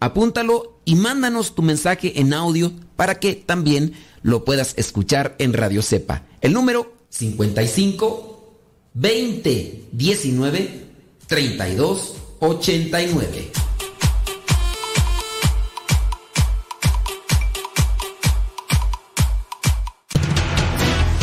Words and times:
apúntalo 0.00 0.80
y 0.84 0.96
mándanos 0.96 1.54
tu 1.54 1.62
mensaje 1.62 2.20
en 2.20 2.32
audio 2.32 2.72
para 2.96 3.20
que 3.20 3.34
también 3.34 3.94
lo 4.22 4.44
puedas 4.44 4.74
escuchar 4.76 5.36
en 5.38 5.52
Radio 5.52 5.82
Cepa. 5.82 6.24
El 6.40 6.52
número 6.52 6.92
55 7.10 8.54
20 8.94 9.84
19 9.92 10.84
32 11.26 12.14
89. 12.40 13.52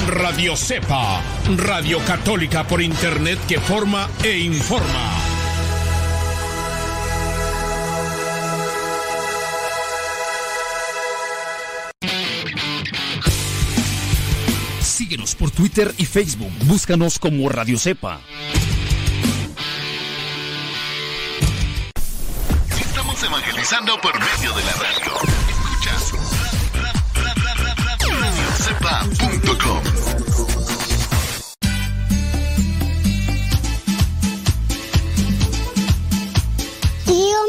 Radio 0.07 0.55
Cepa, 0.55 1.21
Radio 1.57 1.99
Católica 2.05 2.67
por 2.67 2.81
Internet 2.81 3.39
que 3.47 3.59
forma 3.59 4.09
e 4.23 4.37
informa. 4.39 5.26
Twitter 15.57 15.91
y 15.97 16.05
Facebook. 16.05 16.51
Búscanos 16.65 17.17
como 17.17 17.49
Radio 17.49 17.79
Cepa. 17.79 18.21
Estamos 22.79 23.23
evangelizando 23.23 23.99
por 23.99 24.13
medio 24.19 24.53
de 24.53 24.63
la 24.63 24.73
radio. 24.73 25.13
Escuchas 25.49 26.13
radiocepa.com. 29.09 30.36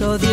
Así 0.00 0.27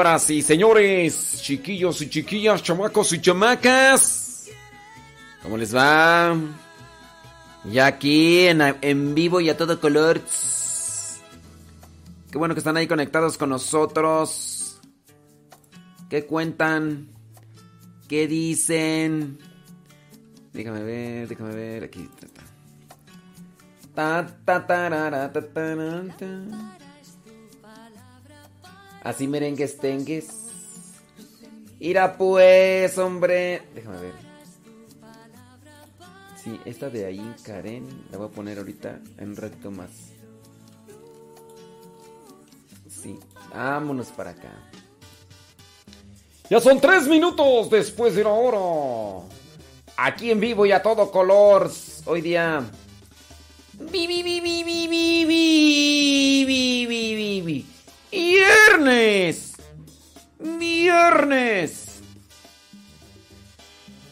Señoras 0.00 0.30
y 0.30 0.40
señores, 0.40 1.42
chiquillos 1.42 2.00
y 2.00 2.08
chiquillas, 2.08 2.62
chamacos 2.62 3.12
y 3.12 3.20
chamacas, 3.20 4.48
¿cómo 5.42 5.58
les 5.58 5.76
va? 5.76 6.34
Ya 7.64 7.84
aquí 7.84 8.46
en, 8.46 8.62
en 8.80 9.14
vivo 9.14 9.42
y 9.42 9.50
a 9.50 9.58
todo 9.58 9.78
color. 9.78 10.22
Qué 12.30 12.38
bueno 12.38 12.54
que 12.54 12.60
están 12.60 12.78
ahí 12.78 12.86
conectados 12.86 13.36
con 13.36 13.50
nosotros. 13.50 14.80
¿Qué 16.08 16.24
cuentan? 16.24 17.10
¿Qué 18.08 18.26
dicen? 18.26 19.38
Déjame 20.54 20.82
ver, 20.82 21.28
déjame 21.28 21.54
ver. 21.54 21.84
Aquí. 21.84 22.08
Ta, 23.94 24.26
ta, 24.46 24.66
ta, 24.66 25.30
Así 29.02 29.26
merengues 29.26 29.78
tengues. 29.78 30.28
Ira 31.78 32.16
pues, 32.16 32.98
hombre. 32.98 33.62
Déjame 33.74 34.00
ver. 34.00 34.30
Sí, 36.42 36.58
esta 36.64 36.88
de 36.88 37.06
ahí, 37.06 37.34
Karen, 37.42 37.86
la 38.10 38.18
voy 38.18 38.28
a 38.28 38.30
poner 38.30 38.58
ahorita 38.58 39.00
en 39.18 39.30
un 39.30 39.36
ratito 39.36 39.70
más. 39.70 39.90
Sí, 42.88 43.18
vámonos 43.54 44.08
para 44.08 44.30
acá. 44.30 44.52
Ya 46.48 46.60
son 46.60 46.80
tres 46.80 47.06
minutos 47.06 47.70
después 47.70 48.14
de 48.14 48.24
la 48.24 48.30
hora. 48.30 49.26
Aquí 49.96 50.30
en 50.30 50.40
vivo 50.40 50.66
y 50.66 50.72
a 50.72 50.82
todo 50.82 51.10
color. 51.10 51.70
Hoy 52.06 52.20
día. 52.20 52.64
Viernes. 58.10 59.54
Viernes. 60.38 62.00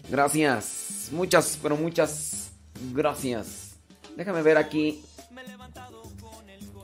Gracias. 0.09 1.09
Muchas, 1.13 1.59
pero 1.63 1.77
muchas 1.77 2.51
gracias. 2.93 3.77
Déjame 4.17 4.43
ver 4.43 4.59
aquí. 4.59 5.03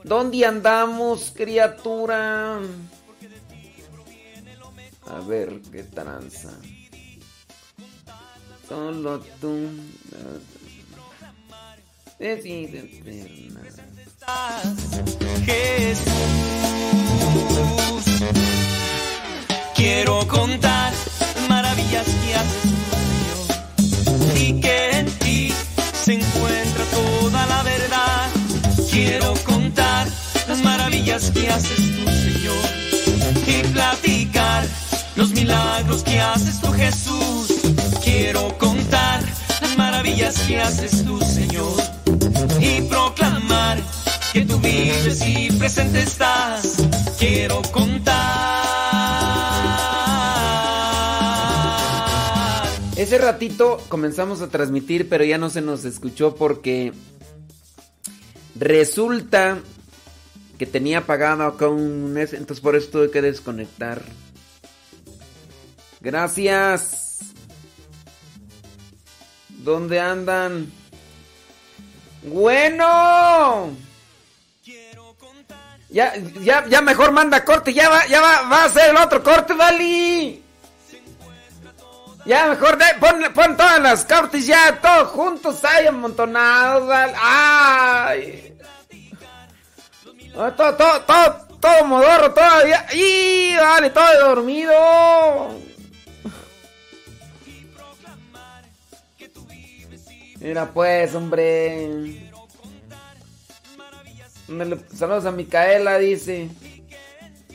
¿Dónde 0.03 0.45
andamos, 0.45 1.33
criatura? 1.35 2.59
A 5.07 5.19
ver 5.19 5.61
qué 5.71 5.83
tranza. 5.83 6.51
Solo 8.67 9.19
tú. 9.39 9.69
Jesús. 15.45 16.05
Quiero 19.75 20.27
contar 20.27 20.91
maravillas 21.47 22.05
que 22.05 22.35
haces 22.35 22.71
y 24.41 24.59
que 24.59 24.89
en 24.99 25.05
ti 25.19 25.53
se 26.03 26.13
encuentra 26.13 26.83
toda 26.85 27.45
la 27.45 27.63
verdad. 27.63 28.29
Quiero 28.89 29.33
contar 29.45 30.07
las 30.47 30.63
maravillas 30.63 31.31
que 31.31 31.49
haces 31.49 31.77
tú, 31.77 32.05
Señor, 32.09 32.65
y 33.47 33.67
platicar 33.67 34.65
los 35.15 35.31
milagros 35.31 36.03
que 36.03 36.19
haces 36.19 36.59
tú, 36.59 36.71
Jesús. 36.71 37.47
Quiero 38.03 38.57
contar 38.57 39.21
las 39.61 39.77
maravillas 39.77 40.39
que 40.39 40.59
haces 40.59 41.05
tú, 41.05 41.19
Señor, 41.21 41.75
y 42.59 42.81
proclamar 42.81 43.77
que 44.35 44.41
tú 44.41 44.59
vives 44.59 45.23
y 45.25 45.49
presente 45.57 46.01
estás. 46.01 46.75
Quiero 47.17 47.61
contar 47.71 48.65
Ese 52.97 53.17
ratito 53.17 53.81
comenzamos 53.87 54.41
a 54.41 54.49
transmitir, 54.49 55.07
pero 55.07 55.23
ya 55.23 55.37
no 55.37 55.49
se 55.49 55.61
nos 55.61 55.85
escuchó 55.85 56.35
porque 56.35 56.91
resulta 58.59 59.59
que 60.57 60.65
tenía 60.65 60.99
apagado 60.99 61.57
con 61.57 61.73
un 61.73 62.17
entonces 62.17 62.59
por 62.59 62.75
eso 62.75 62.89
tuve 62.89 63.11
que 63.11 63.21
desconectar. 63.21 64.01
Gracias. 66.01 67.19
¿Dónde 69.63 70.01
andan? 70.01 70.69
Bueno. 72.23 73.71
Ya, 75.89 76.13
ya, 76.41 76.65
ya 76.67 76.81
mejor 76.81 77.11
manda 77.11 77.45
corte, 77.45 77.73
ya 77.73 77.89
va, 77.89 78.05
ya 78.07 78.19
va, 78.19 78.41
va 78.49 78.63
a 78.65 78.69
ser 78.69 78.89
el 78.89 78.97
otro 78.97 79.23
corte, 79.23 79.53
Vali. 79.53 80.43
Ya, 82.25 82.47
mejor 82.47 82.77
de, 82.77 82.85
pon, 83.29 83.55
todas 83.55 83.79
las 83.79 84.03
cortes 84.03 84.47
ya, 84.47 84.79
todos 84.81 85.09
juntos 85.09 85.63
ahí 85.63 85.85
amontonados. 85.85 86.89
¡Ay! 87.21 88.57
todo, 90.33 90.75
todo, 90.75 91.01
todo, 91.01 91.47
todo 91.61 91.85
modorro 91.85 92.33
todavía. 92.33 92.87
¡Y! 92.93 93.55
Vale, 93.55 93.91
todo 93.91 94.27
dormido. 94.29 94.73
Mira 100.39 100.65
pues, 100.73 101.13
hombre. 101.13 102.24
Saludos 104.47 105.25
a 105.25 105.31
Micaela, 105.31 105.97
dice. 105.97 106.49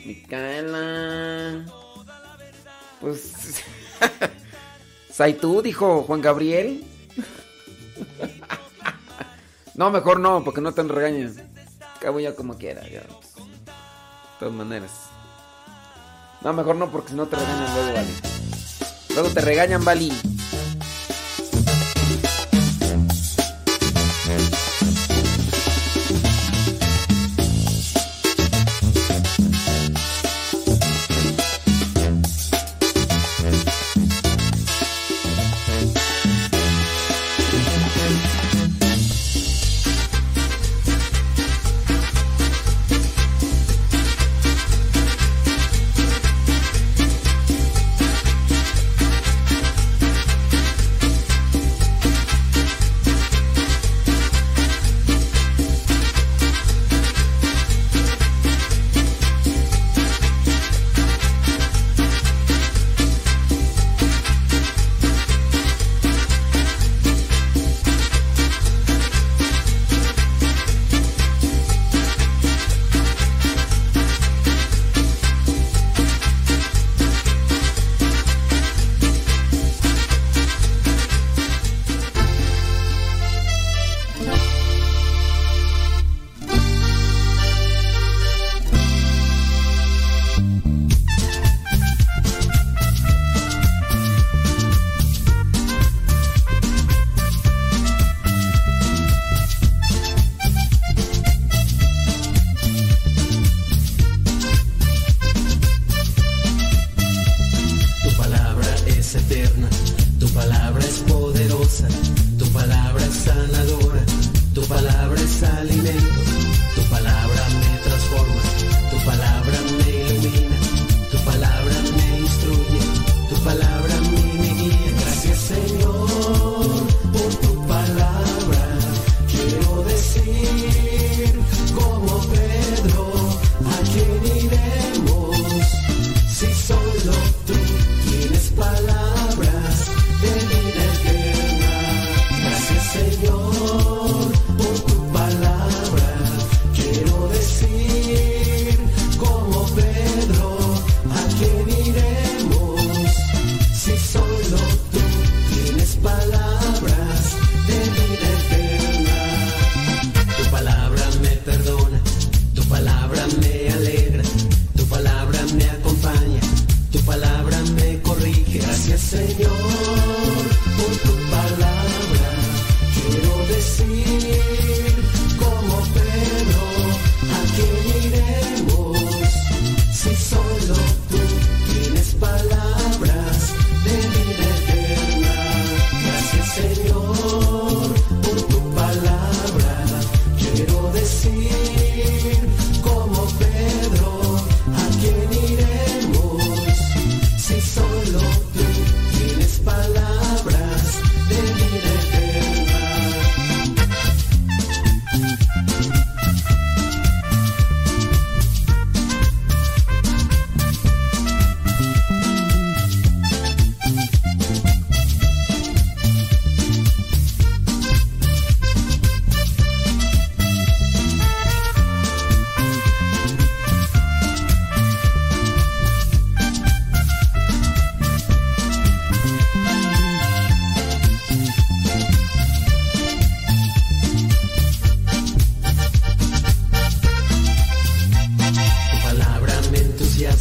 Micaela. 0.05 1.65
Pues... 2.99 3.63
tú? 5.41 5.61
Dijo 5.61 6.03
Juan 6.03 6.21
Gabriel. 6.21 6.83
no, 9.75 9.91
mejor 9.91 10.19
no, 10.19 10.43
porque 10.43 10.61
no 10.61 10.73
te 10.73 10.83
regañes. 10.83 11.35
Cabo 11.99 12.19
ya 12.19 12.35
como 12.35 12.57
quiera, 12.57 12.81
ya. 12.83 13.01
De 13.01 13.07
todas 14.39 14.53
maneras. 14.53 14.91
No, 16.41 16.53
mejor 16.53 16.75
no, 16.75 16.91
porque 16.91 17.09
si 17.09 17.15
no 17.15 17.27
te 17.27 17.35
regañan 17.35 17.73
luego, 17.75 17.93
Vali. 17.93 18.13
Luego 19.13 19.29
te 19.29 19.41
regañan, 19.41 19.85
Vali. 19.85 20.11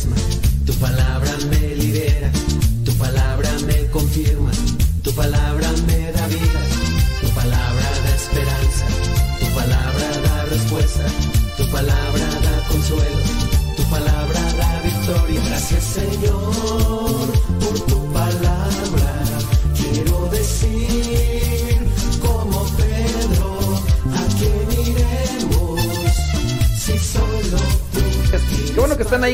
ясно. 0.01 0.40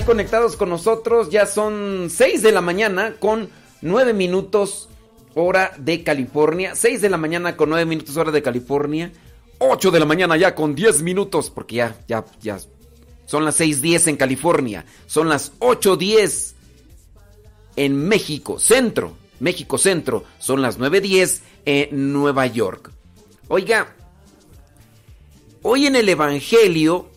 Conectados 0.07 0.57
con 0.57 0.71
nosotros. 0.71 1.29
Ya 1.31 1.45
son 1.45 2.09
6 2.09 2.41
de 2.43 2.53
la 2.53 2.61
mañana 2.63 3.17
con 3.19 3.51
9 3.83 4.15
minutos 4.15 4.89
hora 5.35 5.75
de 5.77 6.03
California. 6.03 6.75
6 6.75 7.03
de 7.03 7.11
la 7.11 7.19
mañana 7.19 7.57
con 7.57 7.69
9 7.69 7.85
minutos 7.85 8.17
hora 8.17 8.31
de 8.31 8.41
California. 8.41 9.13
8 9.59 9.91
de 9.91 10.01
la 10.01 10.07
mañana 10.07 10.37
ya 10.37 10.55
con 10.55 10.75
10 10.75 11.03
minutos 11.03 11.51
porque 11.51 11.77
ya, 11.77 11.97
ya, 12.07 12.25
ya. 12.41 12.59
Son 13.27 13.45
las 13.45 13.61
6.10 13.61 14.09
en 14.09 14.17
California. 14.17 14.87
Son 15.07 15.29
las 15.29 15.53
8.10 15.59 16.55
en 17.75 18.09
México 18.09 18.59
Centro. 18.61 19.17
México 19.41 19.77
Centro. 19.77 20.25
Son 20.39 20.63
las 20.63 20.79
9.10 20.79 21.41
en 21.65 22.13
Nueva 22.13 22.47
York. 22.47 22.93
Oiga, 23.49 23.95
hoy 25.63 25.87
en 25.87 25.97
el 25.97 26.09
Evangelio 26.09 27.11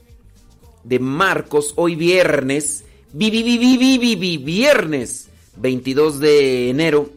de 0.83 0.99
Marcos 0.99 1.73
hoy 1.75 1.95
viernes, 1.95 2.83
vi, 3.13 3.29
vi, 3.29 3.43
vi, 3.43 4.37
viernes 4.37 5.29
22 5.57 6.19
de 6.19 6.69
enero, 6.69 7.09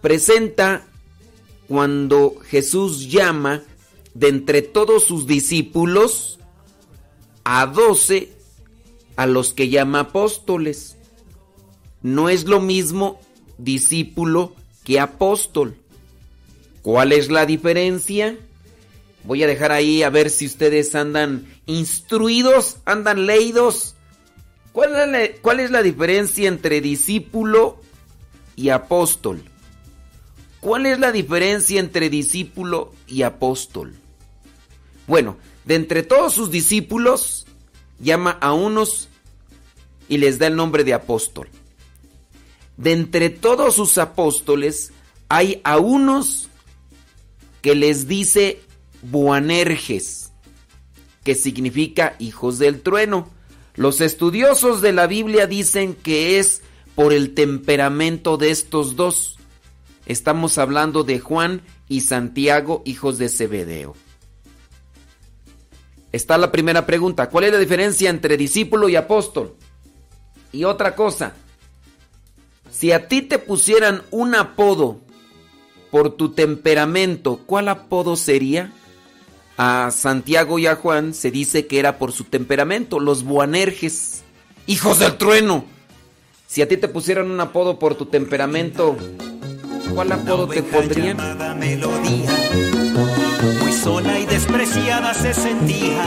presenta 0.00 0.86
cuando 1.68 2.36
Jesús 2.46 3.10
llama 3.10 3.62
de 4.14 4.28
entre 4.28 4.62
todos 4.62 5.04
sus 5.04 5.26
discípulos 5.26 6.38
a 7.44 7.66
doce 7.66 8.30
a 9.16 9.26
los 9.26 9.54
que 9.54 9.68
llama 9.68 10.00
apóstoles. 10.00 10.96
No 12.02 12.28
es 12.28 12.44
lo 12.44 12.60
mismo 12.60 13.20
discípulo 13.58 14.54
que 14.84 15.00
apóstol. 15.00 15.76
¿Cuál 16.82 17.12
es 17.12 17.30
la 17.30 17.46
diferencia? 17.46 18.36
Voy 19.24 19.42
a 19.42 19.46
dejar 19.46 19.70
ahí 19.70 20.02
a 20.02 20.10
ver 20.10 20.30
si 20.30 20.46
ustedes 20.46 20.94
andan 20.94 21.46
instruidos, 21.66 22.78
andan 22.84 23.26
leídos. 23.26 23.94
¿Cuál 24.72 25.60
es 25.60 25.70
la, 25.70 25.82
diferencia 25.82 26.48
entre 26.48 26.80
discípulo 26.80 27.78
y 28.56 28.70
apóstol? 28.70 29.42
¿Cuál 30.60 30.86
es 30.86 30.98
la 30.98 31.12
diferencia 31.12 31.78
entre 31.80 32.08
discípulo 32.08 32.92
y 33.06 33.22
apóstol? 33.22 33.94
Bueno, 35.06 35.36
de 35.64 35.74
entre 35.74 36.02
todos 36.02 36.32
sus 36.32 36.50
discípulos, 36.50 37.46
llama 37.98 38.30
a 38.40 38.52
unos 38.52 39.08
y 40.08 40.18
les 40.18 40.38
da 40.38 40.46
el 40.46 40.56
nombre 40.56 40.84
de 40.84 40.94
apóstol. 40.94 41.48
De 42.76 42.92
entre 42.92 43.28
todos 43.28 43.74
sus 43.74 43.98
apóstoles, 43.98 44.92
hay 45.28 45.60
a 45.64 45.78
unos 45.78 46.48
que 47.60 47.74
les 47.74 48.08
dice 48.08 48.60
Boanerges, 49.02 50.21
que 51.24 51.34
significa 51.34 52.16
hijos 52.18 52.58
del 52.58 52.80
trueno. 52.80 53.28
Los 53.74 54.00
estudiosos 54.00 54.80
de 54.82 54.92
la 54.92 55.06
Biblia 55.06 55.46
dicen 55.46 55.94
que 55.94 56.38
es 56.38 56.62
por 56.94 57.12
el 57.12 57.34
temperamento 57.34 58.36
de 58.36 58.50
estos 58.50 58.96
dos. 58.96 59.38
Estamos 60.06 60.58
hablando 60.58 61.04
de 61.04 61.20
Juan 61.20 61.62
y 61.88 62.00
Santiago, 62.00 62.82
hijos 62.84 63.18
de 63.18 63.28
Zebedeo. 63.28 63.94
Está 66.10 66.36
la 66.36 66.52
primera 66.52 66.84
pregunta. 66.84 67.30
¿Cuál 67.30 67.44
es 67.44 67.52
la 67.52 67.58
diferencia 67.58 68.10
entre 68.10 68.36
discípulo 68.36 68.88
y 68.88 68.96
apóstol? 68.96 69.56
Y 70.52 70.64
otra 70.64 70.94
cosa. 70.94 71.34
Si 72.70 72.92
a 72.92 73.08
ti 73.08 73.22
te 73.22 73.38
pusieran 73.38 74.02
un 74.10 74.34
apodo 74.34 75.00
por 75.90 76.16
tu 76.16 76.32
temperamento, 76.32 77.40
¿cuál 77.46 77.68
apodo 77.68 78.16
sería? 78.16 78.72
A 79.56 79.90
Santiago 79.90 80.58
y 80.58 80.66
a 80.66 80.76
Juan 80.76 81.14
se 81.14 81.30
dice 81.30 81.66
que 81.66 81.78
era 81.78 81.98
por 81.98 82.12
su 82.12 82.24
temperamento, 82.24 83.00
los 83.00 83.22
Boanerges, 83.24 84.22
hijos 84.66 84.98
del 84.98 85.18
trueno. 85.18 85.64
Si 86.46 86.62
a 86.62 86.68
ti 86.68 86.76
te 86.76 86.88
pusieran 86.88 87.30
un 87.30 87.40
apodo 87.40 87.78
por 87.78 87.94
tu 87.94 88.06
temperamento, 88.06 88.96
¿cuál 89.94 90.12
apodo 90.12 90.48
te 90.48 90.62
pondrían? 90.62 91.16
melodía, 91.58 92.30
muy 93.60 93.72
sola 93.72 94.18
y 94.18 94.26
despreciada 94.26 95.14
se 95.14 95.32
sentía. 95.32 96.04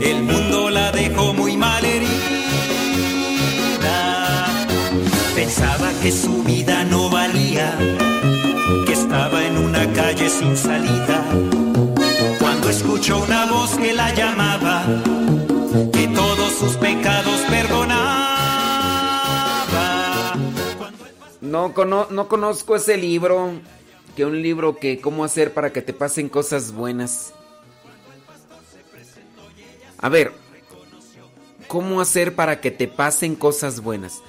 El 0.00 0.22
mundo 0.22 0.70
la 0.70 0.92
dejó 0.92 1.34
muy 1.34 1.56
mal 1.56 1.84
herida. 1.84 2.14
Pensaba 5.34 5.92
que 6.02 6.12
su 6.12 6.42
vida 6.44 6.84
no 6.84 7.10
valía, 7.10 7.76
que 8.86 8.92
estaba 8.92 9.44
en 9.44 9.58
una 9.58 9.92
calle 9.92 10.30
sin 10.30 10.56
salida. 10.56 11.22
Una 13.12 13.46
voz 13.46 13.76
que 13.76 13.92
la 13.92 14.14
llamaba, 14.14 14.84
que 15.92 16.08
todos 16.08 16.52
sus 16.54 16.76
pecados 16.76 17.40
perdonaba. 17.50 18.04
No, 21.40 21.74
cono- 21.74 22.08
no 22.10 22.28
conozco 22.28 22.76
ese 22.76 22.96
libro. 22.96 23.52
Que 24.16 24.24
un 24.24 24.40
libro 24.42 24.76
que 24.76 25.00
cómo 25.00 25.24
hacer 25.24 25.52
para 25.52 25.72
que 25.72 25.82
te 25.82 25.92
pasen 25.92 26.28
cosas 26.28 26.72
buenas. 26.72 27.32
A 29.98 30.08
ver, 30.08 30.32
¿cómo 31.68 32.00
hacer 32.00 32.34
para 32.34 32.60
que 32.60 32.70
te 32.70 32.86
pasen 32.88 33.34
cosas 33.34 33.80
buenas? 33.80 34.22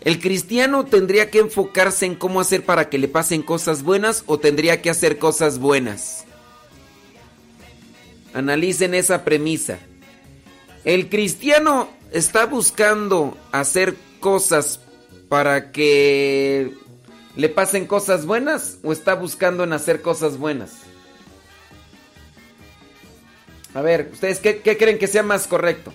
¿El 0.00 0.18
cristiano 0.20 0.84
tendría 0.84 1.30
que 1.30 1.38
enfocarse 1.40 2.06
en 2.06 2.14
cómo 2.16 2.40
hacer 2.40 2.64
para 2.64 2.88
que 2.88 2.98
le 2.98 3.08
pasen 3.08 3.42
cosas 3.42 3.82
buenas 3.82 4.24
o 4.26 4.38
tendría 4.38 4.80
que 4.82 4.90
hacer 4.90 5.18
cosas 5.18 5.58
buenas? 5.58 6.24
Analicen 8.34 8.94
esa 8.94 9.24
premisa. 9.24 9.78
¿El 10.84 11.08
cristiano 11.08 11.88
está 12.10 12.46
buscando 12.46 13.36
hacer 13.52 13.96
cosas 14.20 14.80
para 15.28 15.70
que 15.70 16.74
le 17.36 17.48
pasen 17.48 17.86
cosas 17.86 18.26
buenas 18.26 18.78
o 18.82 18.92
está 18.92 19.14
buscando 19.14 19.64
en 19.64 19.72
hacer 19.72 20.02
cosas 20.02 20.38
buenas? 20.38 20.72
A 23.74 23.80
ver, 23.80 24.10
¿ustedes 24.12 24.38
qué, 24.38 24.58
qué 24.58 24.76
creen 24.76 24.98
que 24.98 25.06
sea 25.06 25.22
más 25.22 25.46
correcto? 25.46 25.92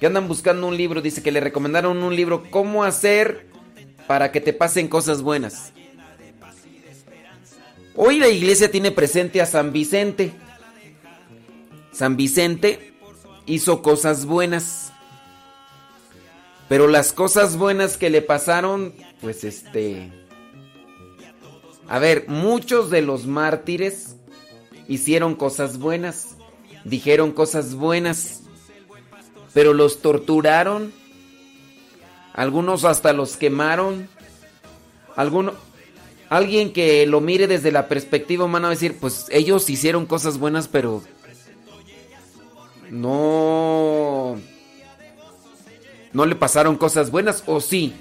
Que 0.00 0.06
andan 0.06 0.28
buscando 0.28 0.66
un 0.66 0.76
libro, 0.76 1.02
dice 1.02 1.22
que 1.22 1.32
le 1.32 1.40
recomendaron 1.40 2.02
un 2.02 2.14
libro, 2.14 2.44
¿cómo 2.50 2.84
hacer 2.84 3.46
para 4.06 4.32
que 4.32 4.40
te 4.40 4.52
pasen 4.52 4.88
cosas 4.88 5.22
buenas? 5.22 5.72
Hoy 7.94 8.18
la 8.18 8.28
iglesia 8.28 8.70
tiene 8.70 8.90
presente 8.90 9.40
a 9.40 9.46
San 9.46 9.72
Vicente. 9.72 10.32
San 11.96 12.18
Vicente 12.18 12.92
hizo 13.46 13.80
cosas 13.80 14.26
buenas. 14.26 14.92
Pero 16.68 16.88
las 16.88 17.14
cosas 17.14 17.56
buenas 17.56 17.96
que 17.96 18.10
le 18.10 18.20
pasaron, 18.20 18.92
pues 19.22 19.44
este... 19.44 20.12
A 21.88 21.98
ver, 21.98 22.26
muchos 22.28 22.90
de 22.90 23.00
los 23.00 23.26
mártires 23.26 24.16
hicieron 24.88 25.36
cosas 25.36 25.78
buenas, 25.78 26.36
dijeron 26.84 27.32
cosas 27.32 27.74
buenas, 27.74 28.42
pero 29.54 29.72
los 29.72 30.02
torturaron, 30.02 30.92
algunos 32.34 32.84
hasta 32.84 33.12
los 33.12 33.36
quemaron, 33.36 34.08
alguno, 35.14 35.54
alguien 36.28 36.72
que 36.72 37.06
lo 37.06 37.20
mire 37.20 37.46
desde 37.46 37.70
la 37.70 37.86
perspectiva 37.88 38.44
humana 38.44 38.66
va 38.66 38.72
a 38.72 38.74
decir, 38.74 38.98
pues 39.00 39.26
ellos 39.30 39.70
hicieron 39.70 40.06
cosas 40.06 40.38
buenas, 40.38 40.66
pero 40.66 41.02
no, 42.90 44.36
no 46.12 46.26
le 46.26 46.34
pasaron 46.34 46.76
cosas 46.76 47.10
buenas, 47.10 47.42
o 47.46 47.60
sí. 47.60 47.94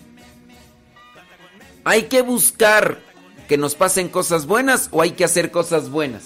Hay 1.84 2.04
que 2.04 2.22
buscar 2.22 3.00
que 3.48 3.58
nos 3.58 3.76
pasen 3.76 4.10
cosas 4.10 4.46
buenas 4.46 4.90
o 4.92 5.02
hay 5.02 5.12
que 5.12 5.24
hacer 5.24 5.52
cosas 5.52 5.90
buenas. 5.90 6.24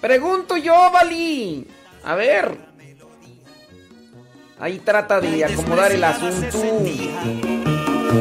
Pregunto 0.00 0.56
yo, 0.56 0.72
Vali. 0.92 1.66
A 2.04 2.14
ver. 2.14 2.58
Ahí 4.58 4.78
trata 4.78 5.20
de 5.20 5.44
acomodar 5.44 5.92
el 5.92 6.02
asunto. 6.04 6.58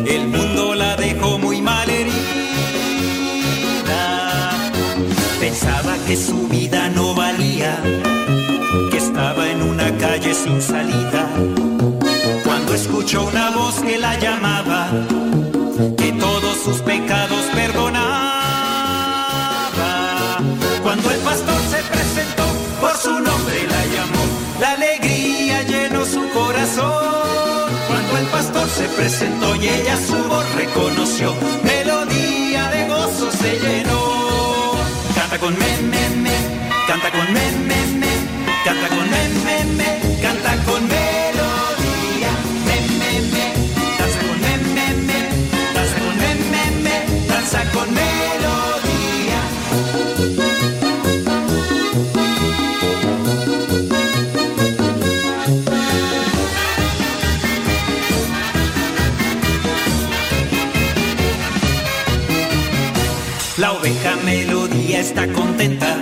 El 0.06 0.28
mundo 0.28 0.76
la 0.76 0.98
dejó 0.98 1.38
muy 1.38 1.62
mal 1.62 1.90
herida. 1.90 2.16
Pensaba 5.40 5.96
que 6.06 6.18
su 6.18 6.48
vida 6.48 6.90
no 6.90 7.16
valía, 7.16 7.82
estaba 9.16 9.48
en 9.50 9.62
una 9.62 9.98
calle 9.98 10.34
sin 10.34 10.62
salida. 10.62 11.26
escuchó 12.74 13.24
una 13.24 13.50
voz 13.52 13.76
que 13.76 13.98
la 13.98 14.20
llamaba, 14.20 14.90
que 15.98 16.12
todos 16.12 16.58
sus 16.58 16.82
pecados 16.82 17.46
perdonaba. 17.54 18.42
Cuando 20.84 21.12
el 21.12 21.20
pastor 21.20 21.62
se 21.72 21.82
presentó, 21.94 22.44
por 22.82 22.98
su 22.98 23.12
nombre 23.12 23.58
la 23.74 23.86
llamó, 23.96 24.24
la 24.60 24.72
alegría 24.72 25.62
llenó 25.64 26.06
su 26.06 26.28
corazón. 26.32 27.72
Cuando 27.88 28.18
el 28.18 28.26
pastor 28.26 28.68
se 28.68 28.84
presentó 28.98 29.56
y 29.56 29.70
ella 29.70 29.96
su 29.96 30.18
voz 30.28 30.46
reconoció, 30.56 31.34
melodía 31.64 32.70
de 32.70 32.88
gozo 32.90 33.32
se 33.32 33.60
llenó. 33.60 34.74
Canta 35.16 35.38
con 35.40 35.58
me, 35.58 35.72
me, 35.92 36.10
me, 36.18 36.36
canta 36.86 37.10
con 37.12 37.32
me, 37.32 37.52
me, 37.70 37.86
me, 38.02 38.35
canta 38.66 38.90
con 38.90 39.10
me, 39.12 39.30
me, 39.46 39.58
me, 39.78 39.90
canta 40.24 40.56
con 40.66 40.82
melodía. 40.88 42.32
Me, 42.66 42.78
me, 43.00 43.12
me, 43.34 43.46
danza 44.00 44.20
con 44.26 44.38
me, 44.42 44.54
me, 44.76 44.88
me, 45.08 45.20
danza 45.76 45.98
con 46.02 46.14
me, 46.22 46.32
me, 46.52 46.64
me, 46.86 46.96
danza 47.28 47.62
con 47.74 47.88
melodía. 47.94 49.40
La 63.58 63.74
oveja 63.74 64.16
melodía 64.26 65.00
está 65.02 65.28
contenta, 65.34 66.02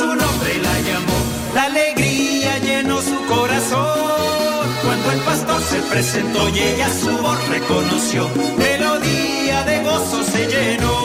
su 0.00 0.06
nombre 0.06 0.52
la 0.62 0.80
llamó. 0.88 1.18
La 1.54 1.64
alegría 1.64 2.58
llenó 2.58 3.02
su 3.02 3.18
corazón. 3.26 4.66
Cuando 4.82 5.12
el 5.12 5.20
pastor 5.20 5.60
se 5.62 5.78
presentó 5.92 6.48
y 6.48 6.58
ella 6.58 6.88
su 7.02 7.10
voz 7.18 7.48
reconoció. 7.48 8.30
Melodía 8.56 9.62
de 9.64 9.82
gozo 9.84 10.24
se 10.24 10.46
llenó. 10.46 10.96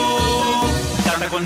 Canta 1.04 1.28
con 1.28 1.46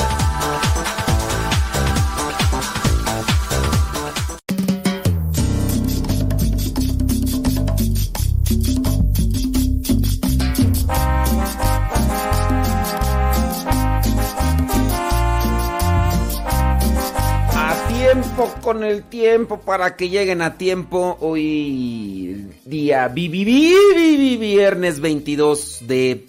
El 18.77 19.03
tiempo 19.03 19.59
para 19.61 19.95
que 19.95 20.09
lleguen 20.09 20.41
a 20.41 20.57
tiempo. 20.57 21.17
Hoy 21.19 22.47
día 22.65 23.07
vi- 23.07 23.27
vi- 23.27 23.43
vi- 23.45 23.75
vi- 23.95 24.17
vi- 24.17 24.37
viernes 24.37 24.99
22 24.99 25.79
de, 25.87 26.25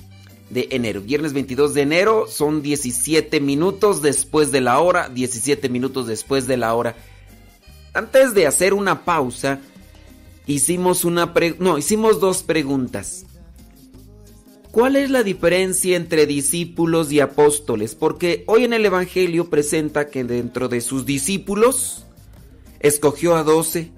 de 0.50 0.68
enero. 0.70 1.00
Viernes 1.00 1.32
22 1.32 1.74
de 1.74 1.82
enero 1.82 2.26
son 2.28 2.62
17 2.62 3.40
minutos 3.40 4.02
después 4.02 4.52
de 4.52 4.60
la 4.60 4.78
hora. 4.80 5.08
17 5.08 5.68
minutos 5.68 6.06
después 6.06 6.46
de 6.46 6.56
la 6.56 6.74
hora. 6.74 6.96
Antes 7.94 8.34
de 8.34 8.46
hacer 8.46 8.74
una 8.74 9.04
pausa, 9.04 9.60
hicimos 10.46 11.04
una 11.04 11.32
pre- 11.34 11.56
no, 11.58 11.78
hicimos 11.78 12.20
dos 12.20 12.42
preguntas. 12.42 13.24
¿Cuál 14.70 14.96
es 14.96 15.10
la 15.10 15.22
diferencia 15.22 15.96
entre 15.98 16.24
discípulos 16.24 17.12
y 17.12 17.20
apóstoles? 17.20 17.94
Porque 17.94 18.42
hoy 18.46 18.64
en 18.64 18.72
el 18.72 18.86
Evangelio 18.86 19.50
presenta 19.50 20.08
que 20.08 20.24
dentro 20.24 20.68
de 20.68 20.80
sus 20.80 21.04
discípulos 21.04 22.06
escogió 22.82 23.36
a 23.36 23.44
doce 23.44 23.92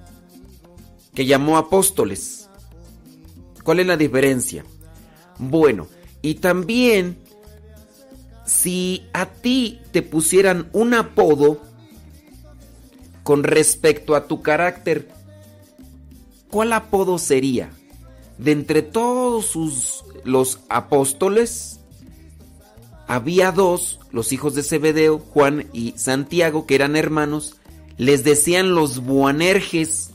que 1.14 1.26
llamó 1.26 1.58
apóstoles. 1.58 2.48
¿Cuál 3.62 3.80
es 3.80 3.86
la 3.86 3.96
diferencia? 3.96 4.64
Bueno, 5.38 5.88
y 6.22 6.36
también 6.36 7.18
si 8.44 9.06
a 9.12 9.26
ti 9.26 9.80
te 9.90 10.02
pusieran 10.02 10.68
un 10.72 10.94
apodo 10.94 11.60
con 13.22 13.42
respecto 13.42 14.14
a 14.14 14.26
tu 14.26 14.42
carácter, 14.42 15.08
¿cuál 16.50 16.72
apodo 16.72 17.18
sería? 17.18 17.70
De 18.38 18.52
entre 18.52 18.82
todos 18.82 19.56
los 20.24 20.60
apóstoles 20.68 21.80
había 23.06 23.52
dos, 23.52 24.00
los 24.10 24.32
hijos 24.32 24.54
de 24.54 24.62
Zebedeo, 24.62 25.18
Juan 25.18 25.68
y 25.72 25.92
Santiago, 25.96 26.66
que 26.66 26.74
eran 26.74 26.96
hermanos, 26.96 27.56
les 27.96 28.24
decían 28.24 28.74
los 28.74 29.04
Boanerges, 29.04 30.10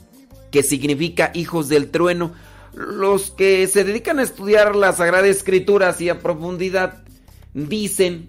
que 0.50 0.62
significa 0.62 1.30
hijos 1.34 1.68
del 1.68 1.90
trueno. 1.90 2.32
Los 2.74 3.30
que 3.30 3.66
se 3.66 3.84
dedican 3.84 4.18
a 4.18 4.22
estudiar 4.22 4.76
la 4.76 4.92
Sagrada 4.92 5.26
Escritura 5.26 5.88
así 5.88 6.08
a 6.08 6.20
profundidad 6.20 7.02
dicen 7.54 8.28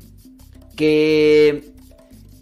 que 0.76 1.72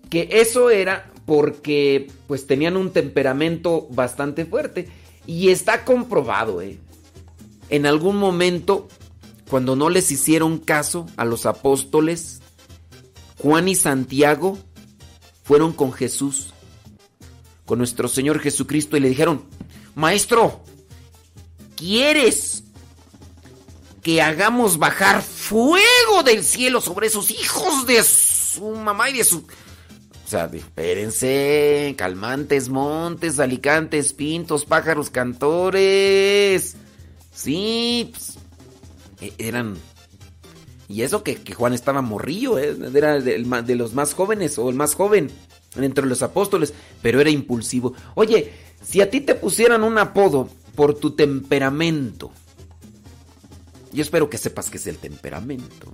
que 0.10 0.28
eso 0.32 0.70
era 0.70 1.12
porque 1.26 2.08
pues 2.28 2.48
tenían 2.48 2.78
un 2.78 2.92
temperamento 2.92 3.88
bastante 3.92 4.46
fuerte 4.46 4.88
y 5.28 5.50
está 5.50 5.86
comprobado, 5.86 6.62
eh. 6.62 6.80
En 7.70 7.86
algún 7.86 8.16
momento 8.16 8.88
cuando 9.50 9.76
no 9.76 9.90
les 9.90 10.12
hicieron 10.12 10.60
caso 10.60 11.08
a 11.18 11.26
los 11.26 11.46
apóstoles, 11.46 12.40
Juan 13.40 13.68
y 13.68 13.76
Santiago 13.76 14.58
fueron 15.44 15.74
con 15.74 15.92
Jesús, 15.92 16.54
con 17.70 17.78
nuestro 17.78 18.08
Señor 18.08 18.40
Jesucristo 18.40 18.98
y 18.98 19.00
le 19.00 19.10
dijeron, 19.10 19.44
Maestro, 19.94 20.64
¿quieres 21.76 22.64
que 24.02 24.24
hagamos 24.24 24.80
bajar 24.80 25.22
fuego 25.22 26.24
del 26.26 26.44
cielo 26.44 26.82
sobre 26.82 27.06
esos 27.06 27.30
hijos 27.30 27.86
de 27.86 28.02
su 28.02 28.72
mamá 28.72 29.12
y 29.12 29.20
de 29.20 29.24
su... 29.24 29.38
O 29.38 30.28
sea, 30.28 30.50
espérense, 30.52 31.94
calmantes, 31.96 32.70
montes, 32.70 33.40
alicantes, 33.40 34.14
pintos, 34.14 34.66
pájaros, 34.66 35.12
cantores. 35.12 36.76
Sí, 37.32 38.12
pues, 38.12 38.40
e- 39.22 39.48
eran... 39.48 39.78
Y 40.88 41.04
eso 41.04 41.22
que, 41.22 41.36
que 41.36 41.54
Juan 41.54 41.74
estaba 41.74 42.02
morrillo, 42.02 42.58
¿eh? 42.58 42.76
era 42.96 43.20
de, 43.20 43.76
los 43.76 43.94
más 43.94 44.16
jóvenes 44.16 44.58
o 44.58 44.72
el 44.72 44.76
más 44.76 44.96
joven 44.96 45.30
entre 45.84 46.06
los 46.06 46.22
apóstoles, 46.22 46.74
pero 47.02 47.22
era 47.22 47.30
impulsivo. 47.30 47.94
Oye, 48.16 48.54
si 48.82 49.02
a 49.02 49.10
ti 49.10 49.22
te 49.22 49.36
pusieran 49.36 49.84
un 49.84 49.98
apodo 49.98 50.50
por 50.76 50.94
tu 50.94 51.12
temperamento, 51.12 52.32
yo 53.92 54.02
espero 54.02 54.30
que 54.30 54.38
sepas 54.38 54.70
que 54.70 54.78
es 54.78 54.88
el 54.88 54.98
temperamento, 54.98 55.92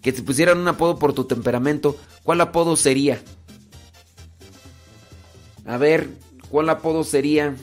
que 0.00 0.12
te 0.12 0.22
pusieran 0.22 0.58
un 0.58 0.68
apodo 0.68 0.98
por 0.98 1.12
tu 1.12 1.24
temperamento, 1.24 1.96
¿cuál 2.22 2.40
apodo 2.40 2.76
sería? 2.76 3.20
A 5.66 5.76
ver, 5.76 6.08
¿cuál 6.48 6.70
apodo 6.70 7.04
sería? 7.04 7.54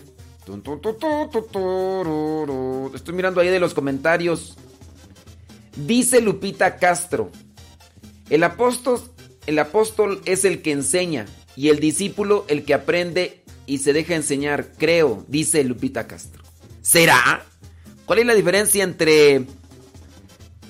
Estoy 2.94 3.14
mirando 3.16 3.42
ahí 3.42 3.48
de 3.48 3.60
los 3.60 3.74
comentarios. 3.74 4.56
Dice 5.76 6.22
Lupita 6.22 6.78
Castro, 6.78 7.32
el 8.30 8.44
apóstol, 8.44 9.02
el 9.48 9.60
apóstol 9.60 10.22
es 10.26 10.46
el 10.46 10.62
que 10.62 10.72
enseña 10.72 11.26
y 11.56 11.70
el 11.70 11.80
discípulo 11.80 12.46
el 12.48 12.66
que 12.66 12.74
aprende 12.74 13.44
y 13.66 13.80
se 13.80 13.94
deja 13.94 14.16
enseñar, 14.16 14.74
creo, 14.78 15.26
dice 15.28 15.64
Lupita 15.64 16.08
Castro. 16.08 16.44
¿Será? 16.82 17.44
¿Cuál 18.06 18.20
es 18.20 18.26
la 18.26 18.36
diferencia 18.36 18.84
entre 18.84 19.46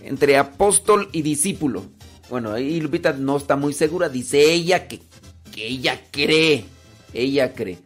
entre 0.03 0.37
apóstol 0.37 1.09
y 1.11 1.21
discípulo? 1.21 1.85
Bueno, 2.29 2.53
ahí 2.53 2.79
Lupita 2.79 3.13
no 3.13 3.37
está 3.37 3.55
muy 3.55 3.73
segura. 3.73 4.09
Dice 4.09 4.51
ella 4.51 4.87
que, 4.87 5.01
que 5.53 5.67
ella 5.67 6.01
cree. 6.11 6.65
Ella 7.13 7.53
cree. 7.53 7.77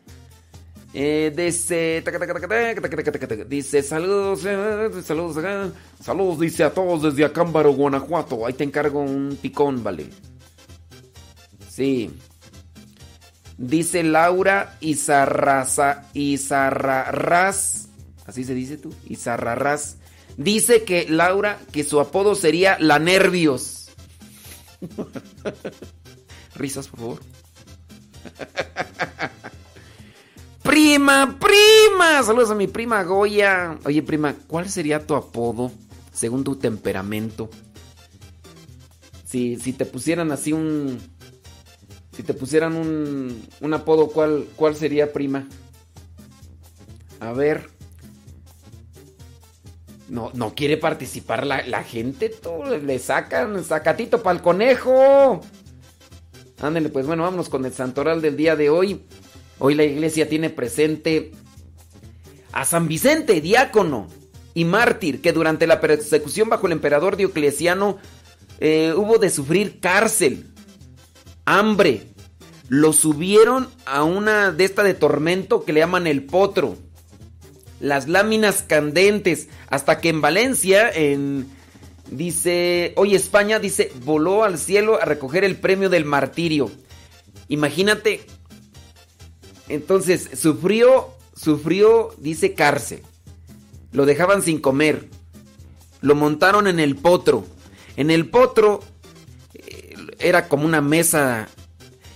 Eh, 0.94 1.32
dice, 1.36 2.04
dice, 3.48 3.84
saludos, 3.84 4.42
eh, 4.46 4.90
saludos 5.04 5.38
acá. 5.38 5.72
Saludos, 6.04 6.40
dice 6.40 6.64
a 6.64 6.74
todos 6.74 7.04
desde 7.04 7.26
Acámbaro, 7.26 7.74
Guanajuato. 7.74 8.46
Ahí 8.46 8.54
te 8.54 8.64
encargo 8.64 9.02
un 9.02 9.38
picón, 9.42 9.84
vale. 9.84 10.08
Sí. 11.80 12.12
Dice 13.58 14.04
Laura 14.04 14.78
Izarraza, 14.82 16.10
Izarrarras. 16.14 17.88
Así 18.26 18.44
se 18.44 18.54
dice 18.54 18.76
tú, 18.76 18.94
Izarrarras. 19.08 19.96
Dice 20.36 20.84
que 20.84 21.08
Laura, 21.08 21.58
que 21.72 21.86
su 21.86 22.02
apodo 22.02 22.36
sería 22.36 22.76
La 22.82 23.00
Nervios. 23.00 23.92
Risas, 26.56 26.90
por 26.90 27.00
favor. 27.00 27.20
Prima, 30.62 31.40
prima. 31.40 32.22
Saludos 32.24 32.52
a 32.52 32.56
mi 32.56 32.68
prima 32.68 33.04
Goya. 33.04 33.78
Oye, 33.86 34.04
prima, 34.04 34.36
¿cuál 34.48 34.70
sería 34.70 35.08
tu 35.08 35.16
apodo 35.16 35.72
según 36.12 36.44
tu 36.44 36.58
temperamento? 36.58 37.50
Si, 39.26 39.56
si 39.56 39.72
te 39.72 39.86
pusieran 39.86 40.34
así 40.34 40.52
un... 40.52 41.00
Si 42.20 42.24
te 42.24 42.34
pusieran 42.34 42.76
un, 42.76 43.48
un 43.62 43.74
apodo, 43.74 44.10
¿cuál, 44.10 44.46
¿cuál 44.58 44.76
sería 44.76 45.14
prima? 45.14 45.48
A 47.22 47.32
ver. 47.32 47.70
No, 50.10 50.30
no 50.34 50.54
quiere 50.54 50.76
participar 50.76 51.48
la, 51.48 51.66
la 51.66 51.82
gente. 51.82 52.28
Todo, 52.28 52.78
le 52.78 53.00
sacan 53.00 53.64
sacatito 53.64 54.22
para 54.22 54.36
el 54.36 54.44
conejo. 54.44 55.40
Ándale, 56.60 56.90
pues 56.90 57.08
bueno, 57.08 57.24
vámonos 57.24 57.48
con 57.48 57.64
el 57.64 57.72
santoral 57.72 58.22
del 58.22 58.36
día 58.36 58.58
de 58.58 58.70
hoy. 58.70 59.02
Hoy 59.58 59.76
la 59.76 59.86
iglesia 59.86 60.28
tiene 60.28 60.50
presente 60.50 61.32
a 62.52 62.66
San 62.66 62.90
Vicente, 62.90 63.40
diácono 63.40 64.10
y 64.54 64.66
mártir, 64.66 65.22
que 65.22 65.32
durante 65.32 65.68
la 65.68 65.80
persecución 65.80 66.50
bajo 66.50 66.68
el 66.68 66.74
emperador 66.74 67.16
Diocleciano 67.16 67.98
eh, 68.60 68.94
hubo 68.94 69.20
de 69.20 69.30
sufrir 69.30 69.80
cárcel, 69.80 70.48
hambre. 71.46 72.09
Lo 72.70 72.94
subieron 72.94 73.68
a 73.86 74.04
una 74.04 74.52
de 74.52 74.64
esta 74.64 74.84
de 74.84 74.94
tormento 74.94 75.66
que 75.66 75.74
le 75.74 75.82
llaman 75.82 76.08
el 76.08 76.24
potro. 76.24 76.78
Las 77.80 78.08
láminas 78.08 78.62
candentes, 78.62 79.50
hasta 79.70 80.00
que 80.00 80.10
en 80.10 80.22
Valencia, 80.22 80.90
en 80.90 81.48
dice, 82.10 82.94
hoy 82.96 83.16
España 83.16 83.60
dice, 83.60 83.92
voló 84.04 84.44
al 84.44 84.58
cielo 84.58 85.02
a 85.02 85.06
recoger 85.06 85.44
el 85.44 85.58
premio 85.58 85.90
del 85.90 86.06
martirio. 86.06 86.72
Imagínate 87.48 88.22
entonces, 89.70 90.32
sufrió, 90.34 91.10
sufrió, 91.36 92.14
dice 92.18 92.54
cárcel. 92.56 93.02
Lo 93.92 94.06
dejaban 94.06 94.42
sin 94.42 94.60
comer. 94.60 95.08
Lo 96.02 96.16
montaron 96.16 96.68
en 96.68 96.80
el 96.80 96.96
potro. 96.96 97.46
En 97.96 98.10
el 98.10 98.30
potro 98.30 98.82
eh, 99.54 99.96
era 100.18 100.48
como 100.48 100.66
una 100.66 100.82
mesa 100.82 101.48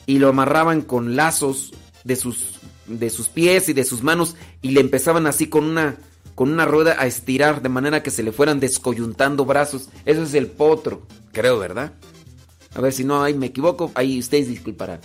y 0.06 0.20
lo 0.20 0.30
amarraban 0.30 0.82
con 0.82 1.16
lazos 1.16 1.74
de 2.04 2.16
sus, 2.16 2.60
de 2.88 3.10
sus 3.10 3.30
pies 3.30 3.70
y 3.70 3.74
de 3.74 3.84
sus 3.84 4.04
manos 4.04 4.36
y 4.62 4.72
le 4.72 4.82
empezaban 4.82 5.28
así 5.28 5.48
con 5.48 5.64
una, 5.66 5.98
con 6.36 6.52
una 6.52 6.66
rueda 6.66 6.96
a 7.00 7.06
estirar 7.06 7.62
de 7.62 7.70
manera 7.70 8.04
que 8.04 8.12
se 8.12 8.24
le 8.24 8.32
fueran 8.32 8.60
descoyuntando 8.60 9.46
brazos. 9.46 9.90
Eso 10.06 10.24
es 10.24 10.34
el 10.34 10.48
potro, 10.48 11.04
creo, 11.32 11.60
¿verdad? 11.60 11.94
A 12.76 12.82
ver 12.82 12.94
si 12.94 13.04
no, 13.04 13.24
ahí 13.24 13.34
me 13.34 13.48
equivoco, 13.48 13.92
ahí 13.96 14.20
ustedes 14.20 14.48
disculparán. 14.48 15.00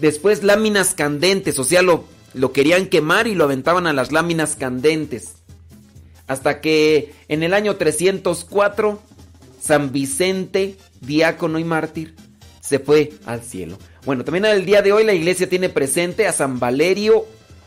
Después 0.00 0.42
láminas 0.42 0.94
candentes, 0.94 1.58
o 1.58 1.64
sea, 1.64 1.82
lo, 1.82 2.04
lo 2.34 2.52
querían 2.52 2.86
quemar 2.86 3.26
y 3.26 3.34
lo 3.34 3.44
aventaban 3.44 3.86
a 3.86 3.92
las 3.92 4.12
láminas 4.12 4.56
candentes. 4.56 5.36
Hasta 6.26 6.60
que 6.60 7.14
en 7.28 7.42
el 7.42 7.54
año 7.54 7.76
304, 7.76 9.00
San 9.60 9.92
Vicente, 9.92 10.76
diácono 11.00 11.58
y 11.58 11.64
mártir, 11.64 12.16
se 12.60 12.78
fue 12.78 13.12
al 13.24 13.42
cielo. 13.42 13.78
Bueno, 14.04 14.22
también 14.22 14.44
el 14.44 14.66
día 14.66 14.82
de 14.82 14.92
hoy 14.92 15.04
la 15.04 15.14
iglesia 15.14 15.48
tiene 15.48 15.70
presente 15.70 16.26
a 16.26 16.32
San 16.32 16.58
Valerio 16.58 17.24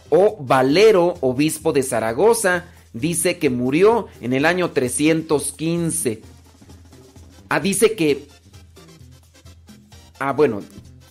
o 0.10 0.38
Valero, 0.40 1.16
obispo 1.22 1.74
de 1.74 1.82
Zaragoza. 1.82 2.66
Dice 2.94 3.40
que 3.40 3.50
murió 3.50 4.08
en 4.22 4.34
el 4.34 4.46
año 4.46 4.72
315. 4.72 6.22
Ah, 7.50 7.60
dice 7.60 7.96
que... 7.96 8.28
Ah, 10.20 10.34
bueno, 10.34 10.62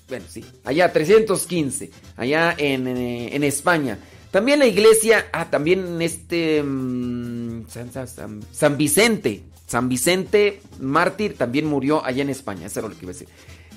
bueno, 0.09 0.25
sí, 0.29 0.45
allá 0.65 0.93
315, 0.93 1.91
allá 2.17 2.55
en, 2.57 2.87
en, 2.87 3.45
España. 3.45 3.99
También 4.31 4.59
la 4.61 4.67
iglesia, 4.67 5.27
ah, 5.33 5.49
también 5.51 6.01
este 6.03 6.63
mm, 6.63 7.67
San, 7.69 8.43
San, 8.53 8.77
Vicente, 8.77 9.43
San 9.67 9.89
Vicente 9.89 10.61
mártir 10.81 11.37
también 11.37 11.67
murió 11.67 12.05
allá 12.05 12.23
en 12.23 12.31
España, 12.31 12.67
eso 12.67 12.81
era 12.81 12.89
lo 12.89 12.97
que 12.97 13.05
iba 13.05 13.11
a 13.11 13.15
decir. 13.15 13.29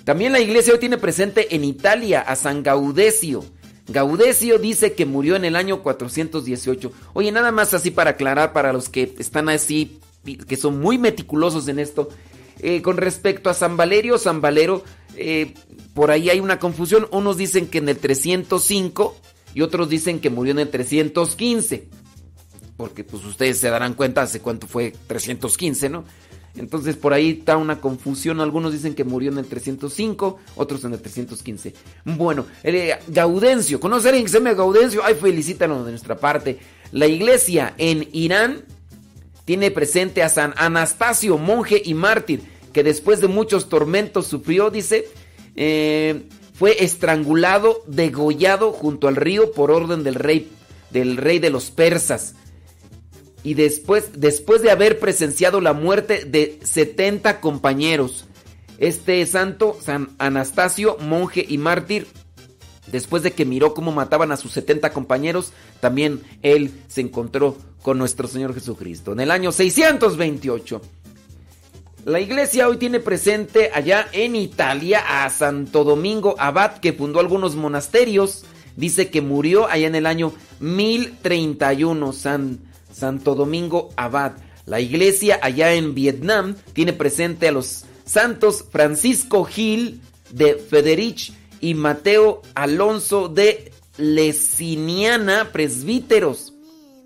También 0.09 0.31
la 0.31 0.39
iglesia 0.39 0.73
hoy 0.73 0.79
tiene 0.79 0.97
presente 0.97 1.55
en 1.55 1.63
Italia 1.63 2.21
a 2.21 2.35
San 2.35 2.63
Gaudecio. 2.63 3.45
Gaudecio 3.89 4.57
dice 4.57 4.93
que 4.93 5.05
murió 5.05 5.35
en 5.35 5.45
el 5.45 5.55
año 5.55 5.83
418. 5.83 6.91
Oye, 7.13 7.31
nada 7.31 7.51
más 7.51 7.75
así 7.75 7.91
para 7.91 8.09
aclarar 8.09 8.51
para 8.51 8.73
los 8.73 8.89
que 8.89 9.13
están 9.19 9.49
así, 9.49 9.99
que 10.47 10.57
son 10.57 10.79
muy 10.79 10.97
meticulosos 10.97 11.67
en 11.67 11.77
esto. 11.77 12.09
Eh, 12.57 12.81
con 12.81 12.97
respecto 12.97 13.51
a 13.51 13.53
San 13.53 13.77
Valerio, 13.77 14.17
San 14.17 14.41
Valero 14.41 14.83
eh, 15.15 15.53
por 15.93 16.09
ahí 16.09 16.31
hay 16.31 16.39
una 16.39 16.57
confusión. 16.57 17.07
Unos 17.11 17.37
dicen 17.37 17.67
que 17.67 17.77
en 17.77 17.89
el 17.89 17.99
305 17.99 19.15
y 19.53 19.61
otros 19.61 19.89
dicen 19.89 20.19
que 20.19 20.31
murió 20.31 20.53
en 20.53 20.59
el 20.59 20.71
315. 20.71 21.87
Porque 22.77 23.03
pues 23.03 23.23
ustedes 23.25 23.59
se 23.59 23.69
darán 23.69 23.93
cuenta 23.93 24.23
hace 24.23 24.39
cuánto 24.39 24.65
fue 24.65 24.91
315, 25.05 25.87
¿no? 25.89 26.03
Entonces 26.59 26.95
por 26.95 27.13
ahí 27.13 27.37
está 27.39 27.57
una 27.57 27.81
confusión. 27.81 28.41
Algunos 28.41 28.73
dicen 28.73 28.93
que 28.93 29.03
murió 29.03 29.31
en 29.31 29.37
el 29.37 29.45
305, 29.45 30.39
otros 30.55 30.83
en 30.83 30.93
el 30.93 30.99
315. 30.99 31.73
Bueno, 32.05 32.45
eh, 32.63 32.97
Gaudencio, 33.07 33.79
¿conoce 33.79 34.07
a 34.07 34.09
alguien 34.09 34.25
que 34.25 34.31
se 34.31 34.37
llama 34.37 34.53
Gaudencio? 34.53 35.01
Ay, 35.03 35.15
felicítanos 35.15 35.85
de 35.85 35.91
nuestra 35.91 36.17
parte. 36.17 36.59
La 36.91 37.07
iglesia 37.07 37.73
en 37.77 38.07
Irán 38.11 38.63
tiene 39.45 39.71
presente 39.71 40.21
a 40.21 40.29
San 40.29 40.53
Anastasio, 40.57 41.37
monje 41.37 41.81
y 41.83 41.93
mártir 41.93 42.41
que 42.73 42.83
después 42.83 43.21
de 43.21 43.27
muchos 43.27 43.69
tormentos 43.69 44.27
sufrió, 44.27 44.69
dice, 44.69 45.07
eh, 45.55 46.23
fue 46.53 46.83
estrangulado, 46.83 47.83
degollado 47.87 48.71
junto 48.71 49.07
al 49.07 49.15
río 49.15 49.51
por 49.51 49.71
orden 49.71 50.03
del 50.03 50.15
rey, 50.15 50.51
del 50.91 51.17
rey 51.17 51.39
de 51.39 51.49
los 51.49 51.71
persas. 51.71 52.35
Y 53.43 53.53
después, 53.53 54.09
después 54.15 54.61
de 54.61 54.71
haber 54.71 54.99
presenciado 54.99 55.61
la 55.61 55.73
muerte 55.73 56.25
de 56.25 56.59
70 56.63 57.39
compañeros, 57.39 58.25
este 58.77 59.25
santo, 59.25 59.77
San 59.81 60.09
Anastasio, 60.17 60.97
monje 60.99 61.45
y 61.47 61.57
mártir, 61.57 62.07
después 62.91 63.23
de 63.23 63.31
que 63.31 63.45
miró 63.45 63.73
cómo 63.73 63.91
mataban 63.91 64.31
a 64.31 64.37
sus 64.37 64.51
70 64.53 64.91
compañeros, 64.91 65.53
también 65.79 66.21
él 66.41 66.71
se 66.87 67.01
encontró 67.01 67.57
con 67.81 67.97
nuestro 67.97 68.27
Señor 68.27 68.53
Jesucristo. 68.53 69.13
En 69.13 69.21
el 69.21 69.31
año 69.31 69.51
628 69.51 70.81
la 72.05 72.21
iglesia 72.21 72.67
hoy 72.69 72.77
tiene 72.77 73.01
presente 73.01 73.71
allá 73.73 74.07
en 74.13 74.35
Italia 74.35 75.03
a 75.05 75.29
Santo 75.29 75.83
Domingo 75.83 76.33
Abad, 76.39 76.77
que 76.77 76.93
fundó 76.93 77.19
algunos 77.19 77.55
monasterios. 77.55 78.45
Dice 78.77 79.09
que 79.09 79.21
murió 79.21 79.67
allá 79.67 79.87
en 79.87 79.95
el 79.95 80.05
año 80.05 80.31
1031, 80.61 82.13
San, 82.13 82.61
Santo 82.99 83.33
Domingo 83.33 83.89
Abad. 83.95 84.33
La 84.65 84.81
iglesia 84.81 85.39
allá 85.41 85.73
en 85.73 85.95
Vietnam 85.95 86.55
tiene 86.73 86.93
presente 86.93 87.47
a 87.47 87.51
los 87.51 87.85
santos 88.05 88.65
Francisco 88.69 89.45
Gil 89.45 90.01
de 90.31 90.55
Federich 90.55 91.33
y 91.61 91.73
Mateo 91.73 92.41
Alonso 92.55 93.29
de 93.29 93.71
Lesiniana, 93.97 95.51
presbíteros. 95.51 96.53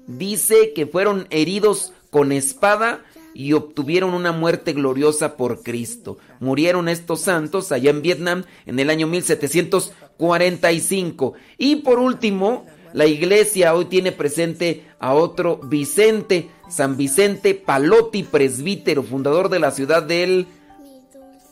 Dice 0.07 0.73
que 0.73 0.87
fueron 0.87 1.27
heridos 1.29 1.93
con 2.09 2.31
espada 2.31 3.03
y 3.33 3.53
obtuvieron 3.53 4.13
una 4.13 4.31
muerte 4.31 4.73
gloriosa 4.73 5.35
por 5.37 5.63
Cristo. 5.63 6.17
Murieron 6.39 6.87
estos 6.89 7.21
santos 7.21 7.71
allá 7.71 7.91
en 7.91 8.01
Vietnam 8.01 8.43
en 8.65 8.79
el 8.79 8.89
año 8.89 9.05
1745. 9.07 11.33
Y 11.57 11.77
por 11.77 11.99
último, 11.99 12.65
la 12.93 13.07
iglesia 13.07 13.73
hoy 13.73 13.85
tiene 13.85 14.11
presente 14.11 14.85
a 14.99 15.13
otro 15.13 15.57
Vicente, 15.57 16.51
San 16.69 16.95
Vicente 16.95 17.55
Palotti, 17.55 18.21
presbítero, 18.23 19.01
fundador 19.03 19.49
de 19.49 19.59
la 19.59 19.71
ciudad 19.71 20.03
del 20.03 20.47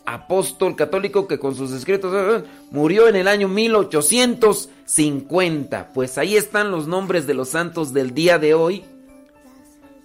apóstol 0.06 0.76
católico 0.76 1.28
que 1.28 1.40
con 1.40 1.56
sus 1.56 1.72
escritos 1.72 2.14
eh, 2.16 2.44
murió 2.70 3.08
en 3.08 3.16
el 3.16 3.28
año 3.28 3.48
1850. 3.48 5.94
Pues 5.94 6.18
ahí 6.18 6.36
están 6.36 6.72
los 6.72 6.88
nombres 6.88 7.28
de 7.28 7.34
los 7.34 7.50
santos 7.50 7.94
del 7.94 8.14
día 8.14 8.40
de 8.40 8.54
hoy 8.54 8.84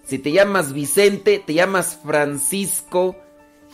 Si 0.05 0.19
te 0.19 0.31
llamas 0.31 0.71
Vicente, 0.73 1.41
te 1.45 1.53
llamas 1.53 1.99
Francisco 2.03 3.15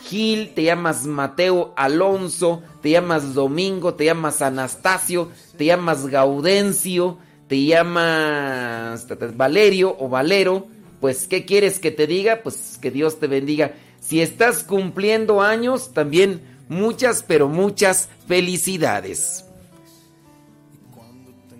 Gil, 0.02 0.52
te 0.54 0.64
llamas 0.64 1.06
Mateo 1.06 1.72
Alonso, 1.76 2.62
te 2.82 2.90
llamas 2.90 3.32
Domingo, 3.32 3.94
te 3.94 4.04
llamas 4.04 4.42
Anastasio, 4.42 5.30
te 5.56 5.66
llamas 5.66 6.08
Gaudencio, 6.08 7.16
te 7.48 7.64
llamas 7.64 9.06
Valerio 9.36 9.96
o 9.98 10.08
Valero, 10.08 10.66
pues 11.00 11.26
¿qué 11.26 11.44
quieres 11.44 11.78
que 11.78 11.90
te 11.90 12.06
diga? 12.06 12.40
Pues 12.42 12.78
que 12.80 12.90
Dios 12.90 13.20
te 13.20 13.26
bendiga. 13.26 13.72
Si 14.00 14.20
estás 14.20 14.62
cumpliendo 14.62 15.42
años, 15.42 15.92
también 15.92 16.40
muchas, 16.68 17.22
pero 17.22 17.48
muchas 17.48 18.08
felicidades. 18.26 19.44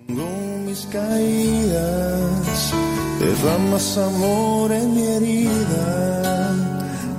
Tengo 0.07 0.27
mis 0.65 0.85
caídas, 0.87 2.73
derramas 3.19 3.97
amor 3.97 4.71
en 4.71 4.93
mi 4.93 5.01
herida, 5.01 6.55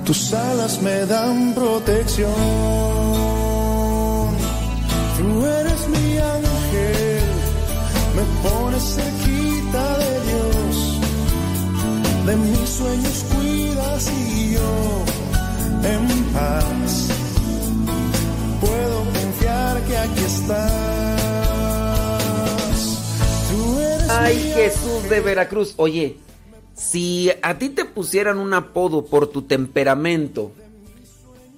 tus 0.05 0.33
alas 0.33 0.81
me 0.81 1.05
dan 1.05 1.53
protección. 1.53 2.97
Cerquita 8.83 9.97
de 9.97 10.11
Dios, 10.27 10.99
de 12.25 12.35
mis 12.35 12.69
sueños 12.69 13.25
cuidas 13.33 14.11
y 14.11 14.53
yo 14.53 15.05
en 15.83 16.23
paz 16.33 17.09
puedo 18.61 19.03
confiar 19.05 19.81
que 19.83 19.97
aquí 19.97 20.23
estás. 20.25 21.17
Ay, 24.09 24.53
Jesús 24.55 25.09
de 25.09 25.19
Veracruz. 25.21 25.73
Oye, 25.77 26.17
si 26.73 27.31
a 27.41 27.57
ti 27.57 27.69
te 27.69 27.85
pusieran 27.85 28.37
un 28.39 28.53
apodo 28.53 29.05
por 29.05 29.27
tu 29.27 29.43
temperamento, 29.43 30.51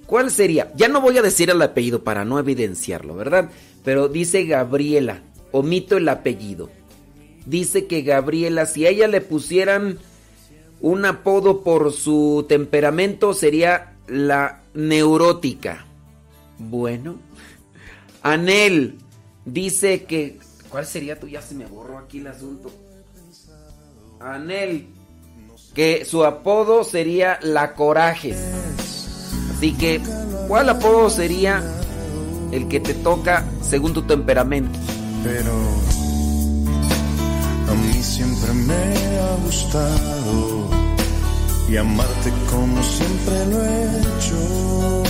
¿cuál 0.06 0.30
sería? 0.30 0.72
Ya 0.76 0.88
no 0.88 1.00
voy 1.00 1.18
a 1.18 1.22
decir 1.22 1.50
el 1.50 1.62
apellido 1.62 2.02
para 2.02 2.24
no 2.24 2.38
evidenciarlo, 2.38 3.14
¿verdad? 3.14 3.50
Pero 3.84 4.08
dice 4.08 4.44
Gabriela, 4.44 5.22
omito 5.52 5.96
el 5.96 6.08
apellido. 6.08 6.70
Dice 7.50 7.88
que 7.88 8.02
Gabriela, 8.02 8.64
si 8.64 8.86
a 8.86 8.90
ella 8.90 9.08
le 9.08 9.20
pusieran 9.20 9.98
un 10.80 11.04
apodo 11.04 11.64
por 11.64 11.92
su 11.92 12.46
temperamento, 12.48 13.34
sería 13.34 13.96
la 14.06 14.62
neurótica. 14.72 15.84
Bueno. 16.58 17.18
Anel 18.22 18.98
dice 19.44 20.04
que 20.04 20.38
¿Cuál 20.70 20.86
sería 20.86 21.18
tú? 21.18 21.26
Ya 21.26 21.42
se 21.42 21.56
me 21.56 21.66
borró 21.66 21.98
aquí 21.98 22.18
el 22.18 22.28
asunto. 22.28 22.70
Anel, 24.20 24.86
que 25.74 26.04
su 26.04 26.24
apodo 26.24 26.84
sería 26.84 27.40
La 27.42 27.74
Coraje. 27.74 28.32
Así 29.56 29.72
que, 29.76 30.00
¿cuál 30.46 30.68
apodo 30.68 31.10
sería 31.10 31.64
el 32.52 32.68
que 32.68 32.78
te 32.78 32.94
toca 32.94 33.44
según 33.60 33.92
tu 33.92 34.02
temperamento? 34.02 34.78
Pero 35.24 35.50
siempre 38.02 38.52
me 38.52 39.18
ha 39.18 39.36
gustado 39.44 40.68
y 41.68 41.76
amarte 41.76 42.32
como 42.50 42.82
siempre 42.82 43.46
lo 43.46 43.64
he 43.64 43.84
hecho. 44.00 45.02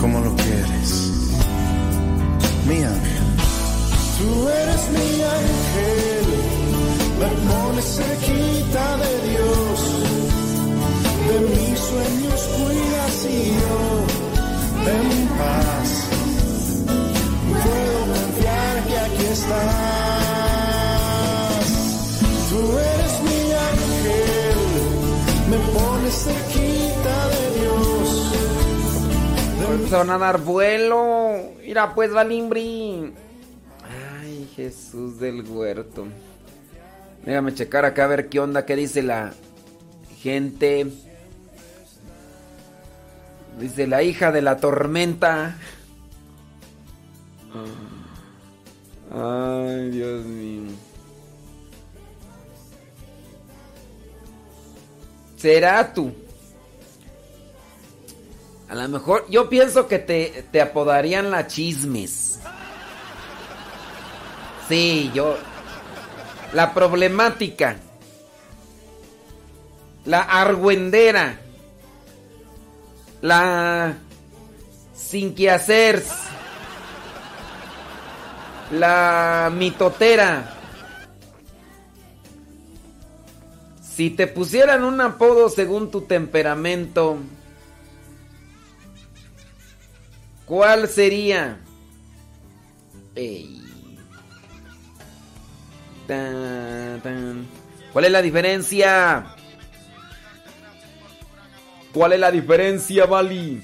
Como 0.00 0.20
lo 0.20 0.34
quieres, 0.34 1.10
mi 2.66 2.82
ángel. 2.82 3.26
Tú 4.18 4.48
eres 4.48 4.82
mi 4.96 5.22
ángel, 5.40 6.26
me 7.20 7.28
pones 7.48 7.84
cerquita 7.84 8.96
de 8.96 9.12
Dios, 9.30 9.78
de 11.28 11.36
mis 11.54 11.78
sueños 11.78 12.40
cuidas 12.56 13.26
y 13.28 13.46
yo 13.60 13.78
en 14.90 15.28
paz. 15.38 15.88
Puedo 17.62 18.00
confiar 18.14 18.74
que 18.86 18.98
aquí 18.98 19.26
estás. 19.32 19.99
Se 29.90 29.96
van 29.96 30.10
a 30.10 30.18
dar 30.18 30.40
vuelo. 30.40 31.54
Mira 31.62 31.94
pues, 31.94 32.12
Valimbri. 32.12 33.12
Ay, 34.20 34.48
Jesús 34.54 35.18
del 35.18 35.42
huerto. 35.42 36.06
Déjame 37.24 37.54
checar 37.54 37.84
acá 37.84 38.04
a 38.04 38.06
ver 38.08 38.28
qué 38.28 38.38
onda, 38.38 38.64
qué 38.64 38.76
dice 38.76 39.02
la 39.02 39.32
gente. 40.20 40.86
Dice 43.58 43.88
la 43.88 44.04
hija 44.04 44.30
de 44.30 44.42
la 44.42 44.58
tormenta. 44.58 45.56
Ay, 49.12 49.90
Dios 49.90 50.24
mío. 50.24 50.89
Será 55.40 55.94
tú. 55.94 56.12
A 58.68 58.74
lo 58.74 58.88
mejor, 58.88 59.26
yo 59.30 59.48
pienso 59.48 59.88
que 59.88 59.98
te, 59.98 60.44
te 60.52 60.60
apodarían 60.60 61.30
la 61.30 61.46
chismes. 61.46 62.40
Sí, 64.68 65.10
yo. 65.14 65.38
La 66.52 66.74
problemática. 66.74 67.76
La 70.04 70.20
argüendera. 70.20 71.40
La. 73.22 73.94
Sin 74.94 75.34
que 75.34 75.50
hacer. 75.50 76.04
La 78.72 79.50
mitotera. 79.52 80.59
Si 84.00 84.08
te 84.08 84.26
pusieran 84.26 84.82
un 84.82 84.98
apodo 85.02 85.50
según 85.50 85.90
tu 85.90 86.00
temperamento, 86.00 87.18
¿cuál 90.46 90.88
sería? 90.88 91.60
Tan, 96.06 97.02
tan. 97.02 97.46
¿Cuál 97.92 98.06
es 98.06 98.10
la 98.10 98.22
diferencia? 98.22 99.34
¿Cuál 101.92 102.14
es 102.14 102.20
la 102.20 102.30
diferencia, 102.30 103.04
Bali? 103.04 103.62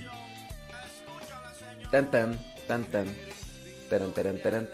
Tan 1.90 2.10
tan, 2.10 2.38
tan 2.68 2.84
tan. 2.84 3.06
Tan, 3.88 4.12
tan, 4.12 4.38
taran. 4.42 4.68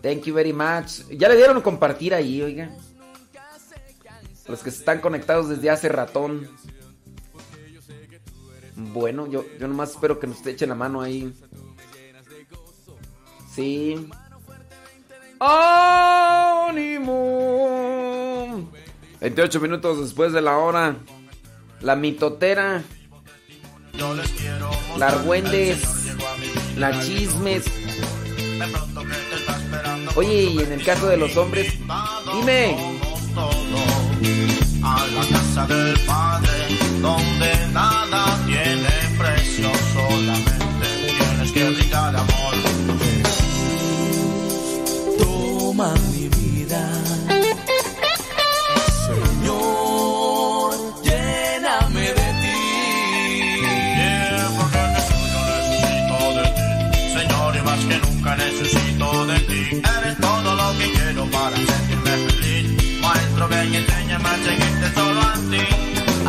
Thank 0.00 0.22
you 0.26 0.34
very 0.34 0.52
much. 0.52 1.08
Ya 1.10 1.28
le 1.28 1.34
dieron 1.34 1.60
compartir 1.60 2.14
ahí, 2.14 2.40
oiga. 2.42 2.70
Los 4.50 4.62
que 4.62 4.70
están 4.70 5.00
conectados 5.00 5.48
desde 5.48 5.70
hace 5.70 5.88
ratón. 5.88 6.48
Bueno, 8.74 9.26
yo, 9.28 9.44
yo 9.58 9.68
nomás 9.68 9.90
espero 9.90 10.18
que 10.18 10.26
nos 10.26 10.44
echen 10.44 10.70
la 10.70 10.74
mano 10.74 11.00
ahí. 11.00 11.32
Sí. 13.54 14.08
¡Ánimo! 15.38 16.80
28 19.20 19.60
minutos 19.60 20.00
después 20.00 20.32
de 20.32 20.40
la 20.40 20.58
hora. 20.58 20.96
La 21.80 21.94
mitotera. 21.94 22.82
La 24.98 25.06
argüendes. 25.08 25.80
La 26.76 27.00
chismes. 27.02 27.66
Oye, 30.16 30.42
y 30.42 30.58
en 30.58 30.72
el 30.72 30.84
caso 30.84 31.06
de 31.06 31.16
los 31.16 31.36
hombres, 31.36 31.72
dime. 32.32 32.99
Del 35.66 35.98
Padre, 36.06 36.50
donde 37.00 37.68
nada 37.72 38.24
tiene 38.46 38.88
precio, 39.18 39.70
solamente 39.92 40.86
tienes 41.18 41.52
que 41.52 41.70
brindar 41.70 42.16
amor. 42.16 42.54
Toma 45.18 45.94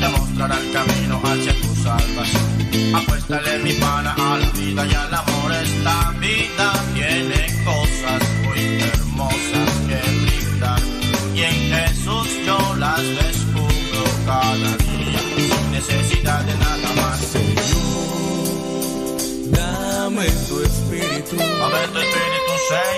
Te 0.00 0.08
mostrará 0.08 0.58
el 0.60 0.72
camino 0.72 1.20
hacia 1.24 1.52
tu 1.60 1.74
salvación. 1.82 2.94
Apuéstale 2.94 3.58
mi 3.58 3.72
pana 3.74 4.14
a 4.16 4.38
la 4.38 4.50
vida 4.50 4.86
y 4.86 4.94
al 4.94 5.14
amor. 5.14 5.52
Esta 5.62 6.14
vida 6.20 6.72
tiene 6.94 7.46
cosas 7.64 8.20
muy 8.44 8.60
hermosas 8.92 9.70
que 9.88 10.00
brindar. 10.22 10.80
Y 11.34 11.42
en 11.42 11.58
Jesús 11.74 12.28
yo 12.46 12.58
las 12.76 13.02
descubro 13.02 14.04
cada 14.26 14.54
día. 14.56 15.20
Sin 15.36 15.72
necesidad 15.72 16.40
de 16.44 16.54
nada 16.54 16.92
más. 16.96 17.18
Dame 19.50 20.26
tu 20.48 20.60
espíritu. 20.62 21.36
Dame 21.36 21.82
tu 21.92 21.98
espíritu, 21.98 22.52
Señor. 22.68 22.97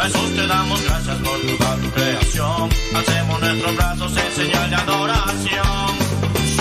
Jesús, 0.00 0.34
te 0.36 0.46
damos 0.46 0.82
gracias 0.84 1.16
por 1.18 1.40
toda 1.40 1.76
tu 1.76 1.90
creación. 1.90 2.70
Hacemos 2.94 3.40
nuestros 3.40 3.76
brazos 3.76 4.16
en 4.16 4.32
señal 4.32 4.70
de 4.70 4.76
adoración. 4.76 5.98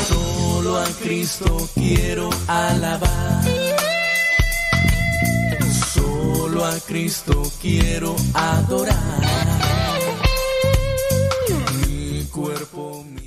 Solo 0.07 0.77
a 0.77 0.85
Cristo 1.03 1.69
quiero 1.75 2.29
alabar. 2.47 3.43
Solo 5.93 6.65
a 6.65 6.79
Cristo 6.79 7.43
quiero 7.61 8.15
adorar. 8.33 8.95
Mi 11.87 12.23
cuerpo, 12.25 13.05
mi 13.07 13.26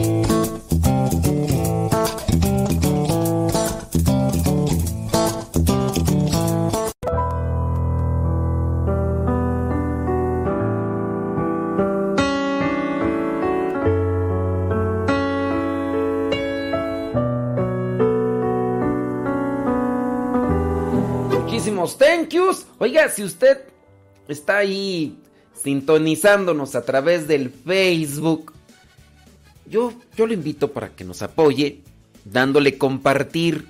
Oiga, 22.81 23.09
si 23.09 23.23
usted 23.23 23.59
está 24.27 24.57
ahí 24.57 25.15
sintonizándonos 25.53 26.73
a 26.73 26.83
través 26.83 27.27
del 27.27 27.51
Facebook, 27.51 28.53
yo, 29.67 29.93
yo 30.17 30.25
le 30.25 30.33
invito 30.33 30.71
para 30.71 30.89
que 30.89 31.03
nos 31.03 31.21
apoye 31.21 31.83
dándole 32.25 32.79
compartir, 32.79 33.67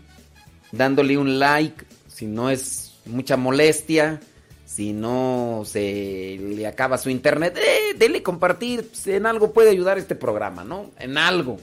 dándole 0.71 1.17
un 1.17 1.39
like, 1.39 1.83
si 2.07 2.25
no 2.25 2.49
es 2.49 2.93
mucha 3.05 3.35
molestia, 3.35 4.21
si 4.65 4.93
no 4.93 5.63
se 5.65 6.39
le 6.39 6.65
acaba 6.65 6.97
su 6.97 7.09
internet, 7.09 7.57
eh, 7.57 7.93
dele 7.97 8.23
compartir, 8.23 8.87
pues, 8.87 9.07
en 9.07 9.25
algo 9.25 9.51
puede 9.51 9.71
ayudar 9.71 9.97
este 9.97 10.15
programa, 10.15 10.63
¿no? 10.63 10.89
En 10.97 11.17
algo, 11.17 11.59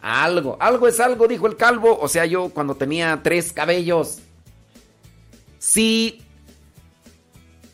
algo, 0.00 0.56
algo 0.60 0.88
es 0.88 0.98
algo, 0.98 1.28
dijo 1.28 1.46
el 1.46 1.56
calvo, 1.56 1.98
o 2.00 2.08
sea, 2.08 2.24
yo 2.24 2.48
cuando 2.48 2.74
tenía 2.74 3.20
tres 3.22 3.52
cabellos. 3.52 4.20
Si, 5.58 6.22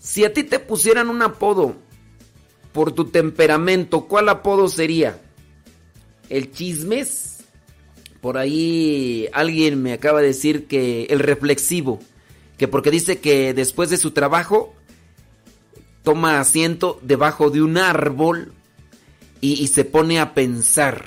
si 0.03 0.25
a 0.25 0.33
ti 0.33 0.43
te 0.43 0.59
pusieran 0.59 1.09
un 1.09 1.23
apodo 1.23 1.77
por 2.73 2.91
tu 2.91 3.05
temperamento, 3.05 4.09
¿cuál 4.09 4.29
apodo 4.29 4.67
sería? 4.67 5.21
¿El 6.29 6.51
chismes? 6.51 7.45
Por 8.21 8.37
ahí 8.37 9.29
alguien 9.33 9.81
me 9.81 9.93
acaba 9.93 10.21
de 10.21 10.27
decir 10.29 10.67
que 10.67 11.05
el 11.05 11.21
reflexivo, 11.21 12.01
que 12.59 12.67
porque 12.67 12.91
dice 12.91 13.21
que 13.21 13.55
después 13.55 13.91
de 13.91 13.97
su 13.97 14.11
trabajo 14.11 14.75
toma 16.03 16.41
asiento 16.41 16.99
debajo 17.03 17.51
de 17.51 17.63
un 17.63 17.79
árbol 17.79 18.53
y, 19.41 19.69
se 19.69 19.85
pone 19.85 20.19
a 20.19 20.35
pensar, 20.35 21.05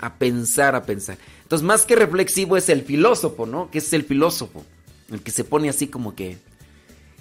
a 0.00 0.16
pensar, 0.16 0.74
a 0.74 0.82
pensar. 0.82 1.18
Entonces, 1.42 1.64
más 1.64 1.86
que 1.86 1.94
reflexivo 1.94 2.56
es 2.56 2.68
el 2.68 2.82
filósofo, 2.82 3.46
¿no? 3.46 3.70
Que 3.70 3.78
es 3.78 3.92
el 3.92 4.02
filósofo. 4.04 4.64
El 5.10 5.22
que 5.22 5.30
se 5.30 5.44
pone 5.44 5.68
así 5.68 5.86
como 5.86 6.16
que... 6.16 6.38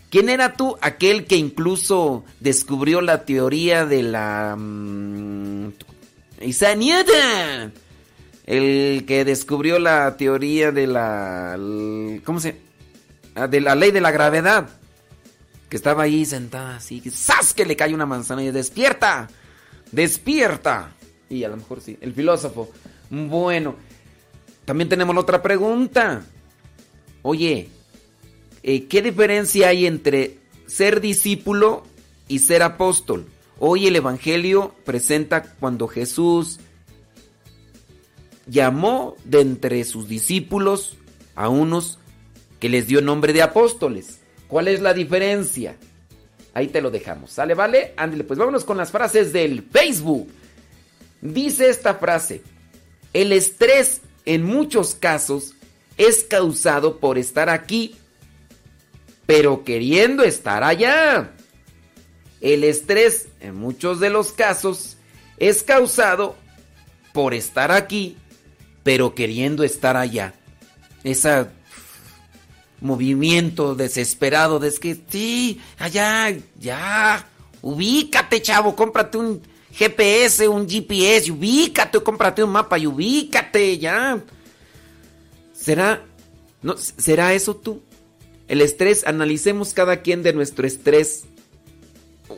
¿Quién 0.10 0.30
era 0.30 0.54
tú? 0.54 0.78
Aquel 0.82 1.26
que 1.26 1.36
incluso 1.36 2.24
descubrió 2.40 3.02
la 3.02 3.26
teoría 3.26 3.86
de 3.86 4.04
la... 4.04 4.56
Newton. 6.78 7.74
El 8.46 9.04
que 9.06 9.26
descubrió 9.26 9.80
la 9.80 10.16
teoría 10.16 10.72
de 10.72 10.88
la... 10.88 11.56
¿Cómo 12.24 12.40
se...? 12.40 12.62
Ah, 13.36 13.48
De 13.48 13.60
la 13.60 13.76
ley 13.76 13.92
de 13.92 14.00
la 14.00 14.12
gravedad. 14.12 14.70
Que 15.70 15.76
estaba 15.76 16.04
ahí 16.04 16.24
sentada 16.26 16.78
así. 16.78 17.02
¡Sas! 17.12 17.54
Que 17.54 17.66
le 17.66 17.76
cae 17.76 17.94
una 17.94 18.06
manzana 18.06 18.42
y 18.42 18.52
despierta. 18.52 19.28
Despierta. 19.92 20.92
Y 21.30 21.44
a 21.44 21.50
lo 21.50 21.58
mejor 21.58 21.82
sí. 21.82 21.98
El 22.00 22.14
filósofo. 22.14 22.70
Bueno. 23.10 23.76
También 24.64 24.88
tenemos 24.88 25.18
otra 25.18 25.42
pregunta. 25.42 26.24
Oye, 27.24 27.70
eh, 28.68 28.88
¿qué 28.88 29.02
diferencia 29.02 29.70
hay 29.70 29.86
entre 29.86 30.40
ser 30.66 31.00
discípulo 31.00 31.84
y 32.28 32.40
ser 32.40 32.64
apóstol? 32.64 33.26
Hoy 33.60 33.88
el 33.88 33.96
Evangelio 33.96 34.76
presenta 34.84 35.42
cuando 35.42 35.88
Jesús 35.88 36.60
llamó 38.46 39.16
de 39.24 39.40
entre 39.40 39.86
sus 39.86 40.10
discípulos 40.10 40.98
a 41.34 41.48
unos 41.48 41.98
que 42.60 42.68
les 42.68 42.88
dio 42.88 43.02
nombre 43.02 43.32
de 43.32 43.42
apóstoles. 43.42 44.20
¿Cuál 44.50 44.68
es 44.68 44.82
la 44.82 44.94
diferencia? 44.94 45.78
Ahí 46.54 46.68
te 46.68 46.82
lo 46.82 46.92
dejamos. 46.92 47.32
¿Sale, 47.32 47.54
vale? 47.54 47.94
Ándale, 47.96 48.26
pues 48.26 48.38
vámonos 48.38 48.66
con 48.66 48.76
las 48.76 48.92
frases 48.92 49.32
del 49.32 49.64
Facebook. 49.64 50.28
Dice 51.22 51.70
esta 51.70 51.96
frase, 51.96 52.42
el 53.14 53.32
estrés 53.32 54.02
en 54.26 54.44
muchos 54.44 54.94
casos 54.94 55.54
es 55.98 56.26
causado 56.26 56.98
por 56.98 57.18
estar 57.18 57.50
aquí, 57.50 57.96
pero 59.28 59.64
queriendo 59.64 60.24
estar 60.24 60.64
allá. 60.64 61.34
El 62.42 62.64
estrés 62.64 63.28
en 63.40 63.56
muchos 63.56 64.00
de 64.00 64.10
los 64.10 64.32
casos 64.32 64.98
es 65.38 65.62
causado 65.62 66.36
por 67.14 67.36
estar 67.36 67.72
aquí, 67.72 68.18
pero 68.84 69.14
queriendo 69.14 69.64
estar 69.64 69.98
allá. 69.98 70.34
Ese 71.04 71.48
movimiento 72.80 73.76
desesperado 73.76 74.60
de 74.60 74.70
es 74.70 74.80
que 74.80 74.98
sí, 75.10 75.60
allá, 75.78 76.36
ya, 76.60 77.28
ubícate, 77.62 78.42
chavo, 78.42 78.76
cómprate 78.76 79.18
un 79.18 79.42
GPS, 79.72 80.48
un 80.48 80.70
GPS, 80.70 81.32
ubícate, 81.32 82.02
cómprate 82.02 82.44
un 82.44 82.52
mapa 82.52 82.78
y 82.78 82.88
ubícate, 82.88 83.78
ya. 83.78 84.24
¿Será, 85.54 86.04
no, 86.62 86.78
será 86.78 87.34
eso 87.34 87.56
tú? 87.56 87.82
El 88.48 88.62
estrés, 88.62 89.06
analicemos 89.06 89.74
cada 89.74 90.02
quien 90.02 90.24
de 90.24 90.34
nuestro 90.34 90.66
estrés. 90.66 91.26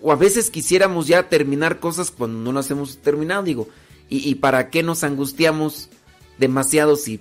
O 0.02 0.12
a 0.12 0.16
veces 0.16 0.50
quisiéramos 0.50 1.08
ya 1.08 1.30
terminar 1.30 1.80
cosas 1.80 2.12
cuando 2.12 2.40
no 2.40 2.52
las 2.52 2.70
hemos 2.72 2.98
terminado, 2.98 3.44
digo. 3.44 3.68
¿Y, 4.12 4.34
para 4.36 4.72
qué 4.72 4.82
nos 4.82 5.04
angustiamos 5.04 5.90
demasiado 6.40 6.96
si, 6.96 7.20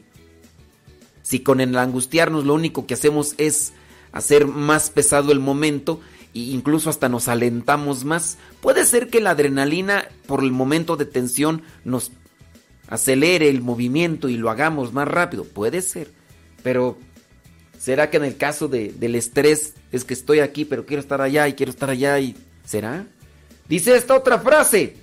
si 1.22 1.40
con 1.40 1.60
el 1.60 1.76
angustiarnos 1.76 2.46
lo 2.46 2.54
único 2.54 2.86
que 2.86 2.94
hacemos 2.94 3.34
es 3.36 3.74
hacer 4.10 4.46
más 4.46 4.88
pesado 4.88 5.30
el 5.30 5.38
momento 5.38 6.00
e 6.34 6.38
incluso 6.38 6.88
hasta 6.88 7.10
nos 7.10 7.28
alentamos 7.28 8.06
más? 8.06 8.38
Puede 8.62 8.86
ser 8.86 9.10
que 9.10 9.20
la 9.20 9.32
adrenalina 9.32 10.08
por 10.26 10.42
el 10.42 10.50
momento 10.50 10.96
de 10.96 11.04
tensión 11.04 11.60
nos 11.84 12.10
acelere 12.88 13.50
el 13.50 13.60
movimiento 13.60 14.30
y 14.30 14.38
lo 14.38 14.48
hagamos 14.48 14.94
más 14.94 15.08
rápido. 15.08 15.44
Puede 15.44 15.82
ser. 15.82 16.10
Pero 16.62 16.98
¿será 17.78 18.10
que 18.10 18.16
en 18.18 18.24
el 18.24 18.36
caso 18.36 18.68
de- 18.68 18.92
del 18.92 19.14
estrés 19.14 19.74
es 19.92 20.04
que 20.04 20.14
estoy 20.14 20.40
aquí 20.40 20.64
pero 20.64 20.84
quiero 20.84 21.00
estar 21.00 21.20
allá 21.20 21.48
y 21.48 21.54
quiero 21.54 21.70
estar 21.70 21.88
allá 21.90 22.18
y... 22.20 22.36
¿Será? 22.64 23.06
Dice 23.68 23.96
esta 23.96 24.14
otra 24.16 24.38
frase, 24.38 24.96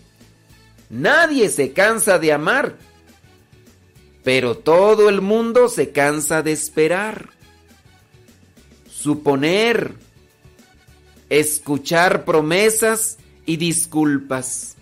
nadie 0.89 1.49
se 1.49 1.71
cansa 1.73 2.19
de 2.19 2.31
amar, 2.31 2.75
pero 4.23 4.57
todo 4.57 5.09
el 5.09 5.21
mundo 5.21 5.67
se 5.69 5.91
cansa 5.91 6.41
de 6.43 6.51
esperar. 6.51 7.29
Suponer, 8.89 9.93
escuchar 11.29 12.25
promesas 12.25 13.17
y 13.45 13.57
disculpas. 13.57 14.75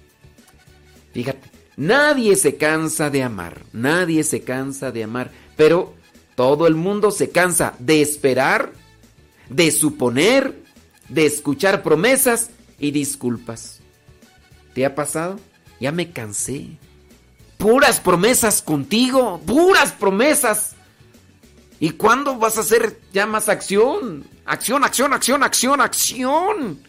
Fíjate, 1.13 1.49
nadie 1.75 2.35
se 2.35 2.55
cansa 2.55 3.09
de 3.09 3.23
amar, 3.23 3.61
nadie 3.73 4.23
se 4.23 4.41
cansa 4.41 4.91
de 4.91 5.03
amar, 5.03 5.31
pero 5.57 5.93
todo 6.35 6.67
el 6.67 6.75
mundo 6.75 7.11
se 7.11 7.29
cansa 7.29 7.75
de 7.79 8.01
esperar, 8.01 8.73
de 9.49 9.71
suponer, 9.71 10.63
de 11.09 11.25
escuchar 11.25 11.83
promesas 11.83 12.49
y 12.79 12.91
disculpas. 12.91 13.79
¿Te 14.73 14.85
ha 14.85 14.95
pasado? 14.95 15.39
Ya 15.79 15.91
me 15.91 16.11
cansé. 16.11 16.77
Puras 17.57 17.99
promesas 17.99 18.61
contigo, 18.61 19.39
puras 19.45 19.91
promesas. 19.91 20.75
¿Y 21.79 21.91
cuándo 21.91 22.37
vas 22.37 22.57
a 22.57 22.61
hacer 22.61 22.99
ya 23.13 23.25
más 23.25 23.49
acción? 23.49 24.25
Acción, 24.45 24.83
acción, 24.83 25.13
acción, 25.13 25.43
acción, 25.43 25.81
acción. 25.81 26.79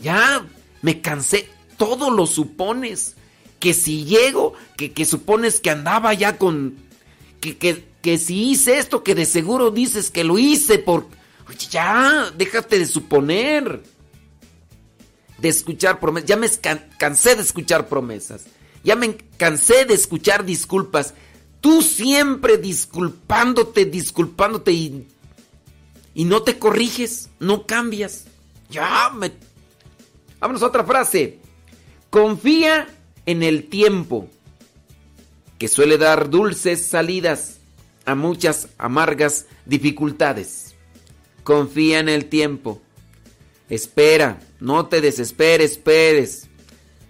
Ya 0.00 0.44
me 0.82 1.00
cansé. 1.00 1.48
Todo 1.76 2.10
lo 2.10 2.26
supones. 2.26 3.16
Que 3.60 3.72
si 3.72 4.04
llego, 4.04 4.54
que, 4.76 4.92
que 4.92 5.04
supones 5.04 5.60
que 5.60 5.70
andaba 5.70 6.12
ya 6.14 6.38
con... 6.38 6.76
Que, 7.40 7.56
que, 7.56 7.84
que 8.06 8.18
si 8.18 8.50
hice 8.50 8.78
esto, 8.78 9.02
que 9.02 9.16
de 9.16 9.26
seguro 9.26 9.72
dices 9.72 10.12
que 10.12 10.22
lo 10.22 10.38
hice 10.38 10.78
por... 10.78 11.08
Ya, 11.72 12.30
déjate 12.36 12.78
de 12.78 12.86
suponer. 12.86 13.82
De 15.38 15.48
escuchar 15.48 15.98
promesas. 15.98 16.28
Ya 16.28 16.36
me 16.36 16.48
cansé 16.98 17.34
de 17.34 17.42
escuchar 17.42 17.88
promesas. 17.88 18.44
Ya 18.84 18.94
me 18.94 19.16
cansé 19.36 19.86
de 19.86 19.94
escuchar 19.94 20.44
disculpas. 20.44 21.14
Tú 21.60 21.82
siempre 21.82 22.58
disculpándote, 22.58 23.86
disculpándote 23.86 24.70
y, 24.70 25.08
y 26.14 26.26
no 26.26 26.44
te 26.44 26.60
corriges, 26.60 27.30
no 27.40 27.66
cambias. 27.66 28.26
Ya 28.70 29.10
me... 29.16 29.32
Vámonos 30.38 30.62
a 30.62 30.66
otra 30.66 30.84
frase. 30.84 31.40
Confía 32.10 32.86
en 33.26 33.42
el 33.42 33.64
tiempo, 33.64 34.30
que 35.58 35.66
suele 35.66 35.98
dar 35.98 36.30
dulces 36.30 36.86
salidas 36.86 37.55
a 38.06 38.14
muchas 38.14 38.68
amargas 38.78 39.46
dificultades. 39.66 40.74
Confía 41.44 41.98
en 41.98 42.08
el 42.08 42.26
tiempo. 42.26 42.80
Espera, 43.68 44.38
no 44.60 44.86
te 44.86 45.00
desesperes, 45.00 45.72
esperes. 45.72 46.48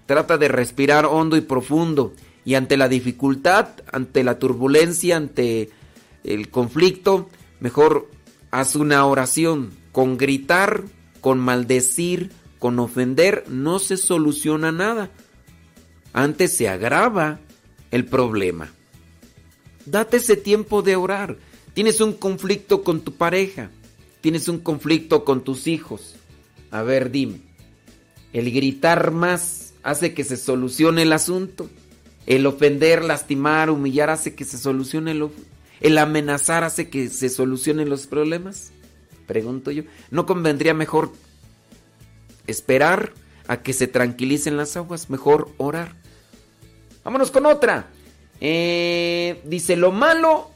Trata 0.06 0.38
de 0.38 0.48
respirar 0.48 1.06
hondo 1.06 1.36
y 1.36 1.42
profundo. 1.42 2.14
Y 2.44 2.54
ante 2.54 2.76
la 2.76 2.88
dificultad, 2.88 3.68
ante 3.92 4.24
la 4.24 4.38
turbulencia, 4.38 5.16
ante 5.16 5.70
el 6.24 6.48
conflicto, 6.48 7.28
mejor 7.60 8.10
haz 8.50 8.74
una 8.74 9.04
oración. 9.06 9.70
Con 9.92 10.16
gritar, 10.16 10.84
con 11.20 11.38
maldecir, 11.38 12.30
con 12.58 12.78
ofender, 12.78 13.44
no 13.48 13.78
se 13.78 13.96
soluciona 13.96 14.72
nada. 14.72 15.10
Antes 16.12 16.56
se 16.56 16.68
agrava 16.68 17.40
el 17.90 18.06
problema. 18.06 18.75
Date 19.86 20.18
ese 20.18 20.36
tiempo 20.36 20.82
de 20.82 20.96
orar. 20.96 21.36
Tienes 21.72 22.00
un 22.00 22.12
conflicto 22.12 22.82
con 22.82 23.00
tu 23.00 23.14
pareja. 23.14 23.70
Tienes 24.20 24.48
un 24.48 24.58
conflicto 24.58 25.24
con 25.24 25.44
tus 25.44 25.66
hijos. 25.68 26.16
A 26.70 26.82
ver, 26.82 27.10
dime. 27.10 27.40
El 28.32 28.52
gritar 28.52 29.12
más 29.12 29.74
hace 29.82 30.12
que 30.12 30.24
se 30.24 30.36
solucione 30.36 31.02
el 31.02 31.12
asunto. 31.12 31.70
El 32.26 32.44
ofender, 32.46 33.04
lastimar, 33.04 33.70
humillar 33.70 34.10
hace 34.10 34.34
que 34.34 34.44
se 34.44 34.58
solucione 34.58 35.12
el... 35.12 35.28
El 35.80 35.98
amenazar 35.98 36.64
hace 36.64 36.88
que 36.88 37.08
se 37.08 37.28
solucionen 37.28 37.88
los 37.88 38.06
problemas. 38.06 38.72
Pregunto 39.26 39.70
yo. 39.70 39.84
¿No 40.10 40.26
convendría 40.26 40.74
mejor 40.74 41.12
esperar 42.46 43.12
a 43.46 43.62
que 43.62 43.72
se 43.72 43.86
tranquilicen 43.86 44.56
las 44.56 44.76
aguas? 44.76 45.10
Mejor 45.10 45.50
orar. 45.58 45.94
Vámonos 47.04 47.30
con 47.30 47.46
otra. 47.46 47.90
Eh, 48.40 49.40
dice, 49.44 49.76
lo 49.76 49.92
malo 49.92 50.50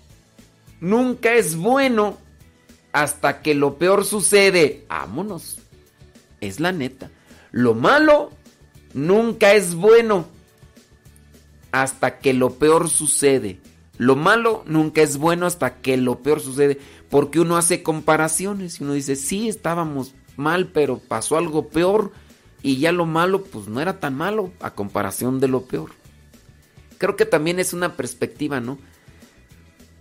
nunca 0.81 1.35
es 1.35 1.57
bueno 1.57 2.19
hasta 2.93 3.43
que 3.43 3.55
lo 3.55 3.79
peor 3.79 4.05
sucede. 4.05 4.85
Vámonos. 4.89 5.59
Es 6.41 6.61
la 6.61 6.73
neta. 6.73 7.11
Lo 7.53 7.75
malo 7.75 8.31
nunca 8.95 9.53
es 9.53 9.75
bueno 9.75 10.27
hasta 11.73 12.19
que 12.19 12.33
lo 12.33 12.51
peor 12.51 12.89
sucede. 12.89 13.61
Lo 13.99 14.17
malo 14.17 14.63
nunca 14.67 15.03
es 15.03 15.19
bueno 15.19 15.47
hasta 15.47 15.77
que 15.77 15.97
lo 15.97 16.21
peor 16.21 16.41
sucede. 16.41 16.79
Porque 17.11 17.41
uno 17.41 17.57
hace 17.57 17.83
comparaciones 17.83 18.81
y 18.81 18.85
uno 18.85 18.95
dice, 18.95 19.17
sí, 19.17 19.49
estábamos 19.49 20.15
mal, 20.37 20.69
pero 20.69 20.99
pasó 20.99 21.37
algo 21.37 21.69
peor. 21.69 22.13
Y 22.63 22.79
ya 22.79 22.93
lo 22.93 23.07
malo, 23.07 23.43
pues 23.45 23.69
no 23.69 23.81
era 23.81 24.01
tan 24.01 24.17
malo 24.17 24.53
a 24.61 24.75
comparación 24.75 25.41
de 25.41 25.49
lo 25.49 25.63
peor 25.63 26.00
creo 27.01 27.17
que 27.17 27.25
también 27.25 27.59
es 27.59 27.73
una 27.73 27.97
perspectiva, 27.97 28.61
¿no? 28.61 28.79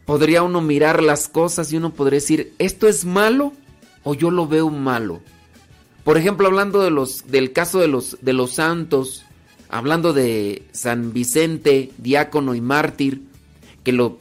Podría 0.05 0.43
uno 0.43 0.59
mirar 0.59 1.01
las 1.01 1.29
cosas 1.29 1.71
y 1.71 1.77
uno 1.77 1.93
podría 1.93 2.17
decir, 2.17 2.53
¿esto 2.59 2.89
es 2.89 3.05
malo 3.05 3.53
o 4.03 4.15
yo 4.15 4.31
lo 4.31 4.47
veo 4.47 4.69
malo? 4.69 5.21
Por 6.03 6.17
ejemplo, 6.17 6.47
hablando 6.47 6.81
de 6.81 6.91
los, 6.91 7.31
del 7.31 7.53
caso 7.53 7.79
de 7.79 7.87
los, 7.87 8.17
de 8.21 8.33
los 8.33 8.51
santos, 8.51 9.23
hablando 9.69 10.11
de 10.11 10.63
San 10.73 11.13
Vicente, 11.13 11.91
diácono 11.97 12.53
y 12.53 12.59
mártir, 12.59 13.21
que 13.83 13.93
lo 13.93 14.19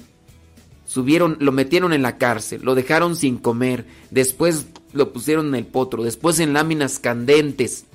subieron, 0.85 1.37
lo 1.41 1.51
metieron 1.51 1.93
en 1.93 2.03
la 2.03 2.17
cárcel, 2.17 2.61
lo 2.63 2.77
dejaron 2.77 3.17
sin 3.17 3.39
comer, 3.39 3.87
después 4.13 4.67
lo 4.93 5.13
pusieron 5.13 5.49
en 5.49 5.57
el 5.57 5.67
potro, 5.67 6.05
después 6.05 6.39
en 6.39 6.53
láminas 6.53 7.01
candentes. 7.01 7.87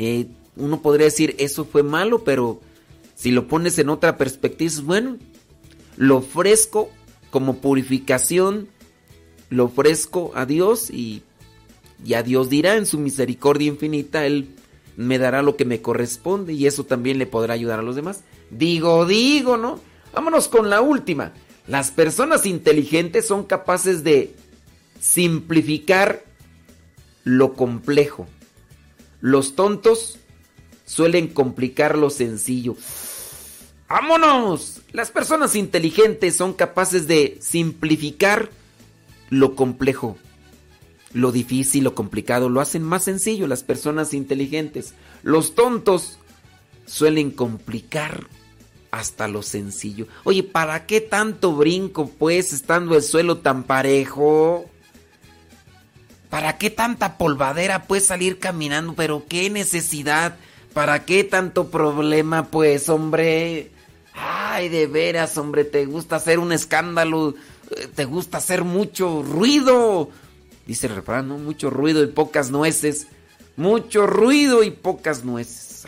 Eh, 0.00 0.26
uno 0.56 0.82
podría 0.82 1.04
decir, 1.04 1.36
eso 1.38 1.64
fue 1.64 1.84
malo, 1.84 2.24
pero 2.24 2.60
si 3.24 3.30
lo 3.30 3.48
pones 3.48 3.78
en 3.78 3.88
otra 3.88 4.18
perspectiva, 4.18 4.82
bueno, 4.84 5.16
lo 5.96 6.18
ofrezco 6.18 6.90
como 7.30 7.56
purificación, 7.56 8.68
lo 9.48 9.64
ofrezco 9.64 10.32
a 10.34 10.44
Dios 10.44 10.90
y, 10.90 11.22
y 12.04 12.12
a 12.12 12.22
Dios 12.22 12.50
dirá 12.50 12.76
en 12.76 12.84
su 12.84 12.98
misericordia 12.98 13.68
infinita, 13.68 14.26
Él 14.26 14.50
me 14.98 15.16
dará 15.16 15.40
lo 15.40 15.56
que 15.56 15.64
me 15.64 15.80
corresponde 15.80 16.52
y 16.52 16.66
eso 16.66 16.84
también 16.84 17.16
le 17.16 17.24
podrá 17.24 17.54
ayudar 17.54 17.78
a 17.78 17.82
los 17.82 17.96
demás. 17.96 18.24
Digo, 18.50 19.06
digo, 19.06 19.56
¿no? 19.56 19.80
Vámonos 20.12 20.48
con 20.48 20.68
la 20.68 20.82
última. 20.82 21.32
Las 21.66 21.92
personas 21.92 22.44
inteligentes 22.44 23.26
son 23.26 23.44
capaces 23.44 24.04
de 24.04 24.34
simplificar 25.00 26.22
lo 27.24 27.54
complejo. 27.54 28.26
Los 29.22 29.56
tontos 29.56 30.18
suelen 30.84 31.28
complicar 31.28 31.96
lo 31.96 32.10
sencillo. 32.10 32.76
¡Vámonos! 33.88 34.80
Las 34.92 35.10
personas 35.10 35.54
inteligentes 35.54 36.36
son 36.36 36.52
capaces 36.54 37.06
de 37.06 37.38
simplificar 37.40 38.50
lo 39.30 39.54
complejo. 39.54 40.16
Lo 41.12 41.32
difícil, 41.32 41.84
lo 41.84 41.94
complicado, 41.94 42.48
lo 42.48 42.60
hacen 42.60 42.82
más 42.82 43.04
sencillo 43.04 43.46
las 43.46 43.62
personas 43.62 44.14
inteligentes. 44.14 44.94
Los 45.22 45.54
tontos 45.54 46.18
suelen 46.86 47.30
complicar 47.30 48.26
hasta 48.90 49.28
lo 49.28 49.42
sencillo. 49.42 50.06
Oye, 50.24 50.42
¿para 50.42 50.86
qué 50.86 51.00
tanto 51.00 51.52
brinco 51.54 52.08
pues 52.08 52.52
estando 52.52 52.96
el 52.96 53.02
suelo 53.02 53.38
tan 53.38 53.64
parejo? 53.64 54.70
¿Para 56.30 56.58
qué 56.58 56.70
tanta 56.70 57.16
polvadera 57.18 57.84
pues 57.84 58.06
salir 58.06 58.38
caminando? 58.38 58.94
Pero 58.94 59.24
qué 59.28 59.50
necesidad. 59.50 60.36
¿Para 60.72 61.04
qué 61.04 61.22
tanto 61.22 61.70
problema 61.70 62.46
pues, 62.46 62.88
hombre? 62.88 63.70
Ay, 64.54 64.68
de 64.68 64.86
veras, 64.86 65.36
hombre, 65.36 65.64
te 65.64 65.84
gusta 65.84 66.14
hacer 66.14 66.38
un 66.38 66.52
escándalo, 66.52 67.34
eh, 67.76 67.88
te 67.92 68.04
gusta 68.04 68.38
hacer 68.38 68.62
mucho 68.62 69.20
ruido. 69.20 70.10
Dice 70.64 70.86
el 70.86 70.94
refrán. 70.94 71.26
Mucho 71.44 71.70
ruido 71.70 72.04
y 72.04 72.06
pocas 72.06 72.52
nueces. 72.52 73.08
Mucho 73.56 74.06
ruido 74.06 74.62
y 74.62 74.70
pocas 74.70 75.24
nueces. 75.24 75.86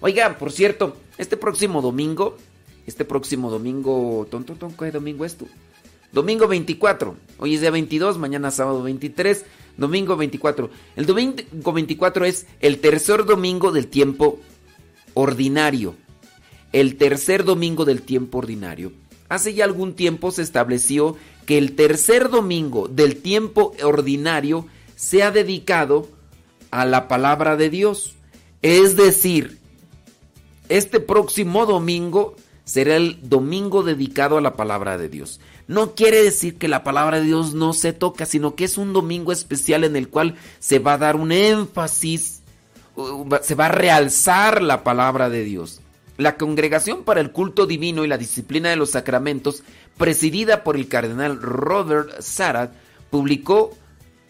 Oiga, 0.00 0.38
por 0.38 0.52
cierto, 0.52 0.96
este 1.18 1.36
próximo 1.36 1.82
domingo, 1.82 2.38
este 2.86 3.04
próximo 3.04 3.50
domingo, 3.50 4.26
tonto, 4.30 4.54
tonto, 4.54 4.82
¿qué 4.82 4.90
domingo 4.90 5.26
es 5.26 5.36
tú? 5.36 5.46
Domingo 6.12 6.48
24. 6.48 7.14
Hoy 7.36 7.56
es 7.56 7.60
día 7.60 7.70
22, 7.70 8.16
mañana 8.16 8.50
sábado 8.50 8.82
23, 8.84 9.44
domingo 9.76 10.16
24. 10.16 10.70
El 10.96 11.04
domingo 11.04 11.72
24 11.74 12.24
es 12.24 12.46
el 12.60 12.80
tercer 12.80 13.26
domingo 13.26 13.70
del 13.70 13.88
tiempo 13.88 14.40
ordinario 15.12 15.94
el 16.80 16.96
tercer 16.96 17.44
domingo 17.44 17.86
del 17.86 18.02
tiempo 18.02 18.36
ordinario. 18.36 18.92
Hace 19.30 19.54
ya 19.54 19.64
algún 19.64 19.94
tiempo 19.94 20.30
se 20.30 20.42
estableció 20.42 21.16
que 21.46 21.56
el 21.56 21.74
tercer 21.74 22.28
domingo 22.28 22.86
del 22.86 23.16
tiempo 23.16 23.72
ordinario 23.82 24.66
se 24.94 25.22
ha 25.22 25.30
dedicado 25.30 26.06
a 26.70 26.84
la 26.84 27.08
palabra 27.08 27.56
de 27.56 27.70
Dios. 27.70 28.14
Es 28.60 28.94
decir, 28.94 29.58
este 30.68 31.00
próximo 31.00 31.64
domingo 31.64 32.36
será 32.64 32.96
el 32.96 33.20
domingo 33.22 33.82
dedicado 33.82 34.36
a 34.36 34.42
la 34.42 34.54
palabra 34.54 34.98
de 34.98 35.08
Dios. 35.08 35.40
No 35.68 35.94
quiere 35.94 36.22
decir 36.22 36.58
que 36.58 36.68
la 36.68 36.84
palabra 36.84 37.20
de 37.20 37.24
Dios 37.24 37.54
no 37.54 37.72
se 37.72 37.94
toca, 37.94 38.26
sino 38.26 38.54
que 38.54 38.64
es 38.64 38.76
un 38.76 38.92
domingo 38.92 39.32
especial 39.32 39.82
en 39.84 39.96
el 39.96 40.10
cual 40.10 40.34
se 40.58 40.78
va 40.78 40.92
a 40.92 40.98
dar 40.98 41.16
un 41.16 41.32
énfasis, 41.32 42.42
se 43.40 43.54
va 43.54 43.66
a 43.66 43.72
realzar 43.72 44.60
la 44.60 44.84
palabra 44.84 45.30
de 45.30 45.42
Dios. 45.42 45.80
La 46.16 46.36
Congregación 46.36 47.04
para 47.04 47.20
el 47.20 47.30
Culto 47.30 47.66
Divino 47.66 48.04
y 48.04 48.08
la 48.08 48.18
Disciplina 48.18 48.70
de 48.70 48.76
los 48.76 48.90
Sacramentos, 48.90 49.62
presidida 49.96 50.64
por 50.64 50.76
el 50.76 50.88
cardenal 50.88 51.40
Robert 51.40 52.20
Sarat, 52.20 52.72
publicó 53.10 53.76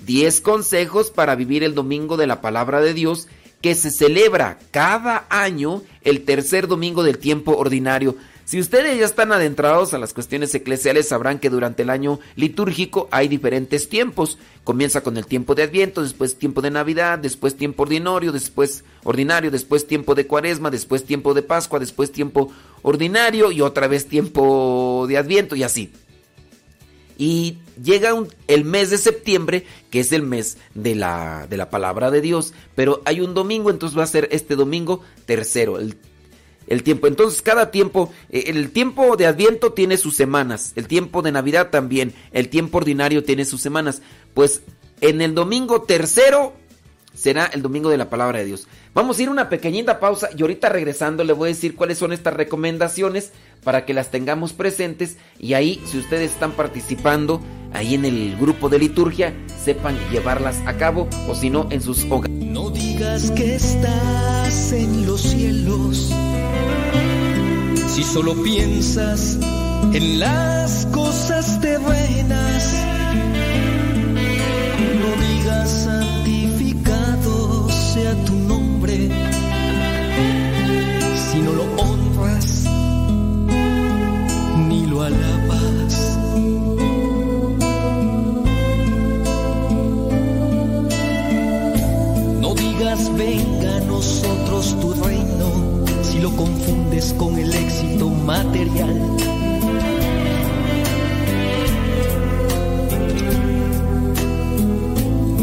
10 0.05 0.41
consejos 0.41 1.11
para 1.11 1.37
vivir 1.37 1.65
el 1.65 1.75
domingo 1.75 2.17
de 2.17 2.27
la 2.27 2.41
palabra 2.41 2.81
de 2.81 2.95
Dios 2.95 3.29
que 3.61 3.75
se 3.75 3.91
celebra 3.91 4.59
cada 4.71 5.27
año 5.29 5.83
el 6.03 6.25
tercer 6.25 6.69
domingo 6.69 7.03
del 7.03 7.19
tiempo 7.19 7.57
ordinario. 7.57 8.17
Si 8.47 8.61
ustedes 8.61 8.97
ya 8.97 9.05
están 9.05 9.33
adentrados 9.33 9.93
a 9.93 9.99
las 9.99 10.15
cuestiones 10.15 10.55
eclesiales, 10.55 11.09
sabrán 11.09 11.41
que 11.41 11.51
durante 11.51 11.83
el 11.83 11.91
año 11.91 12.21
litúrgico 12.37 13.09
hay 13.11 13.27
diferentes 13.27 13.89
tiempos. 13.89 14.39
Comienza 14.63 15.01
con 15.01 15.17
el 15.17 15.27
tiempo 15.27 15.57
de 15.57 15.65
Adviento, 15.65 16.01
después 16.01 16.39
tiempo 16.39 16.63
de 16.63 16.71
Navidad, 16.71 17.19
después 17.19 17.57
tiempo 17.57 17.83
ordinario, 17.83 18.31
después 18.31 18.85
ordinario, 19.03 19.51
después 19.51 19.89
tiempo 19.89 20.15
de 20.15 20.29
Cuaresma, 20.29 20.71
después 20.71 21.05
tiempo 21.05 21.35
de 21.35 21.43
Pascua, 21.43 21.81
después 21.81 22.13
tiempo 22.13 22.53
ordinario 22.83 23.51
y 23.51 23.63
otra 23.63 23.89
vez 23.89 24.07
tiempo 24.07 25.07
de 25.09 25.19
Adviento 25.19 25.57
y 25.57 25.65
así. 25.65 25.93
Y 27.19 27.59
llega 27.83 28.15
el 28.47 28.65
mes 28.65 28.91
de 28.91 28.99
septiembre, 28.99 29.67
que 29.91 29.99
es 29.99 30.13
el 30.13 30.23
mes 30.23 30.57
de 30.73 30.95
la, 30.95 31.49
de 31.51 31.57
la 31.57 31.69
palabra 31.69 32.13
de 32.13 32.21
Dios, 32.21 32.55
pero 32.77 33.03
hay 33.07 33.23
un 33.23 33.35
domingo, 33.35 33.71
entonces 33.71 33.99
va 33.99 34.05
a 34.05 34.07
ser 34.07 34.29
este 34.31 34.55
domingo 34.55 35.03
tercero, 35.25 35.81
el 35.81 35.97
el 36.67 36.83
tiempo. 36.83 37.07
Entonces, 37.07 37.43
cada 37.43 37.71
tiempo, 37.71 38.13
eh, 38.31 38.45
el 38.49 38.71
tiempo 38.71 39.17
de 39.17 39.27
Adviento 39.27 39.73
tiene 39.73 39.97
sus 39.97 40.15
semanas, 40.17 40.73
el 40.77 40.87
tiempo 40.87 41.23
de 41.23 41.33
Navidad 41.33 41.71
también, 41.71 42.15
el 42.33 42.49
tiempo 42.49 42.79
ordinario 42.79 43.25
tiene 43.25 43.45
sus 43.45 43.61
semanas. 43.61 44.03
Pues 44.35 44.63
en 45.01 45.21
el 45.21 45.35
domingo 45.35 45.83
tercero 45.83 46.55
será 47.17 47.47
el 47.47 47.63
domingo 47.63 47.91
de 47.91 47.97
la 47.97 48.11
palabra 48.11 48.39
de 48.39 48.45
Dios. 48.45 48.69
Vamos 48.95 49.19
a 49.19 49.23
ir 49.23 49.31
una 49.31 49.49
pequeñita 49.49 49.99
pausa 49.99 50.29
y 50.37 50.43
ahorita 50.43 50.69
regresando 50.69 51.25
le 51.25 51.33
voy 51.33 51.49
a 51.49 51.55
decir 51.55 51.75
cuáles 51.75 51.99
son 51.99 52.13
estas 52.13 52.35
recomendaciones 52.35 53.33
para 53.65 53.85
que 53.85 53.95
las 53.95 54.11
tengamos 54.11 54.53
presentes 54.53 55.17
y 55.39 55.55
ahí 55.55 55.83
si 55.87 55.99
ustedes 55.99 56.31
están 56.31 56.53
participando 56.53 57.41
ahí 57.73 57.95
en 57.95 58.05
el 58.05 58.37
grupo 58.37 58.69
de 58.69 58.79
liturgia 58.79 59.35
sepan 59.63 59.99
llevarlas 60.13 60.57
a 60.67 60.77
cabo 60.77 61.09
o 61.29 61.35
si 61.35 61.51
no 61.51 61.67
en 61.71 61.83
sus 61.83 62.05
hogares. 62.11 62.37
No 62.37 62.71
digas 62.71 63.31
que 63.33 63.57
estás 63.57 64.73
en 64.73 65.07
los 65.07 65.23
cielos 65.23 66.13
si 67.89 68.03
solo 68.03 68.35
piensas 68.43 69.39
en 69.93 70.21
las 70.21 70.87
cosas 70.93 71.61
terrenas. 71.61 72.96
Honras 82.27 82.65
ni 84.69 84.87
lo 84.87 85.03
alabas. 85.03 86.19
No 92.41 92.55
digas 92.55 93.11
venga 93.17 93.77
a 93.77 93.81
nosotros 93.81 94.77
tu 94.81 94.95
reino 94.95 95.85
si 96.03 96.19
lo 96.21 96.31
confundes 96.37 97.15
con 97.15 97.39
el 97.39 97.53
éxito 97.55 98.09
material. 98.09 99.01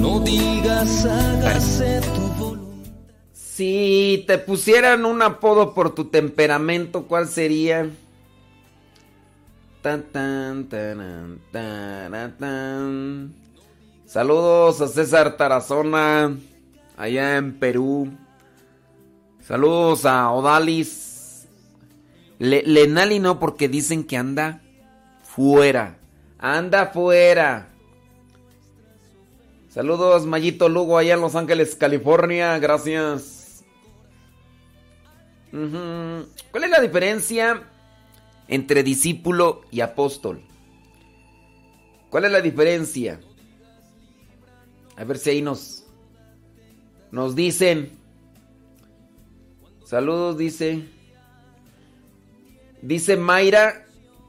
No 0.01 0.19
digas 0.19 1.05
hágase 1.05 2.01
tu. 2.01 2.22
Si 3.63 4.25
te 4.27 4.39
pusieran 4.39 5.05
un 5.05 5.21
apodo 5.21 5.73
por 5.73 5.95
tu 5.95 6.09
temperamento, 6.09 7.03
¿cuál 7.03 7.29
sería? 7.29 7.89
Tan, 9.81 10.03
tan, 10.03 10.67
tan, 10.67 11.39
tan. 12.37 13.33
Saludos 14.05 14.81
a 14.81 14.89
César 14.89 15.37
Tarazona, 15.37 16.35
allá 16.97 17.37
en 17.37 17.57
Perú. 17.57 18.11
Saludos 19.39 20.05
a 20.05 20.29
Odalis. 20.31 21.47
Lenali 22.39 23.19
no, 23.19 23.39
porque 23.39 23.69
dicen 23.69 24.03
que 24.03 24.17
anda 24.17 24.61
fuera. 25.23 25.95
Anda 26.37 26.87
fuera. 26.87 27.69
Saludos, 29.69 30.25
Mayito 30.25 30.67
Lugo, 30.67 30.97
allá 30.97 31.13
en 31.13 31.21
Los 31.21 31.35
Ángeles, 31.35 31.77
California. 31.77 32.59
Gracias. 32.59 33.32
¿Cuál 35.53 36.63
es 36.63 36.69
la 36.71 36.79
diferencia 36.81 37.61
entre 38.47 38.81
discípulo 38.81 39.61
y 39.69 39.81
apóstol? 39.81 40.41
¿Cuál 42.09 42.25
es 42.25 42.31
la 42.31 42.41
diferencia? 42.41 43.19
A 44.97 45.03
ver 45.03 45.19
si 45.19 45.29
ahí 45.29 45.41
nos, 45.43 45.85
nos 47.11 47.35
dicen. 47.35 47.91
Saludos, 49.85 50.39
dice. 50.39 50.87
Dice 52.81 53.15
Mayra 53.15 53.85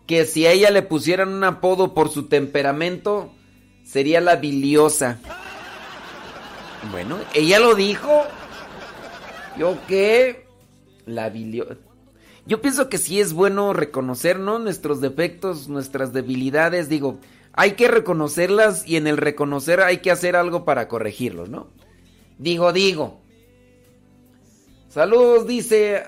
que 0.07 0.27
si 0.27 0.47
a 0.47 0.53
ella 0.53 0.71
le 0.71 0.83
pusieran 0.83 1.31
un 1.31 1.45
apodo 1.45 1.95
por 1.95 2.11
su 2.11 2.29
temperamento, 2.29 3.33
sería 3.83 4.21
la 4.21 4.37
biliosa. 4.37 5.21
Bueno, 6.91 7.19
ella 7.33 7.59
lo 7.61 7.75
dijo. 7.75 8.25
¿Yo 9.57 9.79
qué? 9.89 10.44
La. 11.07 11.33
Yo 12.47 12.61
pienso 12.61 12.89
que 12.89 12.99
sí 12.99 13.21
es 13.21 13.33
bueno 13.33 13.73
reconocer, 13.73 14.39
¿no? 14.39 14.59
Nuestros 14.59 15.01
defectos, 15.01 15.69
nuestras 15.69 16.13
debilidades. 16.13 16.89
Digo, 16.89 17.19
hay 17.53 17.73
que 17.73 17.89
reconocerlas 17.89 18.87
y 18.87 18.97
en 18.97 19.07
el 19.07 19.17
reconocer 19.17 19.81
hay 19.81 19.99
que 19.99 20.11
hacer 20.11 20.37
algo 20.37 20.65
para 20.65 20.89
corregirlos, 20.89 21.49
¿no? 21.49 21.69
Digo, 22.39 22.73
digo. 22.73 23.21
Saludos, 24.89 25.47
dice 25.47 26.05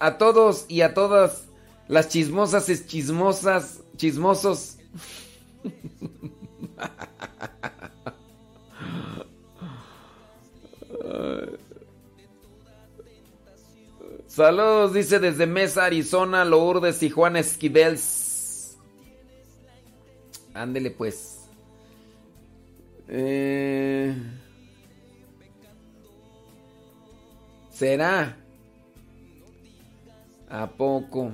a 0.00 0.18
todos 0.18 0.64
y 0.68 0.80
a 0.80 0.94
todas 0.94 1.46
las 1.88 2.08
chismosas 2.08 2.68
es 2.68 2.86
chismosas, 2.86 3.80
chismosos. 3.96 4.78
Saludos, 14.30 14.94
dice 14.94 15.18
desde 15.18 15.44
Mesa, 15.44 15.86
Arizona, 15.86 16.44
Lourdes 16.44 17.02
y 17.02 17.10
Juan 17.10 17.34
Esquivels. 17.34 18.78
Ándele 20.54 20.92
pues. 20.92 21.48
Eh... 23.08 24.14
¿Será? 27.72 28.36
¿A 30.48 30.66
poco? 30.68 31.32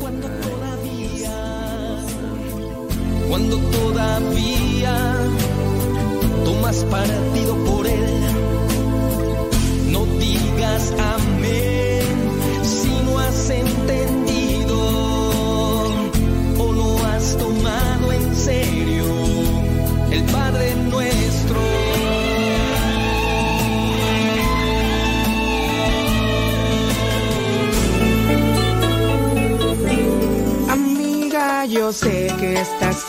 Cuando 0.00 0.28
todavía, 0.40 1.36
cuando 3.28 3.56
todavía 3.70 5.14
tomas 6.44 6.84
partido 6.86 7.56
por 7.64 7.86
él, 7.86 8.31
no 9.92 10.06
digas 10.18 10.92
amén 11.14 12.06
si 12.62 12.88
no 13.04 13.18
has 13.18 13.50
entendido 13.50 14.78
o 16.58 16.72
no 16.72 17.04
has 17.04 17.36
tomado 17.36 18.12
en 18.12 18.34
serio 18.34 19.04
el 20.10 20.22
Padre 20.24 20.74
nuestro. 20.90 21.60
Amiga, 30.68 31.66
yo 31.66 31.92
sé 31.92 32.32
que 32.40 32.54
estás 32.54 33.04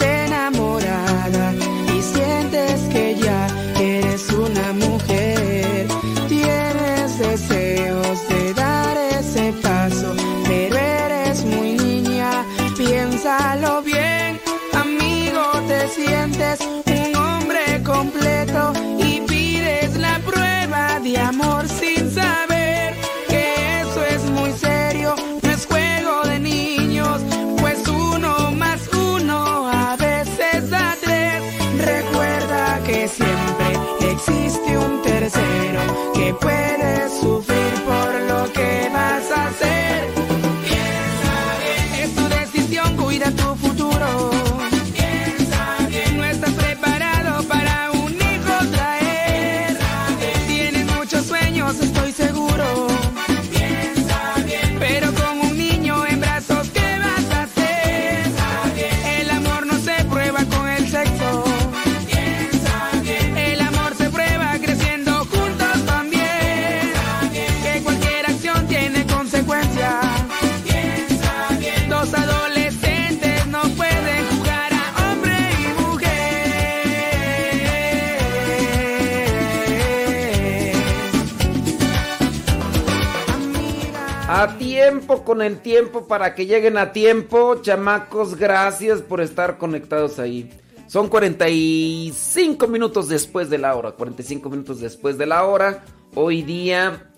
con 85.21 85.41
el 85.41 85.59
tiempo, 85.59 86.07
para 86.07 86.35
que 86.35 86.45
lleguen 86.45 86.77
a 86.77 86.91
tiempo. 86.91 87.61
Chamacos, 87.61 88.35
gracias 88.35 89.01
por 89.01 89.21
estar 89.21 89.57
conectados 89.57 90.19
ahí. 90.19 90.49
Son 90.87 91.07
45 91.07 92.67
minutos 92.67 93.07
después 93.07 93.49
de 93.49 93.57
la 93.57 93.75
hora. 93.75 93.91
45 93.91 94.49
minutos 94.49 94.79
después 94.79 95.17
de 95.17 95.25
la 95.25 95.45
hora. 95.45 95.83
Hoy 96.15 96.41
día, 96.41 97.11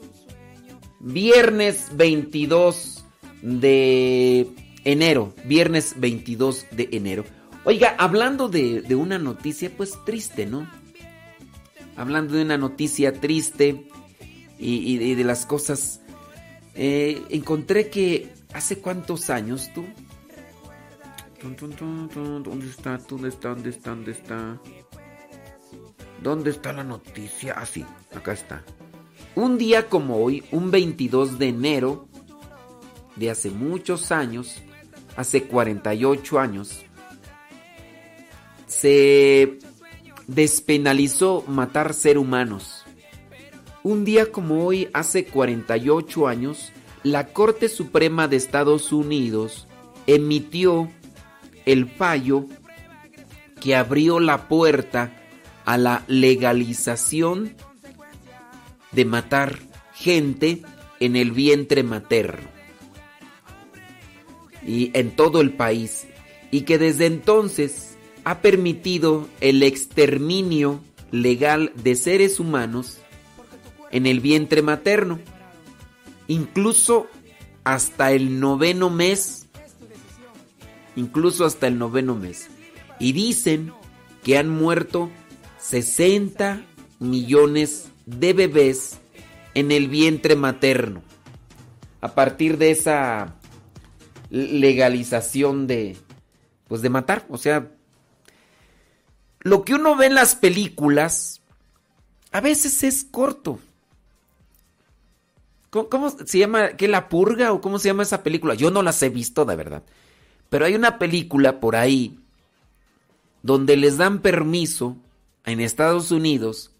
viernes 0.99 1.89
22 1.93 3.05
de 3.41 4.47
enero. 4.83 5.33
Viernes 5.45 5.95
22 5.97 6.67
de 6.71 6.89
enero. 6.91 7.25
Oiga, 7.63 7.95
hablando 7.97 8.47
de, 8.47 8.83
una 8.95 9.17
noticia, 9.17 9.71
pues 9.75 9.97
triste, 10.05 10.45
¿no? 10.45 10.69
Hablando 11.97 12.35
de 12.35 12.43
una 12.43 12.57
noticia 12.57 13.13
triste 13.19 13.87
y 14.57 15.15
de 15.15 15.23
las 15.23 15.45
cosas 15.45 16.01
eh, 16.75 17.23
encontré 17.29 17.89
que 17.89 18.33
hace 18.53 18.79
cuántos 18.79 19.29
años 19.29 19.71
tú. 19.73 19.85
¿Dónde 21.41 22.67
está? 22.67 22.97
¿Dónde 22.97 23.29
está? 23.29 23.53
¿Dónde 23.53 23.69
está? 23.69 23.89
¿Dónde 23.89 24.11
está? 24.11 24.61
¿Dónde 26.21 26.49
está 26.49 26.73
la 26.73 26.83
noticia? 26.83 27.53
Ah, 27.57 27.65
sí, 27.65 27.85
acá 28.15 28.33
está. 28.33 28.63
Un 29.35 29.57
día 29.57 29.87
como 29.87 30.17
hoy, 30.17 30.43
un 30.51 30.71
22 30.71 31.37
de 31.37 31.49
enero 31.49 32.07
de 33.15 33.29
hace 33.29 33.49
muchos 33.51 34.11
años, 34.11 34.61
hace 35.15 35.43
48 35.43 36.39
años, 36.39 36.85
se 38.65 39.59
despenalizó 40.27 41.43
matar 41.47 41.93
ser 41.93 42.17
humanos. 42.17 42.74
Un 43.85 44.03
día 44.03 44.31
como 44.31 44.65
hoy, 44.65 44.89
hace 44.93 45.25
48 45.25 46.27
años, 46.27 46.71
la 47.03 47.27
Corte 47.27 47.69
Suprema 47.69 48.27
de 48.27 48.35
Estados 48.35 48.91
Unidos 48.91 49.67
emitió 50.07 50.89
el 51.67 51.87
fallo 51.87 52.47
que 53.61 53.75
abrió 53.75 54.19
la 54.19 54.47
puerta 54.47 55.13
a 55.65 55.77
la 55.77 56.03
legalización 56.07 57.53
de 58.91 59.05
matar 59.05 59.59
gente 59.93 60.63
en 60.99 61.15
el 61.15 61.29
vientre 61.29 61.83
materno 61.83 62.49
y 64.65 64.89
en 64.97 65.15
todo 65.15 65.41
el 65.41 65.53
país 65.53 66.07
y 66.49 66.61
que 66.61 66.79
desde 66.79 67.05
entonces 67.05 67.99
ha 68.23 68.39
permitido 68.39 69.29
el 69.41 69.61
exterminio 69.61 70.79
legal 71.11 71.71
de 71.75 71.93
seres 71.93 72.39
humanos 72.39 72.99
en 73.95 74.05
el 74.07 74.19
vientre 74.19 74.61
materno, 74.61 75.21
incluso 76.27 77.07
hasta 77.63 78.11
el 78.11 78.41
noveno 78.41 78.89
mes, 78.89 79.47
incluso 80.97 81.45
hasta 81.45 81.67
el 81.67 81.79
noveno 81.79 82.13
mes. 82.13 82.49
Y 82.99 83.13
dicen 83.13 83.71
que 84.21 84.37
han 84.37 84.49
muerto 84.49 85.09
60 85.59 86.61
millones 86.99 87.87
de 88.05 88.33
bebés 88.33 88.97
en 89.53 89.71
el 89.71 89.87
vientre 89.87 90.35
materno. 90.35 91.01
A 92.01 92.15
partir 92.15 92.57
de 92.57 92.71
esa 92.71 93.37
legalización 94.29 95.67
de 95.67 95.95
pues 96.67 96.81
de 96.81 96.89
matar, 96.89 97.25
o 97.29 97.37
sea, 97.37 97.71
lo 99.39 99.63
que 99.63 99.73
uno 99.73 99.95
ve 99.95 100.07
en 100.07 100.15
las 100.15 100.35
películas 100.35 101.39
a 102.33 102.41
veces 102.41 102.83
es 102.83 103.05
corto. 103.05 103.61
¿Cómo, 105.83 106.09
se 106.09 106.39
llama? 106.39 106.69
¿Qué 106.77 106.87
la 106.87 107.09
purga 107.09 107.51
o 107.51 107.59
cómo 107.59 107.79
se 107.79 107.89
llama 107.89 108.03
esa 108.03 108.23
película? 108.23 108.55
Yo 108.55 108.71
no 108.71 108.81
las 108.81 109.01
he 109.03 109.09
visto, 109.09 109.43
de 109.43 109.55
verdad. 109.55 109.83
Pero 110.49 110.65
hay 110.65 110.75
una 110.75 110.97
película 110.97 111.59
por 111.59 111.75
ahí 111.75 112.17
donde 113.43 113.75
les 113.75 113.97
dan 113.97 114.19
permiso 114.19 114.95
en 115.45 115.59
Estados 115.59 116.11
Unidos 116.11 116.71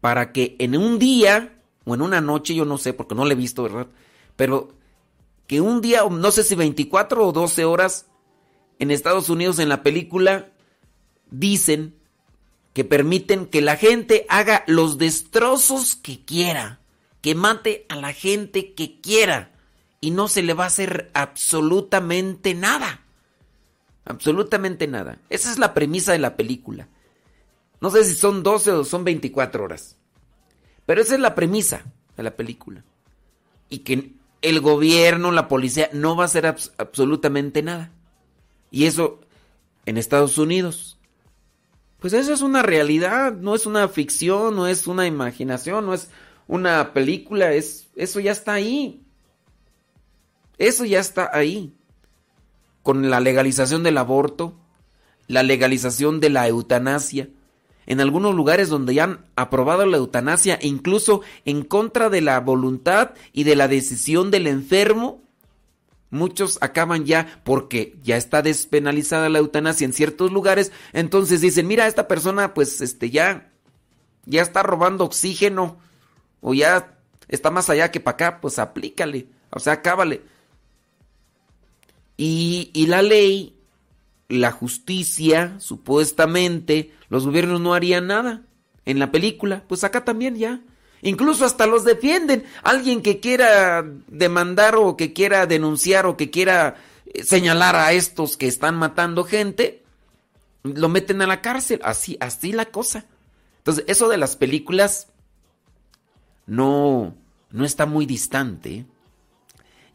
para 0.00 0.32
que 0.32 0.56
en 0.58 0.76
un 0.76 0.98
día 0.98 1.58
o 1.84 1.94
en 1.94 2.02
una 2.02 2.20
noche, 2.20 2.54
yo 2.54 2.64
no 2.64 2.78
sé, 2.78 2.94
porque 2.94 3.14
no 3.14 3.24
la 3.24 3.34
he 3.34 3.36
visto, 3.36 3.62
¿verdad? 3.62 3.86
Pero 4.36 4.72
que 5.46 5.60
un 5.60 5.80
día, 5.80 6.02
no 6.10 6.30
sé 6.30 6.42
si 6.42 6.54
24 6.54 7.26
o 7.26 7.32
12 7.32 7.64
horas, 7.64 8.06
en 8.78 8.90
Estados 8.90 9.28
Unidos 9.28 9.58
en 9.58 9.68
la 9.68 9.82
película 9.82 10.50
dicen 11.30 11.94
que 12.72 12.84
permiten 12.84 13.46
que 13.46 13.60
la 13.60 13.76
gente 13.76 14.24
haga 14.28 14.64
los 14.66 14.96
destrozos 14.96 15.96
que 15.96 16.24
quiera 16.24 16.79
que 17.20 17.34
mate 17.34 17.86
a 17.88 17.96
la 17.96 18.12
gente 18.12 18.74
que 18.74 19.00
quiera 19.00 19.52
y 20.00 20.10
no 20.10 20.28
se 20.28 20.42
le 20.42 20.54
va 20.54 20.64
a 20.64 20.68
hacer 20.68 21.10
absolutamente 21.14 22.54
nada. 22.54 23.02
Absolutamente 24.04 24.86
nada. 24.86 25.18
Esa 25.28 25.50
es 25.50 25.58
la 25.58 25.74
premisa 25.74 26.12
de 26.12 26.18
la 26.18 26.36
película. 26.36 26.88
No 27.80 27.90
sé 27.90 28.04
si 28.04 28.14
son 28.14 28.42
12 28.42 28.72
o 28.72 28.84
son 28.84 29.04
24 29.04 29.64
horas. 29.64 29.96
Pero 30.86 31.00
esa 31.02 31.14
es 31.14 31.20
la 31.20 31.34
premisa 31.34 31.84
de 32.16 32.22
la 32.22 32.36
película. 32.36 32.84
Y 33.68 33.80
que 33.80 34.12
el 34.42 34.60
gobierno, 34.60 35.32
la 35.32 35.48
policía, 35.48 35.90
no 35.92 36.16
va 36.16 36.24
a 36.24 36.26
hacer 36.26 36.46
absolutamente 36.46 37.62
nada. 37.62 37.92
Y 38.70 38.86
eso 38.86 39.20
en 39.86 39.98
Estados 39.98 40.38
Unidos. 40.38 40.98
Pues 41.98 42.14
eso 42.14 42.32
es 42.32 42.40
una 42.40 42.62
realidad, 42.62 43.32
no 43.32 43.54
es 43.54 43.66
una 43.66 43.86
ficción, 43.88 44.56
no 44.56 44.66
es 44.66 44.86
una 44.86 45.06
imaginación, 45.06 45.84
no 45.84 45.92
es 45.92 46.08
una 46.50 46.92
película, 46.92 47.52
es, 47.52 47.90
eso 47.94 48.18
ya 48.18 48.32
está 48.32 48.54
ahí. 48.54 49.04
Eso 50.58 50.84
ya 50.84 50.98
está 50.98 51.30
ahí. 51.32 51.76
Con 52.82 53.08
la 53.08 53.20
legalización 53.20 53.84
del 53.84 53.96
aborto, 53.98 54.58
la 55.28 55.44
legalización 55.44 56.18
de 56.18 56.28
la 56.28 56.48
eutanasia. 56.48 57.28
En 57.86 58.00
algunos 58.00 58.34
lugares 58.34 58.68
donde 58.68 58.94
ya 58.94 59.04
han 59.04 59.26
aprobado 59.36 59.86
la 59.86 59.96
eutanasia, 59.96 60.58
incluso 60.60 61.22
en 61.44 61.62
contra 61.62 62.10
de 62.10 62.20
la 62.20 62.40
voluntad 62.40 63.12
y 63.32 63.44
de 63.44 63.54
la 63.54 63.68
decisión 63.68 64.32
del 64.32 64.48
enfermo, 64.48 65.22
muchos 66.10 66.58
acaban 66.62 67.04
ya 67.04 67.40
porque 67.44 67.96
ya 68.02 68.16
está 68.16 68.42
despenalizada 68.42 69.28
la 69.28 69.38
eutanasia 69.38 69.84
en 69.84 69.92
ciertos 69.92 70.32
lugares, 70.32 70.72
entonces 70.92 71.40
dicen, 71.40 71.68
mira, 71.68 71.86
esta 71.86 72.08
persona 72.08 72.54
pues 72.54 72.80
este 72.80 73.10
ya 73.10 73.52
ya 74.26 74.42
está 74.42 74.62
robando 74.64 75.04
oxígeno 75.04 75.78
o 76.40 76.54
ya 76.54 76.98
está 77.28 77.50
más 77.50 77.70
allá 77.70 77.90
que 77.90 78.00
para 78.00 78.14
acá, 78.14 78.40
pues 78.40 78.58
aplícale, 78.58 79.26
o 79.50 79.58
sea, 79.58 79.82
cábale. 79.82 80.22
Y, 82.16 82.70
y 82.74 82.86
la 82.86 83.02
ley, 83.02 83.56
la 84.28 84.52
justicia, 84.52 85.56
supuestamente, 85.58 86.92
los 87.08 87.26
gobiernos 87.26 87.60
no 87.60 87.74
harían 87.74 88.06
nada 88.06 88.42
en 88.84 88.98
la 88.98 89.10
película, 89.10 89.64
pues 89.68 89.84
acá 89.84 90.04
también 90.04 90.36
ya. 90.36 90.60
Incluso 91.02 91.44
hasta 91.44 91.66
los 91.66 91.84
defienden. 91.84 92.44
Alguien 92.62 93.02
que 93.02 93.20
quiera 93.20 93.84
demandar 94.08 94.76
o 94.76 94.96
que 94.96 95.12
quiera 95.12 95.46
denunciar 95.46 96.06
o 96.06 96.16
que 96.16 96.30
quiera 96.30 96.76
eh, 97.06 97.24
señalar 97.24 97.76
a 97.76 97.92
estos 97.92 98.36
que 98.36 98.46
están 98.46 98.76
matando 98.76 99.24
gente, 99.24 99.82
lo 100.62 100.88
meten 100.88 101.22
a 101.22 101.26
la 101.26 101.40
cárcel. 101.40 101.80
Así, 101.84 102.16
así 102.20 102.52
la 102.52 102.66
cosa. 102.66 103.06
Entonces, 103.58 103.84
eso 103.88 104.08
de 104.08 104.18
las 104.18 104.36
películas, 104.36 105.08
no, 106.46 107.14
no 107.50 107.64
está 107.64 107.86
muy 107.86 108.06
distante. 108.06 108.86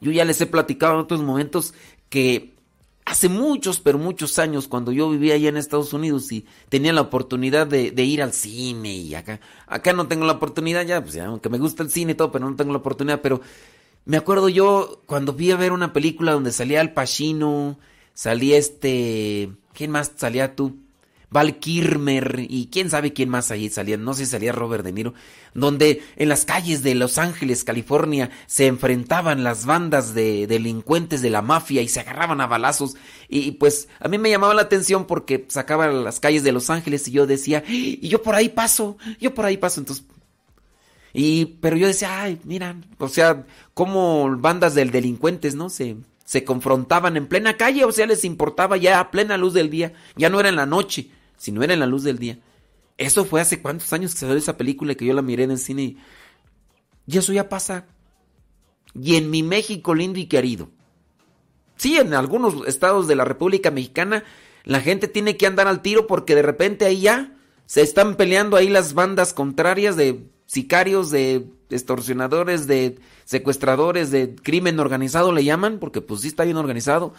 Yo 0.01 0.11
ya 0.11 0.25
les 0.25 0.39
he 0.41 0.45
platicado 0.45 0.93
en 0.93 0.99
otros 0.99 1.21
momentos 1.21 1.73
que 2.09 2.55
hace 3.05 3.29
muchos, 3.29 3.79
pero 3.79 3.97
muchos 3.97 4.39
años, 4.39 4.67
cuando 4.67 4.91
yo 4.91 5.09
vivía 5.09 5.35
allá 5.35 5.49
en 5.49 5.57
Estados 5.57 5.93
Unidos 5.93 6.31
y 6.31 6.45
tenía 6.69 6.91
la 6.91 7.01
oportunidad 7.01 7.67
de, 7.67 8.03
ir 8.03 8.21
al 8.21 8.33
cine 8.33 8.93
y 8.95 9.15
acá, 9.15 9.39
acá 9.67 9.93
no 9.93 10.07
tengo 10.07 10.25
la 10.25 10.33
oportunidad 10.33 10.85
ya, 10.85 11.01
pues 11.03 11.17
aunque 11.17 11.49
me 11.49 11.59
gusta 11.59 11.83
el 11.83 11.91
cine 11.91 12.13
y 12.13 12.15
todo, 12.15 12.31
pero 12.31 12.49
no 12.49 12.55
tengo 12.55 12.71
la 12.71 12.79
oportunidad, 12.79 13.21
pero 13.21 13.41
me 14.05 14.17
acuerdo 14.17 14.49
yo 14.49 15.01
cuando 15.05 15.33
vi 15.33 15.51
a 15.51 15.55
ver 15.55 15.71
una 15.71 15.93
película 15.93 16.33
donde 16.33 16.51
salía 16.51 16.81
Al 16.81 16.93
Pacino, 16.93 17.77
salía 18.13 18.57
este, 18.57 19.51
¿quién 19.73 19.91
más 19.91 20.11
salía 20.15 20.55
tú? 20.55 20.77
Val 21.29 21.59
Kirmer 21.59 22.45
y 22.49 22.69
quién 22.71 22.89
sabe 22.89 23.13
quién 23.13 23.29
más 23.29 23.51
ahí 23.51 23.69
salía, 23.69 23.97
no 23.97 24.13
sé 24.13 24.25
si 24.25 24.31
salía 24.31 24.51
Robert 24.51 24.83
De 24.83 24.91
Niro, 24.91 25.13
donde 25.53 26.01
en 26.15 26.29
las 26.29 26.45
calles 26.45 26.83
de 26.83 26.95
Los 26.95 27.17
Ángeles, 27.17 27.63
California, 27.63 28.29
se 28.47 28.67
enfrentaban 28.67 29.43
las 29.43 29.65
bandas 29.65 30.13
de 30.13 30.47
delincuentes 30.47 31.21
de 31.21 31.29
la 31.29 31.41
mafia 31.41 31.81
y 31.81 31.87
se 31.87 32.01
agarraban 32.01 32.41
a 32.41 32.47
balazos. 32.47 32.95
Y, 33.27 33.51
pues 33.51 33.87
a 33.99 34.07
mí 34.07 34.17
me 34.17 34.29
llamaba 34.29 34.53
la 34.53 34.63
atención 34.63 35.05
porque 35.05 35.45
sacaba 35.49 35.87
las 35.87 36.19
calles 36.19 36.43
de 36.43 36.51
Los 36.51 36.69
Ángeles 36.69 37.07
y 37.07 37.11
yo 37.11 37.27
decía, 37.27 37.63
y 37.67 38.07
yo 38.07 38.21
por 38.21 38.35
ahí 38.35 38.49
paso, 38.49 38.97
yo 39.19 39.33
por 39.33 39.45
ahí 39.45 39.57
paso, 39.57 39.79
entonces... 39.79 40.05
Y, 41.17 41.45
pero 41.61 41.77
yo 41.77 41.87
decía, 41.87 42.21
ay, 42.21 42.41
mira, 42.43 42.75
o 42.97 43.07
sea, 43.07 43.45
como 43.73 44.35
bandas 44.37 44.75
de 44.75 44.83
delincuentes, 44.83 45.55
¿no? 45.55 45.69
Se, 45.69 45.95
se 46.25 46.43
confrontaban 46.43 47.15
en 47.15 47.27
plena 47.27 47.55
calle, 47.55 47.85
o 47.85 47.91
sea, 47.91 48.07
les 48.07 48.25
importaba 48.25 48.75
ya 48.75 48.99
a 48.99 49.11
plena 49.11 49.37
luz 49.37 49.53
del 49.53 49.69
día, 49.69 49.93
ya 50.17 50.29
no 50.29 50.39
era 50.39 50.49
en 50.49 50.57
la 50.57 50.65
noche 50.65 51.11
si 51.37 51.51
no 51.51 51.63
era 51.63 51.73
en 51.73 51.79
la 51.79 51.85
luz 51.85 52.03
del 52.03 52.19
día. 52.19 52.39
Eso 52.97 53.25
fue 53.25 53.41
hace 53.41 53.61
cuántos 53.61 53.93
años 53.93 54.15
que 54.15 54.25
dio 54.25 54.35
esa 54.35 54.57
película 54.57 54.93
y 54.93 54.95
que 54.95 55.05
yo 55.05 55.13
la 55.13 55.21
miré 55.21 55.43
en 55.43 55.51
el 55.51 55.59
cine 55.59 55.97
y, 57.07 57.17
eso 57.17 57.31
ya 57.31 57.47
pasa. 57.47 57.85
y 58.93 59.15
en 59.15 59.29
mi 59.29 59.43
México 59.43 59.93
lindo 59.93 60.19
y 60.19 60.25
querido. 60.25 60.69
Sí, 61.77 61.97
en 61.97 62.13
algunos 62.13 62.67
estados 62.67 63.07
de 63.07 63.15
la 63.15 63.25
República 63.25 63.69
Mexicana 63.69 64.23
la 64.63 64.81
gente 64.81 65.07
tiene 65.07 65.37
que 65.37 65.45
andar 65.45 65.67
al 65.67 65.81
tiro 65.81 66.07
porque 66.07 66.33
de 66.33 66.41
repente 66.41 66.85
ahí 66.85 67.01
ya 67.01 67.37
se 67.67 67.81
están 67.81 68.15
peleando 68.15 68.57
ahí 68.57 68.67
las 68.67 68.93
bandas 68.93 69.33
contrarias 69.33 69.95
de 69.95 70.27
sicarios, 70.47 71.11
de 71.11 71.45
extorsionadores, 71.69 72.67
de 72.67 72.99
secuestradores, 73.25 74.11
de 74.11 74.35
crimen 74.35 74.79
organizado 74.79 75.31
le 75.31 75.43
llaman, 75.43 75.79
porque 75.79 76.01
pues 76.01 76.21
sí 76.21 76.27
está 76.27 76.43
bien 76.43 76.57
organizado. 76.57 77.13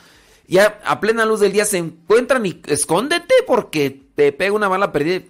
Ya 0.49 0.81
a 0.85 1.01
plena 1.01 1.25
luz 1.27 1.41
del 1.41 1.53
día 1.53 1.65
se 1.65 1.79
encuentran 1.79 2.47
y 2.47 2.61
escóndete 2.67 3.35
porque 3.47 4.03
te 4.15 4.33
pega 4.33 4.53
una 4.53 4.69
bala 4.69 4.93
perdida. 4.93 5.25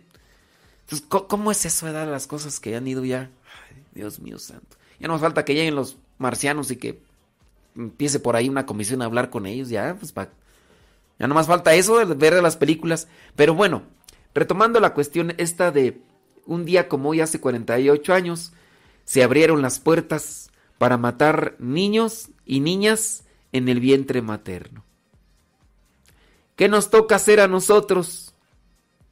Entonces, 0.82 1.06
¿cómo 1.08 1.50
es 1.50 1.64
eso 1.64 1.86
de 1.86 1.92
dar 1.92 2.06
las 2.06 2.26
cosas 2.26 2.60
que 2.60 2.76
han 2.76 2.86
ido 2.86 3.04
ya? 3.04 3.30
Dios 3.92 4.20
mío 4.20 4.38
santo. 4.38 4.76
Ya 5.00 5.08
nos 5.08 5.20
falta 5.20 5.44
que 5.44 5.54
lleguen 5.54 5.74
los 5.74 5.96
marcianos 6.18 6.70
y 6.70 6.76
que 6.76 7.00
empiece 7.74 8.20
por 8.20 8.36
ahí 8.36 8.48
una 8.48 8.66
comisión 8.66 9.02
a 9.02 9.06
hablar 9.06 9.30
con 9.30 9.46
ellos, 9.46 9.68
ya, 9.68 9.96
pues 9.98 10.14
Ya 11.18 11.26
no 11.26 11.34
más 11.34 11.46
falta 11.46 11.74
eso 11.74 12.04
de 12.04 12.14
ver 12.14 12.40
las 12.42 12.56
películas. 12.56 13.08
Pero 13.34 13.54
bueno, 13.54 13.82
retomando 14.34 14.80
la 14.80 14.94
cuestión 14.94 15.34
esta 15.38 15.70
de 15.70 16.00
un 16.46 16.64
día 16.64 16.88
como 16.88 17.10
hoy, 17.10 17.20
hace 17.20 17.40
48 17.40 18.14
años, 18.14 18.52
se 19.06 19.22
abrieron 19.22 19.62
las 19.62 19.80
puertas 19.80 20.50
para 20.76 20.98
matar 20.98 21.56
niños 21.58 22.28
y 22.44 22.60
niñas 22.60 23.24
en 23.52 23.70
el 23.70 23.80
vientre 23.80 24.20
materno. 24.20 24.84
¿Qué 26.56 26.68
nos 26.68 26.90
toca 26.90 27.16
hacer 27.16 27.40
a 27.40 27.48
nosotros 27.48 28.34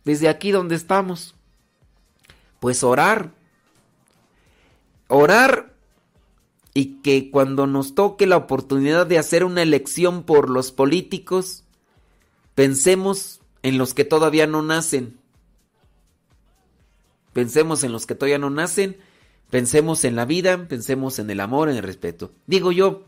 desde 0.05 0.29
aquí 0.29 0.51
donde 0.51 0.75
estamos? 0.75 1.35
Pues 2.61 2.83
orar. 2.83 3.33
Orar 5.09 5.75
y 6.75 6.97
que 7.03 7.31
cuando 7.31 7.67
nos 7.67 7.95
toque 7.95 8.27
la 8.27 8.37
oportunidad 8.37 9.07
de 9.07 9.19
hacer 9.19 9.45
una 9.45 9.63
elección 9.63 10.25
por 10.25 10.51
los 10.51 10.73
políticos, 10.73 11.63
pensemos 12.55 13.41
en 13.63 13.79
los 13.79 13.95
que 13.95 14.05
todavía 14.05 14.47
no 14.47 14.63
nacen. 14.63 15.21
Pensemos 17.33 17.85
en 17.85 17.93
los 17.93 18.07
que 18.07 18.15
todavía 18.15 18.39
no 18.39 18.51
nacen, 18.51 18.97
pensemos 19.51 20.05
en 20.05 20.17
la 20.17 20.25
vida, 20.25 20.67
pensemos 20.69 21.19
en 21.19 21.31
el 21.31 21.41
amor, 21.41 21.69
en 21.69 21.77
el 21.77 21.83
respeto. 21.83 22.33
Digo 22.47 22.73
yo, 22.73 23.07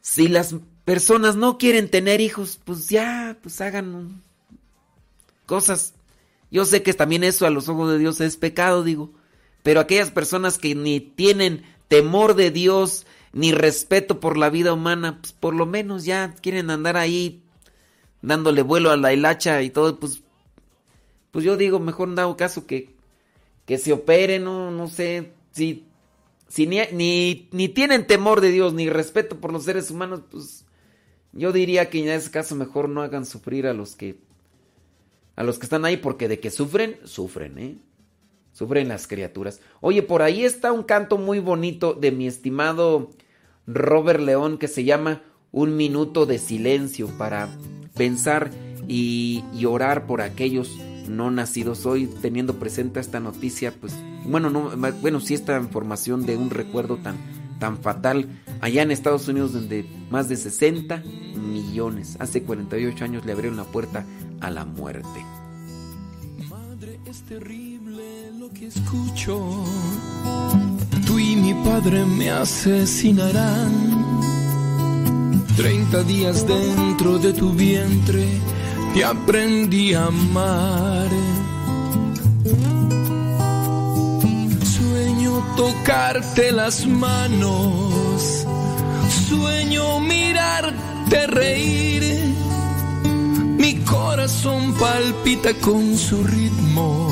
si 0.00 0.28
las 0.28 0.54
personas 0.84 1.36
no 1.36 1.58
quieren 1.58 1.90
tener 1.90 2.20
hijos, 2.20 2.60
pues 2.64 2.88
ya, 2.88 3.36
pues 3.42 3.60
hagan 3.60 4.22
cosas. 5.46 5.94
Yo 6.50 6.64
sé 6.64 6.82
que 6.82 6.94
también 6.94 7.24
eso 7.24 7.46
a 7.46 7.50
los 7.50 7.68
ojos 7.68 7.90
de 7.90 7.98
Dios 7.98 8.20
es 8.20 8.36
pecado, 8.36 8.84
digo. 8.84 9.12
Pero 9.62 9.80
aquellas 9.80 10.10
personas 10.10 10.56
que 10.56 10.74
ni 10.74 11.00
tienen 11.00 11.64
temor 11.88 12.34
de 12.34 12.50
Dios 12.50 13.06
ni 13.32 13.52
respeto 13.52 14.20
por 14.20 14.38
la 14.38 14.50
vida 14.50 14.72
humana, 14.72 15.18
pues 15.20 15.32
por 15.32 15.54
lo 15.54 15.66
menos 15.66 16.04
ya 16.04 16.34
quieren 16.40 16.70
andar 16.70 16.96
ahí 16.96 17.42
dándole 18.22 18.62
vuelo 18.62 18.90
a 18.90 18.96
la 18.96 19.12
hilacha 19.12 19.62
y 19.62 19.70
todo, 19.70 19.98
pues, 19.98 20.22
pues 21.30 21.44
yo 21.44 21.56
digo, 21.56 21.78
mejor 21.80 22.14
dado 22.14 22.36
caso 22.36 22.66
que, 22.66 22.96
que 23.68 23.76
se 23.76 23.92
operen, 23.92 24.44
no, 24.44 24.70
no 24.70 24.88
sé, 24.88 25.34
si, 25.50 25.84
si 26.48 26.66
ni, 26.66 26.78
ni, 26.90 27.50
ni 27.52 27.68
tienen 27.68 28.06
temor 28.06 28.40
de 28.40 28.50
Dios 28.50 28.72
ni 28.72 28.88
respeto 28.88 29.36
por 29.36 29.52
los 29.52 29.64
seres 29.64 29.90
humanos, 29.90 30.22
pues 30.30 30.64
yo 31.34 31.52
diría 31.52 31.90
que 31.90 32.00
en 32.00 32.08
ese 32.08 32.30
caso 32.30 32.56
mejor 32.56 32.88
no 32.88 33.02
hagan 33.02 33.26
sufrir 33.26 33.66
a 33.66 33.74
los 33.74 33.94
que 33.94 34.20
a 35.36 35.42
los 35.42 35.58
que 35.58 35.66
están 35.66 35.84
ahí 35.84 35.98
porque 35.98 36.28
de 36.28 36.40
que 36.40 36.50
sufren, 36.50 36.96
sufren, 37.04 37.58
¿eh? 37.58 37.76
Sufren 38.54 38.88
las 38.88 39.06
criaturas. 39.06 39.60
Oye, 39.82 40.02
por 40.02 40.22
ahí 40.22 40.46
está 40.46 40.72
un 40.72 40.82
canto 40.82 41.18
muy 41.18 41.38
bonito 41.38 41.92
de 41.92 42.10
mi 42.10 42.26
estimado 42.26 43.10
Robert 43.66 44.20
León 44.20 44.56
que 44.56 44.66
se 44.66 44.84
llama 44.84 45.22
Un 45.52 45.76
minuto 45.76 46.24
de 46.24 46.38
silencio 46.38 47.06
para 47.18 47.50
pensar 47.94 48.50
y, 48.88 49.44
orar 49.66 50.06
por 50.06 50.22
aquellos 50.22 50.70
no 51.08 51.30
nacidos. 51.30 51.86
Hoy 51.86 52.06
teniendo 52.20 52.54
presente 52.54 53.00
esta 53.00 53.20
noticia, 53.20 53.72
pues 53.72 53.94
bueno, 54.24 54.50
no, 54.50 54.70
bueno, 55.00 55.20
sí 55.20 55.34
esta 55.34 55.58
información 55.58 56.26
de 56.26 56.36
un 56.36 56.50
recuerdo 56.50 56.96
tan 56.96 57.16
tan 57.58 57.78
fatal 57.78 58.28
allá 58.60 58.82
en 58.82 58.90
Estados 58.90 59.28
Unidos 59.28 59.52
donde 59.52 59.84
más 60.10 60.28
de 60.28 60.36
60 60.36 61.02
millones 61.36 62.16
hace 62.20 62.42
48 62.42 63.04
años 63.04 63.24
le 63.24 63.32
abrieron 63.32 63.56
la 63.56 63.64
puerta 63.64 64.04
a 64.40 64.50
la 64.50 64.64
muerte. 64.64 65.24
Madre, 66.48 67.00
es 67.06 67.22
terrible 67.22 68.32
lo 68.38 68.50
que 68.50 68.66
escucho. 68.66 69.64
Tú 71.06 71.18
y 71.18 71.36
mi 71.36 71.54
padre 71.64 72.04
me 72.04 72.30
asesinarán. 72.30 73.98
30 75.56 76.04
días 76.04 76.46
dentro 76.46 77.18
de 77.18 77.32
tu 77.32 77.52
vientre 77.52 78.24
te 78.94 79.04
aprendí 79.04 79.94
a 79.94 80.06
amar 80.06 81.08
tocarte 85.58 86.52
las 86.52 86.86
manos, 86.86 88.46
sueño 89.28 89.98
mirarte 89.98 91.26
reír, 91.26 92.04
mi 93.58 93.74
corazón 93.78 94.72
palpita 94.74 95.52
con 95.54 95.96
su 95.96 96.22
ritmo. 96.22 97.08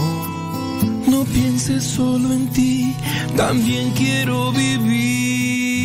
No 1.08 1.24
pienses 1.24 1.82
solo 1.82 2.32
en 2.32 2.46
ti, 2.52 2.94
también 3.36 3.90
quiero 3.96 4.52
vivir. 4.52 5.75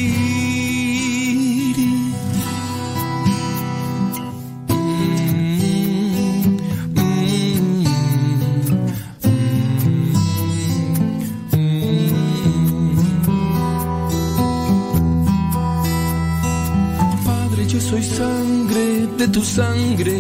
Sangre 18.22 19.08
de 19.20 19.28
tu 19.36 19.42
sangre, 19.44 20.20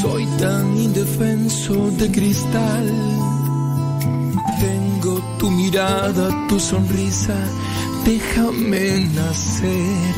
soy 0.00 0.24
tan 0.42 0.66
indefenso 0.88 1.74
de 2.00 2.06
cristal. 2.16 2.86
Tengo 4.64 5.14
tu 5.38 5.46
mirada, 5.50 6.26
tu 6.48 6.58
sonrisa, 6.58 7.38
déjame 8.04 8.84
nacer. 9.18 10.14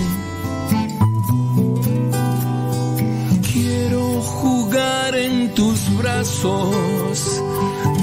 Quiero 3.51 4.05
jugar 4.39 5.11
en 5.27 5.55
tus 5.59 5.79
brazos, 6.01 7.17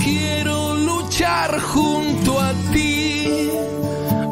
quiero 0.04 0.58
luchar 0.90 1.60
junto 1.74 2.40
a 2.40 2.52
ti 2.74 2.92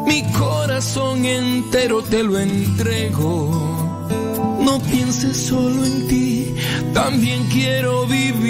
mi 0.06 0.20
corazón 0.32 1.24
entero 1.24 2.02
te 2.02 2.22
lo 2.22 2.38
entrego. 2.38 3.69
No 4.70 4.78
pienses 4.82 5.36
solo 5.36 5.84
en 5.84 6.06
ti, 6.06 6.54
también 6.94 7.42
quiero 7.52 8.06
vivir. 8.06 8.40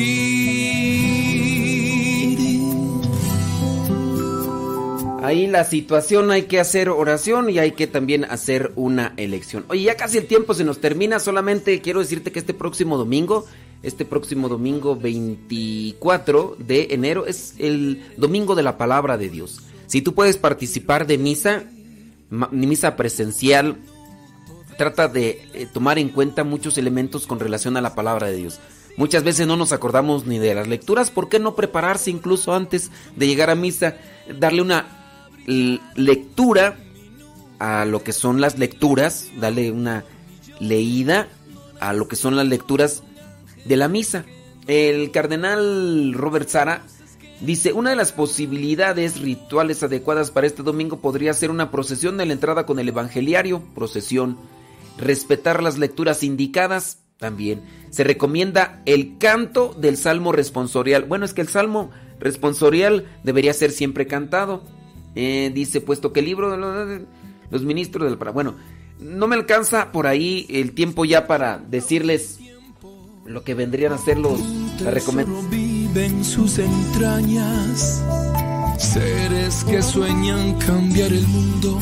Ahí 5.22 5.46
la 5.46 5.64
situación 5.64 6.30
hay 6.30 6.42
que 6.42 6.60
hacer 6.60 6.90
oración 6.90 7.48
y 7.48 7.58
hay 7.58 7.72
que 7.72 7.86
también 7.86 8.26
hacer 8.26 8.70
una 8.76 9.14
elección. 9.16 9.64
Oye, 9.68 9.84
ya 9.84 9.96
casi 9.96 10.18
el 10.18 10.26
tiempo 10.26 10.52
se 10.52 10.62
nos 10.62 10.78
termina, 10.78 11.20
solamente 11.20 11.80
quiero 11.80 12.00
decirte 12.00 12.32
que 12.32 12.40
este 12.40 12.52
próximo 12.52 12.98
domingo, 12.98 13.46
este 13.82 14.04
próximo 14.04 14.50
domingo 14.50 14.96
24 14.96 16.56
de 16.58 16.88
enero 16.90 17.24
es 17.24 17.54
el 17.56 18.04
domingo 18.18 18.54
de 18.54 18.62
la 18.62 18.76
palabra 18.76 19.16
de 19.16 19.30
Dios. 19.30 19.62
Si 19.86 20.02
tú 20.02 20.12
puedes 20.12 20.36
participar 20.36 21.06
de 21.06 21.16
misa, 21.16 21.64
misa 22.50 22.94
presencial, 22.96 23.78
trata 24.80 25.08
de 25.08 25.46
eh, 25.52 25.66
tomar 25.70 25.98
en 25.98 26.08
cuenta 26.08 26.42
muchos 26.42 26.78
elementos 26.78 27.26
con 27.26 27.38
relación 27.38 27.76
a 27.76 27.82
la 27.82 27.94
palabra 27.94 28.28
de 28.28 28.36
Dios. 28.36 28.60
Muchas 28.96 29.24
veces 29.24 29.46
no 29.46 29.58
nos 29.58 29.72
acordamos 29.72 30.24
ni 30.24 30.38
de 30.38 30.54
las 30.54 30.68
lecturas, 30.68 31.10
¿por 31.10 31.28
qué 31.28 31.38
no 31.38 31.54
prepararse 31.54 32.10
incluso 32.10 32.54
antes 32.54 32.90
de 33.14 33.26
llegar 33.26 33.50
a 33.50 33.54
misa? 33.54 33.98
Darle 34.38 34.62
una 34.62 34.86
lectura 35.96 36.78
a 37.58 37.84
lo 37.84 38.02
que 38.02 38.14
son 38.14 38.40
las 38.40 38.58
lecturas, 38.58 39.26
darle 39.36 39.70
una 39.70 40.06
leída 40.60 41.28
a 41.78 41.92
lo 41.92 42.08
que 42.08 42.16
son 42.16 42.34
las 42.34 42.46
lecturas 42.46 43.02
de 43.66 43.76
la 43.76 43.86
misa. 43.88 44.24
El 44.66 45.10
cardenal 45.10 46.14
Robert 46.14 46.48
Sara 46.48 46.84
Dice, 47.42 47.72
una 47.72 47.88
de 47.88 47.96
las 47.96 48.12
posibilidades 48.12 49.18
rituales 49.18 49.82
adecuadas 49.82 50.30
para 50.30 50.46
este 50.46 50.62
domingo 50.62 50.98
podría 51.00 51.32
ser 51.32 51.50
una 51.50 51.70
procesión 51.70 52.18
de 52.18 52.26
la 52.26 52.34
entrada 52.34 52.66
con 52.66 52.78
el 52.78 52.88
evangeliario, 52.88 53.62
procesión. 53.74 54.36
Respetar 55.00 55.62
las 55.62 55.78
lecturas 55.78 56.22
indicadas, 56.22 57.00
también. 57.20 57.62
Se 57.90 58.02
recomienda 58.02 58.82
el 58.86 59.18
canto 59.18 59.74
del 59.78 59.96
salmo 59.96 60.32
responsorial. 60.32 61.04
Bueno, 61.04 61.24
es 61.24 61.34
que 61.34 61.42
el 61.42 61.48
salmo 61.48 61.90
responsorial 62.18 63.06
debería 63.22 63.52
ser 63.52 63.70
siempre 63.70 64.06
cantado. 64.06 64.62
Eh, 65.14 65.52
dice, 65.54 65.80
puesto 65.80 66.12
que 66.12 66.20
el 66.20 66.26
libro 66.26 66.50
de 66.50 67.06
los, 67.50 67.62
ministros 67.62 68.08
del... 68.08 68.32
Bueno, 68.32 68.56
no 68.98 69.28
me 69.28 69.36
alcanza 69.36 69.92
por 69.92 70.06
ahí 70.06 70.46
el 70.48 70.72
tiempo 70.72 71.04
ya 71.04 71.26
para 71.26 71.58
decirles 71.58 72.40
lo 73.26 73.44
que 73.44 73.54
vendrían 73.54 73.92
a 73.92 73.98
ser 73.98 74.18
los 74.18 74.40
sus 76.22 76.58
entrañas. 76.58 78.02
Seres 78.80 79.62
que 79.64 79.82
sueñan 79.82 80.54
cambiar 80.54 81.12
el 81.12 81.28
mundo, 81.28 81.78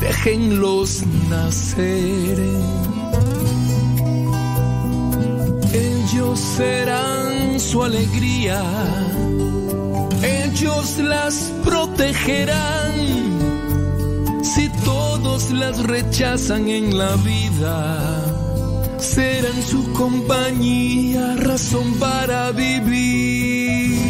déjenlos 0.00 1.02
nacer. 1.28 2.38
Ellos 5.74 6.40
serán 6.40 7.60
su 7.60 7.84
alegría, 7.84 8.62
ellos 10.22 10.98
las 10.98 11.52
protegerán. 11.62 12.94
Si 14.42 14.70
todos 14.82 15.50
las 15.50 15.78
rechazan 15.82 16.70
en 16.70 16.96
la 16.96 17.16
vida, 17.16 18.24
serán 18.98 19.62
su 19.62 19.92
compañía, 19.92 21.36
razón 21.36 21.94
para 21.98 22.50
vivir. 22.52 24.09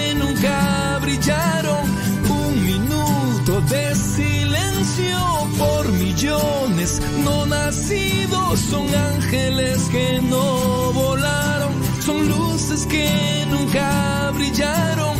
no 7.23 7.45
nacidos. 7.45 8.59
Son 8.59 8.87
ángeles 9.13 9.87
que 9.91 10.19
no 10.21 10.91
volaron, 10.93 11.73
son 12.01 12.27
luces 12.27 12.85
que 12.87 13.45
nunca 13.49 14.31
brillaron. 14.33 15.15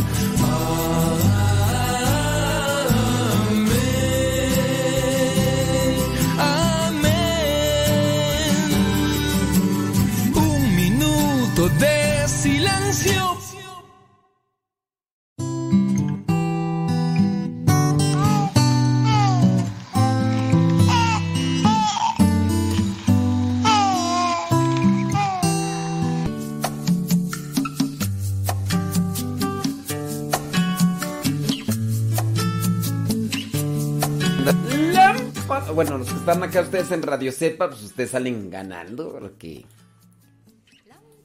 Están 36.21 36.43
acá 36.43 36.61
ustedes 36.61 36.91
en 36.91 37.01
Radio 37.01 37.31
Cepa, 37.31 37.69
pues 37.69 37.81
ustedes 37.81 38.11
salen 38.11 38.51
ganando, 38.51 39.11
porque... 39.11 39.65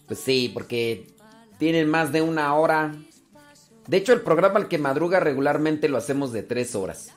Pues 0.07 0.19
sí, 0.19 0.51
porque 0.55 1.07
tienen 1.59 1.91
más 1.91 2.13
de 2.13 2.23
una 2.23 2.55
hora. 2.55 2.95
De 3.87 3.99
hecho, 3.99 4.15
el 4.15 4.23
programa 4.23 4.59
al 4.59 4.69
que 4.69 4.79
madruga 4.79 5.21
regularmente 5.21 5.91
lo 5.91 5.99
hacemos 5.99 6.33
de 6.33 6.43
tres 6.43 6.75
horas. 6.75 7.13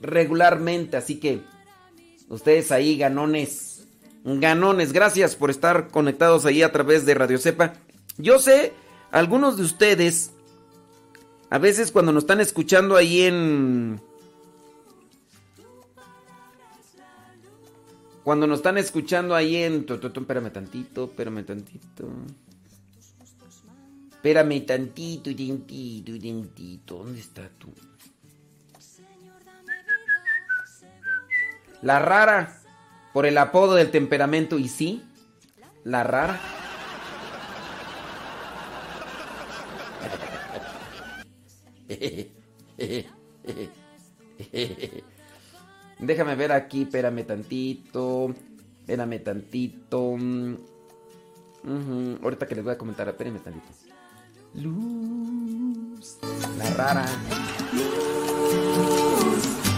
Regularmente, 0.00 0.96
así 0.96 1.18
que 1.18 1.40
ustedes 2.28 2.70
ahí, 2.70 2.96
ganones. 2.96 3.88
Ganones, 4.22 4.92
gracias 4.92 5.34
por 5.34 5.50
estar 5.50 5.88
conectados 5.88 6.46
ahí 6.46 6.62
a 6.62 6.70
través 6.70 7.04
de 7.04 7.14
Radio 7.14 7.38
Cepa. 7.38 7.72
Yo 8.18 8.38
sé, 8.38 8.72
algunos 9.10 9.56
de 9.56 9.64
ustedes, 9.64 10.30
a 11.50 11.58
veces 11.58 11.90
cuando 11.90 12.12
nos 12.12 12.22
están 12.22 12.40
escuchando 12.40 12.94
ahí 12.94 13.22
en... 13.22 14.00
Cuando 18.24 18.46
nos 18.46 18.60
están 18.60 18.78
escuchando 18.78 19.34
ahí 19.34 19.56
en... 19.56 19.84
Espérame 19.88 20.52
tantito, 20.52 21.04
espérame 21.04 21.44
tantito. 21.44 22.08
Espérame 24.12 24.64
tantito, 24.64 25.34
tantito, 25.34 26.12
tantito. 26.12 26.98
¿Dónde 26.98 27.18
está 27.18 27.50
tú? 27.58 27.72
La 31.82 31.98
rara, 31.98 32.60
por 33.12 33.26
el 33.26 33.36
apodo 33.38 33.74
del 33.74 33.90
temperamento, 33.90 34.56
y 34.56 34.68
sí, 34.68 35.02
la 35.82 36.04
rara. 36.04 36.40
Déjame 46.02 46.34
ver 46.34 46.52
aquí, 46.52 46.82
espérame 46.82 47.24
tantito. 47.24 48.34
Espérame 48.80 49.18
tantito. 49.22 50.16
mm, 50.18 50.54
ujú, 51.64 52.18
Ahorita 52.22 52.46
que 52.46 52.54
les 52.56 52.64
voy 52.64 52.72
a 52.74 52.78
comentar, 52.78 53.08
espérame 53.08 53.38
tantito. 53.40 53.68
Luz. 54.54 56.18
La 56.58 56.70
rara. 56.74 57.06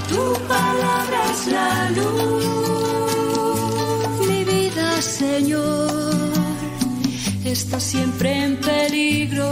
Tu 0.09 0.33
palabra 0.49 1.31
es 1.31 1.47
la 1.49 1.91
luz, 1.91 2.45
mi 4.29 4.45
vida, 4.45 5.01
Señor, 5.03 5.91
está 7.45 7.79
siempre 7.81 8.45
en 8.45 8.57
peligro. 8.61 9.49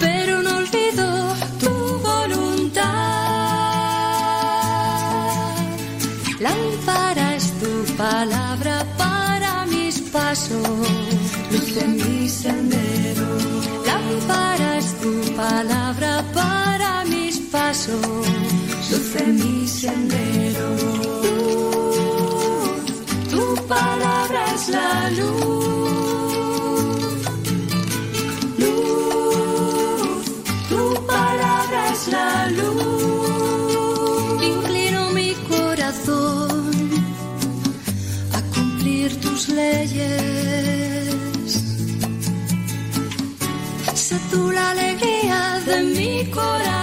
Pero 0.00 0.42
no 0.42 0.56
olvido 0.58 1.33
Lámpara 6.40 7.36
es 7.36 7.52
tu 7.60 7.94
palabra 7.96 8.84
para 8.98 9.66
mis 9.66 10.00
pasos, 10.00 10.68
luz 11.52 11.76
en 11.76 11.96
mi 11.96 12.28
sendero. 12.28 13.26
Lámpara 13.86 14.78
es 14.78 14.94
tu 15.00 15.20
palabra 15.36 16.24
para 16.34 17.04
mis 17.04 17.38
pasos, 17.38 18.26
luz 18.90 19.16
en 19.16 19.36
mi 19.36 19.68
sendero. 19.68 20.68
Luz, 21.76 22.84
tu 23.30 23.66
palabra 23.66 24.44
es 24.54 24.68
la 24.68 25.10
luz. 25.10 25.63
Inclino 34.42 35.10
mi 35.10 35.34
corazón 35.48 36.70
a 38.32 38.40
cumplir 38.54 39.20
tus 39.20 39.48
leyes. 39.48 41.14
Sé 43.94 44.16
tú 44.30 44.50
la 44.50 44.70
alegría 44.70 45.60
de 45.66 45.82
mi 45.82 46.30
corazón. 46.30 46.73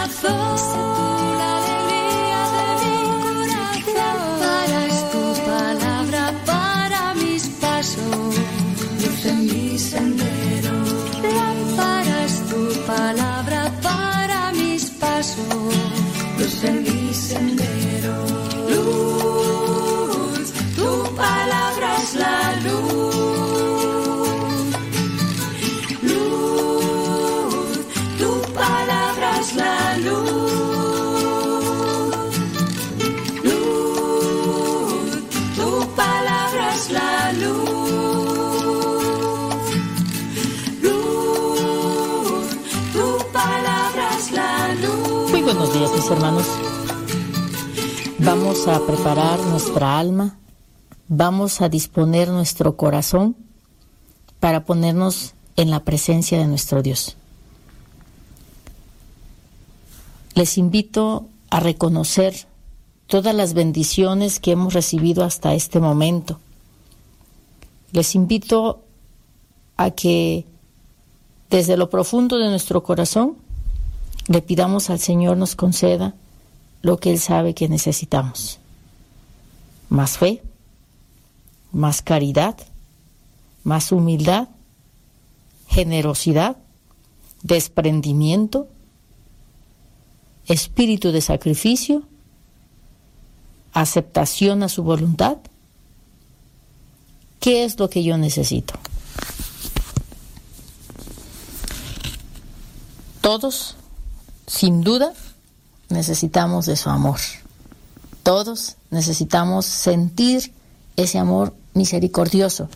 Buenos 45.53 45.73
días, 45.73 45.91
mis 45.93 46.09
hermanos. 46.09 46.45
Vamos 48.19 48.67
a 48.69 48.79
preparar 48.85 49.37
nuestra 49.47 49.99
alma, 49.99 50.37
vamos 51.09 51.59
a 51.59 51.67
disponer 51.67 52.29
nuestro 52.29 52.77
corazón 52.77 53.35
para 54.39 54.63
ponernos 54.63 55.33
en 55.57 55.69
la 55.69 55.83
presencia 55.83 56.37
de 56.39 56.47
nuestro 56.47 56.81
Dios. 56.81 57.17
Les 60.35 60.57
invito 60.57 61.27
a 61.49 61.59
reconocer 61.59 62.47
todas 63.07 63.35
las 63.35 63.53
bendiciones 63.53 64.39
que 64.39 64.51
hemos 64.51 64.73
recibido 64.73 65.25
hasta 65.25 65.53
este 65.53 65.81
momento. 65.81 66.39
Les 67.91 68.15
invito 68.15 68.83
a 69.75 69.91
que 69.91 70.45
desde 71.49 71.75
lo 71.75 71.89
profundo 71.89 72.37
de 72.37 72.49
nuestro 72.49 72.83
corazón 72.83 73.40
le 74.27 74.41
pidamos 74.41 74.89
al 74.89 74.99
Señor 74.99 75.37
nos 75.37 75.55
conceda 75.55 76.13
lo 76.81 76.97
que 76.97 77.11
Él 77.11 77.19
sabe 77.19 77.53
que 77.53 77.69
necesitamos. 77.69 78.59
Más 79.89 80.17
fe, 80.17 80.41
más 81.71 82.01
caridad, 82.01 82.57
más 83.63 83.91
humildad, 83.91 84.49
generosidad, 85.67 86.57
desprendimiento, 87.43 88.67
espíritu 90.47 91.11
de 91.11 91.21
sacrificio, 91.21 92.03
aceptación 93.73 94.63
a 94.63 94.69
su 94.69 94.83
voluntad. 94.83 95.37
¿Qué 97.39 97.63
es 97.63 97.79
lo 97.79 97.89
que 97.89 98.03
yo 98.03 98.17
necesito? 98.17 98.73
Todos, 103.21 103.77
sin 104.51 104.81
duda, 104.81 105.13
necesitamos 105.87 106.65
de 106.65 106.75
su 106.75 106.89
amor. 106.89 107.19
Todos 108.21 108.75
necesitamos 108.89 109.65
sentir 109.65 110.51
ese 110.97 111.19
amor 111.19 111.55
misericordioso 111.73 112.67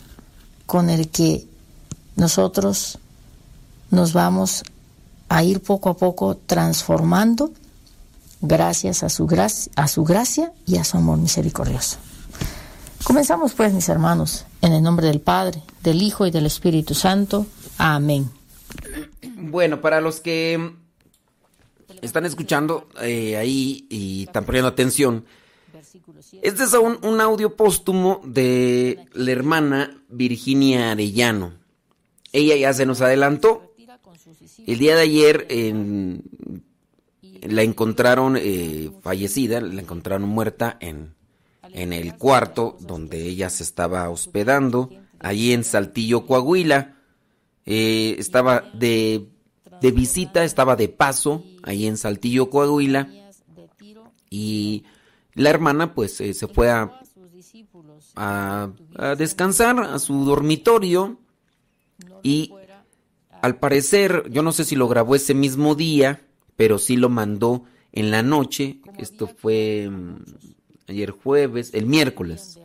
con 0.64 0.88
el 0.88 1.10
que 1.10 1.46
nosotros 2.16 2.98
nos 3.90 4.14
vamos 4.14 4.62
a 5.28 5.42
ir 5.44 5.60
poco 5.60 5.90
a 5.90 5.96
poco 5.98 6.38
transformando 6.38 7.52
gracias 8.40 9.02
a 9.02 9.10
su, 9.10 9.26
gracia, 9.26 9.70
a 9.76 9.86
su 9.86 10.02
gracia 10.02 10.52
y 10.66 10.78
a 10.78 10.84
su 10.84 10.96
amor 10.96 11.18
misericordioso. 11.18 11.98
Comenzamos 13.04 13.52
pues, 13.52 13.74
mis 13.74 13.90
hermanos, 13.90 14.46
en 14.62 14.72
el 14.72 14.82
nombre 14.82 15.08
del 15.08 15.20
Padre, 15.20 15.62
del 15.82 16.00
Hijo 16.00 16.26
y 16.26 16.30
del 16.30 16.46
Espíritu 16.46 16.94
Santo. 16.94 17.46
Amén. 17.76 18.30
Bueno, 19.36 19.82
para 19.82 20.00
los 20.00 20.20
que 20.20 20.85
están 22.02 22.26
escuchando 22.26 22.88
eh, 23.02 23.36
ahí 23.36 23.86
y 23.90 24.24
están 24.24 24.44
poniendo 24.44 24.68
atención, 24.68 25.24
este 26.42 26.64
es 26.64 26.72
un, 26.74 26.98
un 27.02 27.20
audio 27.20 27.54
póstumo 27.54 28.20
de 28.24 29.06
la 29.12 29.30
hermana 29.30 30.02
Virginia 30.08 30.92
Arellano. 30.92 31.54
Ella 32.32 32.56
ya 32.56 32.72
se 32.72 32.86
nos 32.86 33.00
adelantó. 33.00 33.74
El 34.66 34.78
día 34.78 34.96
de 34.96 35.02
ayer 35.02 35.46
en, 35.50 36.22
la 37.42 37.62
encontraron 37.62 38.36
eh, 38.36 38.90
fallecida, 39.02 39.60
la 39.60 39.80
encontraron 39.80 40.28
muerta 40.28 40.76
en, 40.80 41.14
en 41.62 41.92
el 41.92 42.16
cuarto 42.16 42.76
donde 42.80 43.22
ella 43.22 43.50
se 43.50 43.62
estaba 43.62 44.08
hospedando, 44.10 44.90
allí 45.18 45.52
en 45.52 45.64
Saltillo, 45.64 46.26
Coahuila. 46.26 46.96
Eh, 47.64 48.16
estaba 48.18 48.60
de, 48.74 49.28
de 49.80 49.90
visita, 49.90 50.44
estaba 50.44 50.76
de 50.76 50.88
paso, 50.88 51.44
ahí 51.62 51.86
en 51.86 51.96
Saltillo, 51.96 52.50
Coahuila. 52.50 53.08
Y 54.30 54.84
la 55.34 55.50
hermana 55.50 55.94
pues 55.94 56.20
eh, 56.20 56.34
se 56.34 56.48
fue 56.48 56.70
a, 56.70 57.00
a, 58.14 58.70
descansar 59.16 59.78
a 59.80 59.98
su 59.98 60.24
dormitorio 60.24 61.18
y 62.22 62.52
al 63.42 63.58
parecer, 63.58 64.24
yo 64.30 64.42
no 64.42 64.52
sé 64.52 64.64
si 64.64 64.74
lo 64.76 64.88
grabó 64.88 65.14
ese 65.14 65.34
mismo 65.34 65.74
día, 65.74 66.22
pero 66.56 66.78
sí 66.78 66.96
lo 66.96 67.08
mandó 67.08 67.64
en 67.92 68.10
la 68.10 68.22
noche. 68.22 68.80
Esto 68.98 69.28
fue 69.28 69.88
mm, 69.90 70.16
ayer 70.88 71.10
jueves, 71.10 71.70
el 71.74 71.86
miércoles. 71.86 72.58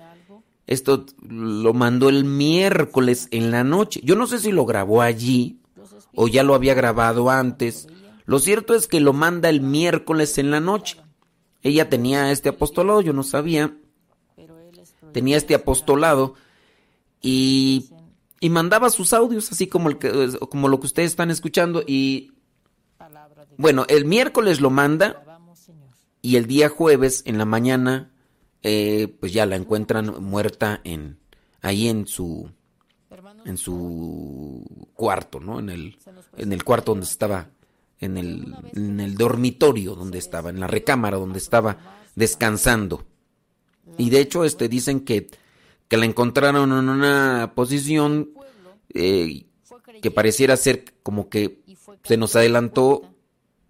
Esto 0.67 1.05
lo 1.21 1.73
mandó 1.73 2.09
el 2.09 2.23
miércoles 2.23 3.27
en 3.31 3.51
la 3.51 3.63
noche. 3.63 3.99
Yo 4.03 4.15
no 4.15 4.25
sé 4.27 4.39
si 4.39 4.51
lo 4.51 4.65
grabó 4.65 5.01
allí 5.01 5.60
o 6.15 6.27
ya 6.27 6.43
lo 6.43 6.55
había 6.55 6.73
grabado 6.73 7.29
antes. 7.29 7.87
Lo 8.25 8.39
cierto 8.39 8.75
es 8.75 8.87
que 8.87 8.99
lo 8.99 9.13
manda 9.13 9.49
el 9.49 9.61
miércoles 9.61 10.37
en 10.37 10.51
la 10.51 10.59
noche. 10.59 10.97
Ella 11.63 11.89
tenía 11.89 12.31
este 12.31 12.49
apostolado, 12.49 13.01
yo 13.01 13.13
no 13.13 13.23
sabía. 13.23 13.75
Tenía 15.11 15.37
este 15.37 15.55
apostolado 15.55 16.35
y, 17.21 17.89
y 18.39 18.49
mandaba 18.49 18.89
sus 18.89 19.13
audios, 19.13 19.51
así 19.51 19.67
como, 19.67 19.89
el 19.89 19.97
que, 19.97 20.37
como 20.49 20.69
lo 20.69 20.79
que 20.79 20.87
ustedes 20.87 21.11
están 21.11 21.31
escuchando. 21.31 21.83
Y 21.85 22.31
bueno, 23.57 23.85
el 23.89 24.05
miércoles 24.05 24.61
lo 24.61 24.69
manda 24.69 25.23
y 26.21 26.37
el 26.37 26.47
día 26.47 26.69
jueves 26.69 27.23
en 27.25 27.37
la 27.37 27.45
mañana, 27.45 28.11
eh, 28.63 29.15
pues 29.19 29.33
ya 29.33 29.45
la 29.45 29.55
encuentran 29.55 30.23
muerta 30.23 30.79
en 30.83 31.19
ahí 31.61 31.87
en 31.87 32.07
su 32.07 32.49
en 33.45 33.57
su 33.57 34.89
cuarto, 34.93 35.39
¿no? 35.39 35.59
En 35.59 35.69
el 35.69 35.97
en 36.37 36.53
el 36.53 36.63
cuarto 36.63 36.91
donde 36.91 37.05
estaba, 37.05 37.49
en 37.99 38.17
el 38.17 38.55
en 38.73 38.99
el 38.99 39.15
dormitorio 39.15 39.95
donde 39.95 40.17
estaba, 40.17 40.49
en 40.49 40.59
la 40.59 40.67
recámara 40.67 41.17
donde 41.17 41.39
estaba 41.39 41.77
descansando. 42.15 43.05
Y 43.97 44.09
de 44.09 44.19
hecho, 44.19 44.43
este 44.45 44.69
dicen 44.69 45.01
que 45.01 45.29
que 45.87 45.97
la 45.97 46.05
encontraron 46.05 46.71
en 46.71 46.87
una 46.87 47.51
posición 47.53 48.29
eh, 48.93 49.45
que 50.01 50.11
pareciera 50.11 50.55
ser 50.55 50.85
como 51.03 51.27
que 51.27 51.59
se 52.03 52.17
nos 52.17 52.35
adelantó 52.35 53.03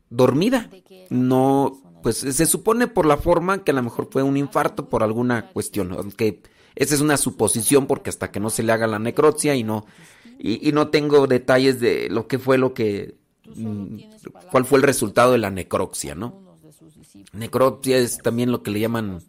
dormida. 0.10 0.70
No, 1.10 1.82
pues 2.04 2.18
se 2.18 2.46
supone 2.46 2.88
por 2.88 3.06
la 3.06 3.18
forma 3.18 3.64
que 3.64 3.72
a 3.72 3.74
lo 3.74 3.84
mejor 3.84 4.08
fue 4.12 4.24
un 4.24 4.38
infarto 4.38 4.88
por 4.88 5.04
alguna 5.04 5.52
cuestión, 5.52 5.94
aunque 5.94 6.42
esa 6.76 6.96
es 6.96 7.02
una 7.02 7.18
suposición 7.18 7.88
porque 7.88 8.10
hasta 8.10 8.32
que 8.32 8.40
no 8.40 8.50
se 8.50 8.64
le 8.64 8.72
haga 8.72 8.88
la 8.88 9.00
necropsia 9.00 9.56
y 9.56 9.64
no 9.64 9.86
y, 10.40 10.68
y 10.68 10.72
no 10.72 10.90
tengo 10.90 11.28
detalles 11.28 11.80
de 11.80 12.10
lo 12.10 12.28
que 12.28 12.40
fue 12.40 12.58
lo 12.58 12.74
que 12.74 13.16
mm, 13.56 13.98
cuál 14.52 14.66
fue 14.66 14.80
el 14.80 14.84
resultado 14.84 15.34
de 15.34 15.38
la 15.38 15.52
necropsia, 15.52 16.16
¿no? 16.16 16.58
Necropsia 17.34 17.98
es 17.98 18.18
también 18.18 18.52
lo 18.52 18.64
que 18.64 18.72
le 18.72 18.80
llaman 18.80 19.22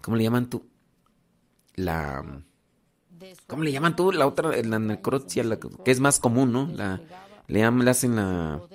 ¿cómo 0.00 0.16
le 0.16 0.24
llaman 0.24 0.48
tú? 0.48 0.64
La 1.74 2.24
¿Cómo 3.46 3.62
le 3.62 3.72
llaman 3.72 3.96
tú 3.96 4.12
la 4.12 4.26
otra 4.26 4.50
la 4.62 4.78
necropsia 4.78 5.44
la, 5.44 5.58
que 5.58 5.90
es 5.90 6.00
más 6.00 6.18
común, 6.18 6.52
¿no? 6.52 6.68
La 6.74 7.00
le, 7.48 7.70
le 7.70 7.90
hacen 7.90 8.16
la 8.16 8.62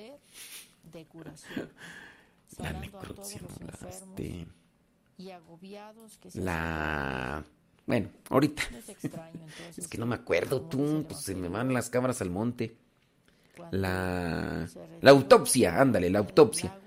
la 2.58 2.74
necropsia, 2.74 3.42
no, 3.42 3.48
la, 3.66 3.90
este, 3.90 4.48
la 6.34 7.44
bueno, 7.86 8.10
ahorita. 8.30 8.64
es 9.78 9.88
que 9.88 9.98
no 9.98 10.06
me 10.06 10.16
acuerdo 10.16 10.62
tú, 10.62 11.06
pues 11.08 11.22
se 11.22 11.36
me 11.36 11.50
van 11.50 11.74
las 11.74 11.90
cámaras 11.90 12.22
al 12.22 12.30
monte. 12.30 12.76
La, 13.72 14.68
la 15.02 15.12
autopsia, 15.12 15.80
ándale, 15.80 16.10
la 16.10 16.20
autopsia. 16.20 16.78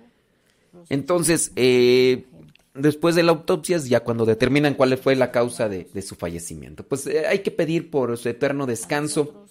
Entonces, 0.88 1.53
eh, 1.57 2.26
después 2.74 3.14
de 3.14 3.22
la 3.22 3.32
autopsia, 3.32 3.78
ya 3.78 4.01
cuando 4.01 4.26
determinan 4.26 4.74
cuál 4.74 4.96
fue 4.99 5.16
la 5.16 5.30
causa 5.30 5.68
de, 5.68 5.88
de 5.92 6.03
su 6.03 6.14
fallecimiento, 6.14 6.86
pues 6.86 7.07
eh, 7.07 7.26
hay 7.26 7.40
que 7.40 7.51
pedir 7.51 7.90
por 7.90 8.16
su 8.18 8.28
eterno 8.28 8.66
descanso. 8.66 9.44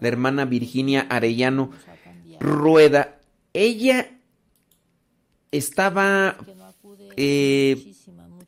La 0.00 0.08
hermana 0.08 0.44
Virginia 0.44 1.06
Arellano 1.10 1.70
Rueda, 2.38 3.18
ella 3.52 4.18
estaba 5.50 6.36
eh, 7.16 7.87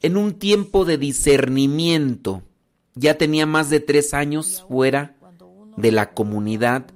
en 0.01 0.17
un 0.17 0.35
tiempo 0.35 0.85
de 0.85 0.99
discernimiento. 0.99 2.43
Ya 2.95 3.19
tenía 3.19 3.47
más 3.47 3.71
de 3.71 3.81
tres 3.81 4.15
años 4.15 4.65
fuera 4.69 5.17
de 5.77 5.93
la 5.93 6.13
comunidad 6.13 6.87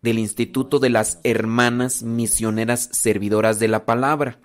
del 0.00 0.18
Instituto 0.18 0.78
de 0.78 0.90
las 0.90 1.20
Hermanas 1.22 2.02
Misioneras 2.02 2.88
Servidoras 2.92 3.58
de 3.58 3.68
la 3.68 3.84
Palabra. 3.84 4.38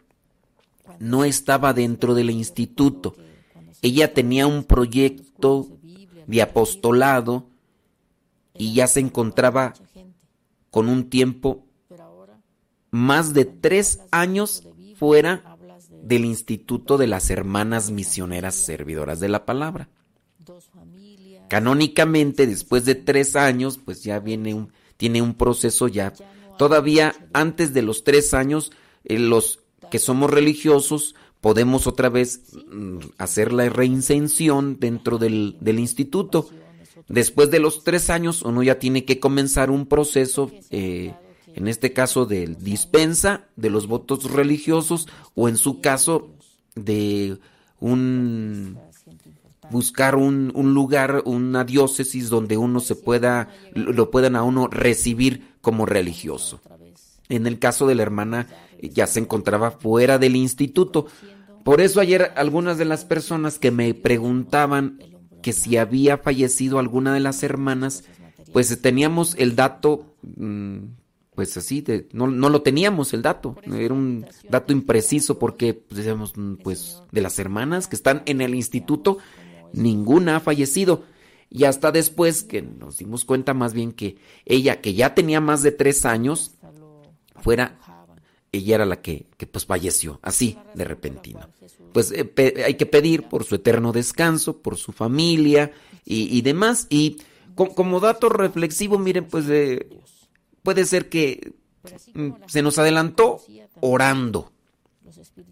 No 1.00 1.24
estaba 1.24 1.74
dentro 1.74 2.14
del 2.14 2.30
instituto. 2.30 3.16
Ella 3.82 4.14
tenía 4.14 4.48
un 4.48 4.64
proyecto 4.64 5.68
de 6.28 6.42
apostolado 6.42 7.48
y 8.54 8.74
ya 8.74 8.88
se 8.88 9.00
encontraba 9.00 9.74
con 10.72 10.90
un 10.90 11.10
tiempo 11.10 11.66
más 12.92 13.34
de 13.34 13.46
tres 13.46 14.02
años 14.12 14.64
fuera 14.96 15.57
del 16.08 16.26
Instituto 16.26 16.98
de 16.98 17.08
las 17.08 17.30
Hermanas 17.30 17.92
Misioneras 17.92 18.56
Servidoras 18.56 19.20
de 19.20 19.30
la 19.30 19.46
Palabra. 19.46 19.90
Canónicamente, 21.50 22.48
después 22.48 22.86
de 22.86 22.96
tres 22.96 23.36
años, 23.36 23.80
pues 23.84 24.04
ya 24.04 24.20
viene 24.20 24.54
un, 24.54 24.72
tiene 24.98 25.22
un 25.22 25.34
proceso 25.34 25.88
ya. 25.88 26.14
Todavía 26.58 27.16
antes 27.34 27.74
de 27.74 27.82
los 27.82 28.04
tres 28.04 28.34
años, 28.34 28.72
eh, 29.06 29.20
los 29.20 29.60
que 29.92 30.00
somos 30.00 30.30
religiosos 30.30 31.16
podemos 31.42 31.88
otra 31.88 32.10
vez 32.10 32.42
mm, 32.70 32.98
hacer 33.18 33.54
la 33.54 33.70
reincensión 33.70 34.80
dentro 34.80 35.18
del, 35.18 35.56
del 35.62 35.80
instituto. 35.80 36.50
Después 37.08 37.52
de 37.52 37.60
los 37.60 37.84
tres 37.84 38.10
años, 38.10 38.42
uno 38.42 38.64
ya 38.64 38.80
tiene 38.80 39.06
que 39.06 39.20
comenzar 39.20 39.70
un 39.70 39.86
proceso, 39.86 40.52
eh, 40.72 41.14
en 41.58 41.68
este 41.68 41.92
caso 41.92 42.28
de 42.28 42.56
dispensa 42.60 43.48
de 43.56 43.72
los 43.72 43.88
votos 43.88 44.32
religiosos 44.32 45.08
o 45.34 45.50
en 45.50 45.58
su 45.58 45.82
caso 45.82 46.30
de 46.76 47.40
un 47.80 48.78
buscar 49.72 50.16
un, 50.16 50.52
lugar, 50.54 51.24
una 51.26 51.64
diócesis 51.64 52.30
donde 52.30 52.58
uno 52.58 52.80
se 52.80 52.96
pueda, 52.96 53.50
lo 53.74 54.12
puedan 54.12 54.36
a 54.36 54.44
uno 54.44 54.68
recibir 54.68 55.56
como 55.62 55.88
religioso. 55.88 56.62
En 57.28 57.48
el 57.48 57.58
caso 57.58 57.88
de 57.88 57.96
la 57.96 58.04
hermana, 58.04 58.48
ya 58.80 59.08
se 59.08 59.20
encontraba 59.20 59.72
fuera 59.72 60.20
del 60.20 60.36
instituto. 60.36 61.08
Por 61.66 61.82
eso 61.82 62.00
ayer 62.00 62.34
algunas 62.36 62.78
de 62.78 62.86
las 62.86 63.04
personas 63.04 63.58
que 63.58 63.72
me 63.72 63.96
preguntaban 63.96 65.00
que 65.42 65.54
si 65.54 65.78
había 65.78 66.20
fallecido 66.20 66.78
alguna 66.78 67.16
de 67.16 67.20
las 67.20 67.42
hermanas, 67.42 68.04
pues 68.54 68.80
teníamos 68.80 69.36
el 69.40 69.56
dato, 69.56 70.16
mm, 70.22 70.78
pues 71.38 71.56
así, 71.56 71.82
de, 71.82 72.08
no, 72.14 72.26
no 72.26 72.50
lo 72.50 72.64
teníamos 72.64 73.14
el 73.14 73.22
dato, 73.22 73.56
era 73.72 73.94
un 73.94 74.26
dato 74.50 74.74
impreciso 74.74 75.38
porque 75.38 75.76
pues, 75.76 75.98
decíamos, 76.00 76.36
mm, 76.36 76.56
pues 76.64 77.04
de 77.12 77.22
las 77.22 77.38
hermanas 77.38 77.88
que 77.88 77.96
están 77.96 78.24
en 78.26 78.42
el 78.42 78.56
instituto, 78.56 79.20
ninguna 79.72 80.38
ha 80.38 80.40
fallecido. 80.40 81.04
Y 81.52 81.66
hasta 81.66 81.92
después 81.92 82.42
que 82.42 82.64
nos 82.64 82.98
dimos 82.98 83.24
cuenta 83.24 83.54
más 83.54 83.74
bien 83.76 83.92
que 83.92 84.18
ella, 84.46 84.82
que 84.82 84.96
ya 84.96 85.14
tenía 85.14 85.40
más 85.40 85.62
de 85.62 85.72
tres 85.72 86.08
años, 86.08 86.56
fuera, 87.40 87.78
ella 88.52 88.74
era 88.76 88.86
la 88.88 89.00
que, 89.04 89.28
que 89.38 89.46
pues 89.46 89.68
falleció, 89.68 90.20
así, 90.24 90.58
de 90.74 90.86
repentino. 90.86 91.48
Pues 91.94 92.12
eh, 92.14 92.26
pe- 92.26 92.64
hay 92.66 92.74
que 92.78 92.88
pedir 92.88 93.24
por 93.30 93.44
su 93.44 93.54
eterno 93.54 93.92
descanso, 93.92 94.58
por 94.58 94.76
su 94.78 94.92
familia 94.92 95.72
y, 96.04 96.36
y 96.36 96.42
demás. 96.42 96.88
Y 96.90 97.18
co- 97.54 97.76
como 97.76 98.00
dato 98.00 98.28
reflexivo, 98.28 98.98
miren, 98.98 99.26
pues 99.26 99.46
eh, 99.50 99.88
puede 100.68 100.84
ser 100.84 101.08
que 101.08 101.54
mm, 102.14 102.32
se 102.48 102.62
nos 102.62 102.78
adelantó 102.78 103.40
orando. 103.80 104.52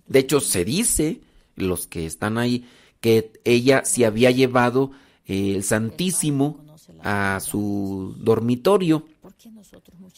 De 0.08 0.20
hecho, 0.20 0.42
se 0.42 0.66
dice, 0.66 1.22
los 1.56 1.88
que 1.88 2.06
están 2.06 2.38
ahí, 2.38 2.68
que 3.00 3.32
ella 3.46 3.86
se 3.86 4.06
había 4.06 4.30
llevado 4.32 4.92
eh, 5.26 5.54
el 5.56 5.64
Santísimo 5.64 6.60
a 7.02 7.40
su 7.40 8.14
dormitorio. 8.18 9.06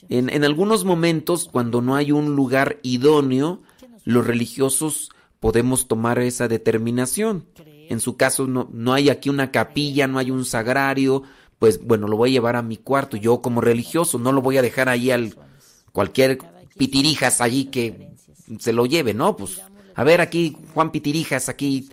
En, 0.10 0.32
en 0.32 0.44
algunos 0.44 0.84
momentos, 0.84 1.48
cuando 1.48 1.84
no 1.84 1.96
hay 1.96 2.12
un 2.12 2.36
lugar 2.36 2.80
idóneo, 2.82 3.62
los 4.04 4.26
religiosos 4.26 5.12
podemos 5.40 5.88
tomar 5.88 6.18
esa 6.18 6.48
determinación. 6.48 7.46
En 7.88 8.00
su 8.00 8.18
caso, 8.18 8.48
no, 8.48 8.68
no 8.74 8.94
hay 8.94 9.12
aquí 9.12 9.30
una 9.30 9.52
capilla, 9.52 10.08
no 10.08 10.18
hay 10.18 10.32
un 10.32 10.44
sagrario, 10.44 11.22
pues 11.60 11.84
bueno, 11.84 12.08
lo 12.08 12.18
voy 12.18 12.30
a 12.30 12.34
llevar 12.34 12.56
a 12.56 12.62
mi 12.62 12.78
cuarto. 12.78 13.18
Yo 13.18 13.42
como 13.42 13.62
religioso 13.62 14.20
no 14.20 14.32
lo 14.32 14.42
voy 14.42 14.58
a 14.58 14.62
dejar 14.62 14.90
ahí 14.90 15.12
al 15.12 15.36
cualquier 15.92 16.38
pitirijas 16.78 17.42
allí 17.42 17.66
que 17.66 18.12
se 18.60 18.74
lo 18.74 18.86
lleve, 18.86 19.14
¿no? 19.14 19.36
Pues 19.36 19.62
a 19.96 20.04
ver 20.04 20.22
aquí 20.22 20.56
Juan 20.74 20.92
Pitirijas 20.92 21.50
aquí 21.50 21.90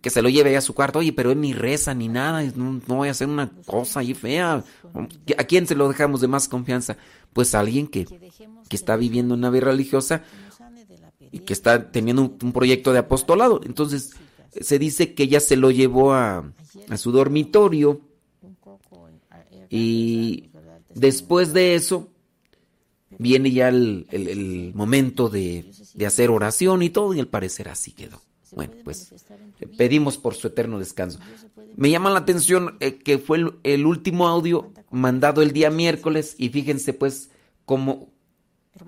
que 0.00 0.10
se 0.10 0.22
lo 0.22 0.28
lleve 0.28 0.56
a 0.56 0.60
su 0.60 0.74
cuarto. 0.74 0.98
Oye, 0.98 1.12
pero 1.12 1.30
él 1.30 1.40
ni 1.40 1.52
reza 1.52 1.94
ni 1.94 2.08
nada, 2.08 2.42
no, 2.56 2.80
no 2.86 2.94
voy 2.96 3.08
a 3.08 3.12
hacer 3.12 3.28
una 3.28 3.50
cosa 3.66 4.00
ahí 4.00 4.14
fea. 4.14 4.64
¿A 5.38 5.44
quién 5.44 5.66
se 5.66 5.74
lo 5.74 5.88
dejamos 5.88 6.20
de 6.20 6.28
más 6.28 6.48
confianza? 6.48 6.96
Pues 7.32 7.54
a 7.54 7.60
alguien 7.60 7.86
que, 7.86 8.06
que 8.68 8.76
está 8.76 8.96
viviendo 8.96 9.34
una 9.34 9.50
vida 9.50 9.66
religiosa 9.66 10.24
y 11.30 11.40
que 11.40 11.52
está 11.52 11.92
teniendo 11.92 12.22
un, 12.22 12.38
un 12.42 12.52
proyecto 12.52 12.92
de 12.92 12.98
apostolado. 12.98 13.60
Entonces 13.64 14.14
se 14.60 14.78
dice 14.78 15.14
que 15.14 15.22
ella 15.24 15.40
se 15.40 15.56
lo 15.56 15.70
llevó 15.70 16.14
a, 16.14 16.52
a 16.88 16.96
su 16.96 17.12
dormitorio 17.12 18.00
y 19.74 20.50
después 20.94 21.52
de 21.54 21.74
eso 21.74 22.08
viene 23.18 23.50
ya 23.52 23.68
el, 23.68 24.06
el- 24.10 24.28
el 24.28 24.72
momento 24.74 25.28
de, 25.28 25.64
de 25.94 26.06
hacer 26.06 26.30
oración 26.30 26.82
y 26.82 26.90
todo 26.90 27.14
y 27.14 27.20
al 27.20 27.28
parecer 27.28 27.68
así 27.68 27.92
quedó. 27.92 28.20
Bueno, 28.54 28.74
pues 28.84 29.14
pedimos 29.78 30.18
por 30.18 30.34
su 30.34 30.48
eterno 30.48 30.78
descanso. 30.78 31.18
Me 31.76 31.88
llama 31.90 32.10
la 32.10 32.18
atención 32.18 32.76
eh, 32.80 32.98
que 32.98 33.16
fue 33.18 33.38
el, 33.38 33.54
el 33.62 33.86
último 33.86 34.28
audio 34.28 34.70
mandado 34.90 35.40
el 35.40 35.52
día 35.52 35.70
miércoles 35.70 36.34
y 36.36 36.50
fíjense 36.50 36.92
pues 36.92 37.30
cómo 37.64 38.08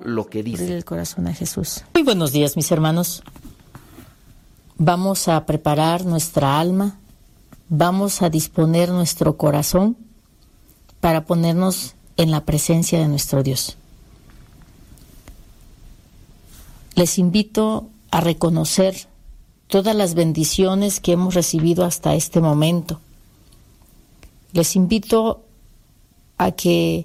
lo 0.05 0.27
que 0.27 0.43
dice. 0.43 0.77
el 0.77 0.85
corazón 0.85 1.27
a 1.29 1.33
Jesús. 1.35 1.83
Muy 1.95 2.03
buenos 2.03 2.33
días, 2.33 2.57
mis 2.57 2.71
hermanos. 2.73 3.23
Vamos 4.77 5.29
a 5.29 5.47
preparar 5.47 6.05
nuestra 6.05 6.59
alma, 6.61 6.99
vamos 7.69 8.21
a 8.23 8.29
disponer 8.29 8.91
nuestro 8.91 9.37
corazón 9.39 9.97
para 11.05 11.27
ponernos 11.27 11.97
en 12.17 12.31
la 12.31 12.47
presencia 12.47 12.99
de 12.99 13.09
nuestro 13.09 13.43
Dios. 13.43 13.77
Les 16.95 17.19
invito 17.19 17.91
a 18.11 18.23
reconocer 18.23 18.97
todas 19.67 19.95
las 19.95 20.15
bendiciones 20.15 21.01
que 21.01 21.13
hemos 21.13 21.35
recibido 21.35 21.85
hasta 21.85 22.15
este 22.15 22.41
momento. 22.41 23.01
Les 24.55 24.77
invito 24.77 25.43
a 26.39 26.53
que 26.53 27.05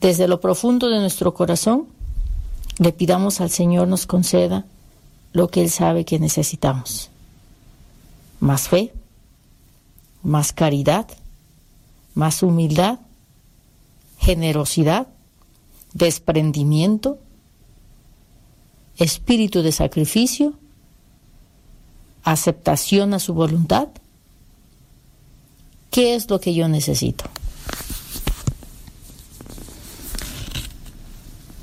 desde 0.00 0.28
lo 0.28 0.40
profundo 0.40 0.88
de 0.88 1.00
nuestro 1.00 1.34
corazón 1.34 1.88
le 2.78 2.92
pidamos 2.92 3.40
al 3.40 3.50
Señor 3.50 3.88
nos 3.88 4.06
conceda 4.06 4.66
lo 5.32 5.48
que 5.48 5.62
Él 5.62 5.70
sabe 5.70 6.04
que 6.04 6.20
necesitamos. 6.20 7.10
Más 8.38 8.68
fe, 8.68 8.94
más 10.22 10.52
caridad, 10.52 11.08
más 12.14 12.42
humildad, 12.42 13.00
generosidad, 14.18 15.08
desprendimiento, 15.92 17.18
espíritu 18.96 19.62
de 19.62 19.72
sacrificio, 19.72 20.54
aceptación 22.22 23.14
a 23.14 23.18
su 23.18 23.34
voluntad. 23.34 23.88
¿Qué 25.90 26.14
es 26.14 26.30
lo 26.30 26.40
que 26.40 26.54
yo 26.54 26.68
necesito? 26.68 27.24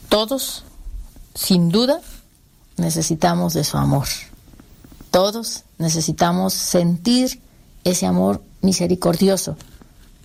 Todos, 0.09 0.63
sin 1.33 1.69
duda, 1.69 2.01
necesitamos 2.77 3.53
de 3.53 3.63
su 3.63 3.77
amor. 3.77 4.07
Todos 5.09 5.63
necesitamos 5.77 6.53
sentir 6.53 7.41
ese 7.83 8.05
amor 8.05 8.43
misericordioso 8.61 9.57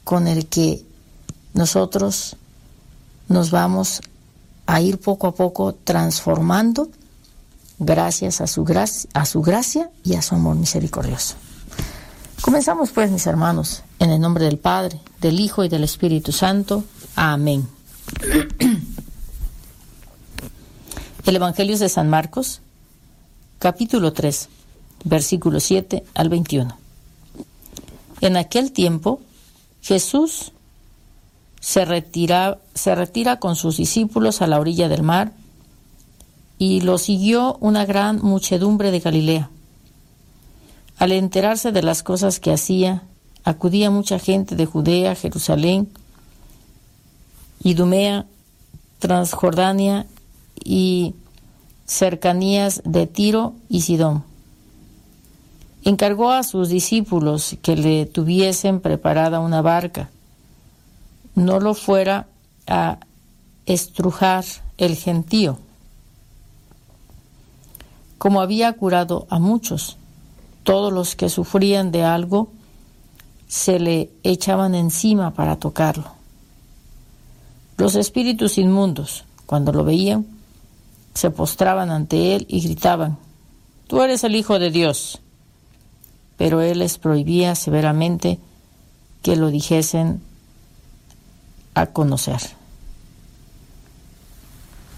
con 0.06 0.28
el 0.28 0.46
que 0.46 0.84
nosotros 1.52 2.36
nos 3.26 3.50
vamos 3.50 4.02
a 4.66 4.80
ir 4.80 4.98
poco 4.98 5.26
a 5.26 5.34
poco 5.34 5.74
transformando 5.74 6.88
gracias 7.80 8.40
a 8.40 8.46
su, 8.46 8.62
gracia, 8.62 9.10
a 9.14 9.26
su 9.26 9.42
gracia 9.42 9.90
y 10.04 10.14
a 10.14 10.22
su 10.22 10.36
amor 10.36 10.54
misericordioso. 10.54 11.34
Comenzamos 12.40 12.92
pues, 12.92 13.10
mis 13.10 13.26
hermanos, 13.26 13.82
en 13.98 14.10
el 14.10 14.20
nombre 14.20 14.44
del 14.44 14.58
Padre, 14.58 15.00
del 15.20 15.40
Hijo 15.40 15.64
y 15.64 15.68
del 15.68 15.82
Espíritu 15.82 16.30
Santo. 16.30 16.84
Amén. 17.16 17.66
El 21.26 21.34
Evangelio 21.34 21.74
es 21.74 21.80
de 21.80 21.88
San 21.88 22.08
Marcos, 22.08 22.60
capítulo 23.58 24.12
3, 24.12 24.48
versículo 25.02 25.58
7 25.58 26.04
al 26.14 26.28
21. 26.28 26.78
En 28.20 28.36
aquel 28.36 28.70
tiempo, 28.70 29.20
Jesús 29.86 30.50
se 31.60 31.84
retira, 31.84 32.58
se 32.74 32.96
retira 32.96 33.38
con 33.38 33.54
sus 33.54 33.76
discípulos 33.76 34.42
a 34.42 34.48
la 34.48 34.58
orilla 34.58 34.88
del 34.88 35.04
mar 35.04 35.32
y 36.58 36.80
lo 36.80 36.98
siguió 36.98 37.56
una 37.60 37.84
gran 37.86 38.20
muchedumbre 38.20 38.90
de 38.90 38.98
Galilea. 38.98 39.48
Al 40.98 41.12
enterarse 41.12 41.70
de 41.70 41.84
las 41.84 42.02
cosas 42.02 42.40
que 42.40 42.52
hacía, 42.52 43.04
acudía 43.44 43.92
mucha 43.92 44.18
gente 44.18 44.56
de 44.56 44.66
Judea, 44.66 45.14
Jerusalén, 45.14 45.88
Idumea, 47.62 48.26
Transjordania 48.98 50.06
y 50.64 51.14
cercanías 51.84 52.82
de 52.84 53.06
Tiro 53.06 53.54
y 53.68 53.82
Sidón. 53.82 54.24
Encargó 55.86 56.32
a 56.32 56.42
sus 56.42 56.68
discípulos 56.68 57.56
que 57.62 57.76
le 57.76 58.06
tuviesen 58.06 58.80
preparada 58.80 59.38
una 59.38 59.62
barca, 59.62 60.10
no 61.36 61.60
lo 61.60 61.74
fuera 61.74 62.26
a 62.66 62.98
estrujar 63.66 64.44
el 64.78 64.96
gentío. 64.96 65.60
Como 68.18 68.40
había 68.40 68.72
curado 68.72 69.28
a 69.30 69.38
muchos, 69.38 69.96
todos 70.64 70.92
los 70.92 71.14
que 71.14 71.28
sufrían 71.28 71.92
de 71.92 72.02
algo 72.02 72.48
se 73.46 73.78
le 73.78 74.10
echaban 74.24 74.74
encima 74.74 75.34
para 75.34 75.54
tocarlo. 75.54 76.10
Los 77.76 77.94
espíritus 77.94 78.58
inmundos, 78.58 79.24
cuando 79.46 79.70
lo 79.70 79.84
veían, 79.84 80.26
se 81.14 81.30
postraban 81.30 81.90
ante 81.90 82.34
él 82.34 82.44
y 82.48 82.60
gritaban, 82.60 83.18
Tú 83.86 84.02
eres 84.02 84.24
el 84.24 84.34
Hijo 84.34 84.58
de 84.58 84.72
Dios. 84.72 85.20
Pero 86.36 86.60
él 86.60 86.80
les 86.80 86.98
prohibía 86.98 87.54
severamente 87.54 88.38
que 89.22 89.36
lo 89.36 89.48
dijesen 89.48 90.22
a 91.74 91.86
conocer. 91.86 92.40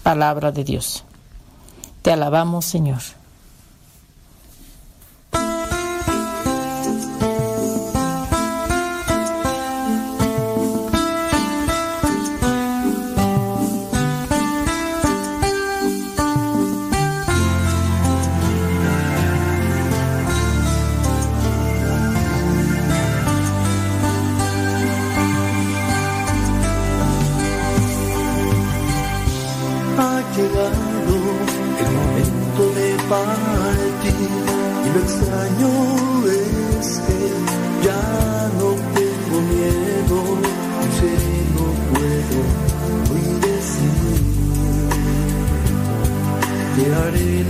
Palabra 0.03 0.51
de 0.51 0.63
Dios. 0.63 1.03
Te 2.01 2.11
alabamos, 2.11 2.65
Señor. 2.65 3.01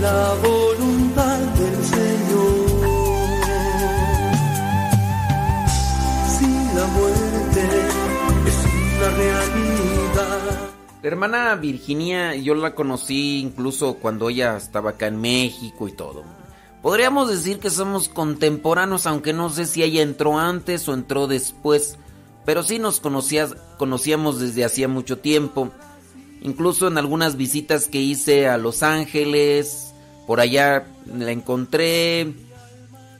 La 0.00 0.34
voluntad 0.42 1.38
del 1.38 1.84
Señor. 1.84 2.70
Si 6.26 6.46
la 6.74 6.86
muerte 6.86 7.62
es 8.46 8.58
una 8.96 9.10
realidad. 9.16 10.70
La 11.02 11.08
hermana 11.08 11.54
Virginia, 11.56 12.34
yo 12.34 12.54
la 12.54 12.74
conocí 12.74 13.40
incluso 13.40 13.94
cuando 13.94 14.28
ella 14.28 14.56
estaba 14.56 14.90
acá 14.90 15.06
en 15.06 15.20
México 15.20 15.88
y 15.88 15.92
todo. 15.92 16.24
Podríamos 16.82 17.28
decir 17.28 17.58
que 17.58 17.68
somos 17.68 18.08
contemporáneos, 18.08 19.06
aunque 19.06 19.34
no 19.34 19.50
sé 19.50 19.66
si 19.66 19.82
ella 19.82 20.02
entró 20.02 20.38
antes 20.38 20.88
o 20.88 20.94
entró 20.94 21.26
después, 21.26 21.98
pero 22.46 22.62
sí 22.62 22.78
nos 22.78 23.00
conocías, 23.00 23.54
conocíamos 23.76 24.40
desde 24.40 24.64
hacía 24.64 24.88
mucho 24.88 25.18
tiempo. 25.18 25.70
Incluso 26.42 26.88
en 26.88 26.96
algunas 26.96 27.36
visitas 27.36 27.86
que 27.86 28.00
hice 28.00 28.48
a 28.48 28.56
Los 28.56 28.82
Ángeles, 28.82 29.89
por 30.26 30.40
allá 30.40 30.86
la 31.06 31.32
encontré. 31.32 32.32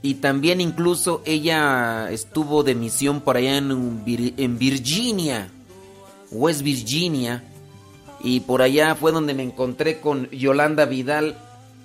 Y 0.03 0.15
también 0.15 0.61
incluso 0.61 1.23
ella 1.27 2.11
estuvo 2.11 2.63
de 2.63 2.75
misión 2.75 3.21
por 3.21 3.37
allá 3.37 3.59
en, 3.59 4.03
en 4.07 4.59
Virginia, 4.59 5.51
West 6.31 6.63
Virginia. 6.63 7.45
Y 8.23 8.41
por 8.41 8.63
allá 8.63 8.95
fue 8.95 9.13
donde 9.13 9.35
me 9.35 9.43
encontré 9.43 10.01
con 10.01 10.31
Yolanda 10.31 10.87
Vidal. 10.87 11.37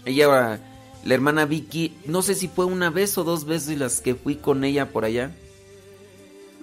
Ella, 0.06 0.60
la 1.04 1.14
hermana 1.14 1.46
Vicky, 1.46 1.94
no 2.06 2.22
sé 2.22 2.36
si 2.36 2.48
fue 2.48 2.66
una 2.66 2.90
vez 2.90 3.18
o 3.18 3.24
dos 3.24 3.46
veces 3.46 3.78
las 3.78 4.02
que 4.02 4.16
fui 4.16 4.36
con 4.36 4.64
ella 4.64 4.90
por 4.90 5.06
allá. 5.06 5.32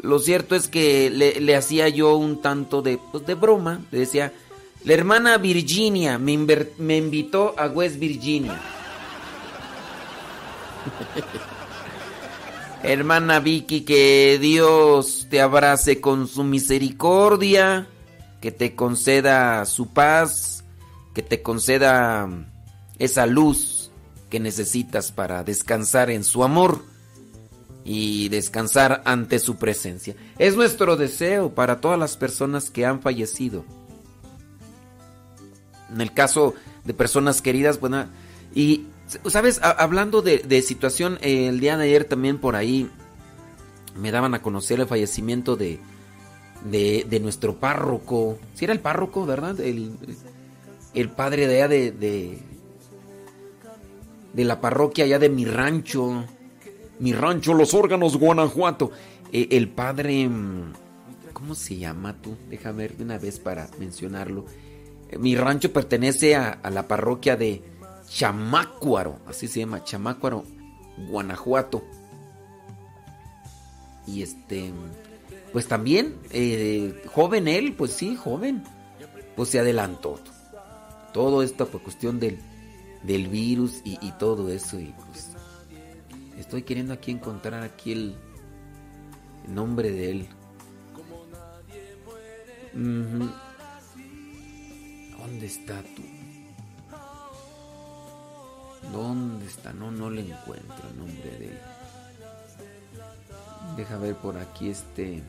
Lo 0.00 0.18
cierto 0.18 0.56
es 0.56 0.68
que 0.68 1.10
le, 1.10 1.40
le 1.40 1.54
hacía 1.54 1.88
yo 1.88 2.16
un 2.16 2.40
tanto 2.40 2.82
de, 2.82 2.98
pues, 3.10 3.26
de 3.26 3.34
broma. 3.34 3.80
Le 3.90 4.00
decía, 4.00 4.32
la 4.84 4.94
hermana 4.94 5.38
Virginia 5.38 6.18
me, 6.18 6.36
me 6.78 6.96
invitó 6.96 7.54
a 7.56 7.66
West 7.66 7.98
Virginia. 7.98 8.56
Hermana 12.82 13.38
Vicky, 13.38 13.82
que 13.82 14.38
Dios 14.40 15.28
te 15.30 15.40
abrace 15.40 16.00
con 16.00 16.26
su 16.26 16.42
misericordia, 16.42 17.86
que 18.40 18.50
te 18.50 18.74
conceda 18.74 19.64
su 19.66 19.92
paz, 19.92 20.64
que 21.14 21.22
te 21.22 21.42
conceda 21.42 22.28
esa 22.98 23.26
luz 23.26 23.92
que 24.30 24.40
necesitas 24.40 25.12
para 25.12 25.44
descansar 25.44 26.10
en 26.10 26.24
su 26.24 26.42
amor 26.42 26.82
y 27.84 28.28
descansar 28.30 29.02
ante 29.04 29.38
su 29.38 29.56
presencia. 29.56 30.16
Es 30.38 30.56
nuestro 30.56 30.96
deseo 30.96 31.54
para 31.54 31.80
todas 31.80 31.98
las 31.98 32.16
personas 32.16 32.70
que 32.70 32.84
han 32.84 33.00
fallecido. 33.00 33.64
En 35.92 36.00
el 36.00 36.12
caso 36.12 36.54
de 36.84 36.94
personas 36.94 37.42
queridas, 37.42 37.78
bueno, 37.80 38.06
y 38.54 38.86
sabes, 39.26 39.60
hablando 39.62 40.22
de, 40.22 40.62
situación, 40.62 41.18
eh, 41.20 41.48
el 41.48 41.60
día 41.60 41.76
de 41.76 41.84
ayer 41.84 42.04
también 42.04 42.38
por 42.38 42.56
ahí 42.56 42.90
me 43.96 44.10
daban 44.10 44.34
a 44.34 44.42
conocer 44.42 44.80
el 44.80 44.86
fallecimiento 44.86 45.56
de, 45.56 45.78
de, 46.70 47.06
de 47.08 47.20
nuestro 47.20 47.56
párroco. 47.56 48.38
Si 48.54 48.64
era 48.64 48.72
el 48.72 48.80
párroco, 48.80 49.26
¿verdad? 49.26 49.60
El, 49.60 49.96
el 50.94 51.10
padre 51.10 51.46
de 51.46 51.56
allá 51.56 51.68
de, 51.68 51.92
de, 51.92 52.38
de 54.32 54.44
la 54.44 54.60
parroquia 54.60 55.04
allá 55.04 55.18
de 55.18 55.28
mi 55.28 55.44
rancho. 55.44 56.24
Mi 56.98 57.12
rancho, 57.12 57.54
Los 57.54 57.74
Órganos, 57.74 58.16
Guanajuato. 58.16 58.92
Eh, 59.32 59.48
el 59.52 59.68
padre... 59.68 60.28
mm, 60.28 60.72
¿Cómo 61.32 61.54
se 61.56 61.76
llama 61.76 62.14
tú? 62.22 62.36
Déjame 62.48 62.84
ver 62.84 62.96
de 62.96 63.04
una 63.04 63.18
vez 63.18 63.40
para 63.40 63.68
mencionarlo. 63.80 64.44
Mi 65.18 65.36
rancho 65.36 65.72
pertenece 65.72 66.36
a, 66.36 66.58
la 66.70 66.88
parroquia 66.88 67.36
de 67.36 67.62
Chamácuaro. 68.08 69.20
Así 69.26 69.48
se 69.48 69.60
llama, 69.60 69.84
Chamácuaro, 69.84 70.44
Guanajuato. 71.08 71.82
Y 74.06 74.22
este... 74.22 74.72
Pues 75.52 75.68
también, 75.68 76.16
eh, 76.30 77.02
joven 77.12 77.46
él, 77.46 77.74
pues 77.74 77.92
sí, 77.92 78.16
joven. 78.16 78.64
Pues 79.36 79.50
se 79.50 79.58
adelantó. 79.58 80.18
Todo 81.12 81.42
esto 81.42 81.66
por 81.68 81.82
cuestión 81.82 82.18
del, 82.18 82.38
del 83.02 83.28
virus 83.28 83.82
y, 83.84 84.12
todo 84.12 84.50
eso. 84.50 84.80
Y 84.80 84.94
pues 85.08 85.30
estoy 86.38 86.62
queriendo 86.62 86.94
aquí 86.94 87.10
encontrar 87.10 87.62
aquí 87.62 87.92
el, 87.92 88.16
nombre 89.46 89.90
de 89.90 90.10
él. 90.10 90.28
Ujú. 92.74 93.30
¿Dónde 95.22 95.46
está 95.46 95.80
tú? 95.94 96.02
¿Dónde 98.90 99.46
está? 99.46 99.72
No, 99.72 99.92
no 99.92 100.10
le 100.10 100.22
encuentro 100.22 100.88
el 100.88 100.98
nombre 100.98 101.30
de 101.38 101.46
él. 101.46 101.60
Deja 103.76 103.98
ver 103.98 104.16
por 104.16 104.36
aquí 104.36 104.70
este. 104.70 105.22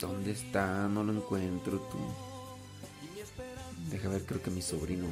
¿Dónde 0.00 0.32
está? 0.32 0.88
No 0.88 1.04
lo 1.04 1.12
encuentro 1.12 1.78
tú. 1.78 1.98
Deja 3.88 4.08
ver, 4.08 4.26
creo 4.26 4.42
que 4.42 4.50
mi 4.50 4.62
sobrino, 4.62 5.06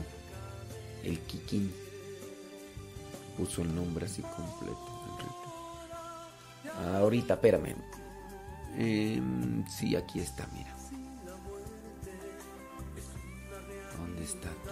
el 1.05 1.20
Kikín, 1.20 1.73
puso 3.39 3.62
el 3.62 3.73
nombre 3.73 4.06
así 4.06 4.20
completo. 4.23 4.89
Ahorita, 6.97 7.35
espérame. 7.35 8.01
Em, 8.76 9.64
sí, 9.68 9.96
aquí 9.96 10.20
está, 10.20 10.46
mira. 10.54 10.74
¿Dónde 13.98 14.24
está 14.24 14.48
tú? 14.48 14.70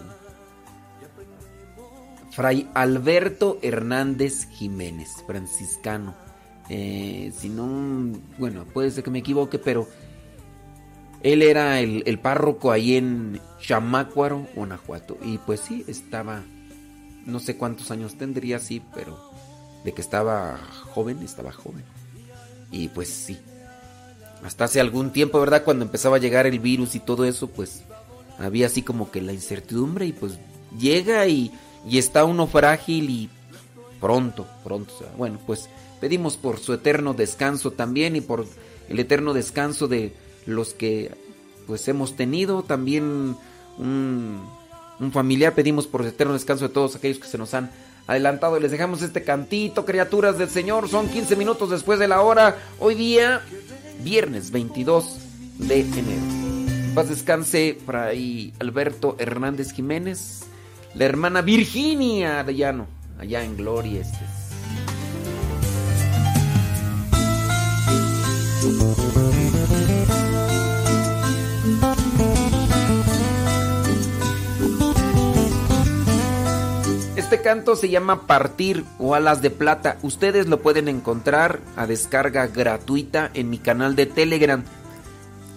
Fray 2.31 2.71
Alberto 2.75 3.59
Hernández 3.63 4.49
Jiménez, 4.51 5.23
franciscano. 5.27 6.15
Eh, 6.69 7.33
si 7.37 7.49
no, 7.49 8.17
bueno, 8.39 8.65
puede 8.65 8.91
ser 8.91 9.03
que 9.03 9.11
me 9.11 9.19
equivoque, 9.19 9.59
pero 9.59 9.89
él 11.23 11.43
era 11.43 11.81
el, 11.81 12.05
el 12.07 12.19
párroco 12.19 12.71
ahí 12.71 12.97
en 12.97 13.41
Chamácuaro, 13.61 14.47
Guanajuato. 14.55 15.19
Y 15.23 15.39
pues 15.39 15.61
sí, 15.61 15.85
estaba, 15.89 16.43
no 17.27 17.41
sé 17.41 17.57
cuántos 17.57 17.91
años 17.91 18.17
tendría, 18.17 18.61
sí, 18.61 18.81
pero 18.95 19.19
de 19.85 19.93
que 19.93 20.01
estaba 20.01 20.59
joven, 20.95 21.23
estaba 21.23 21.53
joven. 21.53 21.85
Y 22.71 22.89
pues 22.89 23.09
sí, 23.09 23.39
hasta 24.45 24.65
hace 24.65 24.81
algún 24.81 25.11
tiempo, 25.11 25.41
¿verdad? 25.41 25.65
Cuando 25.65 25.85
empezaba 25.85 26.17
a 26.17 26.21
llegar 26.21 26.47
el 26.47 26.59
virus 26.59 26.95
y 26.95 27.01
todo 27.01 27.25
eso, 27.25 27.49
pues 27.49 27.83
había 28.39 28.67
así 28.67 28.83
como 28.83 29.11
que 29.11 29.21
la 29.21 29.33
incertidumbre 29.33 30.07
y 30.07 30.13
pues 30.13 30.39
llega 30.79 31.27
y, 31.27 31.53
y 31.87 31.99
está 31.99 32.25
uno 32.25 32.47
frágil 32.47 33.11
y 33.11 33.31
pronto, 34.01 34.47
pronto. 34.65 34.93
Bueno, 35.17 35.39
pues 35.47 35.69
pedimos 36.01 36.37
por 36.37 36.59
su 36.59 36.73
eterno 36.73 37.15
descanso 37.15 37.71
también 37.73 38.17
y 38.17 38.21
por 38.21 38.47
el 38.89 38.99
eterno 38.99 39.35
descanso 39.35 39.89
de 39.89 40.15
los 40.47 40.73
que 40.75 41.15
pues 41.67 41.87
hemos 41.89 42.17
tenido 42.17 42.63
también 42.63 43.37
un, 43.79 44.41
un 44.99 45.13
familiar. 45.13 45.55
Pedimos 45.55 45.87
por 45.87 46.01
el 46.01 46.09
eterno 46.09 46.33
descanso 46.33 46.67
de 46.67 46.75
todos 46.75 46.97
aquellos 46.97 47.19
que 47.19 47.29
se 47.29 47.39
nos 47.39 47.55
han 47.55 47.71
adelantado. 48.07 48.59
Les 48.59 48.71
dejamos 48.71 49.03
este 49.03 49.23
cantito, 49.23 49.85
criaturas 49.85 50.39
del 50.39 50.49
Señor. 50.49 50.89
Son 50.89 51.09
15 51.09 51.37
minutos 51.37 51.71
después 51.71 51.99
de 51.99 52.09
la 52.09 52.23
hora. 52.23 52.57
Hoy 52.79 52.95
día, 52.95 53.43
viernes 54.01 54.51
22 54.51 55.19
de 55.59 55.81
enero. 55.81 56.95
Paz 56.95 57.09
descanse 57.09 57.79
ahí 58.07 58.53
Alberto 58.59 59.17
Hernández 59.19 59.73
Jiménez, 59.73 60.43
la 60.95 61.05
hermana 61.05 61.43
Virginia 61.43 62.41
Arellano, 62.41 62.87
allá 63.19 63.45
en 63.45 63.57
Gloria 63.57 64.01
este. 64.01 64.40
Este 77.31 77.45
canto 77.45 77.77
se 77.77 77.89
llama 77.89 78.27
Partir 78.27 78.85
o 78.99 79.15
Alas 79.15 79.41
de 79.41 79.51
Plata. 79.51 79.99
Ustedes 80.03 80.49
lo 80.49 80.63
pueden 80.63 80.89
encontrar 80.89 81.61
a 81.77 81.87
descarga 81.87 82.49
gratuita 82.49 83.31
en 83.35 83.51
mi 83.51 83.59
canal 83.59 83.95
de 83.95 84.07
Telegram. 84.07 84.65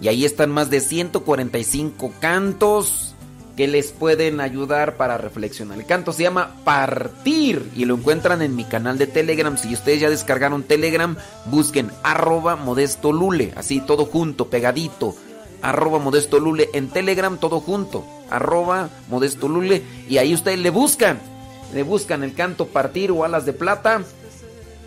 Y 0.00 0.06
ahí 0.06 0.24
están 0.24 0.52
más 0.52 0.70
de 0.70 0.78
145 0.78 2.12
cantos 2.20 3.16
que 3.56 3.66
les 3.66 3.90
pueden 3.90 4.40
ayudar 4.40 4.96
para 4.96 5.18
reflexionar. 5.18 5.76
El 5.76 5.84
canto 5.84 6.12
se 6.12 6.22
llama 6.22 6.54
Partir 6.62 7.68
y 7.74 7.86
lo 7.86 7.96
encuentran 7.96 8.40
en 8.42 8.54
mi 8.54 8.62
canal 8.62 8.96
de 8.96 9.08
Telegram. 9.08 9.58
Si 9.58 9.74
ustedes 9.74 9.98
ya 9.98 10.10
descargaron 10.10 10.62
Telegram, 10.62 11.16
busquen 11.46 11.90
arroba 12.04 12.54
modesto 12.54 13.10
lule, 13.10 13.52
así 13.56 13.80
todo 13.80 14.06
junto, 14.06 14.48
pegadito. 14.48 15.16
Arroba 15.60 15.98
modesto 15.98 16.38
lule 16.38 16.68
en 16.72 16.88
Telegram, 16.90 17.36
todo 17.36 17.58
junto. 17.58 18.04
Arroba 18.30 18.90
modesto 19.10 19.48
lule 19.48 19.82
y 20.08 20.18
ahí 20.18 20.34
ustedes 20.34 20.60
le 20.60 20.70
buscan 20.70 21.33
le 21.74 21.82
buscan 21.82 22.22
el 22.22 22.34
canto 22.34 22.68
partir 22.68 23.10
o 23.10 23.24
alas 23.24 23.44
de 23.44 23.52
plata 23.52 24.02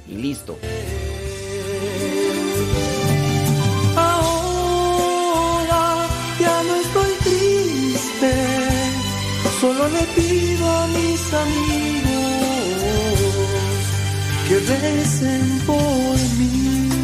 y 0.08 0.16
listo. 0.16 0.58
Ahora 3.96 5.28
ya 6.40 6.64
no 6.64 6.76
estoy 6.76 7.12
triste, 7.24 8.34
solo 9.60 9.90
le 9.90 10.04
pido 10.16 10.66
a 10.70 10.88
mis 10.88 11.34
amigos 11.34 12.08
que 14.48 14.60
recen 14.60 15.62
por 15.68 16.16
mí. 16.40 16.97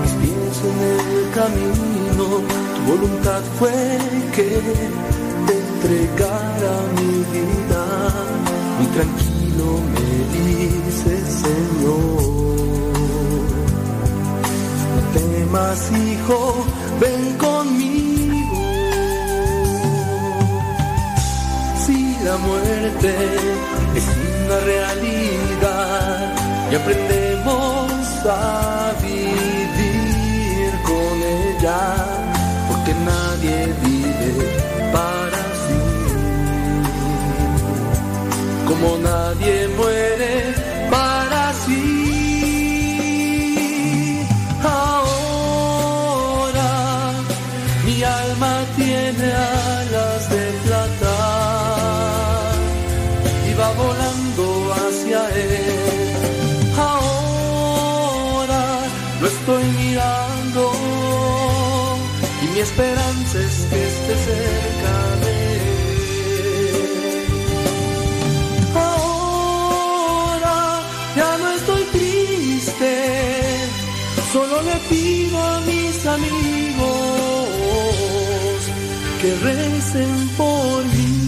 Mis 0.00 0.12
pies 0.20 0.56
en 0.70 0.78
el 0.94 1.30
camino, 1.34 2.26
tu 2.74 2.80
voluntad 2.92 3.42
fue 3.58 3.78
que 4.34 4.50
te 5.46 5.54
entregara 5.64 6.72
mi 6.96 7.12
vida, 7.34 7.84
muy 8.78 8.88
tranquilo 8.96 9.66
me 9.92 10.08
dice 10.38 11.12
Señor. 11.42 12.22
No 14.90 15.00
temas 15.18 15.80
hijo, 15.92 16.38
ven 17.00 17.36
conmigo. 17.38 18.60
Si 21.84 21.98
la 22.24 22.36
muerte 22.38 23.14
es 23.96 24.06
una 24.46 24.58
realidad 24.60 26.34
y 26.70 26.74
aprendemos 26.76 27.73
a 28.26 28.92
vivir 29.02 30.72
con 30.82 31.22
ella, 31.22 31.80
porque 32.68 32.94
nadie 32.94 33.56
vive 33.82 34.32
para 34.92 35.42
sí, 35.62 35.82
como 38.66 38.88
nadie 38.98 39.68
muere 39.76 40.54
para 40.90 41.52
sí. 41.64 41.82
Ahora 44.62 45.92
mi 47.84 47.96
alma 48.02 48.52
tiene 48.76 49.26
alas 49.32 49.63
esperanza 62.64 63.38
es 63.40 63.56
que 63.70 63.80
esté 63.92 64.14
cerca 64.28 64.94
de. 65.22 65.38
Ahora 68.88 70.58
ya 71.14 71.30
no 71.42 71.48
estoy 71.58 71.82
triste, 71.96 72.92
solo 74.32 74.56
le 74.62 74.76
pido 74.88 75.36
a 75.38 75.60
mis 75.60 76.06
amigos 76.06 77.48
que 79.20 79.30
recen 79.48 80.12
por 80.38 80.84
mí. 80.86 81.23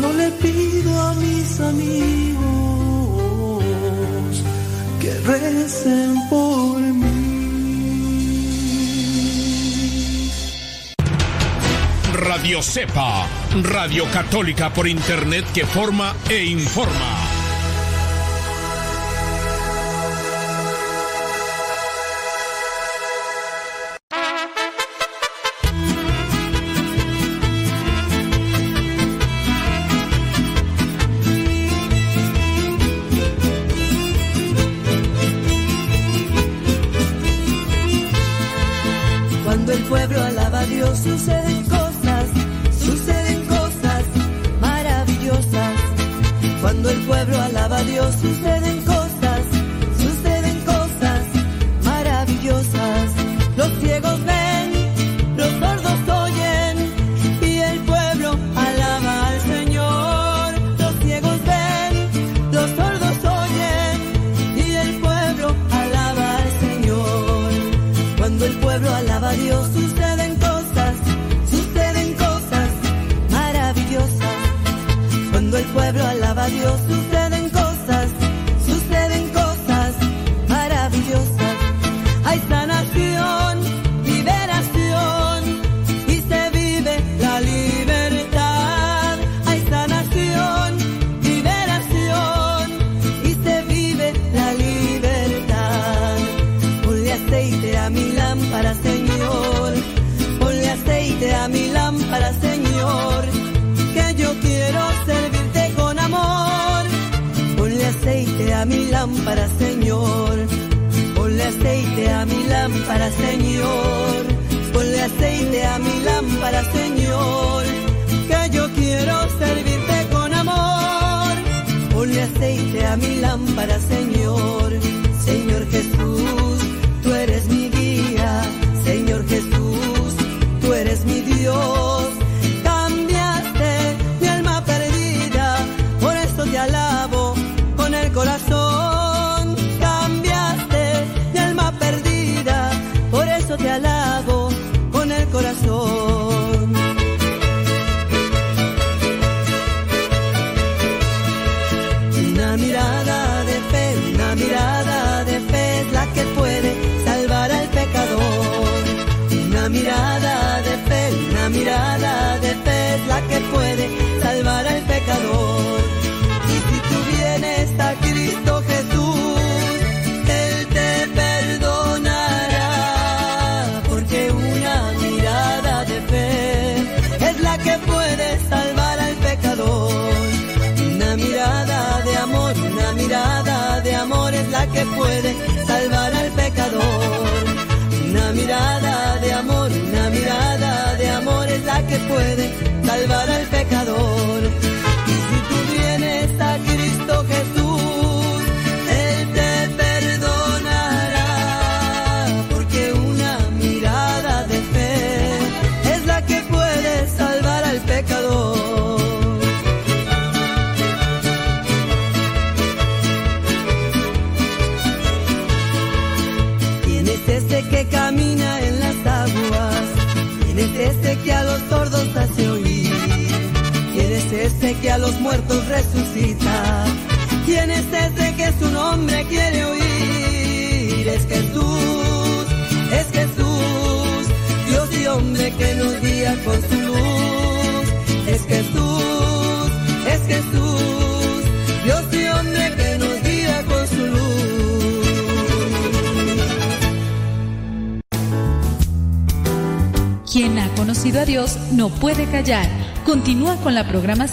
Solo 0.00 0.12
le 0.14 0.30
pido 0.32 1.00
a 1.00 1.14
mis 1.14 1.60
amigos 1.60 2.44
que 5.00 5.12
recen 5.20 6.28
por 6.28 6.80
mí. 6.80 7.10
Radio 12.12 12.62
Cepa, 12.62 13.26
Radio 13.62 14.06
Católica 14.10 14.72
por 14.72 14.88
Internet 14.88 15.44
que 15.52 15.66
forma 15.66 16.14
e 16.28 16.44
informa. 16.44 17.29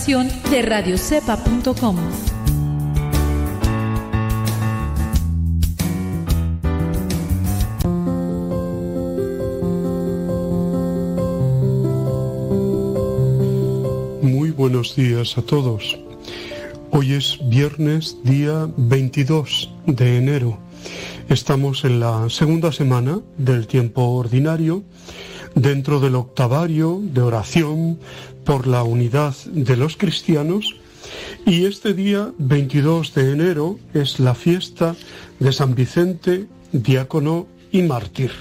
De 0.08 0.62
radiocepa.com. 0.62 1.98
Muy 14.22 14.52
buenos 14.52 14.96
días 14.96 15.38
a 15.38 15.42
todos. 15.42 16.00
Hoy 16.92 17.12
es 17.12 17.38
viernes, 17.50 18.16
día 18.24 18.66
22 18.78 19.74
de 19.88 20.18
enero. 20.20 20.58
Estamos 21.28 21.84
en 21.84 22.00
la 22.00 22.30
segunda 22.30 22.72
semana 22.72 23.20
del 23.38 23.68
tiempo 23.68 24.04
ordinario, 24.04 24.84
dentro 25.54 26.00
del 26.00 26.16
octavario 26.16 27.02
de 27.04 27.22
oración 27.22 28.00
por 28.48 28.66
la 28.66 28.82
unidad 28.84 29.36
de 29.52 29.76
los 29.76 29.98
cristianos. 29.98 30.78
Y 31.46 31.66
este 31.66 31.94
día 31.94 32.32
22 32.38 33.14
de 33.14 33.34
enero 33.34 33.78
es 33.94 34.22
la 34.22 34.36
fiesta 34.36 34.96
de 35.40 35.52
San 35.52 35.76
Vicente, 35.76 36.48
diácono 36.72 37.46
y 37.74 37.82
mártir. 37.82 38.32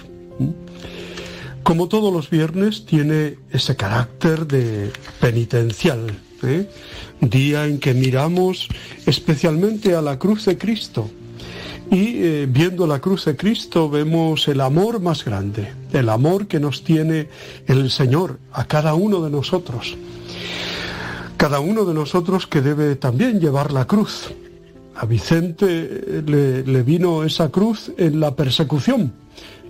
Como 1.65 1.89
todos 1.89 2.13
los 2.13 2.31
viernes, 2.31 2.87
tiene 2.87 3.37
ese 3.51 3.75
carácter 3.75 4.47
de 4.47 4.93
penitencial, 5.21 6.17
¿eh? 6.45 6.71
día 7.21 7.67
en 7.67 7.81
que 7.81 7.93
miramos 7.93 8.69
especialmente 9.07 9.97
a 9.97 10.03
la 10.03 10.21
cruz 10.21 10.45
de 10.45 10.57
Cristo. 10.57 11.11
Y 11.91 12.25
eh, 12.25 12.47
viendo 12.49 12.87
la 12.87 12.99
cruz 12.99 13.27
de 13.27 13.37
Cristo 13.37 13.89
vemos 13.89 14.49
el 14.49 14.61
amor 14.61 15.01
más 15.01 15.25
grande, 15.25 15.73
el 15.93 16.09
amor 16.09 16.49
que 16.49 16.59
nos 16.59 16.83
tiene 16.83 17.29
el 17.67 17.91
Señor 17.91 18.41
a 18.53 18.65
cada 18.65 18.95
uno 18.95 19.23
de 19.23 19.31
nosotros. 19.31 19.97
Cada 21.37 21.61
uno 21.61 21.85
de 21.85 21.95
nosotros 21.95 22.47
que 22.47 22.61
debe 22.61 22.97
también 22.97 23.41
llevar 23.41 23.73
la 23.73 23.87
cruz. 23.87 24.33
A 24.97 25.07
Vicente 25.07 25.67
eh, 25.69 26.63
le, 26.67 26.83
vino 26.83 27.23
esa 27.23 27.51
cruz 27.51 27.93
en 27.99 28.19
la 28.19 28.35
persecución, 28.35 29.13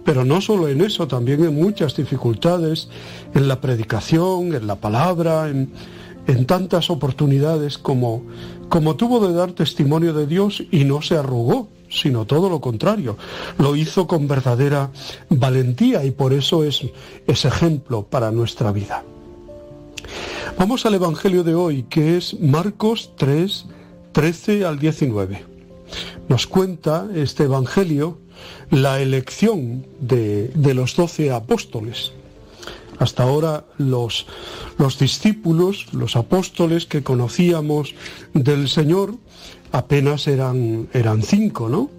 pero 0.05 0.25
no 0.25 0.41
solo 0.41 0.69
en 0.69 0.81
eso, 0.81 1.07
también 1.07 1.45
en 1.45 1.55
muchas 1.55 1.97
dificultades, 1.97 2.89
en 3.35 3.47
la 3.47 3.61
predicación, 3.61 4.55
en 4.55 4.67
la 4.67 4.77
palabra, 4.77 5.51
en, 5.51 5.71
en 6.27 6.47
tantas 6.47 6.89
oportunidades 6.89 7.77
como, 7.77 8.23
como 8.69 8.97
tuvo 8.97 9.27
de 9.27 9.35
dar 9.35 9.53
testimonio 9.53 10.15
de 10.15 10.27
Dios 10.27 10.63
y 10.71 10.85
no 10.85 11.03
se 11.03 11.17
arrugó, 11.17 11.69
sino 12.01 12.27
todo 12.27 12.48
lo 12.48 12.60
contrario. 12.60 13.16
Lo 13.59 13.77
hizo 13.77 14.06
con 14.06 14.28
verdadera 14.28 14.90
valentía 15.28 16.05
y 16.05 16.10
por 16.10 16.32
eso 16.32 16.64
es, 16.64 16.82
es 17.27 17.44
ejemplo 17.44 18.05
para 18.05 18.31
nuestra 18.31 18.73
vida. 18.73 19.05
Vamos 20.59 20.86
al 20.86 20.94
Evangelio 20.94 21.44
de 21.44 21.55
hoy, 21.55 21.82
que 21.85 22.16
es 22.16 22.39
Marcos 22.40 23.12
3, 23.16 23.66
13 24.12 24.64
al 24.64 24.78
19. 24.78 25.44
Nos 26.28 26.47
cuenta 26.47 27.09
este 27.14 27.44
Evangelio 27.44 28.18
la 28.70 29.01
elección 29.01 29.86
de, 30.01 30.48
de 30.48 30.74
los 30.74 30.97
doce 30.97 31.31
apóstoles. 31.31 32.12
Hasta 32.98 33.24
ahora 33.24 33.64
los, 33.77 34.27
los 34.78 34.98
discípulos, 34.98 35.86
los 35.93 36.16
apóstoles 36.16 36.86
que 36.86 37.02
conocíamos 37.02 37.94
del 38.32 38.68
Señor, 38.68 39.16
apenas 39.77 40.27
eran, 40.27 40.89
eran 40.94 41.23
cinco, 41.23 41.69
¿no? 41.69 41.90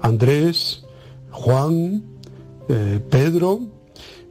Andrés, 0.00 0.84
Juan, 1.30 2.02
eh, 2.68 3.00
Pedro, 3.10 3.60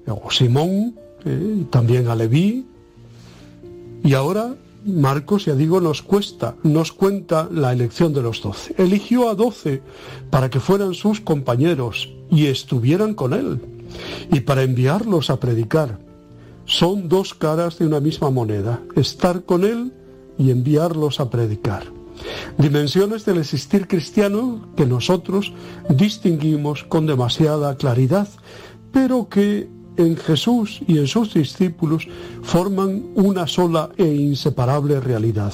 o 0.08 0.32
Simón, 0.32 0.96
eh, 1.24 1.66
también 1.70 2.08
a 2.08 2.16
Leví. 2.16 2.66
Y 4.04 4.14
ahora 4.16 4.56
Marcos, 4.84 5.46
ya 5.46 5.54
digo, 5.54 5.80
nos 5.80 6.02
cuesta, 6.02 6.56
nos 6.64 6.92
cuenta 6.92 7.48
la 7.52 7.72
elección 7.72 8.14
de 8.14 8.24
los 8.24 8.42
doce. 8.42 8.74
Eligió 8.80 9.30
a 9.30 9.36
doce 9.36 9.84
para 10.32 10.50
que 10.50 10.60
fueran 10.60 10.96
sus 10.96 11.22
compañeros 11.22 12.12
y 12.32 12.48
estuvieran 12.48 13.14
con 13.14 13.34
él 13.34 13.62
y 14.32 14.40
para 14.40 14.64
enviarlos 14.64 15.30
a 15.30 15.40
predicar. 15.40 16.00
Son 16.66 17.10
dos 17.10 17.36
caras 17.36 17.78
de 17.78 17.86
una 17.86 18.00
misma 18.00 18.32
moneda, 18.32 18.82
estar 18.96 19.44
con 19.44 19.66
él 19.66 19.94
y 20.40 20.50
enviarlos 20.50 21.20
a 21.20 21.30
predicar. 21.30 22.01
Dimensiones 22.58 23.26
del 23.26 23.38
existir 23.40 23.88
cristiano 23.88 24.68
que 24.76 24.86
nosotros 24.86 25.54
distinguimos 25.90 26.84
con 26.84 27.06
demasiada 27.06 27.76
claridad, 27.76 28.28
pero 28.92 29.30
que 29.30 29.70
en 29.98 30.18
Jesús 30.18 30.82
y 30.88 30.98
en 30.98 31.08
sus 31.08 31.34
discípulos 31.34 32.08
forman 32.42 33.04
una 33.16 33.48
sola 33.48 33.90
e 33.98 34.06
inseparable 34.06 35.00
realidad. 35.00 35.54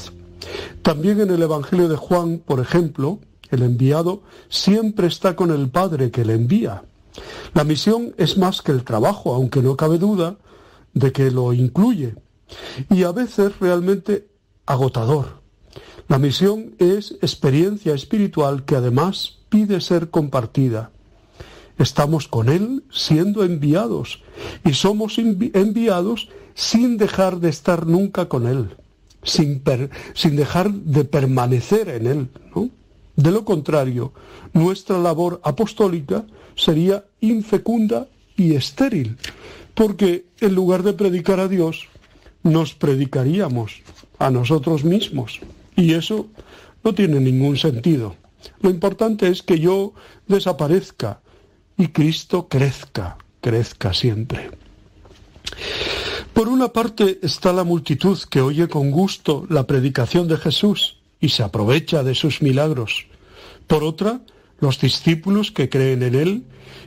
También 0.82 1.22
en 1.22 1.32
el 1.32 1.42
Evangelio 1.42 1.88
de 1.88 1.96
Juan, 1.96 2.42
por 2.46 2.60
ejemplo, 2.60 3.20
El 3.50 3.64
enviado 3.64 4.24
siempre 4.50 5.08
está 5.08 5.36
con 5.36 5.52
el 5.52 5.70
Padre 5.70 6.12
que 6.12 6.26
le 6.26 6.34
envía. 6.34 6.84
La 7.54 7.64
misión 7.64 8.14
es 8.18 8.38
más 8.38 8.62
que 8.62 8.74
el 8.74 8.84
trabajo, 8.84 9.34
aunque 9.34 9.62
no 9.62 9.78
cabe 9.78 9.98
duda 9.98 10.36
de 10.94 11.12
que 11.12 11.32
lo 11.32 11.54
incluye. 11.54 12.16
Y 12.90 13.04
a 13.04 13.12
veces 13.12 13.58
realmente 13.60 14.28
agotador. 14.66 15.37
La 16.08 16.20
misión 16.20 16.74
es 16.80 17.12
experiencia 17.22 17.94
espiritual 17.94 18.64
que 18.64 18.78
además 18.78 19.40
pide 19.50 19.82
ser 19.82 20.10
compartida. 20.10 20.92
Estamos 21.78 22.28
con 22.28 22.48
Él 22.50 22.84
siendo 22.92 23.44
enviados 23.44 24.24
y 24.64 24.74
somos 24.74 25.18
enviados 25.18 26.30
sin 26.56 26.98
dejar 26.98 27.40
de 27.40 27.50
estar 27.50 27.86
nunca 27.86 28.30
con 28.30 28.48
Él, 28.48 28.78
sin, 29.22 29.62
sin 30.14 30.36
dejar 30.38 30.72
de 30.72 31.04
permanecer 31.04 31.90
en 31.90 32.08
Él. 32.08 32.30
De 33.18 33.32
lo 33.32 33.44
contrario, 33.44 34.14
nuestra 34.54 35.00
labor 35.00 35.42
apostólica 35.44 36.26
sería 36.56 37.04
infecunda 37.20 38.08
y 38.36 38.54
estéril, 38.54 39.18
porque 39.74 40.26
en 40.40 40.56
lugar 40.56 40.84
de 40.84 40.94
predicar 40.94 41.40
a 41.40 41.48
Dios, 41.48 41.88
nos 42.44 42.76
predicaríamos 42.76 43.82
a 44.20 44.30
nosotros 44.30 44.84
mismos. 44.84 45.42
Y 45.78 45.94
eso 45.94 46.28
no 46.84 46.94
tiene 46.94 47.22
ningún 47.22 47.56
sentido. 47.56 48.16
Lo 48.60 48.70
importante 48.70 49.30
es 49.30 49.42
que 49.44 49.60
yo 49.60 49.94
desaparezca 50.28 51.22
y 51.78 51.88
Cristo 51.90 52.48
crezca, 52.50 53.18
crezca 53.40 53.94
siempre. 53.94 54.52
Por 56.34 56.50
una 56.50 56.70
parte 56.70 57.20
está 57.22 57.54
la 57.54 57.64
multitud 57.64 58.18
que 58.30 58.42
oye 58.42 58.68
con 58.68 58.92
gusto 58.92 59.46
la 59.50 59.66
predicación 59.66 60.28
de 60.28 60.38
Jesús 60.38 60.98
y 61.20 61.30
se 61.30 61.44
aprovecha 61.44 62.04
de 62.04 62.16
sus 62.16 62.42
milagros. 62.42 63.08
Por 63.68 63.84
otra, 63.84 64.22
los 64.60 64.80
discípulos 64.80 65.52
que 65.52 65.70
creen 65.70 66.04
en 66.04 66.16
Él 66.16 66.44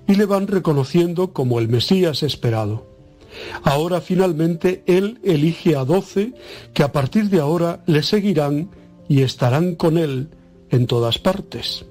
y 0.06 0.14
le 0.14 0.26
van 0.26 0.46
reconociendo 0.46 1.32
como 1.32 1.58
el 1.58 1.68
Mesías 1.68 2.22
esperado. 2.22 2.86
Ahora 3.62 4.00
finalmente 4.00 4.82
Él 4.86 5.20
elige 5.22 5.76
a 5.76 5.84
doce 5.84 6.32
que 6.74 6.82
a 6.82 6.92
partir 6.92 7.28
de 7.28 7.40
ahora 7.40 7.82
le 7.86 8.02
seguirán 8.02 8.70
y 9.10 9.22
estarán 9.22 9.74
con 9.74 9.98
Él 9.98 10.28
en 10.70 10.86
todas 10.86 11.18
partes. 11.18 11.84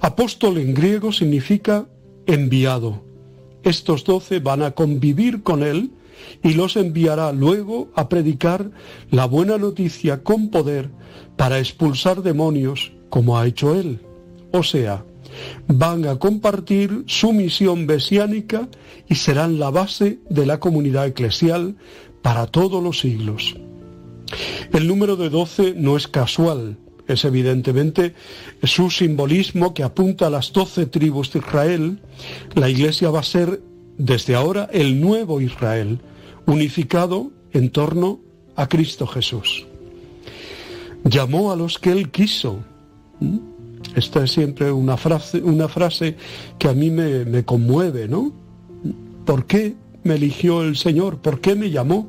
Apóstol 0.00 0.58
en 0.58 0.72
griego 0.72 1.12
significa 1.12 1.88
enviado. 2.26 3.02
Estos 3.64 4.04
doce 4.04 4.38
van 4.38 4.62
a 4.62 4.70
convivir 4.70 5.42
con 5.42 5.64
Él 5.64 5.90
y 6.44 6.54
los 6.54 6.76
enviará 6.76 7.32
luego 7.32 7.88
a 7.96 8.08
predicar 8.08 8.70
la 9.10 9.26
buena 9.26 9.58
noticia 9.58 10.22
con 10.22 10.50
poder 10.50 10.90
para 11.36 11.58
expulsar 11.58 12.22
demonios 12.22 12.92
como 13.10 13.36
ha 13.36 13.44
hecho 13.44 13.74
Él. 13.74 14.00
O 14.52 14.62
sea, 14.62 15.04
van 15.66 16.06
a 16.06 16.20
compartir 16.20 17.02
su 17.08 17.32
misión 17.32 17.84
mesiánica 17.84 18.68
y 19.08 19.16
serán 19.16 19.58
la 19.58 19.70
base 19.70 20.20
de 20.30 20.46
la 20.46 20.60
comunidad 20.60 21.08
eclesial 21.08 21.74
para 22.22 22.46
todos 22.46 22.80
los 22.80 23.00
siglos. 23.00 23.56
El 24.72 24.86
número 24.86 25.16
de 25.16 25.30
doce 25.30 25.74
no 25.76 25.96
es 25.96 26.08
casual, 26.08 26.76
es 27.08 27.24
evidentemente 27.24 28.14
su 28.62 28.90
simbolismo 28.90 29.72
que 29.72 29.82
apunta 29.82 30.26
a 30.26 30.30
las 30.30 30.52
doce 30.52 30.86
tribus 30.86 31.32
de 31.32 31.38
Israel. 31.38 31.98
La 32.54 32.68
iglesia 32.68 33.10
va 33.10 33.20
a 33.20 33.24
ser 33.24 33.62
desde 33.96 34.34
ahora 34.34 34.68
el 34.72 35.00
nuevo 35.00 35.40
Israel, 35.40 36.00
unificado 36.46 37.32
en 37.52 37.70
torno 37.70 38.20
a 38.56 38.68
Cristo 38.68 39.06
Jesús. 39.06 39.66
Llamó 41.04 41.50
a 41.50 41.56
los 41.56 41.78
que 41.78 41.92
él 41.92 42.10
quiso. 42.10 42.58
Esta 43.94 44.24
es 44.24 44.32
siempre 44.32 44.70
una 44.70 44.96
frase, 44.96 45.40
una 45.40 45.68
frase 45.68 46.16
que 46.58 46.68
a 46.68 46.74
mí 46.74 46.90
me, 46.90 47.24
me 47.24 47.44
conmueve, 47.44 48.06
¿no? 48.06 48.32
¿Por 49.24 49.46
qué 49.46 49.74
me 50.04 50.14
eligió 50.14 50.62
el 50.62 50.76
Señor? 50.76 51.18
¿Por 51.18 51.40
qué 51.40 51.54
me 51.54 51.70
llamó? 51.70 52.08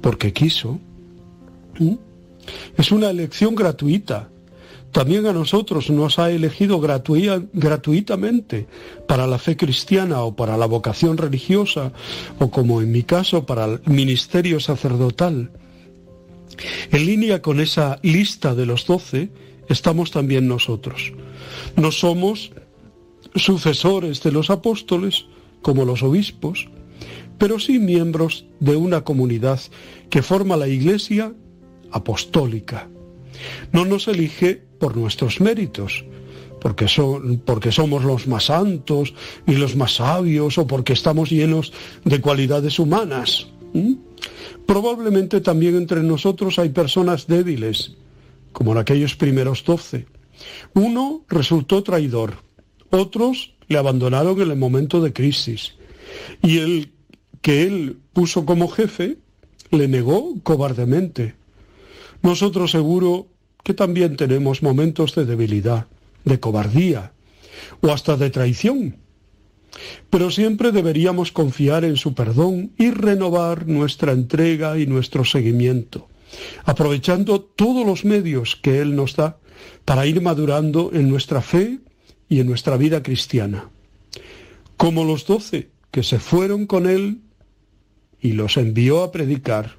Porque 0.00 0.32
quiso. 0.32 0.80
Es 2.76 2.92
una 2.92 3.10
elección 3.10 3.54
gratuita. 3.54 4.28
También 4.90 5.26
a 5.26 5.32
nosotros 5.32 5.88
nos 5.88 6.18
ha 6.18 6.30
elegido 6.30 6.78
gratuitamente 6.80 8.66
para 9.08 9.26
la 9.26 9.38
fe 9.38 9.56
cristiana 9.56 10.20
o 10.22 10.36
para 10.36 10.58
la 10.58 10.66
vocación 10.66 11.16
religiosa 11.16 11.92
o 12.38 12.50
como 12.50 12.82
en 12.82 12.92
mi 12.92 13.02
caso 13.02 13.46
para 13.46 13.64
el 13.64 13.80
ministerio 13.86 14.60
sacerdotal. 14.60 15.50
En 16.90 17.06
línea 17.06 17.40
con 17.40 17.60
esa 17.60 17.98
lista 18.02 18.54
de 18.54 18.66
los 18.66 18.86
doce 18.86 19.30
estamos 19.68 20.10
también 20.10 20.46
nosotros. 20.46 21.12
No 21.76 21.90
somos 21.90 22.52
sucesores 23.34 24.22
de 24.22 24.32
los 24.32 24.50
apóstoles 24.50 25.24
como 25.62 25.86
los 25.86 26.02
obispos, 26.02 26.68
pero 27.38 27.58
sí 27.58 27.78
miembros 27.78 28.44
de 28.60 28.76
una 28.76 29.02
comunidad 29.02 29.60
que 30.10 30.22
forma 30.22 30.56
la 30.56 30.68
Iglesia 30.68 31.32
apostólica. 31.92 32.88
No 33.72 33.84
nos 33.84 34.08
elige 34.08 34.62
por 34.78 34.96
nuestros 34.96 35.40
méritos, 35.40 36.04
porque, 36.60 36.88
son, 36.88 37.42
porque 37.44 37.72
somos 37.72 38.04
los 38.04 38.26
más 38.26 38.44
santos 38.44 39.14
y 39.46 39.54
los 39.54 39.74
más 39.76 39.96
sabios 39.96 40.58
o 40.58 40.66
porque 40.66 40.92
estamos 40.92 41.30
llenos 41.30 41.72
de 42.04 42.20
cualidades 42.20 42.78
humanas. 42.78 43.48
Probablemente 44.66 45.40
también 45.40 45.76
entre 45.76 46.02
nosotros 46.02 46.58
hay 46.58 46.68
personas 46.68 47.26
débiles, 47.26 47.96
como 48.52 48.72
en 48.72 48.78
aquellos 48.78 49.16
primeros 49.16 49.64
doce. 49.64 50.06
Uno 50.74 51.24
resultó 51.28 51.82
traidor, 51.82 52.34
otros 52.90 53.54
le 53.68 53.78
abandonaron 53.78 54.40
en 54.40 54.50
el 54.50 54.56
momento 54.56 55.00
de 55.00 55.12
crisis, 55.12 55.74
y 56.42 56.58
el 56.58 56.92
que 57.40 57.62
él 57.62 57.98
puso 58.12 58.46
como 58.46 58.68
jefe 58.68 59.18
le 59.70 59.88
negó 59.88 60.34
cobardemente. 60.42 61.34
Nosotros 62.22 62.70
seguro 62.70 63.26
que 63.62 63.74
también 63.74 64.16
tenemos 64.16 64.62
momentos 64.62 65.14
de 65.14 65.24
debilidad, 65.24 65.86
de 66.24 66.40
cobardía 66.40 67.12
o 67.80 67.90
hasta 67.90 68.16
de 68.16 68.30
traición. 68.30 68.96
Pero 70.10 70.30
siempre 70.30 70.72
deberíamos 70.72 71.32
confiar 71.32 71.84
en 71.84 71.96
su 71.96 72.14
perdón 72.14 72.72
y 72.78 72.90
renovar 72.90 73.66
nuestra 73.66 74.12
entrega 74.12 74.78
y 74.78 74.86
nuestro 74.86 75.24
seguimiento, 75.24 76.08
aprovechando 76.64 77.40
todos 77.40 77.86
los 77.86 78.04
medios 78.04 78.56
que 78.56 78.80
Él 78.80 78.94
nos 78.94 79.16
da 79.16 79.38
para 79.84 80.06
ir 80.06 80.20
madurando 80.20 80.90
en 80.92 81.08
nuestra 81.08 81.40
fe 81.40 81.78
y 82.28 82.40
en 82.40 82.46
nuestra 82.46 82.76
vida 82.76 83.02
cristiana. 83.02 83.70
Como 84.76 85.04
los 85.04 85.26
doce 85.26 85.70
que 85.90 86.02
se 86.02 86.18
fueron 86.18 86.66
con 86.66 86.88
Él 86.88 87.20
y 88.20 88.32
los 88.32 88.56
envió 88.56 89.02
a 89.02 89.12
predicar, 89.12 89.76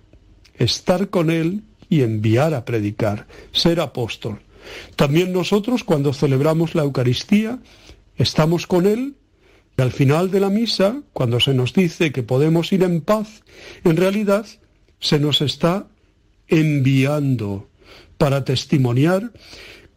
estar 0.55 1.09
con 1.09 1.29
Él 1.29 1.63
y 1.93 2.01
enviar 2.01 2.55
a 2.55 2.65
predicar, 2.65 3.27
ser 3.51 3.79
apóstol. 3.79 4.39
También 4.95 5.31
nosotros 5.31 5.83
cuando 5.83 6.11
celebramos 6.11 6.73
la 6.73 6.81
Eucaristía 6.81 7.59
estamos 8.17 8.65
con 8.65 8.87
Él 8.87 9.13
y 9.77 9.81
al 9.83 9.91
final 9.91 10.31
de 10.31 10.39
la 10.39 10.49
misa, 10.49 11.03
cuando 11.13 11.39
se 11.39 11.53
nos 11.53 11.71
dice 11.73 12.11
que 12.11 12.23
podemos 12.23 12.73
ir 12.73 12.81
en 12.81 13.01
paz, 13.01 13.43
en 13.83 13.95
realidad 13.95 14.47
se 14.99 15.19
nos 15.19 15.41
está 15.41 15.85
enviando 16.47 17.67
para 18.17 18.43
testimoniar 18.43 19.31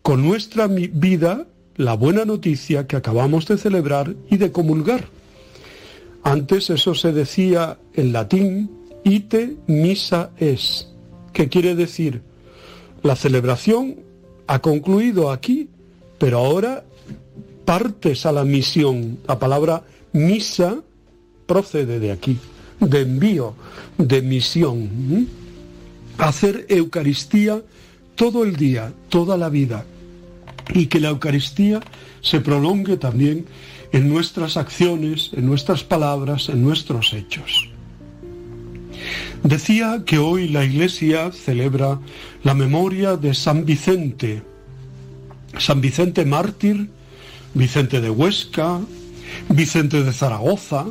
con 0.02 0.22
nuestra 0.22 0.66
vida 0.66 1.46
la 1.76 1.94
buena 1.94 2.26
noticia 2.26 2.86
que 2.86 2.96
acabamos 2.96 3.46
de 3.46 3.56
celebrar 3.56 4.14
y 4.30 4.36
de 4.36 4.52
comulgar. 4.52 5.08
Antes 6.22 6.68
eso 6.68 6.94
se 6.94 7.12
decía 7.12 7.78
en 7.94 8.12
latín, 8.12 8.70
ite 9.02 9.56
misa 9.66 10.30
es, 10.38 10.88
¿Qué 11.36 11.50
quiere 11.50 11.74
decir? 11.74 12.22
La 13.02 13.14
celebración 13.14 13.96
ha 14.46 14.60
concluido 14.60 15.30
aquí, 15.30 15.68
pero 16.16 16.38
ahora 16.38 16.82
partes 17.66 18.24
a 18.24 18.32
la 18.32 18.42
misión. 18.42 19.18
La 19.28 19.38
palabra 19.38 19.82
misa 20.14 20.80
procede 21.46 22.00
de 22.00 22.10
aquí, 22.10 22.38
de 22.80 23.02
envío, 23.02 23.52
de 23.98 24.22
misión. 24.22 25.28
Hacer 26.16 26.64
Eucaristía 26.70 27.62
todo 28.14 28.42
el 28.42 28.56
día, 28.56 28.94
toda 29.10 29.36
la 29.36 29.50
vida. 29.50 29.84
Y 30.72 30.86
que 30.86 31.00
la 31.00 31.10
Eucaristía 31.10 31.82
se 32.22 32.40
prolongue 32.40 32.96
también 32.96 33.44
en 33.92 34.08
nuestras 34.08 34.56
acciones, 34.56 35.32
en 35.34 35.44
nuestras 35.44 35.84
palabras, 35.84 36.48
en 36.48 36.62
nuestros 36.62 37.12
hechos. 37.12 37.75
Decía 39.42 40.02
que 40.04 40.18
hoy 40.18 40.48
la 40.48 40.64
Iglesia 40.64 41.30
celebra 41.32 42.00
la 42.42 42.54
memoria 42.54 43.16
de 43.16 43.34
San 43.34 43.64
Vicente, 43.64 44.42
San 45.58 45.80
Vicente 45.80 46.24
mártir, 46.24 46.90
Vicente 47.54 48.00
de 48.00 48.10
Huesca, 48.10 48.80
Vicente 49.48 50.02
de 50.02 50.12
Zaragoza, 50.12 50.86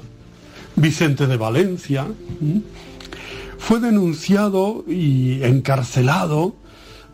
Vicente 0.75 1.27
de 1.27 1.37
Valencia. 1.37 2.07
Fue 3.57 3.79
denunciado 3.79 4.83
y 4.87 5.43
encarcelado 5.43 6.55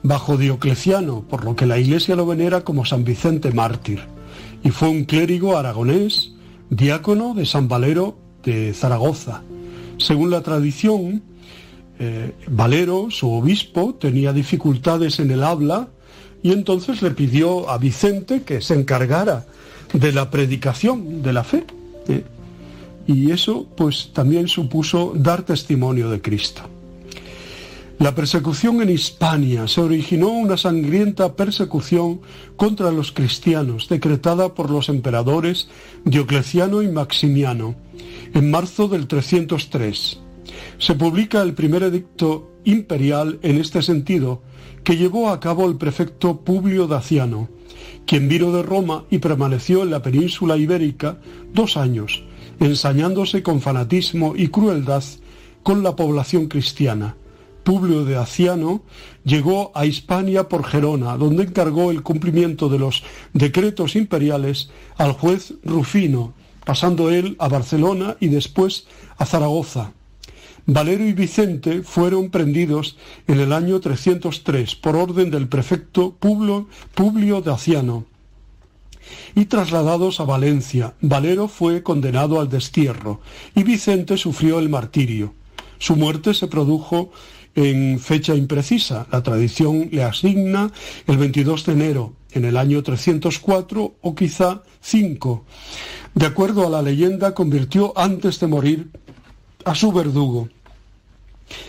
bajo 0.04 0.38
Diocleciano, 0.38 1.24
por 1.30 1.46
lo 1.46 1.56
que 1.56 1.66
la 1.66 1.78
Iglesia 1.80 2.16
lo 2.16 2.26
venera 2.26 2.62
como 2.62 2.86
San 2.86 3.04
Vicente 3.04 3.52
mártir, 3.52 4.02
y 4.64 4.72
fue 4.72 4.90
un 4.90 5.06
clérigo 5.06 5.58
aragonés, 5.58 6.34
diácono 6.70 7.34
de 7.34 7.46
San 7.46 7.68
Valero 7.68 8.18
de 8.44 8.74
Zaragoza. 8.74 9.44
Según 10.02 10.32
la 10.32 10.42
tradición, 10.42 11.22
eh, 12.00 12.34
Valero, 12.48 13.12
su 13.12 13.32
obispo, 13.32 13.94
tenía 13.94 14.34
dificultades 14.34 15.20
en 15.20 15.32
el 15.32 15.44
habla 15.44 15.90
y 16.42 16.52
entonces 16.52 17.02
le 17.02 17.12
pidió 17.12 17.70
a 17.70 17.78
Vicente 17.78 18.42
que 18.42 18.62
se 18.62 18.74
encargara 18.74 19.46
de 19.94 20.12
la 20.12 20.32
predicación 20.32 21.22
de 21.22 21.34
la 21.34 21.44
fe. 21.44 21.66
¿eh? 22.08 22.24
Y 23.06 23.32
eso 23.32 23.68
pues 23.78 24.12
también 24.14 24.48
supuso 24.48 25.14
dar 25.16 25.44
testimonio 25.44 26.10
de 26.10 26.22
Cristo. 26.22 26.64
La 28.02 28.16
persecución 28.16 28.82
en 28.82 28.90
Hispania 28.90 29.68
se 29.68 29.80
originó 29.80 30.30
una 30.30 30.58
sangrienta 30.58 31.36
persecución 31.36 32.22
contra 32.56 32.90
los 32.90 33.12
cristianos 33.12 33.90
decretada 33.90 34.56
por 34.56 34.72
los 34.72 34.90
emperadores 34.90 35.70
Diocleciano 36.04 36.82
y 36.82 36.88
Maximiano 36.88 37.76
en 38.34 38.50
marzo 38.50 38.88
del 38.88 39.06
303. 39.06 40.20
Se 40.80 40.96
publica 40.96 41.44
el 41.44 41.54
primer 41.54 41.84
edicto 41.84 42.50
imperial 42.64 43.38
en 43.44 43.60
este 43.60 43.84
sentido 43.84 44.42
que 44.84 44.98
llevó 44.98 45.30
a 45.30 45.40
cabo 45.40 45.70
el 45.70 45.76
prefecto 45.76 46.42
Publio 46.42 46.88
Daciano, 46.88 47.50
quien 48.08 48.28
vino 48.28 48.52
de 48.52 48.64
Roma 48.64 49.06
y 49.12 49.20
permaneció 49.20 49.84
en 49.84 49.92
la 49.92 50.02
península 50.02 50.58
ibérica 50.58 51.20
dos 51.54 51.78
años, 51.78 52.24
ensañándose 52.60 53.44
con 53.44 53.62
fanatismo 53.62 54.34
y 54.36 54.48
crueldad 54.48 55.04
con 55.62 55.84
la 55.84 55.96
población 55.96 56.48
cristiana 56.48 57.16
Publio 57.64 58.06
de 58.06 58.18
Aciano 58.18 58.84
llegó 59.24 59.72
a 59.76 59.86
Hispania 59.86 60.50
por 60.50 60.66
Gerona, 60.66 61.18
donde 61.18 61.44
encargó 61.44 61.92
el 61.92 62.04
cumplimiento 62.04 62.70
de 62.70 62.80
los 62.80 63.04
decretos 63.34 63.96
imperiales 63.96 64.70
al 64.98 65.14
juez 65.14 65.54
Rufino, 65.64 66.34
pasando 66.66 67.10
él 67.12 67.36
a 67.40 67.48
Barcelona 67.48 68.18
y 68.20 68.28
después 68.28 68.88
a 69.18 69.26
Zaragoza. 69.26 69.94
Valero 70.66 71.06
y 71.06 71.14
Vicente 71.14 71.82
fueron 71.82 72.30
prendidos 72.30 72.98
en 73.28 73.40
el 73.40 73.52
año 73.52 73.80
303 73.80 74.76
por 74.76 74.96
orden 74.96 75.32
del 75.32 75.48
prefecto 75.48 76.16
Publio, 76.20 76.68
Publio 76.94 77.42
de 77.42 77.52
Aciano 77.52 78.06
y 79.36 79.46
trasladados 79.46 80.20
a 80.20 80.26
Valencia. 80.26 80.94
Valero 81.02 81.48
fue 81.48 81.84
condenado 81.84 82.40
al 82.40 82.50
destierro 82.50 83.22
y 83.56 83.64
Vicente 83.64 84.18
sufrió 84.18 84.60
el 84.60 84.70
martirio. 84.70 85.34
Su 85.80 85.96
muerte 85.96 86.34
se 86.34 86.48
produjo 86.48 87.12
en 87.56 88.00
fecha 88.00 88.36
imprecisa. 88.36 89.08
La 89.12 89.24
tradición 89.24 89.90
le 89.92 90.04
asigna 90.04 90.72
el 91.08 91.18
22 91.18 91.66
de 91.66 91.72
enero 91.74 92.14
en 92.32 92.46
el 92.46 92.58
año 92.58 92.82
304 92.82 93.96
o 94.02 94.16
quizá 94.16 94.64
5. 94.82 95.46
De 96.14 96.26
acuerdo 96.26 96.66
a 96.66 96.70
la 96.70 96.82
leyenda, 96.82 97.34
convirtió 97.34 97.98
antes 97.98 98.40
de 98.40 98.48
morir 98.48 98.90
a 99.66 99.76
su 99.76 99.92
verdugo. 99.92 100.50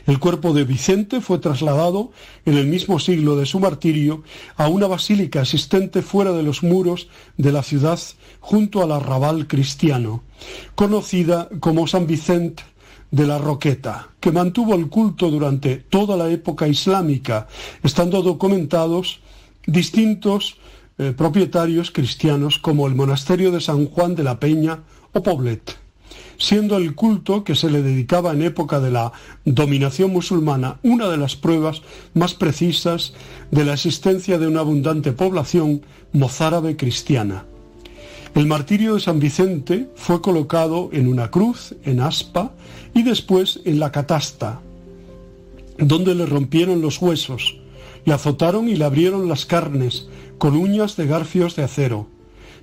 El 0.07 0.21
cuerpo 0.21 0.53
de 0.53 0.65
Vicente 0.65 1.21
fue 1.21 1.39
trasladado 1.39 2.13
en 2.45 2.57
el 2.57 2.67
mismo 2.67 3.01
siglo 3.01 3.37
de 3.37 3.47
su 3.47 3.59
martirio 3.59 4.23
a 4.57 4.69
una 4.69 4.87
basílica 4.87 5.41
existente 5.41 6.03
fuera 6.03 6.33
de 6.33 6.45
los 6.45 6.63
muros 6.63 7.09
de 7.37 7.51
la 7.51 7.65
ciudad 7.65 7.99
junto 8.41 8.83
al 8.83 8.93
arrabal 8.93 9.49
cristiano, 9.49 10.23
conocida 10.77 11.49
como 11.59 11.89
San 11.89 12.07
Vicente 12.07 12.63
de 13.13 13.27
la 13.27 13.39
Roqueta, 13.39 14.09
que 14.19 14.33
mantuvo 14.33 14.75
el 14.75 14.89
culto 14.89 15.31
durante 15.31 15.77
toda 15.77 16.17
la 16.17 16.31
época 16.31 16.67
islámica, 16.67 17.47
estando 17.83 18.23
documentados 18.23 19.21
distintos 19.67 20.57
eh, 20.99 21.13
propietarios 21.17 21.91
cristianos 21.91 22.59
como 22.59 22.87
el 22.87 22.95
monasterio 22.95 23.53
de 23.53 23.61
San 23.61 23.87
Juan 23.87 24.15
de 24.15 24.25
la 24.25 24.41
Peña 24.41 24.81
o 25.13 25.23
Poblet, 25.23 25.77
siendo 26.39 26.79
el 26.79 26.95
culto 26.95 27.45
que 27.45 27.55
se 27.55 27.71
le 27.71 27.83
dedicaba 27.83 28.33
en 28.33 28.43
época 28.43 28.81
de 28.81 28.91
la 28.91 29.13
dominación 29.45 30.11
musulmana 30.11 30.79
una 30.83 31.09
de 31.09 31.19
las 31.19 31.37
pruebas 31.37 31.83
más 32.15 32.33
precisas 32.33 33.13
de 33.51 33.67
la 33.67 33.75
existencia 33.75 34.39
de 34.39 34.47
una 34.47 34.61
abundante 34.61 35.13
población 35.13 35.83
mozárabe 36.15 36.77
cristiana. 36.77 37.45
El 38.35 38.47
martirio 38.47 38.95
de 38.95 39.01
San 39.01 39.21
Vicente 39.21 39.91
fue 39.95 40.23
colocado 40.23 40.89
en 40.93 41.07
una 41.07 41.31
cruz, 41.31 41.75
en 41.85 42.01
aspa, 42.01 42.53
y 42.95 43.03
después 43.03 43.61
en 43.65 43.81
la 43.81 43.93
catasta, 43.93 44.61
donde 45.79 46.15
le 46.15 46.27
rompieron 46.27 46.81
los 46.81 47.01
huesos, 47.01 47.59
le 48.05 48.13
azotaron 48.13 48.69
y 48.69 48.77
le 48.77 48.85
abrieron 48.85 49.29
las 49.29 49.47
carnes 49.47 50.09
con 50.39 50.57
uñas 50.57 50.97
de 50.97 51.07
garfios 51.07 51.57
de 51.57 51.65
acero. 51.65 52.07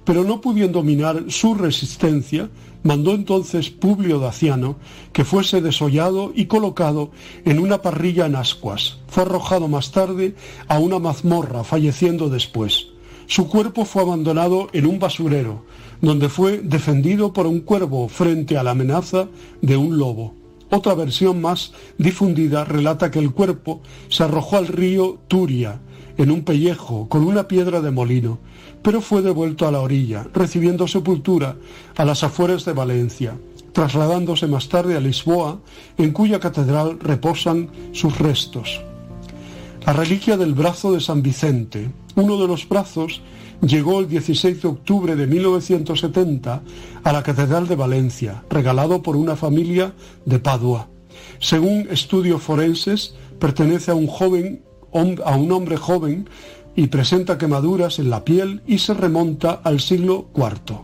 Pero 0.05 0.23
no 0.23 0.41
pudiendo 0.41 0.79
dominar 0.79 1.25
su 1.29 1.55
resistencia, 1.55 2.49
mandó 2.83 3.13
entonces 3.13 3.69
Publio 3.69 4.19
Daciano 4.19 4.77
que 5.13 5.25
fuese 5.25 5.61
desollado 5.61 6.31
y 6.35 6.45
colocado 6.45 7.11
en 7.45 7.59
una 7.59 7.81
parrilla 7.81 8.25
en 8.25 8.35
ascuas. 8.35 8.97
Fue 9.07 9.23
arrojado 9.23 9.67
más 9.67 9.91
tarde 9.91 10.35
a 10.67 10.79
una 10.79 10.99
mazmorra, 10.99 11.63
falleciendo 11.63 12.29
después. 12.29 12.87
Su 13.27 13.47
cuerpo 13.47 13.85
fue 13.85 14.01
abandonado 14.01 14.69
en 14.73 14.87
un 14.87 14.99
basurero, 14.99 15.63
donde 16.01 16.29
fue 16.29 16.59
defendido 16.59 17.33
por 17.33 17.47
un 17.47 17.61
cuervo 17.61 18.07
frente 18.07 18.57
a 18.57 18.63
la 18.63 18.71
amenaza 18.71 19.27
de 19.61 19.77
un 19.77 19.97
lobo. 19.97 20.33
Otra 20.71 20.93
versión 20.93 21.41
más 21.41 21.73
difundida 21.97 22.63
relata 22.63 23.09
que 23.09 23.19
el 23.19 23.31
cuerpo 23.31 23.81
se 24.09 24.23
arrojó 24.23 24.57
al 24.57 24.67
río 24.67 25.17
Turia, 25.27 25.79
en 26.17 26.31
un 26.31 26.43
pellejo, 26.43 27.07
con 27.09 27.23
una 27.23 27.47
piedra 27.47 27.81
de 27.81 27.91
molino, 27.91 28.39
pero 28.81 29.01
fue 29.01 29.21
devuelto 29.21 29.67
a 29.67 29.71
la 29.71 29.79
orilla, 29.79 30.27
recibiendo 30.33 30.87
sepultura 30.87 31.55
a 31.95 32.05
las 32.05 32.23
afueras 32.23 32.65
de 32.65 32.73
Valencia, 32.73 33.37
trasladándose 33.73 34.47
más 34.47 34.69
tarde 34.69 34.95
a 34.95 34.99
Lisboa, 34.99 35.59
en 35.97 36.11
cuya 36.11 36.39
catedral 36.39 36.99
reposan 36.99 37.69
sus 37.93 38.17
restos. 38.19 38.81
La 39.85 39.93
reliquia 39.93 40.37
del 40.37 40.53
brazo 40.53 40.91
de 40.91 40.99
San 40.99 41.21
Vicente, 41.21 41.89
uno 42.15 42.37
de 42.37 42.47
los 42.47 42.67
brazos 42.67 43.21
llegó 43.61 43.99
el 43.99 44.07
16 44.07 44.61
de 44.61 44.67
octubre 44.67 45.15
de 45.15 45.27
1970 45.27 46.61
a 47.03 47.11
la 47.11 47.23
Catedral 47.23 47.67
de 47.67 47.75
Valencia, 47.75 48.43
regalado 48.49 49.01
por 49.01 49.15
una 49.15 49.35
familia 49.35 49.93
de 50.25 50.39
Padua. 50.39 50.87
Según 51.39 51.87
estudios 51.89 52.41
forenses, 52.41 53.15
pertenece 53.39 53.91
a 53.91 53.95
un 53.95 54.07
joven, 54.07 54.61
a 54.93 55.35
un 55.35 55.51
hombre 55.51 55.77
joven 55.77 56.29
y 56.75 56.87
presenta 56.87 57.37
quemaduras 57.37 57.99
en 57.99 58.09
la 58.09 58.23
piel 58.23 58.61
y 58.65 58.79
se 58.79 58.93
remonta 58.93 59.59
al 59.63 59.79
siglo 59.79 60.27
IV. 60.35 60.77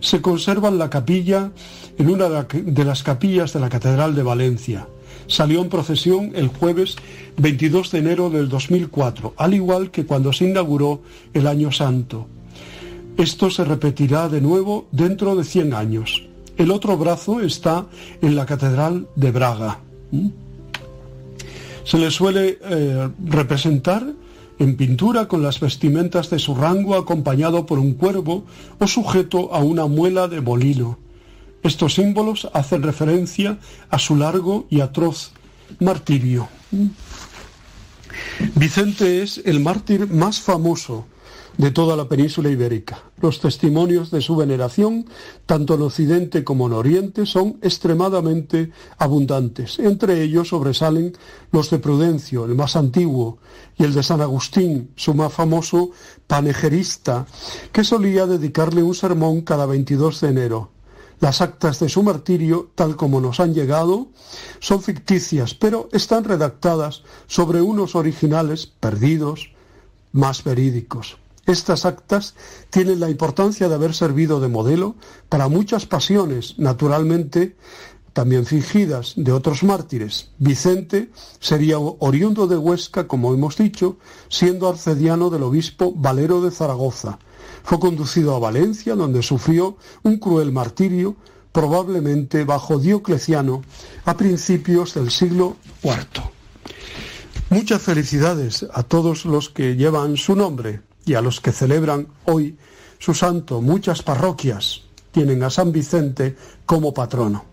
Se 0.00 0.20
conserva 0.20 0.68
en 0.68 0.78
la 0.78 0.90
capilla, 0.90 1.50
en 1.98 2.10
una 2.10 2.28
de 2.52 2.84
las 2.84 3.02
capillas 3.02 3.52
de 3.52 3.60
la 3.60 3.68
Catedral 3.68 4.14
de 4.14 4.22
Valencia 4.22 4.86
salió 5.30 5.62
en 5.62 5.68
procesión 5.68 6.32
el 6.34 6.48
jueves 6.48 6.96
22 7.38 7.92
de 7.92 7.98
enero 7.98 8.30
del 8.30 8.48
2004, 8.48 9.34
al 9.36 9.54
igual 9.54 9.90
que 9.90 10.04
cuando 10.04 10.32
se 10.32 10.44
inauguró 10.44 11.00
el 11.32 11.46
Año 11.46 11.72
Santo. 11.72 12.26
Esto 13.16 13.48
se 13.50 13.64
repetirá 13.64 14.28
de 14.28 14.40
nuevo 14.40 14.86
dentro 14.90 15.36
de 15.36 15.44
100 15.44 15.74
años. 15.74 16.26
El 16.56 16.70
otro 16.70 16.98
brazo 16.98 17.40
está 17.40 17.86
en 18.20 18.34
la 18.34 18.44
Catedral 18.44 19.06
de 19.14 19.30
Braga. 19.30 19.78
Se 21.84 21.98
le 21.98 22.10
suele 22.10 22.58
eh, 22.62 23.08
representar 23.24 24.06
en 24.58 24.76
pintura 24.76 25.28
con 25.28 25.42
las 25.42 25.60
vestimentas 25.60 26.28
de 26.28 26.38
su 26.38 26.54
rango 26.54 26.96
acompañado 26.96 27.64
por 27.66 27.78
un 27.78 27.94
cuervo 27.94 28.44
o 28.78 28.86
sujeto 28.86 29.54
a 29.54 29.60
una 29.60 29.86
muela 29.86 30.28
de 30.28 30.40
molino. 30.40 30.98
Estos 31.62 31.94
símbolos 31.94 32.48
hacen 32.54 32.82
referencia 32.82 33.58
a 33.90 33.98
su 33.98 34.16
largo 34.16 34.66
y 34.70 34.80
atroz 34.80 35.32
martirio. 35.78 36.48
Vicente 38.54 39.22
es 39.22 39.42
el 39.44 39.60
mártir 39.60 40.10
más 40.10 40.40
famoso 40.40 41.06
de 41.58 41.70
toda 41.70 41.96
la 41.96 42.08
península 42.08 42.48
ibérica. 42.48 43.02
Los 43.20 43.40
testimonios 43.40 44.10
de 44.10 44.22
su 44.22 44.34
veneración, 44.36 45.06
tanto 45.44 45.74
en 45.74 45.82
Occidente 45.82 46.42
como 46.42 46.66
en 46.66 46.72
Oriente, 46.72 47.26
son 47.26 47.58
extremadamente 47.60 48.70
abundantes. 48.96 49.78
Entre 49.78 50.22
ellos 50.22 50.48
sobresalen 50.48 51.12
los 51.52 51.68
de 51.68 51.78
Prudencio, 51.78 52.46
el 52.46 52.54
más 52.54 52.76
antiguo, 52.76 53.38
y 53.76 53.84
el 53.84 53.92
de 53.92 54.02
San 54.02 54.22
Agustín, 54.22 54.90
su 54.96 55.12
más 55.12 55.32
famoso 55.32 55.90
panegerista, 56.26 57.26
que 57.72 57.84
solía 57.84 58.26
dedicarle 58.26 58.82
un 58.82 58.94
sermón 58.94 59.42
cada 59.42 59.66
22 59.66 60.20
de 60.22 60.28
enero. 60.28 60.70
Las 61.20 61.42
actas 61.42 61.78
de 61.78 61.90
su 61.90 62.02
martirio, 62.02 62.70
tal 62.74 62.96
como 62.96 63.20
nos 63.20 63.40
han 63.40 63.52
llegado, 63.52 64.08
son 64.58 64.82
ficticias, 64.82 65.54
pero 65.54 65.88
están 65.92 66.24
redactadas 66.24 67.02
sobre 67.26 67.60
unos 67.60 67.94
originales 67.94 68.66
perdidos, 68.66 69.52
más 70.12 70.42
verídicos. 70.42 71.18
Estas 71.46 71.84
actas 71.84 72.34
tienen 72.70 73.00
la 73.00 73.10
importancia 73.10 73.68
de 73.68 73.74
haber 73.74 73.94
servido 73.94 74.40
de 74.40 74.48
modelo 74.48 74.94
para 75.28 75.48
muchas 75.48 75.84
pasiones, 75.84 76.58
naturalmente 76.58 77.56
también 78.12 78.46
fingidas, 78.46 79.12
de 79.16 79.32
otros 79.32 79.62
mártires. 79.62 80.30
Vicente 80.38 81.10
sería 81.38 81.78
oriundo 81.78 82.46
de 82.46 82.56
Huesca, 82.56 83.06
como 83.06 83.32
hemos 83.34 83.56
dicho, 83.56 83.98
siendo 84.28 84.68
arcediano 84.68 85.30
del 85.30 85.42
obispo 85.42 85.92
Valero 85.94 86.40
de 86.40 86.50
Zaragoza. 86.50 87.18
Fue 87.64 87.78
conducido 87.78 88.34
a 88.34 88.38
Valencia, 88.38 88.94
donde 88.94 89.22
sufrió 89.22 89.76
un 90.02 90.18
cruel 90.18 90.52
martirio, 90.52 91.16
probablemente 91.52 92.44
bajo 92.44 92.78
Diocleciano, 92.78 93.62
a 94.04 94.16
principios 94.16 94.94
del 94.94 95.10
siglo 95.10 95.56
IV. 95.82 96.22
Muchas 97.50 97.82
felicidades 97.82 98.66
a 98.72 98.82
todos 98.84 99.24
los 99.24 99.48
que 99.48 99.74
llevan 99.74 100.16
su 100.16 100.36
nombre 100.36 100.82
y 101.04 101.14
a 101.14 101.20
los 101.20 101.40
que 101.40 101.52
celebran 101.52 102.06
hoy 102.26 102.56
su 102.98 103.14
santo. 103.14 103.60
Muchas 103.60 104.02
parroquias 104.02 104.82
tienen 105.10 105.42
a 105.42 105.50
San 105.50 105.72
Vicente 105.72 106.36
como 106.66 106.94
patrono. 106.94 107.44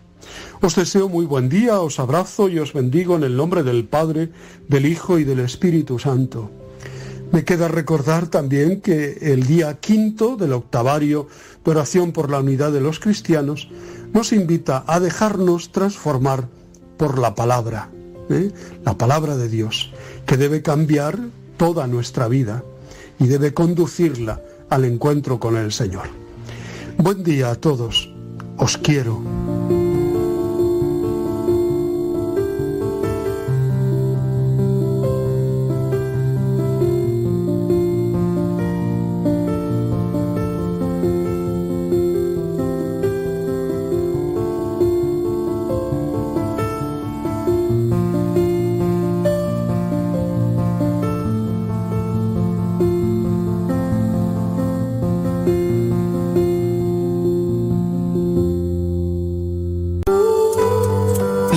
Os 0.60 0.76
deseo 0.76 1.08
muy 1.08 1.24
buen 1.26 1.48
día, 1.48 1.80
os 1.80 1.98
abrazo 1.98 2.48
y 2.48 2.58
os 2.58 2.72
bendigo 2.72 3.16
en 3.16 3.24
el 3.24 3.36
nombre 3.36 3.62
del 3.62 3.86
Padre, 3.86 4.30
del 4.68 4.86
Hijo 4.86 5.18
y 5.18 5.24
del 5.24 5.40
Espíritu 5.40 5.98
Santo. 5.98 6.50
Me 7.32 7.44
queda 7.44 7.68
recordar 7.68 8.28
también 8.28 8.80
que 8.80 9.18
el 9.20 9.46
día 9.46 9.78
quinto 9.80 10.36
del 10.36 10.52
octavario 10.52 11.28
de 11.64 11.70
oración 11.70 12.12
por 12.12 12.30
la 12.30 12.40
unidad 12.40 12.72
de 12.72 12.80
los 12.80 13.00
cristianos 13.00 13.68
nos 14.12 14.32
invita 14.32 14.84
a 14.86 15.00
dejarnos 15.00 15.70
transformar 15.70 16.48
por 16.96 17.18
la 17.18 17.34
palabra, 17.34 17.90
¿eh? 18.30 18.50
la 18.84 18.96
palabra 18.96 19.36
de 19.36 19.48
Dios, 19.48 19.92
que 20.26 20.36
debe 20.36 20.62
cambiar 20.62 21.18
toda 21.56 21.86
nuestra 21.86 22.28
vida 22.28 22.64
y 23.18 23.26
debe 23.26 23.52
conducirla 23.52 24.40
al 24.70 24.84
encuentro 24.84 25.38
con 25.38 25.56
el 25.56 25.72
Señor. 25.72 26.08
Buen 26.96 27.22
día 27.22 27.50
a 27.50 27.54
todos, 27.54 28.12
os 28.56 28.78
quiero. 28.78 29.57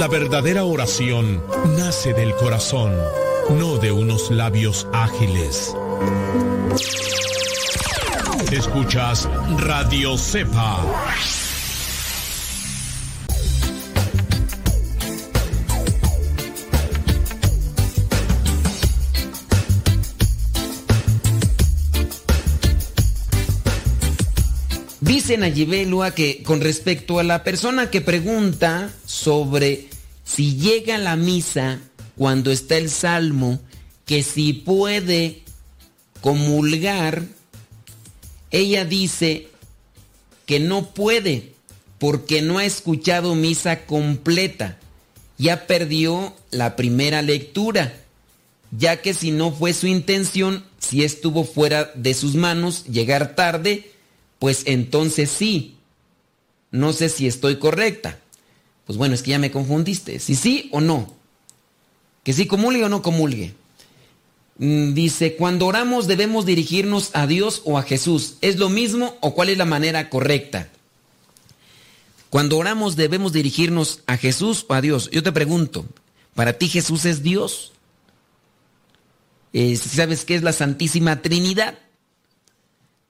La 0.02 0.08
verdadera 0.08 0.64
oración 0.64 1.44
nace 1.78 2.14
del 2.14 2.34
corazón, 2.34 2.92
no 3.52 3.78
de 3.78 3.92
unos 3.92 4.32
labios 4.32 4.88
ágiles. 4.92 5.76
Escuchas 8.52 9.30
Radio 9.60 10.18
Cepa. 10.18 10.84
Dice 25.00 25.38
Nayibelua 25.38 26.16
que 26.16 26.42
con 26.42 26.60
respecto 26.60 27.20
a 27.20 27.24
la 27.24 27.44
persona 27.44 27.92
que 27.92 28.02
pregunta 28.02 28.90
sobre 29.06 29.91
si 30.34 30.56
llega 30.56 30.96
a 30.96 31.00
la 31.00 31.18
misa 31.18 31.82
cuando 32.16 32.52
está 32.52 32.78
el 32.78 32.90
salmo, 32.90 33.60
que 34.06 34.24
si 34.24 34.54
puede 34.54 35.42
comulgar, 36.22 37.26
ella 38.50 38.86
dice 38.86 39.50
que 40.46 40.60
no 40.60 40.94
puede 40.94 41.52
porque 42.00 42.42
no 42.42 42.60
ha 42.60 42.66
escuchado 42.66 43.36
misa 43.36 43.86
completa. 43.86 44.78
Ya 45.38 45.68
perdió 45.68 46.34
la 46.52 46.76
primera 46.76 47.22
lectura, 47.22 47.94
ya 48.72 49.02
que 49.02 49.14
si 49.14 49.32
no 49.32 49.52
fue 49.52 49.74
su 49.74 49.88
intención, 49.88 50.64
si 50.80 51.04
estuvo 51.04 51.44
fuera 51.44 51.92
de 51.96 52.14
sus 52.14 52.36
manos, 52.36 52.86
llegar 52.86 53.36
tarde, 53.36 53.92
pues 54.40 54.64
entonces 54.66 55.30
sí. 55.30 55.76
No 56.72 56.94
sé 56.94 57.10
si 57.10 57.28
estoy 57.28 57.58
correcta. 57.58 58.21
Pues 58.86 58.98
bueno, 58.98 59.16
es 59.16 59.24
que 59.24 59.32
ya 59.32 59.40
me 59.40 59.52
confundiste. 59.52 60.20
Si 60.20 60.36
sí 60.36 60.70
o 60.72 60.82
no. 60.82 61.14
Que 62.24 62.34
si 62.34 62.48
comulgue 62.48 62.84
o 62.84 62.90
no 62.90 63.02
comulgue. 63.02 63.54
Mm, 64.58 64.94
Dice, 64.94 65.36
cuando 65.36 65.66
oramos 65.66 66.08
debemos 66.08 66.46
dirigirnos 66.46 67.12
a 67.14 67.28
Dios 67.28 67.62
o 67.66 67.78
a 67.78 67.84
Jesús. 67.84 68.36
¿Es 68.42 68.58
lo 68.58 68.70
mismo 68.70 69.18
o 69.22 69.34
cuál 69.34 69.50
es 69.50 69.58
la 69.58 69.66
manera 69.66 70.10
correcta? 70.10 70.70
Cuando 72.30 72.58
oramos 72.58 72.96
debemos 72.96 73.34
dirigirnos 73.34 74.02
a 74.08 74.18
Jesús 74.18 74.66
o 74.70 74.74
a 74.74 74.82
Dios. 74.82 75.10
Yo 75.12 75.24
te 75.24 75.32
pregunto, 75.32 75.86
¿para 76.34 76.54
ti 76.54 76.68
Jesús 76.70 77.06
es 77.06 77.24
Dios? 77.24 77.74
Eh, 79.54 79.76
¿Sabes 79.76 80.24
qué 80.24 80.36
es 80.36 80.44
la 80.44 80.54
Santísima 80.54 81.22
Trinidad? 81.22 81.78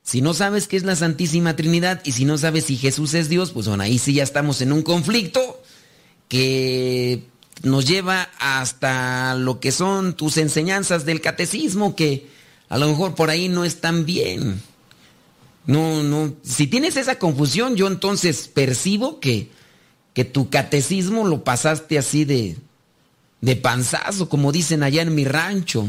Si 0.03 0.21
no 0.21 0.33
sabes 0.33 0.67
qué 0.67 0.77
es 0.77 0.83
la 0.83 0.95
Santísima 0.95 1.55
Trinidad 1.55 2.01
y 2.03 2.13
si 2.13 2.25
no 2.25 2.37
sabes 2.37 2.65
si 2.65 2.77
Jesús 2.77 3.13
es 3.13 3.29
Dios, 3.29 3.51
pues 3.51 3.67
bueno, 3.67 3.83
ahí 3.83 3.99
sí 3.99 4.13
ya 4.13 4.23
estamos 4.23 4.61
en 4.61 4.71
un 4.71 4.81
conflicto 4.81 5.61
que 6.27 7.23
nos 7.63 7.85
lleva 7.85 8.29
hasta 8.39 9.35
lo 9.35 9.59
que 9.59 9.71
son 9.71 10.15
tus 10.15 10.37
enseñanzas 10.37 11.05
del 11.05 11.21
catecismo, 11.21 11.95
que 11.95 12.27
a 12.69 12.77
lo 12.77 12.87
mejor 12.87 13.15
por 13.15 13.29
ahí 13.29 13.49
no 13.49 13.63
están 13.63 14.05
bien. 14.05 14.61
No, 15.65 16.01
no. 16.03 16.33
Si 16.43 16.67
tienes 16.67 16.97
esa 16.97 17.19
confusión, 17.19 17.75
yo 17.75 17.87
entonces 17.87 18.47
percibo 18.47 19.19
que, 19.19 19.51
que 20.13 20.25
tu 20.25 20.49
catecismo 20.49 21.27
lo 21.27 21.43
pasaste 21.43 21.99
así 21.99 22.25
de, 22.25 22.57
de 23.41 23.55
panzazo, 23.55 24.29
como 24.29 24.51
dicen 24.51 24.83
allá 24.83 25.01
en 25.01 25.13
mi 25.13 25.25
rancho. 25.25 25.87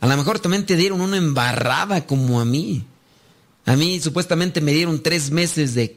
A 0.00 0.06
lo 0.06 0.16
mejor 0.16 0.38
también 0.38 0.64
te 0.64 0.76
dieron 0.76 1.00
una 1.00 1.18
embarrada 1.18 2.06
como 2.06 2.40
a 2.40 2.44
mí. 2.44 2.84
A 3.70 3.76
mí 3.76 4.00
supuestamente 4.00 4.60
me 4.60 4.72
dieron 4.72 5.00
tres 5.00 5.30
meses 5.30 5.76
de, 5.76 5.94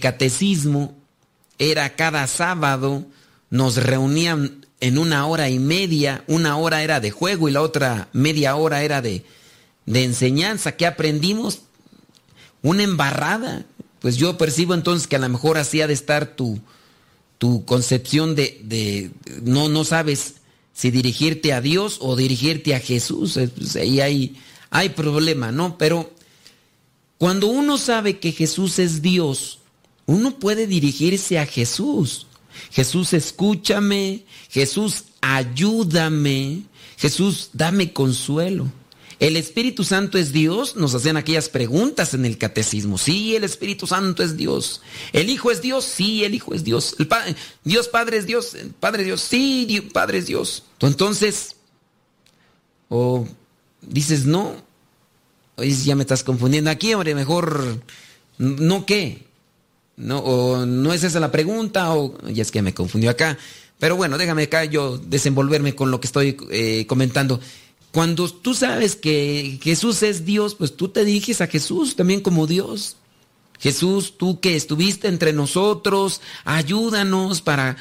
catecismo. 0.00 0.96
Era 1.58 1.94
cada 1.94 2.26
sábado. 2.26 3.04
Nos 3.50 3.76
reunían 3.76 4.64
en 4.80 4.96
una 4.96 5.26
hora 5.26 5.50
y 5.50 5.58
media. 5.58 6.24
Una 6.26 6.56
hora 6.56 6.82
era 6.82 6.98
de 7.00 7.10
juego 7.10 7.50
y 7.50 7.52
la 7.52 7.60
otra 7.60 8.08
media 8.14 8.56
hora 8.56 8.82
era 8.82 9.02
de, 9.02 9.26
enseñanza. 9.84 10.72
¿Qué 10.72 10.86
aprendimos? 10.86 11.60
Una 12.62 12.84
embarrada. 12.84 13.66
Pues 14.00 14.16
yo 14.16 14.38
percibo 14.38 14.72
entonces 14.72 15.06
que 15.06 15.16
a 15.16 15.18
lo 15.18 15.28
mejor 15.28 15.58
así 15.58 15.82
ha 15.82 15.86
de 15.86 15.92
estar 15.92 16.34
tu, 16.34 16.60
tu 17.36 17.66
concepción 17.66 18.34
de, 18.34 19.10
no, 19.42 19.68
no 19.68 19.84
sabes 19.84 20.36
si 20.72 20.90
dirigirte 20.90 21.52
a 21.52 21.60
Dios 21.60 21.98
o 22.00 22.16
dirigirte 22.16 22.74
a 22.74 22.80
Jesús. 22.80 23.38
Pues 23.54 23.76
ahí 23.76 24.00
hay 24.70 24.88
problema, 24.88 25.52
¿no? 25.52 25.76
Pero 25.76 26.15
cuando 27.18 27.46
uno 27.48 27.78
sabe 27.78 28.18
que 28.18 28.32
Jesús 28.32 28.78
es 28.78 29.02
Dios, 29.02 29.60
uno 30.06 30.38
puede 30.38 30.66
dirigirse 30.66 31.38
a 31.38 31.46
Jesús. 31.46 32.26
Jesús, 32.70 33.12
escúchame. 33.12 34.24
Jesús, 34.50 35.04
ayúdame. 35.20 36.62
Jesús, 36.96 37.50
dame 37.52 37.92
consuelo. 37.92 38.70
¿El 39.18 39.36
Espíritu 39.36 39.82
Santo 39.82 40.18
es 40.18 40.32
Dios? 40.32 40.76
Nos 40.76 40.94
hacen 40.94 41.16
aquellas 41.16 41.48
preguntas 41.48 42.12
en 42.12 42.26
el 42.26 42.36
catecismo. 42.36 42.98
Sí, 42.98 43.34
el 43.34 43.44
Espíritu 43.44 43.86
Santo 43.86 44.22
es 44.22 44.36
Dios. 44.36 44.82
¿El 45.14 45.30
Hijo 45.30 45.50
es 45.50 45.62
Dios? 45.62 45.84
Sí, 45.84 46.22
el 46.24 46.34
Hijo 46.34 46.52
es 46.52 46.64
Dios. 46.64 46.96
El 46.98 47.08
Dios 47.64 47.88
Padre 47.88 48.18
es 48.18 48.26
Dios. 48.26 48.54
Padre 48.78 49.02
es 49.02 49.06
Dios. 49.06 49.20
Sí, 49.22 49.88
Padre 49.92 50.18
es 50.18 50.26
Dios. 50.26 50.64
Entonces, 50.80 51.56
o 52.90 53.26
dices 53.80 54.26
no, 54.26 54.62
ya 55.56 55.96
me 55.96 56.02
estás 56.02 56.22
confundiendo 56.22 56.70
aquí, 56.70 56.94
hombre, 56.94 57.14
mejor 57.14 57.80
no 58.38 58.86
qué. 58.86 59.26
No, 59.96 60.18
o 60.18 60.66
no 60.66 60.92
es 60.92 61.04
esa 61.04 61.20
la 61.20 61.32
pregunta, 61.32 61.94
o 61.94 62.18
ya 62.28 62.42
es 62.42 62.50
que 62.50 62.60
me 62.60 62.74
confundió 62.74 63.10
acá. 63.10 63.38
Pero 63.78 63.96
bueno, 63.96 64.18
déjame 64.18 64.44
acá 64.44 64.64
yo 64.64 64.98
desenvolverme 64.98 65.74
con 65.74 65.90
lo 65.90 66.00
que 66.00 66.06
estoy 66.06 66.36
eh, 66.50 66.86
comentando. 66.86 67.40
Cuando 67.92 68.28
tú 68.28 68.52
sabes 68.52 68.94
que 68.94 69.58
Jesús 69.62 70.02
es 70.02 70.26
Dios, 70.26 70.54
pues 70.54 70.76
tú 70.76 70.88
te 70.88 71.04
diriges 71.04 71.40
a 71.40 71.46
Jesús 71.46 71.96
también 71.96 72.20
como 72.20 72.46
Dios. 72.46 72.96
Jesús, 73.58 74.18
tú 74.18 74.38
que 74.40 74.54
estuviste 74.54 75.08
entre 75.08 75.32
nosotros, 75.32 76.20
ayúdanos 76.44 77.40
para 77.40 77.78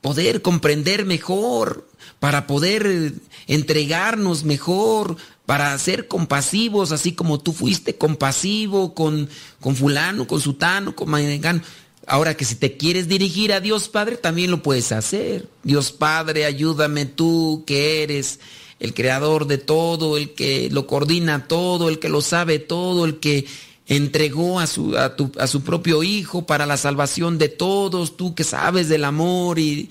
poder 0.00 0.40
comprender 0.40 1.04
mejor, 1.04 1.88
para 2.20 2.46
poder 2.46 3.14
entregarnos 3.48 4.44
mejor, 4.44 5.16
para 5.46 5.78
ser 5.78 6.08
compasivos, 6.08 6.90
así 6.90 7.12
como 7.12 7.38
tú 7.38 7.52
fuiste 7.52 7.96
compasivo 7.96 8.94
con, 8.94 9.28
con 9.60 9.76
fulano, 9.76 10.26
con 10.26 10.40
sutano, 10.40 10.94
con 10.94 11.08
mangano. 11.08 11.62
Ahora 12.08 12.36
que 12.36 12.44
si 12.44 12.56
te 12.56 12.76
quieres 12.76 13.08
dirigir 13.08 13.52
a 13.52 13.60
Dios 13.60 13.88
Padre, 13.88 14.16
también 14.16 14.50
lo 14.50 14.62
puedes 14.62 14.92
hacer. 14.92 15.48
Dios 15.62 15.92
Padre, 15.92 16.44
ayúdame 16.44 17.06
tú 17.06 17.64
que 17.66 18.02
eres 18.02 18.40
el 18.80 18.92
creador 18.92 19.46
de 19.46 19.58
todo, 19.58 20.16
el 20.16 20.34
que 20.34 20.68
lo 20.70 20.86
coordina 20.86 21.46
todo, 21.48 21.88
el 21.88 21.98
que 22.00 22.08
lo 22.08 22.20
sabe 22.20 22.58
todo, 22.58 23.04
el 23.04 23.18
que 23.18 23.46
entregó 23.86 24.58
a 24.58 24.66
su, 24.66 24.96
a, 24.96 25.46
su 25.46 25.62
propio 25.62 26.02
Hijo 26.02 26.44
para 26.44 26.66
la 26.66 26.76
salvación 26.76 27.38
de 27.38 27.48
todos, 27.48 28.16
tú 28.16 28.34
que 28.34 28.44
sabes 28.44 28.88
del 28.88 29.04
amor 29.04 29.60
y 29.60 29.90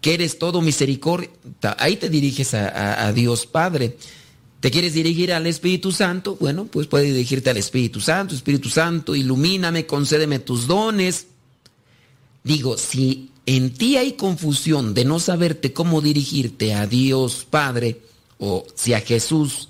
que 0.00 0.14
eres 0.14 0.38
todo 0.38 0.60
misericordia. 0.60 1.30
Ahí 1.78 1.96
te 1.96 2.08
diriges 2.08 2.54
a, 2.54 3.06
a 3.06 3.12
Dios 3.12 3.46
Padre. 3.46 3.96
¿Te 4.66 4.72
quieres 4.72 4.94
dirigir 4.94 5.32
al 5.32 5.46
Espíritu 5.46 5.92
Santo? 5.92 6.36
Bueno, 6.40 6.64
pues 6.64 6.88
puedes 6.88 7.14
dirigirte 7.14 7.50
al 7.50 7.56
Espíritu 7.56 8.00
Santo. 8.00 8.34
Espíritu 8.34 8.68
Santo, 8.68 9.14
ilumíname, 9.14 9.86
concédeme 9.86 10.40
tus 10.40 10.66
dones 10.66 11.28
Digo, 12.42 12.76
si 12.76 13.30
en 13.46 13.72
ti 13.74 13.96
hay 13.96 14.14
confusión 14.14 14.92
de 14.92 15.04
no 15.04 15.20
saberte 15.20 15.72
cómo 15.72 16.00
dirigirte 16.00 16.74
a 16.74 16.88
Dios 16.88 17.46
Padre 17.48 18.00
o 18.40 18.66
si 18.74 18.92
a 18.92 19.00
Jesús, 19.00 19.68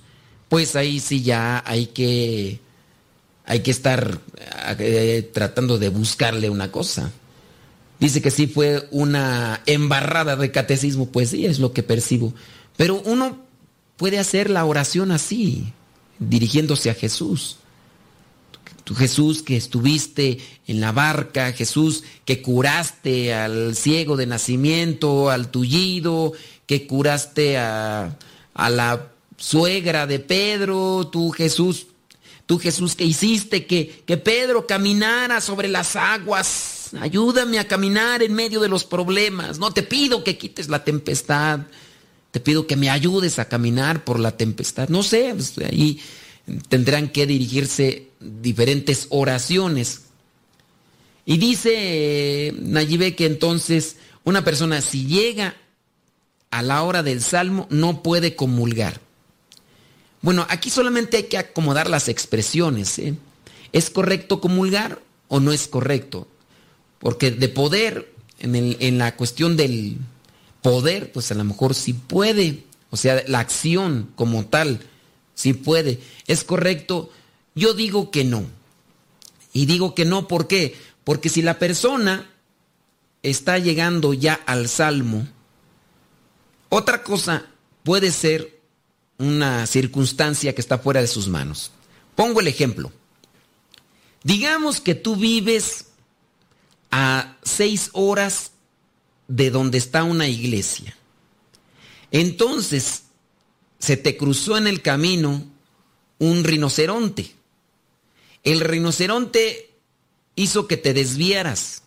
pues 0.49 0.77
ahí 0.77 0.99
sí 0.99 1.23
ya 1.23 1.63
hay 1.67 1.89
que 1.89 2.59
hay 3.45 3.61
que 3.61 3.73
estar 3.73 4.19
eh, 4.79 5.31
tratando 5.31 5.77
de 5.77 5.91
buscarle 5.91 6.49
una 6.49 6.73
cosa. 6.73 7.13
Dice 8.01 8.23
que 8.23 8.31
sí 8.31 8.47
fue 8.47 8.89
una 8.93 9.61
embarrada 9.67 10.37
de 10.37 10.51
catecismo, 10.51 11.11
pues 11.11 11.29
sí, 11.29 11.45
es 11.45 11.59
lo 11.59 11.75
que 11.75 11.83
percibo. 11.83 12.33
Pero 12.79 13.03
uno 13.05 13.46
puede 13.97 14.19
hacer 14.19 14.51
la 14.51 14.65
oración 14.65 15.11
así, 15.11 15.73
dirigiéndose 16.19 16.91
a 16.91 16.95
Jesús. 16.95 17.59
Tú 18.85 18.95
Jesús 18.95 19.43
que 19.43 19.57
estuviste 19.57 20.39
en 20.67 20.81
la 20.81 20.93
barca, 20.93 21.53
Jesús 21.53 22.05
que 22.25 22.41
curaste 22.41 23.35
al 23.35 23.75
ciego 23.75 24.17
de 24.17 24.27
nacimiento, 24.27 25.31
al 25.31 25.51
tullido, 25.51 26.33
que 26.67 26.87
curaste 26.87 27.59
a, 27.59 28.17
a 28.55 28.71
la 28.71 29.09
suegra 29.37 30.07
de 30.07 30.19
Pedro, 30.19 31.09
tú 31.11 31.31
Jesús, 31.31 31.89
tú 32.47 32.59
Jesús 32.59 32.95
que 32.95 33.05
hiciste 33.05 33.67
que, 33.67 34.03
que 34.07 34.17
Pedro 34.17 34.67
caminara 34.67 35.41
sobre 35.41 35.69
las 35.69 35.97
aguas, 35.97 36.91
ayúdame 37.01 37.59
a 37.59 37.69
caminar 37.69 38.23
en 38.23 38.35
medio 38.35 38.61
de 38.61 38.69
los 38.69 38.85
problemas, 38.85 39.59
no 39.59 39.73
te 39.73 39.83
pido 39.83 40.25
que 40.25 40.39
quites 40.39 40.69
la 40.69 40.85
tempestad, 40.85 41.61
te 42.37 42.41
pido 42.41 42.67
que 42.67 42.77
me 42.77 42.91
ayudes 42.91 43.39
a 43.39 43.49
caminar 43.49 44.05
por 44.05 44.21
la 44.21 44.37
tempestad, 44.37 44.91
no 44.91 45.03
sé, 45.03 45.33
pues, 45.33 45.57
ahí 45.57 46.03
tendrán 46.69 47.09
que 47.09 47.27
dirigirse 47.27 48.09
diferentes 48.21 49.07
oraciones. 49.09 50.03
Y 51.25 51.39
dice 51.39 52.53
Nayibe 52.59 53.17
que 53.17 53.25
entonces 53.25 53.97
una 54.25 54.45
persona 54.45 54.83
si 54.83 55.07
llega 55.07 55.57
a 56.51 56.61
la 56.61 56.83
hora 56.83 57.03
del 57.03 57.23
salmo 57.23 57.69
no 57.71 58.03
puede 58.03 58.37
comulgar. 58.37 59.01
Bueno, 60.21 60.47
aquí 60.51 60.69
solamente 60.69 61.17
hay 61.17 61.23
que 61.23 61.39
acomodar 61.39 61.89
las 61.89 62.07
expresiones. 62.11 62.99
¿eh? 62.99 63.15
¿Es 63.73 63.89
correcto 63.89 64.43
comulgar 64.43 65.01
o 65.29 65.41
no 65.41 65.53
es 65.53 65.69
correcto? 65.69 66.29
Porque 66.99 67.31
de 67.31 67.49
poder, 67.49 68.13
en 68.41 68.99
la 68.99 69.17
cuestión 69.17 69.57
del 69.57 69.97
poder, 70.67 71.13
pues 71.13 71.31
a 71.31 71.37
lo 71.37 71.45
mejor 71.45 71.77
sí 71.77 71.93
puede. 71.93 72.65
O 72.91 72.97
sea, 72.97 73.23
la 73.29 73.39
acción 73.39 74.11
como 74.17 74.47
tal 74.47 74.81
si 75.33 75.53
puede. 75.53 76.01
¿Es 76.27 76.43
correcto? 76.43 77.09
Yo 77.55 77.73
digo 77.73 78.11
que 78.11 78.25
no. 78.25 78.45
Y 79.53 79.67
digo 79.67 79.95
que 79.95 80.05
no, 80.05 80.27
¿por 80.27 80.49
qué? 80.49 80.77
Porque 81.05 81.29
si 81.29 81.41
la 81.41 81.61
persona 81.61 82.29
está 83.23 83.59
llegando 83.59 84.13
ya 84.13 84.35
al 84.45 84.69
salmo, 84.69 85.29
otra 86.69 87.05
cosa 87.05 87.47
puede 87.85 88.11
ser 88.11 88.59
una 89.19 89.69
circunstancia 89.69 90.53
que 90.53 90.61
está 90.61 90.79
fuera 90.79 91.01
de 91.01 91.07
sus 91.07 91.29
manos. 91.29 91.71
Pongo 92.17 92.41
el 92.41 92.49
ejemplo. 92.49 92.91
Digamos 94.25 94.81
que 94.81 94.97
tú 94.97 95.15
vives 95.15 95.87
a 96.91 97.37
seis 97.45 97.89
horas 97.93 98.51
de 99.29 99.51
donde 99.51 99.79
está 99.79 100.05
una 100.05 100.29
iglesia. 100.29 100.97
Entonces, 102.11 103.05
se 103.79 103.97
te 103.97 104.17
cruzó 104.17 104.57
en 104.57 104.67
el 104.67 104.83
camino 104.83 105.45
un 106.19 106.45
rinoceronte. 106.45 107.35
El 108.43 108.61
rinoceronte 108.61 109.71
hizo 110.35 110.67
que 110.67 110.77
te 110.77 110.95
desviaras 110.95 111.83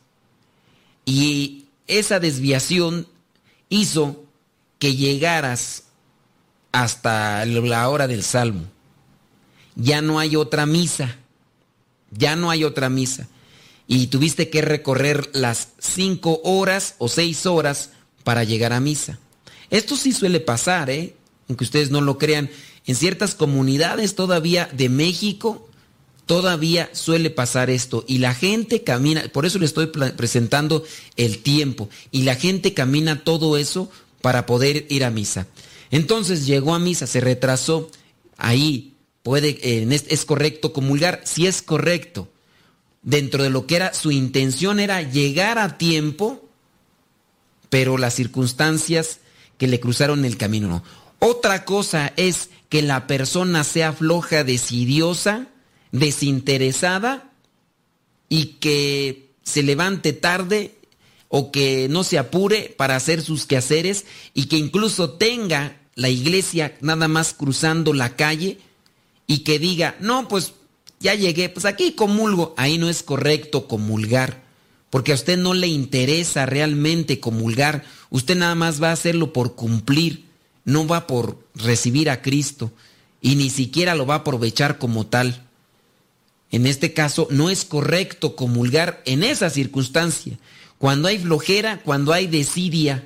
y 1.05 1.65
esa 1.87 2.19
desviación 2.19 3.07
hizo 3.69 4.23
que 4.77 4.95
llegaras 4.95 5.83
hasta 6.71 7.45
la 7.45 7.89
hora 7.89 8.07
del 8.07 8.23
salmo. 8.23 8.65
Ya 9.75 10.01
no 10.01 10.19
hay 10.19 10.35
otra 10.35 10.65
misa, 10.65 11.17
ya 12.11 12.35
no 12.35 12.51
hay 12.51 12.63
otra 12.63 12.89
misa. 12.89 13.27
Y 13.89 14.07
tuviste 14.07 14.49
que 14.49 14.61
recorrer 14.61 15.29
las 15.33 15.69
cinco 15.79 16.39
horas 16.45 16.95
o 16.99 17.09
seis 17.09 17.45
horas 17.45 17.89
para 18.23 18.45
llegar 18.45 18.71
a 18.71 18.79
misa. 18.79 19.19
Esto 19.71 19.97
sí 19.97 20.13
suele 20.13 20.39
pasar, 20.39 20.89
¿eh? 20.89 21.15
aunque 21.49 21.63
ustedes 21.63 21.89
no 21.89 21.99
lo 21.99 22.19
crean, 22.19 22.49
en 22.85 22.95
ciertas 22.95 23.33
comunidades 23.33 24.13
todavía 24.13 24.69
de 24.71 24.89
México, 24.89 25.67
todavía 26.27 26.89
suele 26.93 27.31
pasar 27.31 27.71
esto. 27.71 28.05
Y 28.07 28.19
la 28.19 28.35
gente 28.35 28.83
camina, 28.83 29.23
por 29.33 29.47
eso 29.47 29.57
le 29.57 29.65
estoy 29.65 29.87
presentando 29.87 30.83
el 31.15 31.39
tiempo, 31.39 31.89
y 32.11 32.21
la 32.21 32.35
gente 32.35 32.75
camina 32.75 33.23
todo 33.23 33.57
eso 33.57 33.91
para 34.21 34.45
poder 34.45 34.85
ir 34.89 35.03
a 35.03 35.09
misa. 35.09 35.47
Entonces 35.89 36.45
llegó 36.45 36.75
a 36.75 36.79
misa, 36.79 37.07
se 37.07 37.21
retrasó, 37.21 37.89
ahí 38.37 38.93
puede, 39.23 39.57
es 39.63 40.25
correcto 40.25 40.71
comulgar, 40.71 41.21
si 41.25 41.47
es 41.47 41.63
correcto. 41.63 42.29
Dentro 43.01 43.43
de 43.43 43.49
lo 43.49 43.65
que 43.65 43.77
era 43.77 43.93
su 43.93 44.11
intención 44.11 44.79
era 44.79 45.01
llegar 45.01 45.57
a 45.57 45.77
tiempo, 45.77 46.49
pero 47.69 47.97
las 47.97 48.15
circunstancias 48.15 49.19
que 49.57 49.67
le 49.67 49.79
cruzaron 49.79 50.25
el 50.25 50.37
camino 50.37 50.67
no. 50.67 50.83
Otra 51.19 51.65
cosa 51.65 52.13
es 52.17 52.49
que 52.69 52.81
la 52.81 53.07
persona 53.07 53.63
sea 53.63 53.93
floja, 53.93 54.43
decidiosa, 54.43 55.47
desinteresada 55.91 57.31
y 58.29 58.57
que 58.59 59.31
se 59.43 59.63
levante 59.63 60.13
tarde 60.13 60.77
o 61.27 61.51
que 61.51 61.87
no 61.89 62.03
se 62.03 62.17
apure 62.17 62.73
para 62.77 62.95
hacer 62.95 63.21
sus 63.21 63.45
quehaceres 63.45 64.05
y 64.33 64.45
que 64.45 64.57
incluso 64.57 65.11
tenga 65.11 65.77
la 65.95 66.09
iglesia 66.09 66.77
nada 66.81 67.07
más 67.07 67.33
cruzando 67.33 67.93
la 67.93 68.15
calle 68.15 68.59
y 69.27 69.39
que 69.39 69.59
diga, 69.59 69.95
no, 69.99 70.27
pues 70.27 70.53
ya 70.99 71.15
llegué, 71.15 71.49
pues 71.49 71.65
aquí 71.65 71.93
comulgo. 71.93 72.53
Ahí 72.57 72.77
no 72.77 72.89
es 72.89 73.03
correcto 73.03 73.67
comulgar, 73.67 74.41
porque 74.89 75.11
a 75.11 75.15
usted 75.15 75.37
no 75.37 75.53
le 75.53 75.67
interesa 75.67 76.45
realmente 76.45 77.19
comulgar, 77.19 77.83
usted 78.09 78.35
nada 78.35 78.55
más 78.55 78.81
va 78.81 78.89
a 78.89 78.93
hacerlo 78.93 79.33
por 79.33 79.55
cumplir 79.55 80.29
no 80.69 80.87
va 80.87 81.07
por 81.07 81.37
recibir 81.55 82.09
a 82.09 82.21
Cristo 82.21 82.71
y 83.21 83.35
ni 83.35 83.49
siquiera 83.49 83.95
lo 83.95 84.05
va 84.05 84.15
a 84.15 84.17
aprovechar 84.19 84.77
como 84.77 85.07
tal. 85.07 85.45
En 86.51 86.65
este 86.65 86.93
caso 86.93 87.27
no 87.31 87.49
es 87.49 87.65
correcto 87.65 88.35
comulgar 88.35 89.01
en 89.05 89.23
esa 89.23 89.49
circunstancia, 89.49 90.37
cuando 90.77 91.07
hay 91.07 91.17
flojera, 91.19 91.81
cuando 91.83 92.13
hay 92.13 92.27
desidia. 92.27 93.03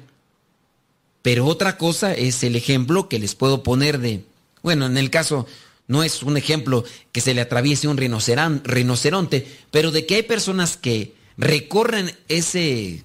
Pero 1.21 1.45
otra 1.45 1.77
cosa 1.77 2.13
es 2.13 2.43
el 2.43 2.55
ejemplo 2.55 3.09
que 3.09 3.17
les 3.17 3.33
puedo 3.33 3.63
poner 3.63 3.99
de, 3.99 4.23
bueno, 4.61 4.85
en 4.85 4.97
el 4.97 5.09
caso 5.09 5.47
no 5.93 6.01
es 6.01 6.23
un 6.23 6.37
ejemplo 6.37 6.83
que 7.11 7.21
se 7.21 7.35
le 7.35 7.41
atraviese 7.41 7.87
un 7.87 7.97
rinoceronte, 7.97 9.47
pero 9.69 9.91
de 9.91 10.07
que 10.07 10.15
hay 10.15 10.23
personas 10.23 10.75
que 10.75 11.13
recorren 11.37 12.11
ese, 12.29 13.03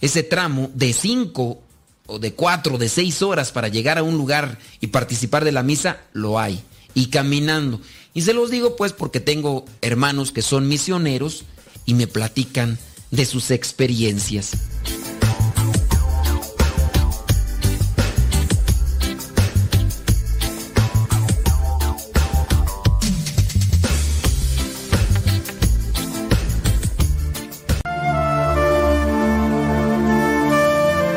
ese 0.00 0.24
tramo 0.24 0.68
de 0.74 0.92
cinco 0.92 1.62
o 2.06 2.18
de 2.18 2.32
cuatro, 2.32 2.78
de 2.78 2.88
seis 2.88 3.22
horas 3.22 3.52
para 3.52 3.68
llegar 3.68 3.96
a 3.96 4.02
un 4.02 4.18
lugar 4.18 4.58
y 4.80 4.88
participar 4.88 5.44
de 5.44 5.52
la 5.52 5.62
misa, 5.62 6.00
lo 6.14 6.40
hay. 6.40 6.64
Y 6.94 7.10
caminando. 7.10 7.80
Y 8.12 8.22
se 8.22 8.34
los 8.34 8.50
digo 8.50 8.74
pues 8.74 8.92
porque 8.92 9.20
tengo 9.20 9.64
hermanos 9.80 10.32
que 10.32 10.42
son 10.42 10.66
misioneros 10.66 11.44
y 11.84 11.94
me 11.94 12.08
platican 12.08 12.76
de 13.12 13.24
sus 13.24 13.52
experiencias. 13.52 14.50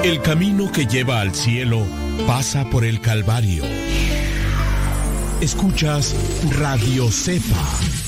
El 0.09 0.23
camino 0.23 0.71
que 0.71 0.87
lleva 0.87 1.21
al 1.21 1.35
cielo 1.35 1.85
pasa 2.25 2.67
por 2.71 2.83
el 2.83 2.99
Calvario. 2.99 3.63
Escuchas 5.39 6.15
Radio 6.57 7.11
Cefa. 7.11 7.98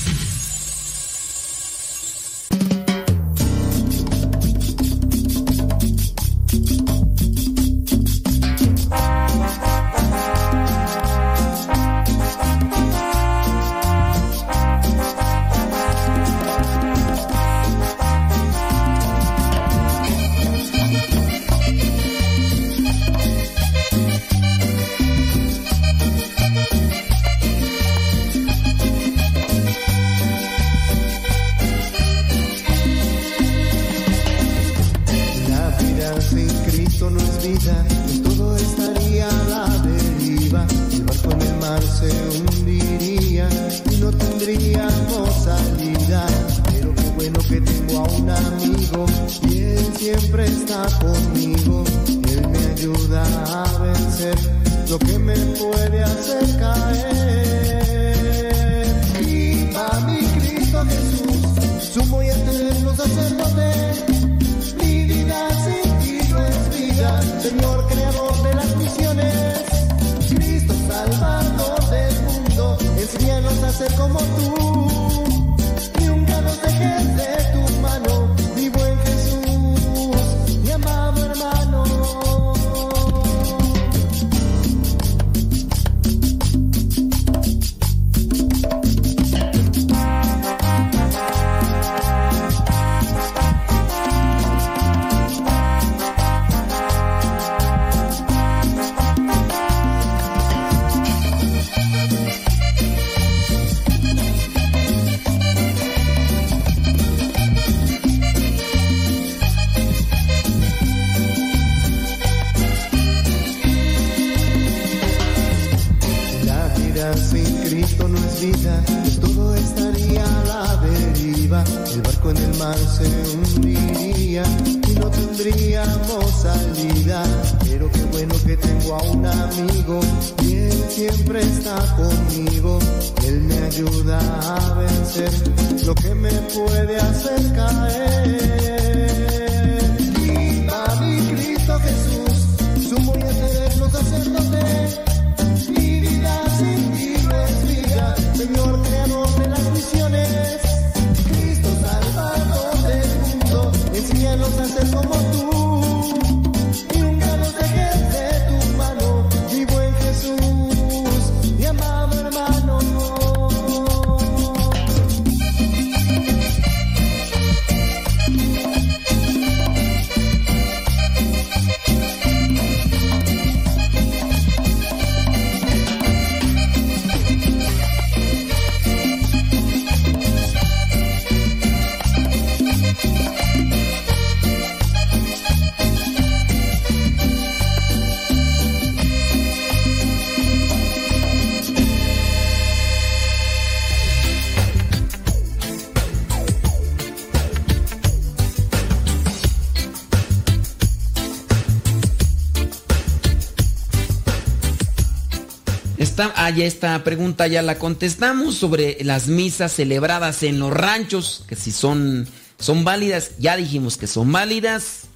Esta, 206.22 206.34
ah, 206.36 206.50
ya 206.50 206.66
esta 206.66 207.02
pregunta 207.02 207.48
ya 207.48 207.62
la 207.62 207.80
contestamos 207.80 208.54
sobre 208.54 208.96
las 209.02 209.26
misas 209.26 209.72
celebradas 209.72 210.44
en 210.44 210.60
los 210.60 210.72
ranchos, 210.72 211.44
que 211.48 211.56
si 211.56 211.72
son, 211.72 212.28
son 212.60 212.84
válidas, 212.84 213.32
ya 213.40 213.56
dijimos 213.56 213.96
que 213.96 214.06
son 214.06 214.30
válidas 214.30 215.08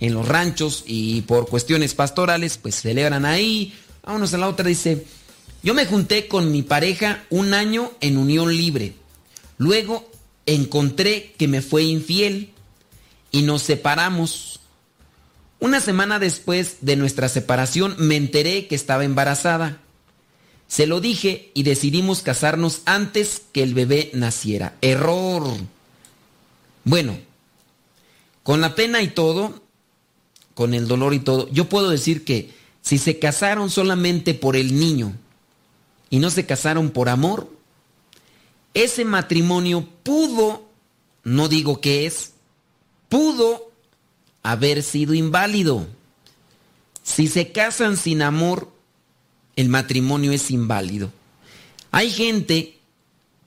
en 0.00 0.14
los 0.14 0.26
ranchos 0.26 0.82
y 0.84 1.20
por 1.22 1.48
cuestiones 1.48 1.94
pastorales, 1.94 2.58
pues 2.58 2.74
celebran 2.74 3.24
ahí. 3.24 3.72
Vámonos 4.02 4.34
a 4.34 4.38
la 4.38 4.48
otra, 4.48 4.66
dice, 4.66 5.06
yo 5.62 5.74
me 5.74 5.86
junté 5.86 6.26
con 6.26 6.50
mi 6.50 6.62
pareja 6.62 7.22
un 7.30 7.54
año 7.54 7.92
en 8.00 8.16
unión 8.16 8.56
libre. 8.56 8.94
Luego 9.58 10.10
encontré 10.44 11.34
que 11.38 11.46
me 11.46 11.62
fue 11.62 11.84
infiel 11.84 12.50
y 13.30 13.42
nos 13.42 13.62
separamos. 13.62 14.58
Una 15.60 15.78
semana 15.78 16.18
después 16.18 16.78
de 16.80 16.96
nuestra 16.96 17.28
separación 17.28 17.94
me 17.96 18.16
enteré 18.16 18.66
que 18.66 18.74
estaba 18.74 19.04
embarazada. 19.04 19.82
Se 20.68 20.86
lo 20.86 21.00
dije 21.00 21.50
y 21.54 21.62
decidimos 21.62 22.20
casarnos 22.20 22.82
antes 22.84 23.42
que 23.52 23.62
el 23.62 23.74
bebé 23.74 24.10
naciera. 24.12 24.76
Error. 24.82 25.44
Bueno, 26.84 27.18
con 28.42 28.60
la 28.60 28.74
pena 28.74 29.02
y 29.02 29.08
todo, 29.08 29.62
con 30.54 30.74
el 30.74 30.86
dolor 30.86 31.14
y 31.14 31.20
todo, 31.20 31.48
yo 31.50 31.68
puedo 31.68 31.88
decir 31.88 32.24
que 32.24 32.52
si 32.82 32.98
se 32.98 33.18
casaron 33.18 33.70
solamente 33.70 34.34
por 34.34 34.56
el 34.56 34.78
niño 34.78 35.14
y 36.10 36.18
no 36.18 36.30
se 36.30 36.46
casaron 36.46 36.90
por 36.90 37.08
amor, 37.08 37.50
ese 38.74 39.04
matrimonio 39.04 39.88
pudo, 40.02 40.68
no 41.24 41.48
digo 41.48 41.80
que 41.80 42.06
es, 42.06 42.32
pudo 43.08 43.70
haber 44.42 44.82
sido 44.82 45.14
inválido. 45.14 45.86
Si 47.02 47.26
se 47.26 47.52
casan 47.52 47.96
sin 47.96 48.22
amor, 48.22 48.70
el 49.58 49.68
matrimonio 49.68 50.30
es 50.30 50.52
inválido. 50.52 51.10
Hay 51.90 52.12
gente 52.12 52.78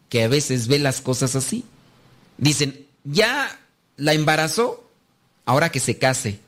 que 0.09 0.23
a 0.23 0.27
veces 0.27 0.67
ve 0.67 0.77
las 0.77 0.99
cosas 0.99 1.37
así. 1.37 1.63
Dicen, 2.37 2.85
ya 3.05 3.57
la 3.95 4.11
embarazó, 4.11 4.83
ahora 5.45 5.71
que 5.71 5.79
se 5.79 5.97
case. 5.97 6.41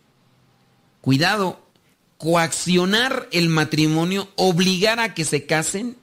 Cuidado, 0.99 1.65
coaccionar 2.17 3.29
el 3.31 3.47
matrimonio, 3.47 4.27
obligar 4.35 4.99
a 4.99 5.13
que 5.13 5.23
se 5.23 5.45
casen, 5.45 5.95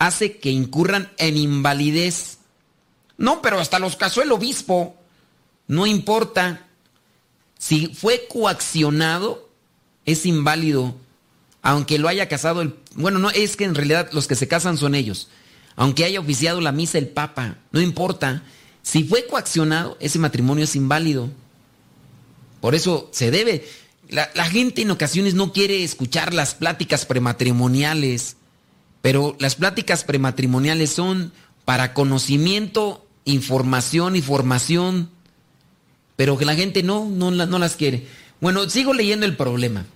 hace 0.00 0.38
que 0.38 0.50
incurran 0.50 1.12
en 1.18 1.36
invalidez. 1.36 2.38
No, 3.16 3.40
pero 3.40 3.60
hasta 3.60 3.78
los 3.78 3.94
casó 3.94 4.20
el 4.20 4.32
obispo. 4.32 4.96
No 5.68 5.86
importa. 5.86 6.66
Si 7.56 7.94
fue 7.94 8.26
coaccionado, 8.28 9.48
es 10.06 10.26
inválido. 10.26 10.96
Aunque 11.64 11.98
lo 11.98 12.08
haya 12.08 12.28
casado 12.28 12.60
el... 12.60 12.74
Bueno, 12.94 13.18
no, 13.18 13.30
es 13.30 13.56
que 13.56 13.64
en 13.64 13.74
realidad 13.74 14.10
los 14.12 14.28
que 14.28 14.34
se 14.34 14.46
casan 14.46 14.76
son 14.76 14.94
ellos. 14.94 15.28
Aunque 15.76 16.04
haya 16.04 16.20
oficiado 16.20 16.60
la 16.60 16.72
misa 16.72 16.98
el 16.98 17.08
Papa, 17.08 17.56
no 17.72 17.80
importa. 17.80 18.42
Si 18.82 19.02
fue 19.02 19.26
coaccionado, 19.26 19.96
ese 19.98 20.18
matrimonio 20.18 20.64
es 20.64 20.76
inválido. 20.76 21.30
Por 22.60 22.74
eso 22.74 23.08
se 23.12 23.30
debe... 23.30 23.66
La, 24.10 24.26
gente 24.44 24.82
en 24.82 24.90
ocasiones 24.90 25.32
no 25.32 25.54
quiere 25.54 25.82
escuchar 25.82 26.34
las 26.34 26.54
pláticas 26.54 27.06
prematrimoniales, 27.06 28.36
pero 29.00 29.34
las 29.40 29.54
pláticas 29.54 30.04
prematrimoniales 30.04 30.90
son 30.90 31.32
para 31.64 31.94
conocimiento, 31.94 33.06
información 33.24 34.16
y 34.16 34.20
formación, 34.20 35.08
pero 36.16 36.36
que 36.36 36.44
la 36.44 36.54
gente 36.54 36.82
no, 36.82 37.08
no 37.08 37.30
las 37.58 37.76
quiere. 37.76 38.06
Bueno, 38.42 38.68
sigo 38.68 38.92
leyendo 38.92 39.24
el 39.24 39.38
problema. 39.38 39.86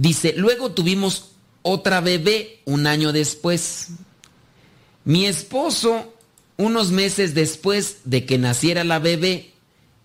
Dice, 0.00 0.32
luego 0.34 0.72
tuvimos 0.72 1.32
otra 1.60 2.00
bebé 2.00 2.62
un 2.64 2.86
año 2.86 3.12
después. 3.12 3.88
Mi 5.04 5.26
esposo, 5.26 6.14
unos 6.56 6.90
meses 6.90 7.34
después 7.34 7.98
de 8.04 8.24
que 8.24 8.38
naciera 8.38 8.82
la 8.82 8.98
bebé, 8.98 9.52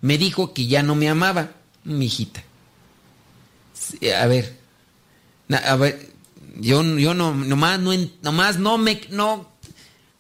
me 0.02 0.18
dijo 0.18 0.54
que 0.54 0.68
ya 0.68 0.84
no 0.84 0.96
me 0.96 1.08
amaba, 1.08 1.54
mi 1.86 2.08
hijita. 2.08 2.44
A 4.20 4.26
ver. 4.26 4.58
A 5.64 5.78
ver, 5.78 6.10
yo, 6.58 6.84
yo 6.84 7.14
no, 7.14 7.34
nomás, 7.34 7.80
no, 7.80 7.94
no 8.60 8.78
me, 8.78 9.02
no, 9.12 9.50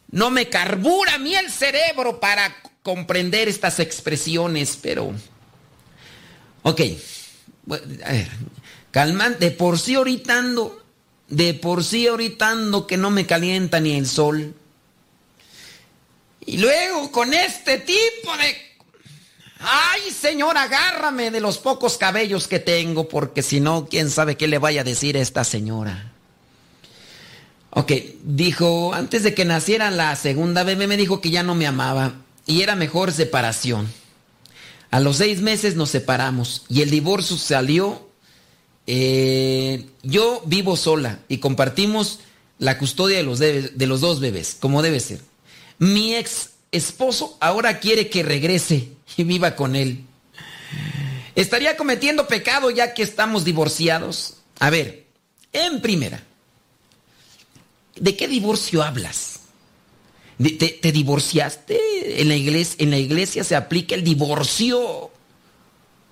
no 0.10 0.32
me 0.32 0.48
carbura 0.48 1.16
a 1.16 1.20
mí 1.20 1.36
el 1.36 1.52
cerebro 1.52 2.22
para 2.22 2.56
comprender 2.82 3.50
estas 3.50 3.82
expresiones, 3.82 4.80
pero... 4.82 5.12
Ok, 6.62 6.80
a 8.06 8.12
ver, 8.14 8.30
calman, 8.96 9.36
de 9.42 9.52
por 9.52 9.78
sí 9.78 9.96
ahorita 9.96 10.42
de 11.28 11.54
por 11.54 11.84
sí 11.84 12.08
ahorita 12.08 12.56
que 12.88 12.96
no 12.96 13.12
me 13.12 13.26
calienta 13.26 13.82
ni 13.82 13.92
el 13.92 14.08
sol. 14.08 14.56
Y 16.46 16.60
luego 16.60 17.12
con 17.12 17.34
este 17.34 17.80
tipo 17.80 18.38
de... 18.38 18.56
Ay, 19.60 20.12
señor, 20.12 20.58
agárrame 20.58 21.30
de 21.30 21.42
los 21.42 21.58
pocos 21.58 21.98
cabellos 21.98 22.48
que 22.48 22.60
tengo, 22.60 23.10
porque 23.10 23.42
si 23.42 23.60
no, 23.60 23.90
quién 23.90 24.10
sabe 24.10 24.38
qué 24.38 24.48
le 24.48 24.60
vaya 24.60 24.80
a 24.80 24.86
decir 24.86 25.18
a 25.18 25.22
esta 25.22 25.44
señora. 25.44 26.14
Ok, 27.72 27.92
dijo, 28.24 28.94
antes 28.94 29.24
de 29.24 29.34
que 29.34 29.44
naciera 29.44 29.92
la 29.92 30.16
segunda 30.16 30.64
bebé, 30.64 30.88
me 30.88 30.96
dijo 30.96 31.20
que 31.20 31.32
ya 31.32 31.44
no 31.44 31.54
me 31.54 31.68
amaba 31.68 32.14
y 32.46 32.62
era 32.62 32.78
mejor 32.78 33.12
separación. 33.12 33.92
A 34.90 35.02
los 35.02 35.18
seis 35.18 35.42
meses 35.42 35.76
nos 35.76 35.90
separamos 35.90 36.64
y 36.70 36.82
el 36.82 36.90
divorcio 36.92 37.36
salió. 37.36 38.05
Eh, 38.88 39.86
yo 40.04 40.42
vivo 40.46 40.76
sola 40.78 41.20
y 41.28 41.38
compartimos 41.40 42.20
la 42.60 42.78
custodia 42.78 43.18
de 43.18 43.24
los, 43.24 43.40
de- 43.40 43.70
de 43.70 43.88
los 43.88 44.02
dos 44.02 44.20
bebés, 44.20 44.56
como 44.60 44.82
debe 44.82 45.00
ser. 45.00 45.20
Mi 45.80 46.16
ex 46.16 46.52
esposo 46.72 47.38
ahora 47.40 47.80
quiere 47.80 48.10
que 48.10 48.24
regrese 48.24 48.90
y 49.18 49.24
viva 49.24 49.56
con 49.56 49.76
él. 49.76 50.04
¿Estaría 51.36 51.76
cometiendo 51.76 52.28
pecado 52.28 52.70
ya 52.72 52.94
que 52.94 53.04
estamos 53.04 53.44
divorciados? 53.44 54.36
A 54.60 54.70
ver, 54.70 55.06
en 55.52 55.82
primera, 55.82 56.24
¿de 57.96 58.16
qué 58.16 58.28
divorcio 58.28 58.84
hablas? 58.84 59.40
¿De- 60.38 60.52
¿Te, 60.52 60.70
te 60.70 60.92
divorciaste? 60.92 62.22
¿En 62.22 62.28
la, 62.30 62.36
iglesia, 62.36 62.76
¿En 62.80 62.92
la 62.92 62.98
iglesia 63.00 63.44
se 63.44 63.56
aplica 63.56 63.96
el 63.96 64.04
divorcio? 64.04 65.12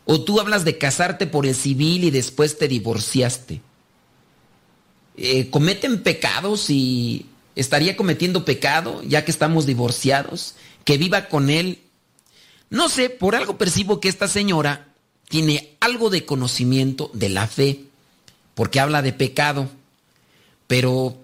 ¿O 0.05 0.21
tú 0.21 0.39
hablas 0.39 0.65
de 0.65 0.77
casarte 0.77 1.27
por 1.27 1.45
el 1.45 1.55
civil 1.55 2.03
y 2.03 2.11
después 2.11 2.57
te 2.57 2.67
divorciaste? 2.67 3.61
Eh, 5.15 5.49
¿Cometen 5.49 6.01
pecados 6.01 6.69
y 6.69 7.27
estaría 7.55 7.95
cometiendo 7.95 8.45
pecado 8.45 9.01
ya 9.03 9.23
que 9.23 9.31
estamos 9.31 9.65
divorciados? 9.65 10.55
¿Que 10.83 10.97
viva 10.97 11.29
con 11.29 11.49
él? 11.49 11.79
No 12.69 12.89
sé, 12.89 13.09
por 13.09 13.35
algo 13.35 13.57
percibo 13.57 14.01
que 14.01 14.09
esta 14.09 14.27
señora 14.27 14.87
tiene 15.29 15.75
algo 15.79 16.09
de 16.09 16.25
conocimiento 16.25 17.09
de 17.13 17.29
la 17.29 17.47
fe, 17.47 17.85
porque 18.55 18.79
habla 18.79 19.01
de 19.01 19.13
pecado, 19.13 19.69
pero 20.67 21.17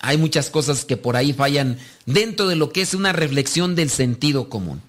hay 0.00 0.18
muchas 0.18 0.50
cosas 0.50 0.84
que 0.84 0.96
por 0.96 1.16
ahí 1.16 1.32
fallan 1.32 1.78
dentro 2.06 2.48
de 2.48 2.56
lo 2.56 2.72
que 2.72 2.82
es 2.82 2.94
una 2.94 3.12
reflexión 3.12 3.74
del 3.74 3.90
sentido 3.90 4.48
común. 4.48 4.82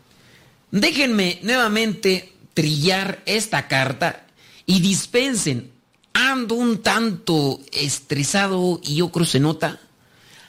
Déjenme 0.71 1.39
nuevamente 1.41 2.33
trillar 2.55 3.21
esta 3.27 3.67
carta 3.67 4.25
y 4.65 4.79
dispensen. 4.79 5.71
Ando 6.13 6.55
un 6.55 6.81
tanto 6.81 7.59
estresado 7.71 8.79
y 8.81 8.95
yo 8.95 9.11
creo 9.11 9.25
se 9.25 9.39
nota. 9.39 9.79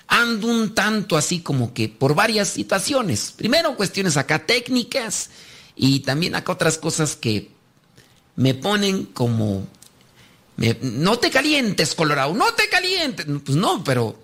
Ando 0.06 0.46
un 0.46 0.74
tanto 0.74 1.16
así 1.16 1.40
como 1.40 1.74
que 1.74 1.88
por 1.88 2.14
varias 2.14 2.48
situaciones. 2.48 3.34
Primero 3.36 3.76
cuestiones 3.76 4.16
acá 4.16 4.46
técnicas 4.46 5.30
y 5.74 6.00
también 6.00 6.36
acá 6.36 6.52
otras 6.52 6.78
cosas 6.78 7.16
que 7.16 7.50
me 8.36 8.54
ponen 8.54 9.06
como... 9.06 9.66
no 10.80 11.18
te 11.18 11.30
calientes, 11.30 11.94
Colorado, 11.96 12.32
no 12.34 12.54
te 12.54 12.68
calientes. 12.68 13.26
Pues 13.44 13.58
no, 13.58 13.82
pero 13.82 14.22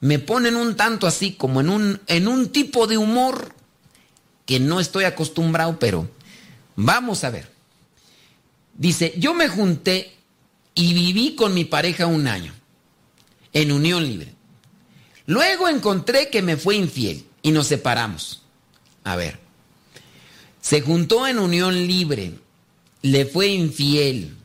me 0.00 0.20
ponen 0.20 0.54
un 0.54 0.76
tanto 0.76 1.08
así 1.08 1.32
como 1.32 1.60
en 1.60 1.68
un, 1.68 2.00
en 2.06 2.28
un 2.28 2.50
tipo 2.50 2.86
de 2.86 2.96
humor 2.96 3.52
que 4.46 4.60
no 4.60 4.78
estoy 4.78 5.04
acostumbrado, 5.04 5.78
pero 5.80 6.08
vamos 6.76 7.24
a 7.24 7.30
ver. 7.30 7.50
Dice, 8.76 9.14
yo 9.16 9.34
me 9.34 9.48
junté 9.48 10.14
y 10.74 10.94
viví 10.94 11.34
con 11.34 11.54
mi 11.54 11.64
pareja 11.64 12.06
un 12.06 12.26
año, 12.26 12.52
en 13.52 13.72
unión 13.72 14.04
libre. 14.04 14.34
Luego 15.26 15.68
encontré 15.68 16.28
que 16.28 16.42
me 16.42 16.56
fue 16.56 16.76
infiel 16.76 17.24
y 17.42 17.52
nos 17.52 17.68
separamos. 17.68 18.42
A 19.04 19.16
ver, 19.16 19.38
se 20.60 20.80
juntó 20.80 21.26
en 21.26 21.38
unión 21.38 21.86
libre, 21.86 22.34
le 23.02 23.26
fue 23.26 23.48
infiel. 23.48 24.36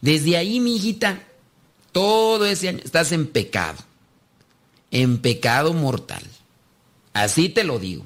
Desde 0.00 0.36
ahí, 0.36 0.60
mi 0.60 0.76
hijita, 0.76 1.22
todo 1.92 2.46
ese 2.46 2.68
año 2.68 2.80
estás 2.84 3.12
en 3.12 3.26
pecado, 3.26 3.78
en 4.90 5.18
pecado 5.18 5.72
mortal. 5.72 6.22
Así 7.12 7.48
te 7.48 7.64
lo 7.64 7.78
digo. 7.78 8.04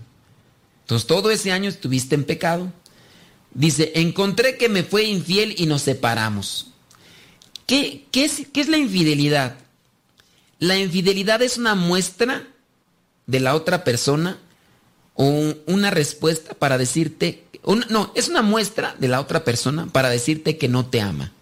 Entonces 0.82 1.06
todo 1.06 1.30
ese 1.30 1.52
año 1.52 1.68
estuviste 1.68 2.14
en 2.14 2.24
pecado. 2.24 2.72
Dice, 3.54 3.92
encontré 3.96 4.56
que 4.56 4.68
me 4.68 4.82
fue 4.82 5.04
infiel 5.04 5.54
y 5.58 5.66
nos 5.66 5.82
separamos. 5.82 6.68
¿Qué, 7.66 8.06
qué 8.10 8.24
es, 8.24 8.46
qué 8.52 8.60
es 8.60 8.68
la 8.68 8.78
infidelidad? 8.78 9.56
La 10.58 10.78
infidelidad 10.78 11.42
es 11.42 11.58
una 11.58 11.74
muestra 11.74 12.46
de 13.26 13.40
la 13.40 13.54
otra 13.54 13.84
persona 13.84 14.38
o 15.14 15.54
una 15.66 15.90
respuesta 15.90 16.54
para 16.54 16.78
decirte, 16.78 17.44
no, 17.90 18.12
es 18.14 18.28
una 18.28 18.42
muestra 18.42 18.96
de 18.98 19.08
la 19.08 19.20
otra 19.20 19.44
persona 19.44 19.86
para 19.86 20.08
decirte 20.08 20.58
que 20.58 20.68
no 20.68 20.86
te 20.86 21.00
ama. 21.00 21.32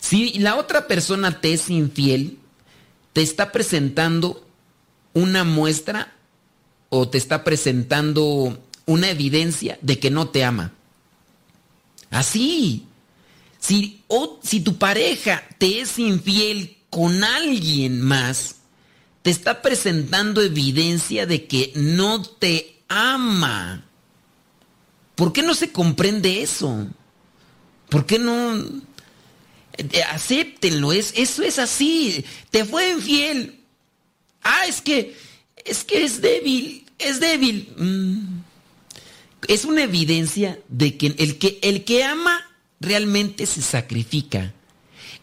Si 0.00 0.38
la 0.38 0.56
otra 0.56 0.86
persona 0.86 1.40
te 1.40 1.52
es 1.52 1.70
infiel, 1.70 2.38
te 3.12 3.22
está 3.22 3.52
presentando 3.52 4.44
una 5.14 5.44
muestra 5.44 6.12
o 6.88 7.08
te 7.08 7.18
está 7.18 7.44
presentando 7.44 8.58
una 8.86 9.10
evidencia 9.10 9.78
de 9.82 9.98
que 9.98 10.10
no 10.10 10.28
te 10.28 10.44
ama. 10.44 10.72
Así. 12.10 12.86
Si, 13.58 14.02
o, 14.06 14.38
si 14.42 14.60
tu 14.60 14.78
pareja 14.78 15.42
te 15.58 15.80
es 15.80 15.98
infiel 15.98 16.76
con 16.90 17.24
alguien 17.24 18.00
más, 18.00 18.56
te 19.22 19.30
está 19.30 19.62
presentando 19.62 20.40
evidencia 20.40 21.26
de 21.26 21.46
que 21.46 21.72
no 21.74 22.22
te 22.22 22.80
ama. 22.88 23.84
¿Por 25.14 25.32
qué 25.32 25.42
no 25.42 25.54
se 25.54 25.72
comprende 25.72 26.42
eso? 26.42 26.86
¿Por 27.88 28.06
qué 28.06 28.18
no? 28.18 28.56
Eh, 29.76 30.02
Acéptenlo, 30.10 30.92
es, 30.92 31.12
eso 31.16 31.42
es 31.42 31.58
así. 31.58 32.24
Te 32.50 32.64
fue 32.64 32.90
infiel. 32.92 33.60
Ah, 34.42 34.66
es 34.66 34.80
que, 34.80 35.16
es 35.64 35.84
que 35.84 36.04
es 36.04 36.20
débil, 36.20 36.86
es 36.98 37.20
débil. 37.20 37.72
Mm. 37.76 38.37
Es 39.46 39.64
una 39.64 39.84
evidencia 39.84 40.58
de 40.68 40.96
que 40.96 41.14
el 41.18 41.38
que, 41.38 41.58
el 41.62 41.84
que 41.84 42.04
ama 42.04 42.40
realmente 42.80 43.46
se 43.46 43.62
sacrifica. 43.62 44.52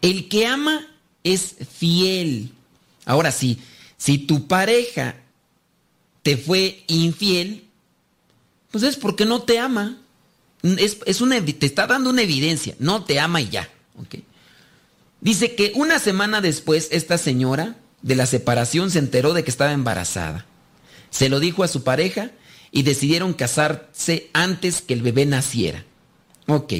El 0.02 0.30
que 0.30 0.48
ama 0.48 0.88
es 1.24 1.56
fiel. 1.78 2.52
Ahora 3.06 3.32
sí, 3.32 3.60
si 3.98 4.18
tu 4.18 4.48
pareja 4.48 5.16
te 6.24 6.38
fue 6.38 6.84
infiel, 6.88 7.66
pues 8.72 8.84
es 8.84 8.96
porque 8.96 9.26
no 9.26 9.44
te 9.44 9.60
ama. 9.60 10.00
Es, 10.64 10.98
es 11.06 11.22
una, 11.22 11.44
te 11.44 11.66
está 11.66 11.86
dando 11.86 12.10
una 12.10 12.24
evidencia, 12.24 12.76
no 12.80 13.04
te 13.04 13.20
ama 13.20 13.42
y 13.42 13.50
ya. 13.50 13.70
¿ok? 14.00 14.16
Dice 15.22 15.56
que 15.56 15.72
una 15.76 16.00
semana 16.00 16.42
después 16.42 16.90
esta 16.92 17.18
señora 17.18 17.76
de 18.02 18.16
la 18.16 18.26
separación 18.26 18.92
se 18.92 19.00
enteró 19.00 19.34
de 19.34 19.44
que 19.44 19.50
estaba 19.50 19.72
embarazada. 19.72 20.46
Se 21.10 21.30
lo 21.30 21.40
dijo 21.40 21.64
a 21.64 21.68
su 21.68 21.84
pareja 21.84 22.32
y 22.76 22.84
decidieron 22.84 23.34
casarse 23.34 24.30
antes 24.34 24.82
que 24.82 24.94
el 24.94 25.02
bebé 25.02 25.26
naciera. 25.26 25.86
Ok, 26.46 26.74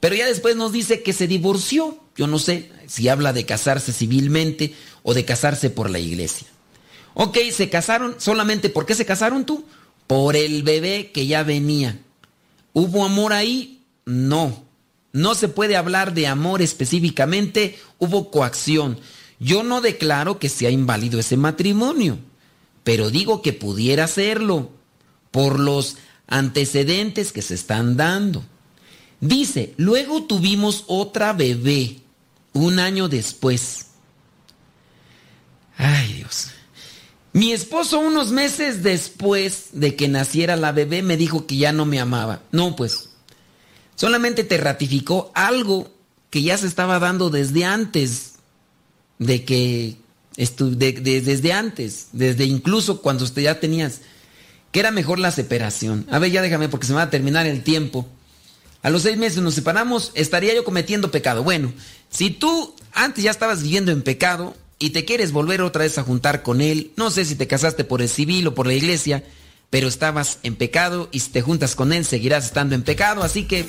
pero 0.00 0.16
ya 0.16 0.26
después 0.26 0.56
nos 0.56 0.72
dice 0.72 1.04
que 1.04 1.12
se 1.12 1.28
divorció. 1.28 1.96
Yo 2.16 2.26
no 2.26 2.40
sé 2.40 2.72
si 2.88 3.08
habla 3.08 3.32
de 3.32 3.46
casarse 3.46 3.92
civilmente 3.92 4.74
o 5.04 5.14
de 5.14 5.24
casarse 5.24 5.70
por 5.70 5.90
la 5.90 6.00
iglesia. 6.00 6.48
Ok, 7.14 7.38
se 7.52 7.70
casaron 7.70 8.16
solamente, 8.18 8.68
¿por 8.68 8.84
qué 8.84 8.96
se 8.96 9.06
casaron 9.06 9.46
tú? 9.46 9.64
Por 10.08 10.34
el 10.34 10.64
bebé 10.64 11.12
que 11.12 11.28
ya 11.28 11.44
venía. 11.44 12.00
¿Hubo 12.72 13.04
amor 13.04 13.32
ahí? 13.32 13.84
No. 14.06 14.64
No 15.12 15.36
se 15.36 15.46
puede 15.46 15.76
hablar 15.76 16.14
de 16.14 16.26
amor 16.26 16.62
específicamente, 16.62 17.78
hubo 17.98 18.32
coacción. 18.32 18.98
Yo 19.38 19.62
no 19.62 19.82
declaro 19.82 20.40
que 20.40 20.48
sea 20.48 20.70
inválido 20.70 21.20
ese 21.20 21.36
matrimonio, 21.36 22.18
pero 22.82 23.08
digo 23.10 23.40
que 23.40 23.52
pudiera 23.52 24.08
serlo 24.08 24.76
por 25.38 25.60
los 25.60 25.98
antecedentes 26.26 27.30
que 27.30 27.42
se 27.42 27.54
están 27.54 27.96
dando. 27.96 28.44
Dice, 29.20 29.72
luego 29.76 30.24
tuvimos 30.24 30.82
otra 30.88 31.32
bebé 31.32 31.98
un 32.54 32.80
año 32.80 33.08
después. 33.08 33.86
Ay 35.76 36.14
Dios. 36.14 36.48
Mi 37.32 37.52
esposo 37.52 38.00
unos 38.00 38.32
meses 38.32 38.82
después 38.82 39.68
de 39.74 39.94
que 39.94 40.08
naciera 40.08 40.56
la 40.56 40.72
bebé 40.72 41.04
me 41.04 41.16
dijo 41.16 41.46
que 41.46 41.56
ya 41.56 41.72
no 41.72 41.86
me 41.86 42.00
amaba. 42.00 42.42
No, 42.50 42.74
pues, 42.74 43.10
solamente 43.94 44.42
te 44.42 44.56
ratificó 44.56 45.30
algo 45.36 45.88
que 46.30 46.42
ya 46.42 46.58
se 46.58 46.66
estaba 46.66 46.98
dando 46.98 47.30
desde 47.30 47.64
antes 47.64 48.32
de 49.20 49.44
que 49.44 49.98
desde 50.36 51.52
antes, 51.52 52.08
desde 52.10 52.44
incluso 52.44 53.02
cuando 53.02 53.22
usted 53.22 53.42
ya 53.42 53.60
tenías 53.60 54.00
que 54.70 54.80
era 54.80 54.90
mejor 54.90 55.18
la 55.18 55.30
separación. 55.30 56.06
A 56.10 56.18
ver, 56.18 56.30
ya 56.30 56.42
déjame 56.42 56.68
porque 56.68 56.86
se 56.86 56.92
me 56.92 56.98
va 56.98 57.04
a 57.04 57.10
terminar 57.10 57.46
el 57.46 57.62
tiempo. 57.62 58.06
A 58.82 58.90
los 58.90 59.02
seis 59.02 59.16
meses 59.16 59.42
nos 59.42 59.54
separamos, 59.54 60.12
estaría 60.14 60.54
yo 60.54 60.64
cometiendo 60.64 61.10
pecado. 61.10 61.42
Bueno, 61.42 61.72
si 62.10 62.30
tú 62.30 62.74
antes 62.92 63.24
ya 63.24 63.30
estabas 63.30 63.62
viviendo 63.62 63.90
en 63.90 64.02
pecado 64.02 64.54
y 64.78 64.90
te 64.90 65.04
quieres 65.04 65.32
volver 65.32 65.62
otra 65.62 65.82
vez 65.82 65.98
a 65.98 66.04
juntar 66.04 66.42
con 66.42 66.60
él, 66.60 66.92
no 66.96 67.10
sé 67.10 67.24
si 67.24 67.34
te 67.34 67.48
casaste 67.48 67.84
por 67.84 68.02
el 68.02 68.08
civil 68.08 68.46
o 68.46 68.54
por 68.54 68.66
la 68.66 68.74
iglesia, 68.74 69.24
pero 69.70 69.88
estabas 69.88 70.38
en 70.42 70.56
pecado 70.56 71.08
y 71.12 71.20
si 71.20 71.30
te 71.30 71.42
juntas 71.42 71.74
con 71.74 71.92
él 71.92 72.04
seguirás 72.04 72.46
estando 72.46 72.74
en 72.74 72.82
pecado, 72.82 73.22
así 73.22 73.44
que 73.44 73.68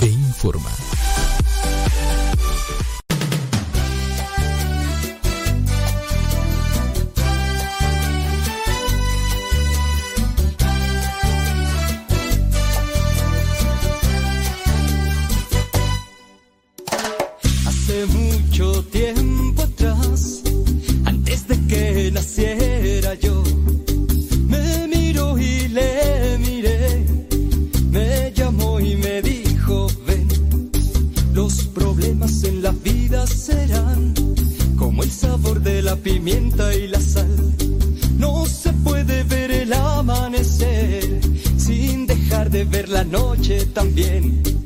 e 0.00 0.06
informa. 0.06 1.17
También. 43.72 44.57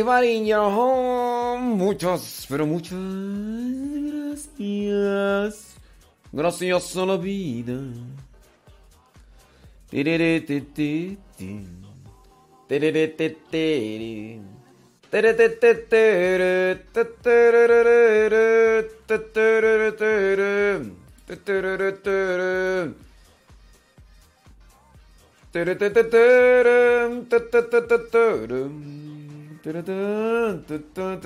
Everybody 0.00 0.38
in 0.38 0.46
your 0.46 0.70
home. 0.70 1.76
Muchas, 1.76 2.46
pero 2.48 2.66
muchas 2.66 2.98
gracias. 4.56 5.76
Gracias 6.32 6.96
a 6.96 7.04
la 7.04 7.16
vida. 7.18 7.82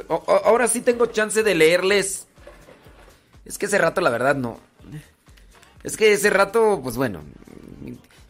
Oh, 0.09 0.25
oh, 0.27 0.43
Ahora 0.45 0.69
sí 0.69 0.81
tengo 0.81 1.07
chance 1.07 1.43
de 1.43 1.55
leerles. 1.55 2.27
Es 3.45 3.59
que 3.59 3.67
ese 3.67 3.79
rato, 3.79 4.01
la 4.01 4.11
verdad, 4.11 4.35
no. 4.35 4.59
Es 5.83 5.97
que 5.97 6.13
ese 6.13 6.31
rato, 6.31 6.81
pues 6.83 6.97
bueno, 6.97 7.23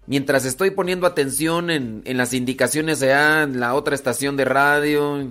mientras 0.07 0.45
estoy 0.45 0.71
poniendo 0.71 1.07
atención 1.07 1.71
en, 1.71 2.03
en 2.05 2.17
las 2.17 2.35
indicaciones 2.35 3.01
allá 3.03 3.45
en 3.45 3.61
la 3.61 3.75
otra 3.75 3.95
estación 3.95 4.37
de 4.37 4.45
radio, 4.45 5.31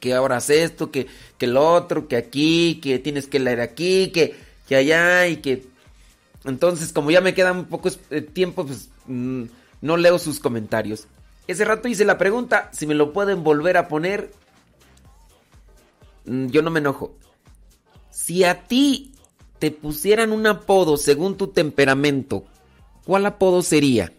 que 0.00 0.14
ahora 0.14 0.38
es 0.38 0.50
esto, 0.50 0.90
que, 0.90 1.06
que 1.38 1.46
lo 1.46 1.72
otro, 1.72 2.08
que 2.08 2.16
aquí, 2.16 2.80
que 2.82 2.98
tienes 2.98 3.26
que 3.26 3.38
leer 3.38 3.60
aquí, 3.60 4.10
que, 4.12 4.34
que 4.68 4.76
allá 4.76 5.26
y 5.28 5.36
que... 5.38 5.66
Entonces, 6.44 6.92
como 6.92 7.10
ya 7.10 7.20
me 7.20 7.34
queda 7.34 7.52
un 7.52 7.66
poco 7.66 7.90
eh, 8.10 8.20
tiempo, 8.20 8.64
pues 8.64 8.88
mm, 9.06 9.44
no 9.82 9.96
leo 9.96 10.18
sus 10.18 10.40
comentarios. 10.40 11.06
Ese 11.48 11.64
rato 11.64 11.88
hice 11.88 12.04
la 12.04 12.18
pregunta, 12.18 12.68
si 12.74 12.86
me 12.86 12.94
lo 12.94 13.14
pueden 13.14 13.42
volver 13.42 13.78
a 13.78 13.88
poner, 13.88 14.30
mm, 16.26 16.48
yo 16.48 16.60
no 16.60 16.70
me 16.70 16.80
enojo. 16.80 17.16
Si 18.10 18.44
a 18.44 18.64
ti 18.64 19.12
te 19.58 19.70
pusieran 19.70 20.32
un 20.32 20.46
apodo 20.46 20.98
según 20.98 21.38
tu 21.38 21.46
temperamento, 21.48 22.44
¿cuál 23.06 23.24
apodo 23.24 23.62
sería? 23.62 24.12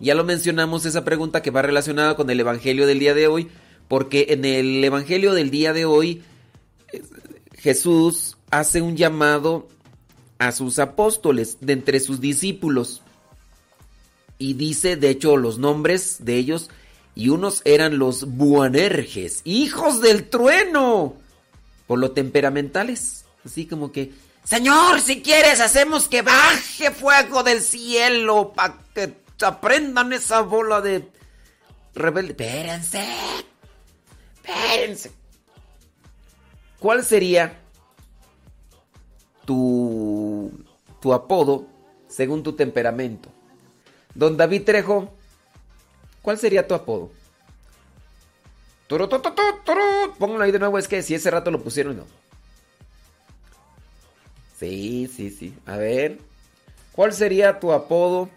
Ya 0.00 0.14
lo 0.14 0.22
mencionamos 0.22 0.84
esa 0.84 1.02
pregunta 1.02 1.40
que 1.40 1.50
va 1.50 1.62
relacionada 1.62 2.14
con 2.14 2.28
el 2.28 2.40
Evangelio 2.40 2.86
del 2.86 2.98
día 2.98 3.14
de 3.14 3.26
hoy, 3.26 3.48
porque 3.88 4.26
en 4.28 4.44
el 4.44 4.84
Evangelio 4.84 5.32
del 5.32 5.50
día 5.50 5.72
de 5.72 5.86
hoy 5.86 6.24
eh, 6.92 7.02
Jesús 7.56 8.36
hace 8.50 8.82
un 8.82 8.98
llamado 8.98 9.66
a 10.36 10.52
sus 10.52 10.78
apóstoles 10.78 11.56
de 11.62 11.72
entre 11.72 12.00
sus 12.00 12.20
discípulos 12.20 13.03
y 14.38 14.54
dice 14.54 14.96
de 14.96 15.10
hecho 15.10 15.36
los 15.36 15.58
nombres 15.58 16.24
de 16.24 16.36
ellos 16.36 16.70
y 17.14 17.28
unos 17.28 17.62
eran 17.64 17.98
los 17.98 18.24
buanerges, 18.24 19.40
hijos 19.44 20.00
del 20.00 20.28
trueno, 20.28 21.14
por 21.86 21.98
lo 21.98 22.10
temperamentales, 22.12 23.24
así 23.44 23.66
como 23.66 23.92
que 23.92 24.12
Señor, 24.44 25.00
si 25.00 25.22
quieres, 25.22 25.60
hacemos 25.60 26.06
que 26.06 26.20
baje 26.20 26.90
fuego 26.90 27.42
del 27.42 27.62
cielo 27.62 28.52
para 28.54 28.76
que 28.94 29.14
aprendan 29.40 30.12
esa 30.12 30.42
bola 30.42 30.82
de 30.82 31.08
rebelde. 31.94 32.32
Espérense, 32.32 33.06
espérense. 34.34 35.12
¿Cuál 36.78 37.02
sería 37.02 37.58
tu, 39.46 40.52
tu 41.00 41.14
apodo 41.14 41.66
según 42.06 42.42
tu 42.42 42.52
temperamento? 42.52 43.30
Don 44.14 44.36
David 44.36 44.62
Trejo, 44.64 45.12
¿cuál 46.22 46.38
sería 46.38 46.66
tu 46.66 46.74
apodo? 46.74 47.10
Pónganlo 50.18 50.44
ahí 50.44 50.52
de 50.52 50.58
nuevo, 50.58 50.78
es 50.78 50.88
que 50.88 51.02
si 51.02 51.14
ese 51.14 51.30
rato 51.30 51.50
lo 51.50 51.62
pusieron, 51.62 51.96
no. 51.96 52.04
Sí, 54.58 55.10
sí, 55.14 55.30
sí. 55.30 55.54
A 55.66 55.76
ver. 55.76 56.18
¿Cuál 56.92 57.12
sería 57.12 57.58
tu 57.58 57.72
apodo 57.72 58.30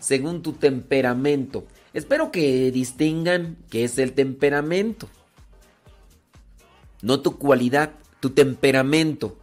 según 0.00 0.42
tu 0.42 0.54
temperamento? 0.54 1.66
Espero 1.92 2.32
que 2.32 2.70
distingan 2.70 3.58
qué 3.68 3.84
es 3.84 3.98
el 3.98 4.14
temperamento. 4.14 5.08
No 7.02 7.20
tu 7.20 7.36
cualidad, 7.36 7.92
tu 8.20 8.30
temperamento. 8.30 9.36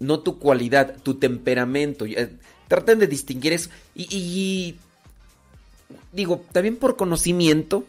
No 0.00 0.20
tu 0.20 0.40
cualidad, 0.40 0.96
tu 1.00 1.14
temperamento. 1.14 2.06
Traten 2.72 2.98
de 2.98 3.06
distinguir 3.06 3.52
eso. 3.52 3.68
Y, 3.94 4.06
y, 4.10 4.78
digo, 6.12 6.42
también 6.52 6.76
por 6.76 6.96
conocimiento, 6.96 7.84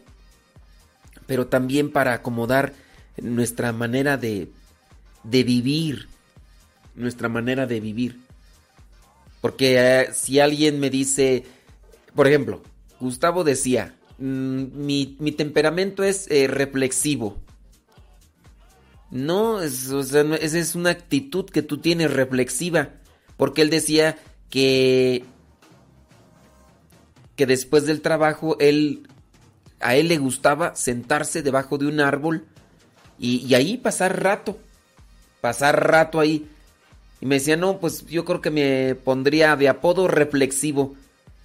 pero 1.26 1.46
también 1.46 1.90
para 1.90 2.12
acomodar 2.12 2.74
nuestra 3.16 3.72
manera 3.72 4.18
de 4.18 4.50
de 5.24 5.42
vivir, 5.42 6.06
nuestra 6.94 7.28
manera 7.28 7.66
de 7.66 7.80
vivir. 7.80 8.20
Porque 9.40 9.76
eh, 9.78 10.08
si 10.14 10.38
alguien 10.38 10.78
me 10.78 10.90
dice, 10.90 11.44
por 12.14 12.28
ejemplo, 12.28 12.62
Gustavo 13.00 13.42
decía, 13.42 13.94
mm, 14.18 14.64
mi, 14.86 15.32
temperamento 15.36 16.04
es 16.04 16.30
eh, 16.30 16.46
reflexivo. 16.46 17.38
No, 19.10 19.60
es, 19.60 19.90
esa 19.90 20.58
es 20.58 20.74
una 20.74 20.90
actitud 20.90 21.44
que 21.46 21.62
tú 21.62 21.78
tienes 21.78 22.12
reflexiva. 22.12 22.90
Porque 23.36 23.62
él 23.62 23.70
decía 23.70 24.16
que, 24.54 25.24
que 27.34 27.44
después 27.44 27.84
del 27.84 28.00
trabajo, 28.00 28.56
él, 28.60 29.08
a 29.80 29.96
él 29.96 30.06
le 30.08 30.16
gustaba 30.16 30.74
sentarse 30.76 31.42
debajo 31.42 31.76
de 31.76 31.88
un 31.88 31.98
árbol 31.98 32.46
y, 33.18 33.44
y 33.46 33.54
ahí 33.54 33.76
pasar 33.76 34.22
rato 34.22 34.58
pasar 35.44 35.90
rato 35.90 36.20
ahí. 36.20 36.48
Y 37.20 37.26
me 37.26 37.34
decía, 37.34 37.58
no, 37.58 37.78
pues 37.78 38.06
yo 38.06 38.24
creo 38.24 38.40
que 38.40 38.50
me 38.50 38.94
pondría 38.94 39.56
de 39.56 39.68
apodo 39.68 40.08
reflexivo. 40.08 40.94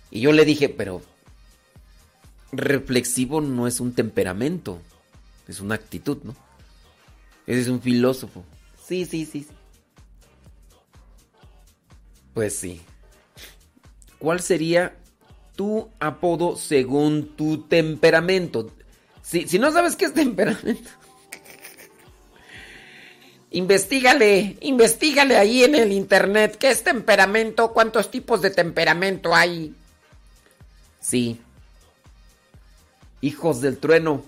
Y 0.09 0.21
yo 0.21 0.31
le 0.31 0.45
dije, 0.45 0.69
pero 0.69 1.01
reflexivo 2.53 3.41
no 3.41 3.67
es 3.67 3.81
un 3.81 3.91
temperamento, 3.91 4.79
es 5.49 5.59
una 5.59 5.75
actitud, 5.75 6.19
¿no? 6.23 6.33
Ese 7.45 7.59
es 7.59 7.67
un 7.67 7.81
filósofo. 7.81 8.45
Sí, 8.81 9.03
sí, 9.03 9.25
sí. 9.25 9.45
Pues 12.33 12.55
sí. 12.55 12.79
¿Cuál 14.19 14.41
sería 14.41 14.95
tu 15.55 15.89
apodo 15.99 16.55
según 16.57 17.35
tu 17.35 17.63
temperamento? 17.63 18.71
Si, 19.23 19.47
si 19.47 19.57
no 19.59 19.71
sabes 19.71 19.95
qué 19.95 20.05
es 20.05 20.13
temperamento, 20.13 20.89
Investígale, 23.51 24.57
investigale 24.61 25.35
ahí 25.35 25.63
en 25.63 25.73
el 25.73 25.91
internet 25.91 26.55
qué 26.59 26.69
es 26.69 26.83
temperamento, 26.83 27.73
cuántos 27.73 28.11
tipos 28.11 28.43
de 28.43 28.51
temperamento 28.51 29.33
hay. 29.33 29.73
Sí. 30.99 31.41
Hijos 33.21 33.59
del 33.61 33.79
trueno. 33.79 34.23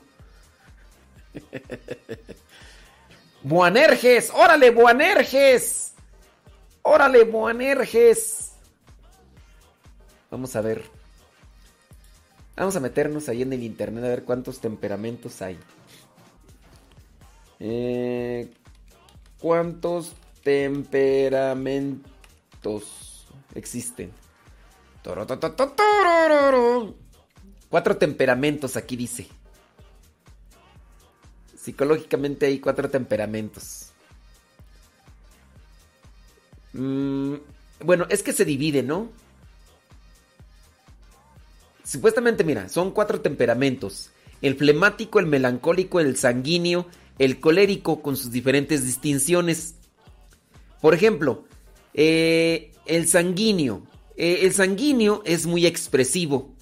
Buanerges, 3.43 4.31
órale, 4.33 4.71
Buanerges. 4.71 5.93
Órale, 6.81 7.23
Buanerges. 7.23 8.50
Vamos 10.31 10.55
a 10.55 10.61
ver. 10.61 10.83
Vamos 12.55 12.75
a 12.75 12.79
meternos 12.79 13.29
ahí 13.29 13.41
en 13.41 13.53
el 13.53 13.63
internet 13.63 14.03
a 14.05 14.07
ver 14.07 14.23
cuántos 14.23 14.61
temperamentos 14.61 15.41
hay. 15.41 15.57
Eh, 17.59 18.53
¿Cuántos 19.39 20.13
temperamentos 20.43 23.25
existen? 23.55 24.11
Cuatro 27.69 27.97
temperamentos 27.97 28.77
aquí 28.77 28.95
dice. 28.95 29.27
Psicológicamente 31.55 32.45
hay 32.45 32.59
cuatro 32.59 32.87
temperamentos. 32.89 33.91
Mm, 36.73 37.35
bueno, 37.83 38.05
es 38.09 38.23
que 38.23 38.33
se 38.33 38.45
divide, 38.45 38.83
¿no? 38.83 39.09
Supuestamente, 41.83 42.43
mira, 42.43 42.69
son 42.69 42.91
cuatro 42.91 43.21
temperamentos. 43.21 44.11
El 44.41 44.55
flemático, 44.55 45.19
el 45.19 45.27
melancólico, 45.27 45.99
el 45.99 46.17
sanguíneo, 46.17 46.87
el 47.19 47.39
colérico 47.39 48.01
con 48.01 48.17
sus 48.17 48.31
diferentes 48.31 48.85
distinciones. 48.85 49.75
Por 50.81 50.93
ejemplo, 50.93 51.45
eh, 51.93 52.71
el 52.85 53.07
sanguíneo. 53.07 53.83
Eh, 54.17 54.39
el 54.43 54.53
sanguíneo 54.53 55.21
es 55.25 55.45
muy 55.45 55.65
expresivo, 55.65 56.53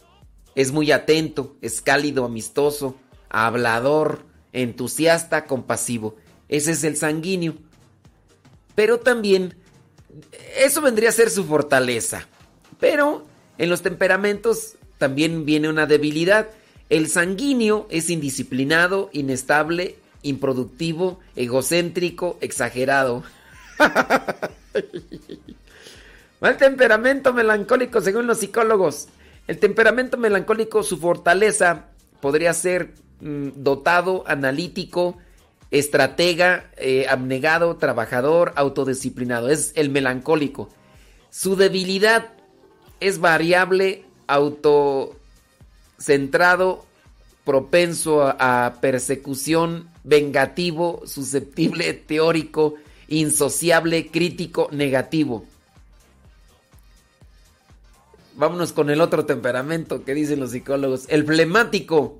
es 0.55 0.71
muy 0.71 0.91
atento, 0.91 1.57
es 1.61 1.81
cálido, 1.81 2.25
amistoso, 2.25 2.95
hablador, 3.29 4.25
entusiasta, 4.53 5.45
compasivo. 5.45 6.15
Ese 6.47 6.71
es 6.71 6.83
el 6.83 6.97
sanguíneo. 6.97 7.55
Pero 8.75 8.99
también, 8.99 9.55
eso 10.57 10.81
vendría 10.81 11.09
a 11.09 11.13
ser 11.13 11.29
su 11.29 11.45
fortaleza. 11.45 12.27
Pero 12.79 13.25
en 13.57 13.69
los 13.69 13.81
temperamentos 13.81 14.75
también 14.99 15.45
viene 15.45 15.67
una 15.69 15.87
debilidad. 15.87 16.49
El 16.89 17.09
sanguíneo 17.09 17.87
es 17.89 18.11
indisciplinado, 18.11 19.09
inestable, 19.13 19.95
improductivo, 20.21 21.19
egocéntrico, 21.35 22.37
exagerado. 22.41 23.23
Mal 26.41 26.57
temperamento 26.57 27.33
melancólico 27.33 28.01
según 28.01 28.27
los 28.27 28.39
psicólogos. 28.39 29.07
El 29.47 29.57
temperamento 29.57 30.17
melancólico, 30.17 30.83
su 30.83 30.97
fortaleza 30.97 31.87
podría 32.21 32.53
ser 32.53 32.93
mm, 33.21 33.49
dotado, 33.55 34.23
analítico, 34.27 35.17
estratega, 35.71 36.69
eh, 36.77 37.07
abnegado, 37.09 37.77
trabajador, 37.77 38.53
autodisciplinado. 38.55 39.49
Es 39.49 39.71
el 39.75 39.89
melancólico. 39.89 40.69
Su 41.29 41.55
debilidad 41.55 42.33
es 42.99 43.19
variable, 43.19 44.05
autocentrado, 44.29 46.85
propenso 47.43 48.23
a, 48.23 48.65
a 48.65 48.81
persecución, 48.81 49.89
vengativo, 50.03 51.01
susceptible, 51.05 51.93
teórico, 52.07 52.75
insociable, 53.07 54.07
crítico, 54.07 54.69
negativo. 54.71 55.45
Vámonos 58.35 58.71
con 58.71 58.89
el 58.89 59.01
otro 59.01 59.25
temperamento 59.25 60.05
que 60.05 60.13
dicen 60.13 60.39
los 60.39 60.51
psicólogos, 60.51 61.05
el 61.09 61.25
flemático. 61.25 62.19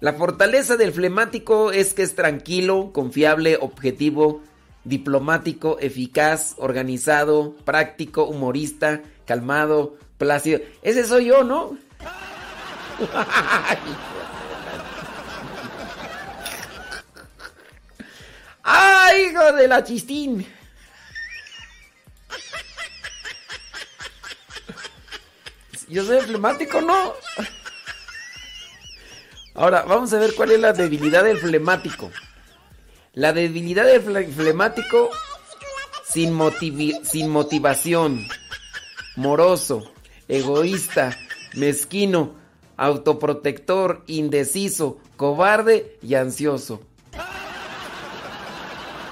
La 0.00 0.12
fortaleza 0.12 0.76
del 0.76 0.92
flemático 0.92 1.72
es 1.72 1.94
que 1.94 2.02
es 2.02 2.14
tranquilo, 2.14 2.90
confiable, 2.92 3.56
objetivo, 3.58 4.42
diplomático, 4.84 5.78
eficaz, 5.80 6.54
organizado, 6.58 7.54
práctico, 7.64 8.24
humorista, 8.24 9.02
calmado, 9.24 9.96
plácido. 10.18 10.60
Ese 10.82 11.06
soy 11.06 11.26
yo, 11.26 11.44
¿no? 11.44 11.78
¡Ay, 18.62 19.26
hijo 19.30 19.52
de 19.52 19.68
la 19.68 19.84
chistín! 19.84 20.46
Yo 25.88 26.04
soy 26.04 26.20
flemático, 26.20 26.80
¿no? 26.80 27.14
Ahora, 29.54 29.82
vamos 29.82 30.12
a 30.12 30.18
ver 30.18 30.34
cuál 30.34 30.50
es 30.50 30.60
la 30.60 30.72
debilidad 30.72 31.22
del 31.24 31.38
flemático. 31.38 32.10
La 33.12 33.32
debilidad 33.32 33.86
del 33.86 34.02
flemático 34.32 35.10
sin 36.12 36.32
motivación, 37.30 38.26
moroso, 39.14 39.92
egoísta, 40.28 41.16
mezquino, 41.54 42.34
autoprotector, 42.76 44.02
indeciso, 44.06 44.98
cobarde 45.16 45.98
y 46.02 46.14
ansioso. 46.14 46.80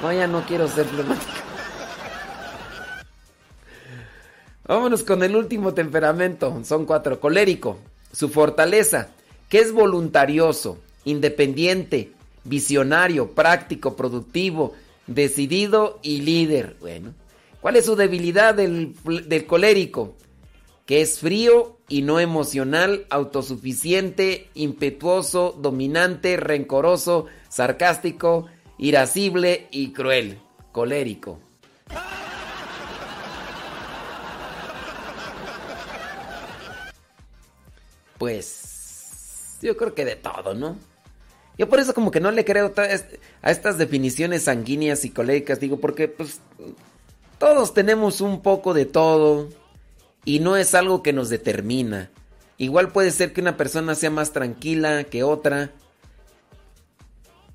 No, 0.03 0.13
ya 0.13 0.27
no 0.27 0.45
quiero 0.47 0.69
ser 0.69 0.87
flemático. 0.87 1.33
Vámonos 4.67 5.03
con 5.03 5.23
el 5.23 5.37
último 5.37 5.75
temperamento. 5.75 6.63
Son 6.65 6.87
cuatro. 6.87 7.21
Colérico. 7.21 7.79
Su 8.13 8.29
fortaleza, 8.29 9.09
que 9.49 9.59
es 9.59 9.73
voluntarioso, 9.73 10.79
independiente, 11.05 12.13
visionario, 12.45 13.33
práctico, 13.33 13.97
productivo, 13.97 14.75
decidido 15.07 15.99
y 16.03 16.23
líder. 16.23 16.77
Bueno, 16.81 17.13
¿cuál 17.61 17.77
es 17.77 17.87
su 17.87 17.97
debilidad 17.97 18.55
del, 18.55 18.95
del 19.05 19.47
colérico? 19.47 20.15
Que 20.87 21.01
es 21.01 21.19
frío 21.21 21.79
y 21.89 22.03
no 22.03 22.21
emocional, 22.21 23.07
autosuficiente, 23.09 24.51
impetuoso, 24.55 25.57
dominante, 25.59 26.37
rencoroso, 26.37 27.27
sarcástico, 27.49 28.47
irascible 28.79 29.69
y 29.71 29.93
cruel. 29.93 30.39
Colérico. 30.73 31.39
Pues 38.19 39.59
yo 39.63 39.77
creo 39.77 39.95
que 39.95 40.05
de 40.05 40.17
todo, 40.17 40.55
¿no? 40.55 40.77
Yo 41.57 41.69
por 41.69 41.79
eso 41.79 41.95
como 41.95 42.11
que 42.11 42.21
no 42.21 42.31
le 42.31 42.45
creo 42.45 42.75
a 42.77 43.51
estas 43.51 43.79
definiciones 43.79 44.45
sanguíneas 44.45 45.05
y 45.05 45.11
coléricas, 45.11 45.61
digo, 45.61 45.79
porque 45.79 46.09
pues 46.09 46.41
todos 47.39 47.73
tenemos 47.73 48.21
un 48.21 48.43
poco 48.43 48.75
de 48.75 48.87
todo 48.87 49.49
y 50.25 50.41
no 50.41 50.57
es 50.57 50.75
algo 50.75 51.03
que 51.03 51.13
nos 51.13 51.29
determina. 51.29 52.11
Igual 52.59 52.93
puede 52.93 53.11
ser 53.11 53.33
que 53.33 53.41
una 53.41 53.57
persona 53.57 53.95
sea 53.95 54.11
más 54.11 54.33
tranquila 54.33 55.05
que 55.05 55.23
otra, 55.23 55.73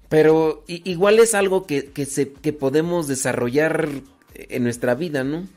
pero 0.10 0.64
igual 0.68 1.20
es 1.20 1.36
algo 1.36 1.66
que, 1.66 1.92
que 1.92 2.54
podemos 2.54 3.08
desarrollar 3.08 3.90
en 4.34 4.64
nuestra 4.64 4.96
vida, 4.96 5.24
¿no? 5.24 5.48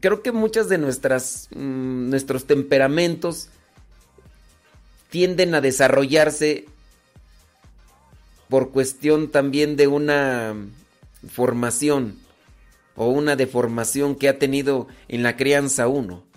Creo 0.00 0.22
que 0.22 0.32
muchas 0.32 0.68
de 0.68 0.78
nuestras, 0.78 1.48
mm, 1.54 2.10
nuestros 2.10 2.46
temperamentos 2.46 3.48
tienden 5.10 5.54
a 5.54 5.60
desarrollarse 5.60 6.66
por 8.48 8.70
cuestión 8.70 9.30
también 9.30 9.76
de 9.76 9.86
una 9.86 10.54
formación 11.28 12.18
o 12.94 13.08
una 13.08 13.36
deformación 13.36 14.14
que 14.14 14.28
ha 14.28 14.38
tenido 14.38 14.88
en 15.08 15.22
la 15.22 15.36
crianza 15.36 15.88
uno. 15.88 16.29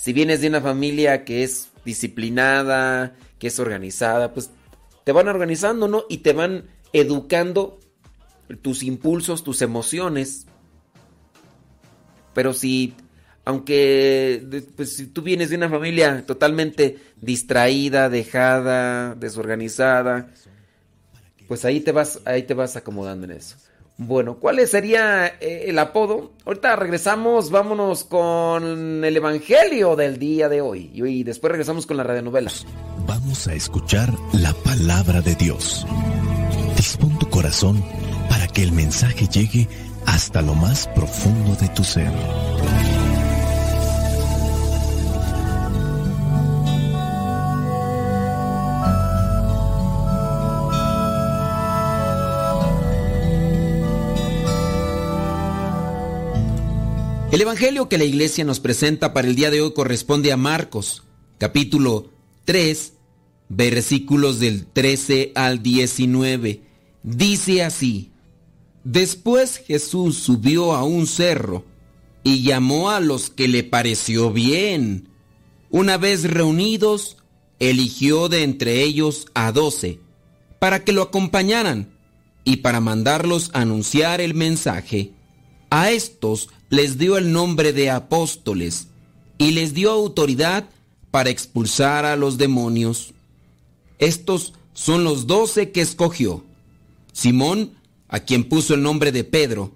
Si 0.00 0.14
vienes 0.14 0.40
de 0.40 0.48
una 0.48 0.62
familia 0.62 1.26
que 1.26 1.44
es 1.44 1.72
disciplinada, 1.84 3.16
que 3.38 3.48
es 3.48 3.58
organizada, 3.58 4.32
pues 4.32 4.50
te 5.04 5.12
van 5.12 5.28
organizando, 5.28 5.88
¿no? 5.88 6.04
Y 6.08 6.18
te 6.18 6.32
van 6.32 6.70
educando 6.94 7.78
tus 8.62 8.82
impulsos, 8.82 9.44
tus 9.44 9.60
emociones. 9.60 10.46
Pero 12.32 12.54
si 12.54 12.94
aunque 13.44 14.64
pues, 14.74 14.96
si 14.96 15.08
tú 15.08 15.20
vienes 15.20 15.50
de 15.50 15.56
una 15.56 15.68
familia 15.68 16.24
totalmente 16.24 16.96
distraída, 17.20 18.08
dejada, 18.08 19.14
desorganizada, 19.16 20.30
pues 21.46 21.66
ahí 21.66 21.80
te 21.80 21.92
vas, 21.92 22.20
ahí 22.24 22.44
te 22.44 22.54
vas 22.54 22.74
acomodando 22.74 23.26
en 23.26 23.32
eso. 23.32 23.58
Bueno, 24.02 24.36
¿cuál 24.36 24.66
sería 24.66 25.26
eh, 25.26 25.66
el 25.66 25.78
apodo? 25.78 26.32
Ahorita 26.46 26.74
regresamos, 26.74 27.50
vámonos 27.50 28.04
con 28.04 29.04
el 29.04 29.14
Evangelio 29.14 29.94
del 29.94 30.18
día 30.18 30.48
de 30.48 30.62
hoy 30.62 30.90
y 30.94 31.22
después 31.22 31.50
regresamos 31.50 31.84
con 31.84 31.98
la 31.98 32.02
radionovela. 32.02 32.50
Vamos 33.06 33.46
a 33.46 33.52
escuchar 33.52 34.08
la 34.32 34.54
palabra 34.64 35.20
de 35.20 35.34
Dios. 35.34 35.86
Dispón 36.78 37.18
tu 37.18 37.28
corazón 37.28 37.84
para 38.30 38.48
que 38.48 38.62
el 38.62 38.72
mensaje 38.72 39.26
llegue 39.26 39.68
hasta 40.06 40.40
lo 40.40 40.54
más 40.54 40.86
profundo 40.94 41.54
de 41.56 41.68
tu 41.68 41.84
ser. 41.84 42.10
El 57.30 57.40
Evangelio 57.42 57.88
que 57.88 57.96
la 57.96 58.02
iglesia 58.02 58.44
nos 58.44 58.58
presenta 58.58 59.12
para 59.12 59.28
el 59.28 59.36
día 59.36 59.52
de 59.52 59.60
hoy 59.60 59.72
corresponde 59.72 60.32
a 60.32 60.36
Marcos, 60.36 61.04
capítulo 61.38 62.10
3, 62.44 62.94
versículos 63.48 64.40
del 64.40 64.66
13 64.66 65.30
al 65.36 65.62
19. 65.62 66.60
Dice 67.04 67.62
así, 67.62 68.10
Después 68.82 69.58
Jesús 69.58 70.16
subió 70.16 70.72
a 70.74 70.82
un 70.82 71.06
cerro 71.06 71.64
y 72.24 72.42
llamó 72.42 72.90
a 72.90 72.98
los 72.98 73.30
que 73.30 73.46
le 73.46 73.62
pareció 73.62 74.32
bien. 74.32 75.08
Una 75.70 75.98
vez 75.98 76.28
reunidos, 76.28 77.16
eligió 77.60 78.28
de 78.28 78.42
entre 78.42 78.82
ellos 78.82 79.26
a 79.34 79.52
doce, 79.52 80.00
para 80.58 80.82
que 80.82 80.90
lo 80.90 81.02
acompañaran 81.02 81.94
y 82.42 82.56
para 82.56 82.80
mandarlos 82.80 83.50
anunciar 83.52 84.20
el 84.20 84.34
mensaje. 84.34 85.12
A 85.70 85.92
estos 85.92 86.48
les 86.70 86.98
dio 86.98 87.18
el 87.18 87.32
nombre 87.32 87.72
de 87.72 87.90
apóstoles 87.90 88.86
y 89.38 89.50
les 89.50 89.74
dio 89.74 89.90
autoridad 89.90 90.68
para 91.10 91.30
expulsar 91.30 92.04
a 92.04 92.16
los 92.16 92.38
demonios. 92.38 93.12
Estos 93.98 94.54
son 94.72 95.04
los 95.04 95.26
doce 95.26 95.72
que 95.72 95.80
escogió. 95.80 96.44
Simón, 97.12 97.72
a 98.08 98.20
quien 98.20 98.44
puso 98.44 98.74
el 98.74 98.82
nombre 98.82 99.12
de 99.12 99.24
Pedro, 99.24 99.72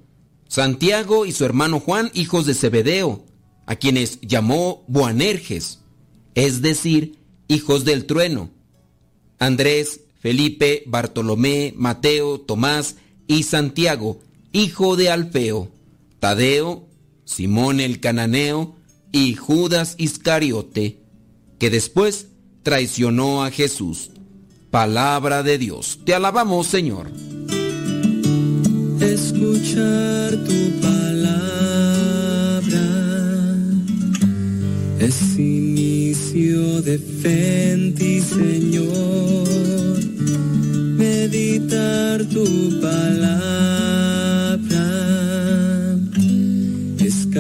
Santiago 0.49 1.27
y 1.27 1.33
su 1.33 1.45
hermano 1.45 1.81
Juan, 1.81 2.11
hijos 2.15 2.47
de 2.47 2.55
Zebedeo, 2.55 3.25
a 3.67 3.77
quienes 3.77 4.21
llamó 4.21 4.85
Boanerges, 4.87 5.81
es 6.35 6.63
decir, 6.63 7.17
hijos 7.49 7.85
del 7.85 8.07
trueno. 8.07 8.51
Andrés, 9.39 10.01
Felipe, 10.21 10.85
Bartolomé, 10.87 11.75
Mateo, 11.77 12.41
Tomás 12.41 12.97
y 13.27 13.43
Santiago, 13.43 14.21
hijo 14.53 14.97
de 14.97 15.11
Alfeo. 15.11 15.71
Tadeo, 16.25 16.89
Simón 17.27 17.81
el 17.81 18.01
cananeo 18.01 18.77
y 19.13 19.35
Judas 19.35 19.95
Iscariote, 19.99 21.03
que 21.59 21.69
después 21.69 22.29
traicionó 22.63 23.45
a 23.45 23.51
Jesús. 23.51 24.11
Palabra 24.71 25.43
de 25.43 25.59
Dios. 25.59 26.01
Te 26.07 26.15
alabamos, 26.15 26.67
Señor. 26.67 27.11
Escuchar 29.01 30.31
tu 30.47 30.81
palabra 30.81 31.27
es 35.01 35.39
inicio 35.39 36.81
de 36.81 36.99
fe 36.99 37.73
en 37.73 37.95
ti, 37.95 38.23
Señor. 38.23 39.47
Meditar 40.97 42.25
tu 42.25 42.81
palabra 42.81 43.74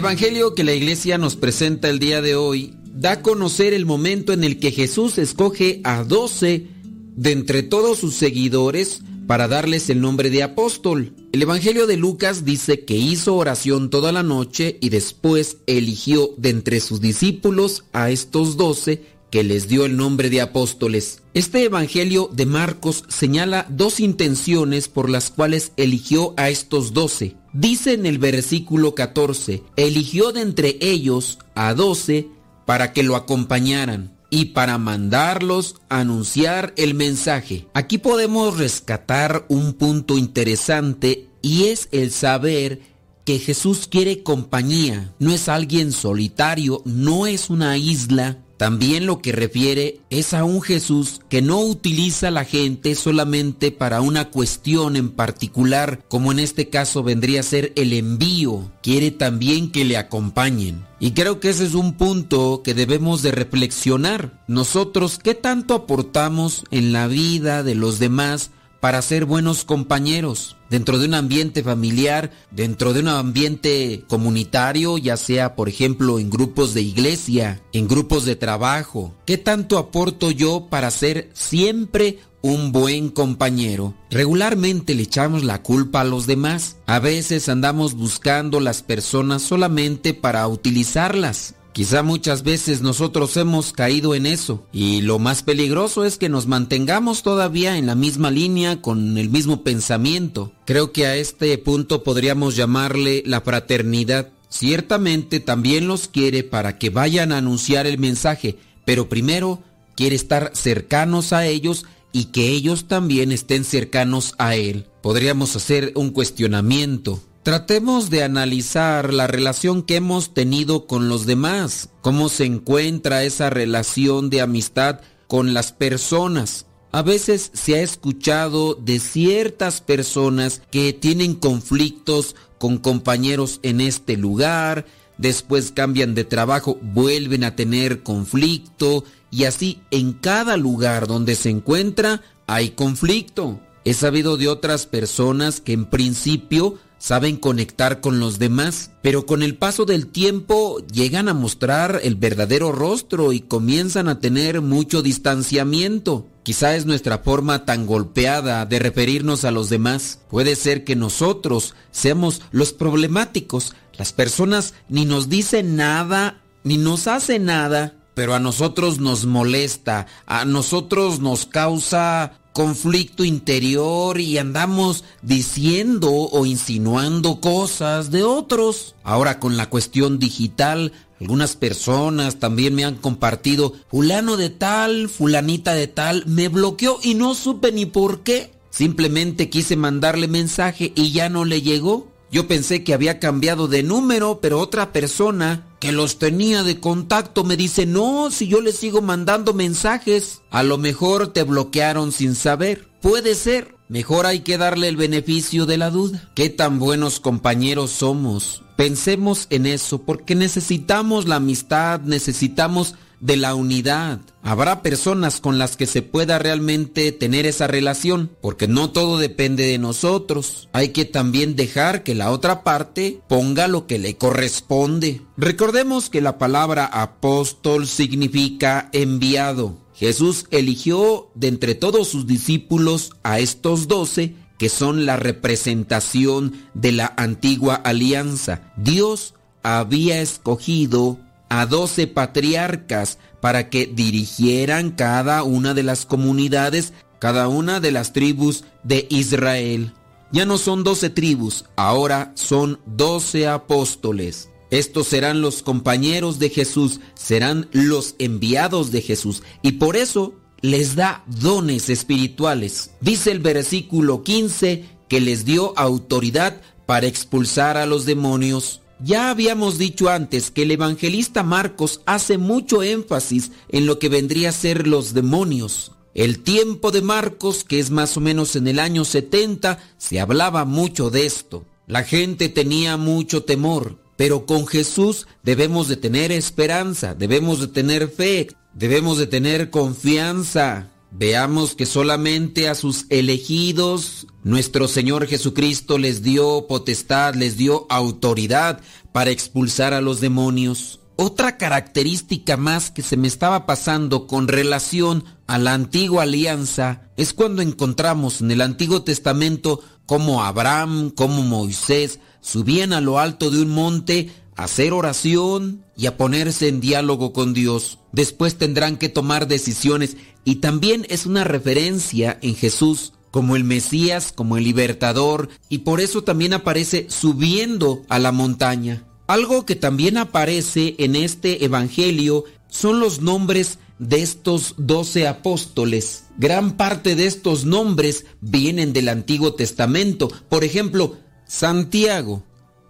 Evangelio 0.00 0.54
que 0.54 0.64
la 0.64 0.72
iglesia 0.72 1.18
nos 1.18 1.36
presenta 1.36 1.90
el 1.90 1.98
día 1.98 2.22
de 2.22 2.34
hoy 2.34 2.74
da 2.94 3.12
a 3.12 3.22
conocer 3.22 3.74
el 3.74 3.84
momento 3.84 4.32
en 4.32 4.44
el 4.44 4.58
que 4.58 4.70
Jesús 4.70 5.18
escoge 5.18 5.82
a 5.84 6.04
doce 6.04 6.68
de 7.16 7.32
entre 7.32 7.62
todos 7.62 7.98
sus 7.98 8.14
seguidores 8.14 9.02
para 9.26 9.46
darles 9.46 9.90
el 9.90 10.00
nombre 10.00 10.30
de 10.30 10.42
apóstol. 10.42 11.12
El 11.32 11.42
Evangelio 11.42 11.86
de 11.86 11.98
Lucas 11.98 12.46
dice 12.46 12.86
que 12.86 12.96
hizo 12.96 13.36
oración 13.36 13.90
toda 13.90 14.10
la 14.10 14.22
noche 14.22 14.78
y 14.80 14.88
después 14.88 15.58
eligió 15.66 16.30
de 16.38 16.48
entre 16.48 16.80
sus 16.80 17.02
discípulos 17.02 17.84
a 17.92 18.10
estos 18.10 18.56
doce 18.56 19.02
que 19.30 19.44
les 19.44 19.68
dio 19.68 19.84
el 19.84 19.98
nombre 19.98 20.30
de 20.30 20.40
apóstoles. 20.40 21.20
Este 21.34 21.62
Evangelio 21.62 22.30
de 22.32 22.46
Marcos 22.46 23.04
señala 23.08 23.66
dos 23.68 24.00
intenciones 24.00 24.88
por 24.88 25.10
las 25.10 25.28
cuales 25.28 25.72
eligió 25.76 26.32
a 26.38 26.48
estos 26.48 26.94
doce. 26.94 27.36
Dice 27.52 27.94
en 27.94 28.06
el 28.06 28.18
versículo 28.18 28.94
14, 28.94 29.62
eligió 29.76 30.32
de 30.32 30.42
entre 30.42 30.78
ellos 30.80 31.38
a 31.54 31.74
doce 31.74 32.28
para 32.64 32.92
que 32.92 33.02
lo 33.02 33.16
acompañaran 33.16 34.16
y 34.30 34.46
para 34.46 34.78
mandarlos 34.78 35.76
a 35.88 36.00
anunciar 36.00 36.72
el 36.76 36.94
mensaje. 36.94 37.66
Aquí 37.74 37.98
podemos 37.98 38.56
rescatar 38.56 39.44
un 39.48 39.72
punto 39.72 40.16
interesante 40.16 41.28
y 41.42 41.64
es 41.64 41.88
el 41.90 42.12
saber 42.12 42.82
que 43.24 43.38
Jesús 43.38 43.88
quiere 43.88 44.22
compañía, 44.22 45.12
no 45.18 45.32
es 45.32 45.48
alguien 45.48 45.92
solitario, 45.92 46.82
no 46.84 47.26
es 47.26 47.50
una 47.50 47.76
isla. 47.76 48.38
También 48.60 49.06
lo 49.06 49.22
que 49.22 49.32
refiere 49.32 50.02
es 50.10 50.34
a 50.34 50.44
un 50.44 50.60
Jesús 50.60 51.22
que 51.30 51.40
no 51.40 51.60
utiliza 51.60 52.28
a 52.28 52.30
la 52.30 52.44
gente 52.44 52.94
solamente 52.94 53.72
para 53.72 54.02
una 54.02 54.28
cuestión 54.28 54.96
en 54.96 55.08
particular, 55.12 56.04
como 56.08 56.30
en 56.30 56.40
este 56.40 56.68
caso 56.68 57.02
vendría 57.02 57.40
a 57.40 57.42
ser 57.42 57.72
el 57.74 57.94
envío. 57.94 58.70
Quiere 58.82 59.12
también 59.12 59.72
que 59.72 59.86
le 59.86 59.96
acompañen. 59.96 60.84
Y 60.98 61.12
creo 61.12 61.40
que 61.40 61.48
ese 61.48 61.64
es 61.64 61.72
un 61.72 61.94
punto 61.94 62.60
que 62.62 62.74
debemos 62.74 63.22
de 63.22 63.30
reflexionar. 63.30 64.44
Nosotros, 64.46 65.18
¿qué 65.18 65.34
tanto 65.34 65.72
aportamos 65.72 66.64
en 66.70 66.92
la 66.92 67.06
vida 67.06 67.62
de 67.62 67.74
los 67.74 67.98
demás 67.98 68.50
para 68.80 69.02
ser 69.02 69.24
buenos 69.24 69.64
compañeros? 69.64 70.56
Dentro 70.70 70.98
de 70.98 71.06
un 71.06 71.14
ambiente 71.14 71.62
familiar, 71.62 72.30
dentro 72.50 72.92
de 72.92 73.00
un 73.00 73.08
ambiente 73.08 74.04
comunitario, 74.08 74.98
ya 74.98 75.16
sea 75.16 75.54
por 75.54 75.68
ejemplo 75.68 76.18
en 76.18 76.30
grupos 76.30 76.74
de 76.74 76.82
iglesia, 76.82 77.60
en 77.72 77.88
grupos 77.88 78.24
de 78.24 78.36
trabajo. 78.36 79.14
¿Qué 79.26 79.38
tanto 79.38 79.78
aporto 79.78 80.30
yo 80.30 80.68
para 80.70 80.90
ser 80.90 81.30
siempre 81.34 82.18
un 82.42 82.72
buen 82.72 83.10
compañero. 83.10 83.94
Regularmente 84.10 84.94
le 84.94 85.02
echamos 85.02 85.44
la 85.44 85.62
culpa 85.62 86.00
a 86.00 86.04
los 86.04 86.26
demás. 86.26 86.76
A 86.86 86.98
veces 86.98 87.48
andamos 87.48 87.94
buscando 87.94 88.60
las 88.60 88.82
personas 88.82 89.42
solamente 89.42 90.14
para 90.14 90.46
utilizarlas. 90.48 91.54
Quizá 91.72 92.02
muchas 92.02 92.42
veces 92.42 92.82
nosotros 92.82 93.36
hemos 93.36 93.72
caído 93.72 94.14
en 94.14 94.26
eso 94.26 94.66
y 94.72 95.02
lo 95.02 95.18
más 95.18 95.42
peligroso 95.42 96.04
es 96.04 96.18
que 96.18 96.28
nos 96.28 96.46
mantengamos 96.46 97.22
todavía 97.22 97.78
en 97.78 97.86
la 97.86 97.94
misma 97.94 98.30
línea 98.30 98.82
con 98.82 99.16
el 99.16 99.30
mismo 99.30 99.62
pensamiento. 99.62 100.52
Creo 100.66 100.92
que 100.92 101.06
a 101.06 101.16
este 101.16 101.56
punto 101.58 102.02
podríamos 102.02 102.56
llamarle 102.56 103.22
la 103.24 103.40
fraternidad. 103.40 104.30
Ciertamente 104.48 105.38
también 105.38 105.86
los 105.86 106.08
quiere 106.08 106.42
para 106.42 106.76
que 106.76 106.90
vayan 106.90 107.30
a 107.30 107.38
anunciar 107.38 107.86
el 107.86 107.98
mensaje, 107.98 108.58
pero 108.84 109.08
primero 109.08 109.62
quiere 109.94 110.16
estar 110.16 110.50
cercanos 110.54 111.32
a 111.32 111.46
ellos 111.46 111.84
y 112.12 112.26
que 112.26 112.48
ellos 112.48 112.86
también 112.88 113.30
estén 113.32 113.64
cercanos 113.64 114.34
a 114.38 114.56
Él. 114.56 114.86
Podríamos 115.02 115.54
hacer 115.56 115.92
un 115.94 116.10
cuestionamiento. 116.10 117.22
Tratemos 117.42 118.10
de 118.10 118.22
analizar 118.22 119.14
la 119.14 119.26
relación 119.26 119.82
que 119.82 119.96
hemos 119.96 120.34
tenido 120.34 120.86
con 120.86 121.08
los 121.08 121.24
demás, 121.24 121.88
cómo 122.02 122.28
se 122.28 122.44
encuentra 122.44 123.24
esa 123.24 123.48
relación 123.48 124.28
de 124.28 124.42
amistad 124.42 125.00
con 125.26 125.54
las 125.54 125.72
personas. 125.72 126.66
A 126.92 127.00
veces 127.00 127.50
se 127.54 127.76
ha 127.76 127.80
escuchado 127.80 128.74
de 128.74 128.98
ciertas 128.98 129.80
personas 129.80 130.60
que 130.70 130.92
tienen 130.92 131.34
conflictos 131.34 132.36
con 132.58 132.76
compañeros 132.76 133.58
en 133.62 133.80
este 133.80 134.18
lugar, 134.18 134.84
después 135.16 135.72
cambian 135.72 136.14
de 136.14 136.24
trabajo, 136.24 136.78
vuelven 136.82 137.44
a 137.44 137.56
tener 137.56 138.02
conflicto 138.02 139.04
y 139.30 139.44
así 139.44 139.80
en 139.90 140.12
cada 140.12 140.58
lugar 140.58 141.06
donde 141.06 141.34
se 141.36 141.48
encuentra 141.48 142.20
hay 142.46 142.70
conflicto. 142.70 143.60
He 143.86 143.94
sabido 143.94 144.36
de 144.36 144.48
otras 144.48 144.84
personas 144.84 145.62
que 145.62 145.72
en 145.72 145.86
principio 145.86 146.78
saben 147.00 147.36
conectar 147.36 148.00
con 148.00 148.20
los 148.20 148.38
demás, 148.38 148.92
pero 149.02 149.26
con 149.26 149.42
el 149.42 149.56
paso 149.56 149.86
del 149.86 150.06
tiempo 150.06 150.78
llegan 150.92 151.28
a 151.28 151.34
mostrar 151.34 151.98
el 152.04 152.14
verdadero 152.14 152.70
rostro 152.70 153.32
y 153.32 153.40
comienzan 153.40 154.06
a 154.08 154.20
tener 154.20 154.60
mucho 154.60 155.02
distanciamiento. 155.02 156.28
Quizá 156.42 156.76
es 156.76 156.86
nuestra 156.86 157.18
forma 157.18 157.64
tan 157.64 157.86
golpeada 157.86 158.66
de 158.66 158.78
referirnos 158.78 159.44
a 159.44 159.50
los 159.50 159.70
demás. 159.70 160.20
Puede 160.28 160.54
ser 160.56 160.84
que 160.84 160.94
nosotros 160.94 161.74
seamos 161.90 162.42
los 162.52 162.72
problemáticos. 162.72 163.74
Las 163.96 164.12
personas 164.12 164.74
ni 164.88 165.06
nos 165.06 165.28
dicen 165.28 165.76
nada, 165.76 166.42
ni 166.64 166.76
nos 166.76 167.06
hacen 167.06 167.46
nada, 167.46 167.94
pero 168.14 168.34
a 168.34 168.40
nosotros 168.40 168.98
nos 168.98 169.26
molesta, 169.26 170.06
a 170.26 170.44
nosotros 170.44 171.20
nos 171.20 171.46
causa 171.46 172.40
conflicto 172.52 173.24
interior 173.24 174.20
y 174.20 174.38
andamos 174.38 175.04
diciendo 175.22 176.10
o 176.12 176.46
insinuando 176.46 177.40
cosas 177.40 178.10
de 178.10 178.22
otros. 178.24 178.94
Ahora 179.04 179.38
con 179.38 179.56
la 179.56 179.70
cuestión 179.70 180.18
digital, 180.18 180.92
algunas 181.20 181.54
personas 181.54 182.38
también 182.38 182.74
me 182.74 182.84
han 182.84 182.96
compartido, 182.96 183.74
fulano 183.88 184.36
de 184.36 184.50
tal, 184.50 185.08
fulanita 185.08 185.74
de 185.74 185.86
tal, 185.86 186.24
me 186.26 186.48
bloqueó 186.48 186.98
y 187.02 187.14
no 187.14 187.34
supe 187.34 187.72
ni 187.72 187.86
por 187.86 188.20
qué. 188.22 188.52
Simplemente 188.70 189.50
quise 189.50 189.76
mandarle 189.76 190.28
mensaje 190.28 190.92
y 190.94 191.12
ya 191.12 191.28
no 191.28 191.44
le 191.44 191.60
llegó. 191.60 192.09
Yo 192.32 192.46
pensé 192.46 192.84
que 192.84 192.94
había 192.94 193.18
cambiado 193.18 193.66
de 193.66 193.82
número, 193.82 194.40
pero 194.40 194.60
otra 194.60 194.92
persona 194.92 195.66
que 195.80 195.90
los 195.90 196.18
tenía 196.18 196.62
de 196.62 196.78
contacto 196.78 197.42
me 197.42 197.56
dice, 197.56 197.86
no, 197.86 198.30
si 198.30 198.46
yo 198.46 198.60
le 198.60 198.72
sigo 198.72 199.02
mandando 199.02 199.52
mensajes, 199.52 200.42
a 200.50 200.62
lo 200.62 200.78
mejor 200.78 201.32
te 201.32 201.42
bloquearon 201.42 202.12
sin 202.12 202.36
saber. 202.36 202.88
Puede 203.00 203.34
ser. 203.34 203.74
Mejor 203.88 204.26
hay 204.26 204.40
que 204.40 204.58
darle 204.58 204.86
el 204.86 204.96
beneficio 204.96 205.66
de 205.66 205.76
la 205.76 205.90
duda. 205.90 206.30
¿Qué 206.36 206.48
tan 206.48 206.78
buenos 206.78 207.18
compañeros 207.18 207.90
somos? 207.90 208.62
Pensemos 208.76 209.48
en 209.50 209.66
eso, 209.66 210.02
porque 210.02 210.36
necesitamos 210.36 211.26
la 211.26 211.36
amistad, 211.36 212.00
necesitamos 212.02 212.94
de 213.20 213.36
la 213.36 213.54
unidad. 213.54 214.20
Habrá 214.42 214.82
personas 214.82 215.40
con 215.40 215.58
las 215.58 215.76
que 215.76 215.86
se 215.86 216.02
pueda 216.02 216.38
realmente 216.38 217.12
tener 217.12 217.46
esa 217.46 217.66
relación, 217.66 218.30
porque 218.40 218.66
no 218.66 218.90
todo 218.90 219.18
depende 219.18 219.66
de 219.66 219.78
nosotros. 219.78 220.68
Hay 220.72 220.88
que 220.88 221.04
también 221.04 221.56
dejar 221.56 222.02
que 222.02 222.14
la 222.14 222.30
otra 222.30 222.64
parte 222.64 223.20
ponga 223.28 223.68
lo 223.68 223.86
que 223.86 223.98
le 223.98 224.16
corresponde. 224.16 225.22
Recordemos 225.36 226.10
que 226.10 226.20
la 226.20 226.38
palabra 226.38 226.86
apóstol 226.86 227.86
significa 227.86 228.88
enviado. 228.92 229.76
Jesús 229.94 230.46
eligió 230.50 231.30
de 231.34 231.48
entre 231.48 231.74
todos 231.74 232.08
sus 232.08 232.26
discípulos 232.26 233.12
a 233.22 233.38
estos 233.38 233.86
doce 233.86 234.34
que 234.60 234.68
son 234.68 235.06
la 235.06 235.16
representación 235.16 236.52
de 236.74 236.92
la 236.92 237.14
antigua 237.16 237.76
alianza. 237.76 238.72
Dios 238.76 239.34
había 239.62 240.20
escogido 240.20 241.18
a 241.50 241.66
doce 241.66 242.06
patriarcas 242.06 243.18
para 243.40 243.68
que 243.68 243.86
dirigieran 243.86 244.92
cada 244.92 245.42
una 245.42 245.74
de 245.74 245.82
las 245.82 246.06
comunidades, 246.06 246.94
cada 247.18 247.48
una 247.48 247.80
de 247.80 247.90
las 247.90 248.14
tribus 248.14 248.64
de 248.82 249.06
Israel. 249.10 249.92
Ya 250.32 250.46
no 250.46 250.56
son 250.56 250.84
doce 250.84 251.10
tribus, 251.10 251.66
ahora 251.76 252.32
son 252.36 252.80
doce 252.86 253.48
apóstoles. 253.48 254.48
Estos 254.70 255.08
serán 255.08 255.42
los 255.42 255.62
compañeros 255.62 256.38
de 256.38 256.48
Jesús, 256.48 257.00
serán 257.14 257.68
los 257.72 258.14
enviados 258.18 258.92
de 258.92 259.02
Jesús 259.02 259.42
y 259.62 259.72
por 259.72 259.96
eso 259.96 260.34
les 260.60 260.94
da 260.94 261.24
dones 261.26 261.88
espirituales. 261.88 262.92
Dice 263.00 263.32
el 263.32 263.40
versículo 263.40 264.22
15 264.22 264.84
que 265.08 265.20
les 265.20 265.44
dio 265.44 265.76
autoridad 265.76 266.60
para 266.86 267.08
expulsar 267.08 267.76
a 267.76 267.86
los 267.86 268.06
demonios. 268.06 268.82
Ya 269.02 269.30
habíamos 269.30 269.78
dicho 269.78 270.10
antes 270.10 270.50
que 270.50 270.62
el 270.62 270.70
evangelista 270.72 271.42
Marcos 271.42 272.02
hace 272.04 272.36
mucho 272.36 272.82
énfasis 272.82 273.50
en 273.70 273.86
lo 273.86 273.98
que 273.98 274.10
vendría 274.10 274.50
a 274.50 274.52
ser 274.52 274.86
los 274.86 275.14
demonios. 275.14 275.92
El 276.12 276.40
tiempo 276.40 276.90
de 276.90 277.00
Marcos, 277.00 277.64
que 277.64 277.78
es 277.78 277.90
más 277.90 278.16
o 278.18 278.20
menos 278.20 278.56
en 278.56 278.68
el 278.68 278.78
año 278.78 279.06
70, 279.06 279.78
se 279.96 280.20
hablaba 280.20 280.66
mucho 280.66 281.08
de 281.08 281.24
esto. 281.24 281.64
La 281.86 282.04
gente 282.04 282.50
tenía 282.50 282.98
mucho 282.98 283.44
temor, 283.44 283.96
pero 284.16 284.44
con 284.44 284.66
Jesús 284.66 285.26
debemos 285.42 285.88
de 285.88 285.96
tener 285.96 286.30
esperanza, 286.30 287.14
debemos 287.14 287.60
de 287.60 287.68
tener 287.68 288.08
fe, 288.08 288.48
debemos 288.74 289.16
de 289.16 289.26
tener 289.26 289.70
confianza. 289.70 290.90
Veamos 291.12 291.74
que 291.74 291.86
solamente 291.86 292.68
a 292.68 292.74
sus 292.74 293.06
elegidos 293.08 294.26
nuestro 294.44 294.88
Señor 294.88 295.26
Jesucristo 295.26 295.98
les 295.98 296.22
dio 296.22 296.66
potestad, 296.66 297.34
les 297.34 297.56
dio 297.56 297.86
autoridad 297.90 298.80
para 299.12 299.30
expulsar 299.30 299.92
a 299.92 300.00
los 300.00 300.20
demonios. 300.20 301.00
Otra 301.16 301.58
característica 301.58 302.56
más 302.56 302.90
que 302.90 303.02
se 303.02 303.18
me 303.18 303.28
estaba 303.28 303.66
pasando 303.66 304.26
con 304.26 304.48
relación 304.48 305.24
a 305.46 305.58
la 305.58 305.74
antigua 305.74 306.22
alianza 306.22 307.10
es 307.16 307.34
cuando 307.34 307.60
encontramos 307.60 308.40
en 308.40 308.50
el 308.52 308.62
Antiguo 308.62 309.02
Testamento 309.02 309.82
cómo 310.06 310.42
Abraham, 310.42 311.10
como 311.10 311.42
Moisés 311.42 312.20
subían 312.40 312.94
a 312.94 313.00
lo 313.02 313.18
alto 313.18 313.50
de 313.50 313.60
un 313.60 313.68
monte 313.68 314.30
a 314.56 314.64
hacer 314.64 314.92
oración 314.92 315.84
y 315.96 316.06
a 316.06 316.16
ponerse 316.16 316.68
en 316.68 316.80
diálogo 316.80 317.32
con 317.32 317.52
Dios. 317.52 317.99
Después 318.12 318.56
tendrán 318.56 318.96
que 318.96 319.08
tomar 319.08 319.48
decisiones 319.48 320.16
y 320.44 320.56
también 320.56 321.06
es 321.08 321.26
una 321.26 321.44
referencia 321.44 322.38
en 322.42 322.54
Jesús 322.54 323.12
como 323.30 323.56
el 323.56 323.64
Mesías, 323.64 324.32
como 324.34 324.56
el 324.56 324.64
libertador, 324.64 325.48
y 325.68 325.78
por 325.78 326.00
eso 326.00 326.24
también 326.24 326.52
aparece 326.52 327.06
subiendo 327.08 328.02
a 328.08 328.18
la 328.18 328.32
montaña. 328.32 329.04
Algo 329.28 329.64
que 329.64 329.76
también 329.76 330.18
aparece 330.18 330.96
en 330.98 331.14
este 331.14 331.64
Evangelio 331.64 332.44
son 332.68 332.98
los 332.98 333.20
nombres 333.20 333.78
de 334.00 334.22
estos 334.22 334.74
doce 334.78 335.28
apóstoles. 335.28 336.24
Gran 336.38 336.76
parte 336.76 337.14
de 337.14 337.26
estos 337.26 337.64
nombres 337.64 338.24
vienen 338.40 338.92
del 338.92 339.08
Antiguo 339.08 339.54
Testamento. 339.54 340.28
Por 340.48 340.64
ejemplo, 340.64 341.18
Santiago. 341.46 342.42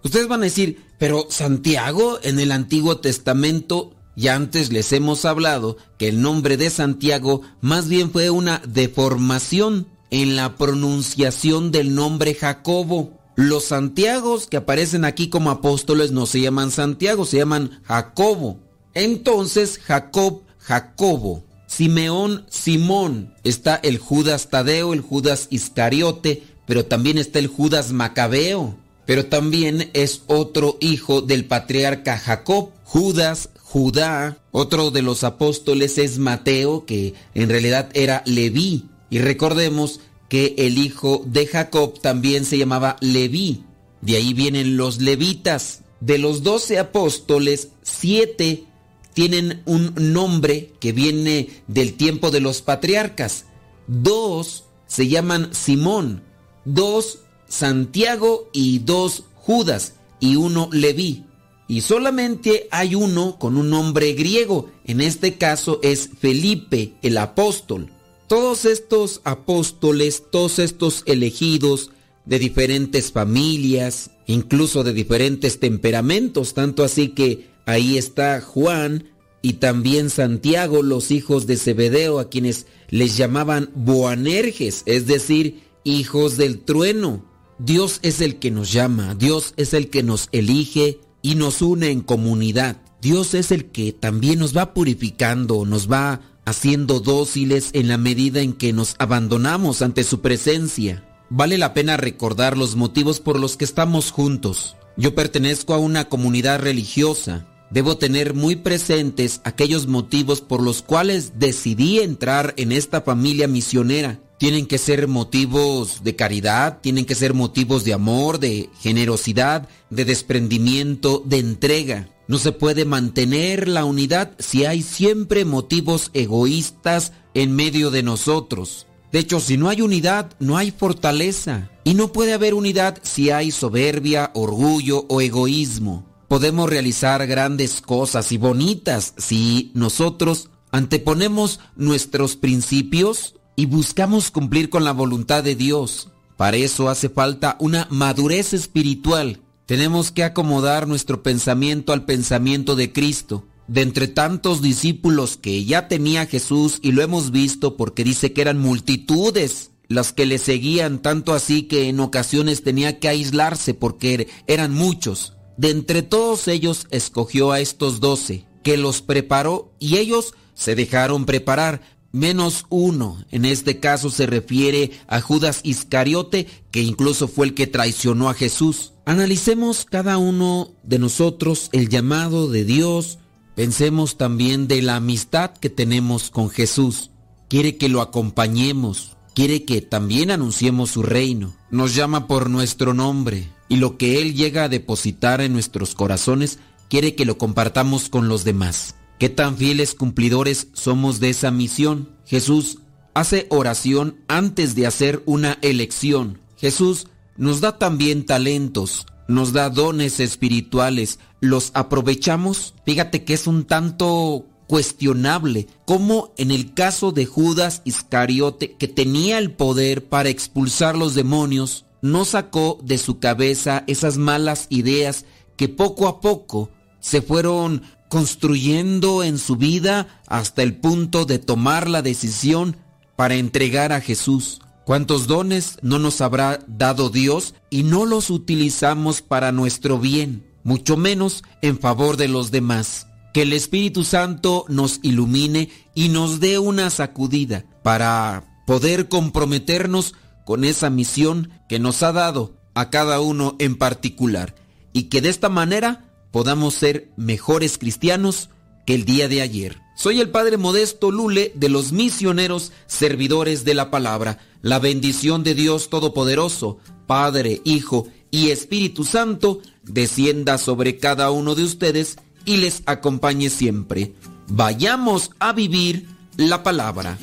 Ustedes 0.03 0.27
van 0.27 0.41
a 0.41 0.45
decir, 0.45 0.83
pero 0.97 1.27
Santiago 1.29 2.19
en 2.23 2.39
el 2.39 2.51
Antiguo 2.51 2.97
Testamento, 2.97 3.93
ya 4.21 4.35
antes 4.35 4.71
les 4.71 4.93
hemos 4.93 5.25
hablado 5.25 5.77
que 5.97 6.07
el 6.07 6.21
nombre 6.21 6.55
de 6.55 6.69
Santiago 6.69 7.41
más 7.59 7.89
bien 7.89 8.11
fue 8.11 8.29
una 8.29 8.61
deformación 8.67 9.87
en 10.11 10.35
la 10.35 10.57
pronunciación 10.57 11.71
del 11.71 11.95
nombre 11.95 12.35
Jacobo. 12.35 13.17
Los 13.35 13.65
Santiagos 13.65 14.45
que 14.45 14.57
aparecen 14.57 15.05
aquí 15.05 15.27
como 15.29 15.49
apóstoles 15.49 16.11
no 16.11 16.27
se 16.27 16.39
llaman 16.39 16.69
Santiago, 16.69 17.25
se 17.25 17.37
llaman 17.37 17.81
Jacobo. 17.83 18.59
Entonces 18.93 19.79
Jacob, 19.79 20.43
Jacobo. 20.59 21.43
Simeón, 21.65 22.45
Simón. 22.49 23.33
Está 23.43 23.75
el 23.77 23.97
Judas 23.97 24.49
Tadeo, 24.49 24.93
el 24.93 25.01
Judas 25.01 25.47
Iscariote, 25.49 26.43
pero 26.67 26.85
también 26.85 27.17
está 27.17 27.39
el 27.39 27.47
Judas 27.47 27.91
Macabeo. 27.91 28.75
Pero 29.05 29.25
también 29.25 29.89
es 29.93 30.21
otro 30.27 30.77
hijo 30.79 31.21
del 31.21 31.45
patriarca 31.45 32.17
Jacob, 32.17 32.71
Judas, 32.83 33.49
Judá. 33.71 34.37
Otro 34.51 34.91
de 34.91 35.01
los 35.01 35.23
apóstoles 35.23 35.97
es 35.97 36.17
Mateo, 36.17 36.85
que 36.85 37.13
en 37.33 37.47
realidad 37.47 37.89
era 37.93 38.21
Leví. 38.25 38.89
Y 39.09 39.19
recordemos 39.19 40.01
que 40.27 40.55
el 40.57 40.77
hijo 40.77 41.23
de 41.25 41.47
Jacob 41.47 42.01
también 42.01 42.43
se 42.43 42.57
llamaba 42.57 42.97
Leví. 42.99 43.63
De 44.01 44.17
ahí 44.17 44.33
vienen 44.33 44.75
los 44.75 44.99
levitas. 44.99 45.83
De 46.01 46.17
los 46.17 46.43
doce 46.43 46.79
apóstoles, 46.79 47.69
siete 47.81 48.65
tienen 49.13 49.61
un 49.65 49.93
nombre 49.95 50.73
que 50.81 50.91
viene 50.91 51.47
del 51.67 51.93
tiempo 51.93 52.29
de 52.29 52.41
los 52.41 52.61
patriarcas. 52.61 53.45
Dos 53.87 54.65
se 54.85 55.07
llaman 55.07 55.53
Simón, 55.53 56.23
dos 56.65 57.19
Santiago 57.47 58.49
y 58.51 58.79
dos 58.79 59.23
Judas 59.35 59.93
y 60.19 60.35
uno 60.35 60.67
Leví. 60.73 61.23
Y 61.71 61.79
solamente 61.79 62.67
hay 62.69 62.95
uno 62.95 63.39
con 63.39 63.55
un 63.55 63.69
nombre 63.69 64.11
griego. 64.11 64.69
En 64.83 64.99
este 64.99 65.37
caso 65.37 65.79
es 65.81 66.09
Felipe, 66.19 66.95
el 67.01 67.17
apóstol. 67.17 67.89
Todos 68.27 68.65
estos 68.65 69.21
apóstoles, 69.23 70.23
todos 70.29 70.59
estos 70.59 71.01
elegidos 71.05 71.91
de 72.25 72.39
diferentes 72.39 73.13
familias, 73.13 74.11
incluso 74.27 74.83
de 74.83 74.91
diferentes 74.91 75.61
temperamentos, 75.61 76.53
tanto 76.53 76.83
así 76.83 77.07
que 77.07 77.47
ahí 77.65 77.97
está 77.97 78.41
Juan 78.41 79.05
y 79.41 79.53
también 79.53 80.09
Santiago, 80.09 80.83
los 80.83 81.09
hijos 81.09 81.47
de 81.47 81.55
Zebedeo, 81.55 82.19
a 82.19 82.27
quienes 82.27 82.65
les 82.89 83.15
llamaban 83.15 83.69
Boanerges, 83.75 84.83
es 84.87 85.07
decir, 85.07 85.61
hijos 85.85 86.35
del 86.35 86.59
trueno. 86.59 87.23
Dios 87.59 87.99
es 88.01 88.19
el 88.19 88.39
que 88.39 88.51
nos 88.51 88.73
llama, 88.73 89.15
Dios 89.15 89.53
es 89.55 89.73
el 89.73 89.89
que 89.89 90.03
nos 90.03 90.27
elige 90.33 90.99
y 91.21 91.35
nos 91.35 91.61
une 91.61 91.89
en 91.89 92.01
comunidad. 92.01 92.77
Dios 93.01 93.33
es 93.33 93.51
el 93.51 93.65
que 93.65 93.93
también 93.93 94.39
nos 94.39 94.55
va 94.55 94.73
purificando, 94.73 95.65
nos 95.65 95.91
va 95.91 96.21
haciendo 96.45 96.99
dóciles 96.99 97.69
en 97.73 97.87
la 97.87 97.97
medida 97.97 98.41
en 98.41 98.53
que 98.53 98.73
nos 98.73 98.95
abandonamos 98.99 99.81
ante 99.81 100.03
su 100.03 100.21
presencia. 100.21 101.03
Vale 101.29 101.57
la 101.57 101.73
pena 101.73 101.97
recordar 101.97 102.57
los 102.57 102.75
motivos 102.75 103.19
por 103.19 103.39
los 103.39 103.57
que 103.57 103.65
estamos 103.65 104.11
juntos. 104.11 104.75
Yo 104.97 105.15
pertenezco 105.15 105.73
a 105.73 105.77
una 105.77 106.09
comunidad 106.09 106.59
religiosa. 106.59 107.47
Debo 107.71 107.97
tener 107.97 108.33
muy 108.33 108.57
presentes 108.57 109.39
aquellos 109.45 109.87
motivos 109.87 110.41
por 110.41 110.61
los 110.61 110.81
cuales 110.81 111.39
decidí 111.39 111.99
entrar 111.99 112.53
en 112.57 112.73
esta 112.73 113.01
familia 113.01 113.47
misionera. 113.47 114.19
Tienen 114.37 114.65
que 114.65 114.77
ser 114.77 115.07
motivos 115.07 116.03
de 116.03 116.15
caridad, 116.17 116.79
tienen 116.81 117.05
que 117.05 117.15
ser 117.15 117.33
motivos 117.33 117.85
de 117.85 117.93
amor, 117.93 118.39
de 118.39 118.69
generosidad, 118.81 119.69
de 119.89 120.03
desprendimiento, 120.03 121.23
de 121.25 121.37
entrega. 121.37 122.09
No 122.27 122.39
se 122.39 122.51
puede 122.51 122.83
mantener 122.83 123.67
la 123.67 123.85
unidad 123.85 124.31
si 124.39 124.65
hay 124.65 124.81
siempre 124.81 125.45
motivos 125.45 126.11
egoístas 126.13 127.13
en 127.33 127.55
medio 127.55 127.89
de 127.89 128.03
nosotros. 128.03 128.87
De 129.11 129.19
hecho, 129.19 129.39
si 129.39 129.57
no 129.57 129.69
hay 129.69 129.81
unidad, 129.81 130.31
no 130.39 130.57
hay 130.57 130.71
fortaleza. 130.71 131.69
Y 131.83 131.93
no 131.93 132.11
puede 132.11 132.33
haber 132.33 132.53
unidad 132.53 132.97
si 133.01 133.29
hay 133.29 133.51
soberbia, 133.51 134.31
orgullo 134.33 135.05
o 135.07 135.21
egoísmo. 135.21 136.10
Podemos 136.31 136.69
realizar 136.69 137.27
grandes 137.27 137.81
cosas 137.81 138.31
y 138.31 138.37
bonitas 138.37 139.13
si 139.17 139.69
nosotros 139.73 140.49
anteponemos 140.71 141.59
nuestros 141.75 142.37
principios 142.37 143.35
y 143.57 143.65
buscamos 143.65 144.31
cumplir 144.31 144.69
con 144.69 144.85
la 144.85 144.93
voluntad 144.93 145.43
de 145.43 145.55
Dios. 145.55 146.07
Para 146.37 146.55
eso 146.55 146.87
hace 146.87 147.09
falta 147.09 147.57
una 147.59 147.85
madurez 147.89 148.53
espiritual 148.53 149.41
tenemos 149.65 150.13
que 150.13 150.23
acomodar 150.23 150.87
nuestro 150.87 151.21
pensamiento 151.21 151.91
al 151.91 152.05
pensamiento 152.05 152.77
de 152.77 152.93
Cristo. 152.93 153.45
De 153.67 153.81
entre 153.81 154.07
tantos 154.07 154.61
discípulos 154.61 155.35
que 155.35 155.65
ya 155.65 155.89
tenía 155.89 156.27
Jesús 156.27 156.79
y 156.81 156.93
lo 156.93 157.01
hemos 157.01 157.31
visto 157.31 157.75
porque 157.75 158.05
dice 158.05 158.31
que 158.31 158.39
eran 158.39 158.57
multitudes 158.57 159.71
las 159.89 160.13
que 160.13 160.25
le 160.25 160.37
seguían, 160.37 161.01
tanto 161.01 161.33
así 161.33 161.63
que 161.63 161.89
en 161.89 161.99
ocasiones 161.99 162.63
tenía 162.63 162.99
que 162.99 163.09
aislarse 163.09 163.73
porque 163.73 164.29
eran 164.47 164.73
muchos. 164.73 165.33
De 165.61 165.69
entre 165.69 166.01
todos 166.01 166.47
ellos 166.47 166.87
escogió 166.89 167.51
a 167.51 167.59
estos 167.59 167.99
doce, 167.99 168.47
que 168.63 168.77
los 168.77 169.03
preparó 169.03 169.71
y 169.77 169.97
ellos 169.97 170.33
se 170.55 170.73
dejaron 170.73 171.27
preparar, 171.27 171.83
menos 172.11 172.65
uno. 172.69 173.23
En 173.29 173.45
este 173.45 173.79
caso 173.79 174.09
se 174.09 174.25
refiere 174.25 174.89
a 175.05 175.21
Judas 175.21 175.59
Iscariote, 175.61 176.47
que 176.71 176.81
incluso 176.81 177.27
fue 177.27 177.45
el 177.45 177.53
que 177.53 177.67
traicionó 177.67 178.27
a 178.27 178.33
Jesús. 178.33 178.93
Analicemos 179.05 179.85
cada 179.85 180.17
uno 180.17 180.71
de 180.81 180.97
nosotros 180.97 181.69
el 181.73 181.89
llamado 181.89 182.49
de 182.49 182.65
Dios, 182.65 183.19
pensemos 183.53 184.17
también 184.17 184.67
de 184.67 184.81
la 184.81 184.95
amistad 184.95 185.51
que 185.51 185.69
tenemos 185.69 186.31
con 186.31 186.49
Jesús. 186.49 187.11
Quiere 187.49 187.77
que 187.77 187.87
lo 187.87 188.01
acompañemos, 188.01 189.15
quiere 189.33 189.63
que 189.65 189.81
también 189.81 190.31
anunciemos 190.31 190.91
su 190.91 191.03
reino. 191.03 191.53
Nos 191.69 191.95
llama 191.95 192.27
por 192.27 192.49
nuestro 192.49 192.93
nombre 192.93 193.49
y 193.69 193.77
lo 193.77 193.97
que 193.97 194.21
Él 194.21 194.35
llega 194.35 194.65
a 194.65 194.69
depositar 194.69 195.41
en 195.41 195.53
nuestros 195.53 195.95
corazones 195.95 196.59
quiere 196.89 197.15
que 197.15 197.25
lo 197.25 197.37
compartamos 197.37 198.09
con 198.09 198.27
los 198.27 198.43
demás. 198.43 198.95
¿Qué 199.17 199.29
tan 199.29 199.55
fieles 199.55 199.95
cumplidores 199.95 200.67
somos 200.73 201.19
de 201.19 201.29
esa 201.29 201.51
misión? 201.51 202.09
Jesús 202.25 202.79
hace 203.13 203.47
oración 203.49 204.17
antes 204.27 204.75
de 204.75 204.87
hacer 204.87 205.23
una 205.25 205.57
elección. 205.61 206.39
Jesús 206.57 207.07
nos 207.37 207.61
da 207.61 207.77
también 207.77 208.25
talentos, 208.25 209.05
nos 209.27 209.53
da 209.53 209.69
dones 209.69 210.19
espirituales. 210.19 211.19
¿Los 211.39 211.71
aprovechamos? 211.73 212.73
Fíjate 212.85 213.23
que 213.23 213.33
es 213.33 213.47
un 213.47 213.65
tanto 213.65 214.45
cuestionable, 214.71 215.67
como 215.83 216.33
en 216.37 216.49
el 216.49 216.73
caso 216.73 217.11
de 217.11 217.25
Judas 217.25 217.81
Iscariote, 217.83 218.77
que 218.77 218.87
tenía 218.87 219.37
el 219.37 219.51
poder 219.51 220.07
para 220.07 220.29
expulsar 220.29 220.95
los 220.95 221.13
demonios, 221.13 221.83
no 222.01 222.23
sacó 222.23 222.79
de 222.81 222.97
su 222.97 223.19
cabeza 223.19 223.83
esas 223.87 224.15
malas 224.15 224.67
ideas 224.69 225.25
que 225.57 225.67
poco 225.67 226.07
a 226.07 226.21
poco 226.21 226.69
se 227.01 227.21
fueron 227.21 227.81
construyendo 228.07 229.25
en 229.25 229.39
su 229.39 229.57
vida 229.57 230.21
hasta 230.25 230.63
el 230.63 230.77
punto 230.77 231.25
de 231.25 231.37
tomar 231.37 231.89
la 231.89 232.01
decisión 232.01 232.77
para 233.17 233.35
entregar 233.35 233.91
a 233.91 233.99
Jesús. 233.99 234.61
¿Cuántos 234.85 235.27
dones 235.27 235.79
no 235.81 235.99
nos 235.99 236.21
habrá 236.21 236.63
dado 236.69 237.09
Dios 237.09 237.55
y 237.69 237.83
no 237.83 238.05
los 238.05 238.29
utilizamos 238.29 239.21
para 239.21 239.51
nuestro 239.51 239.99
bien, 239.99 240.45
mucho 240.63 240.95
menos 240.95 241.43
en 241.61 241.77
favor 241.77 242.15
de 242.15 242.29
los 242.29 242.51
demás? 242.51 243.10
Que 243.33 243.43
el 243.43 243.53
Espíritu 243.53 244.03
Santo 244.03 244.65
nos 244.67 244.99
ilumine 245.03 245.69
y 245.95 246.09
nos 246.09 246.39
dé 246.39 246.59
una 246.59 246.89
sacudida 246.89 247.65
para 247.83 248.63
poder 248.67 249.09
comprometernos 249.09 250.15
con 250.45 250.63
esa 250.63 250.89
misión 250.89 251.51
que 251.69 251.79
nos 251.79 252.03
ha 252.03 252.11
dado 252.11 252.55
a 252.73 252.89
cada 252.89 253.21
uno 253.21 253.55
en 253.59 253.77
particular 253.77 254.55
y 254.93 255.03
que 255.03 255.21
de 255.21 255.29
esta 255.29 255.49
manera 255.49 256.05
podamos 256.31 256.73
ser 256.73 257.11
mejores 257.17 257.77
cristianos 257.77 258.49
que 258.85 258.95
el 258.95 259.05
día 259.05 259.27
de 259.27 259.41
ayer. 259.41 259.77
Soy 259.95 260.19
el 260.19 260.29
Padre 260.29 260.57
Modesto 260.57 261.11
Lule 261.11 261.51
de 261.55 261.69
los 261.69 261.91
misioneros 261.91 262.71
servidores 262.87 263.65
de 263.65 263.75
la 263.75 263.91
palabra. 263.91 264.39
La 264.61 264.79
bendición 264.79 265.43
de 265.43 265.53
Dios 265.53 265.89
Todopoderoso, 265.89 266.79
Padre, 267.07 267.61
Hijo 267.65 268.07
y 268.31 268.49
Espíritu 268.49 269.03
Santo, 269.03 269.61
descienda 269.83 270.57
sobre 270.57 270.97
cada 270.97 271.29
uno 271.31 271.55
de 271.55 271.63
ustedes 271.63 272.17
y 272.45 272.57
les 272.57 272.83
acompañe 272.85 273.49
siempre. 273.49 274.13
Vayamos 274.47 275.31
a 275.39 275.53
vivir 275.53 276.07
la 276.37 276.63
palabra. 276.63 277.17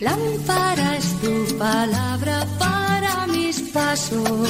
Lámpara 0.00 0.98
tu 1.20 1.58
palabra 1.58 2.46
para 2.58 3.26
mis 3.28 3.60
pasos, 3.72 4.48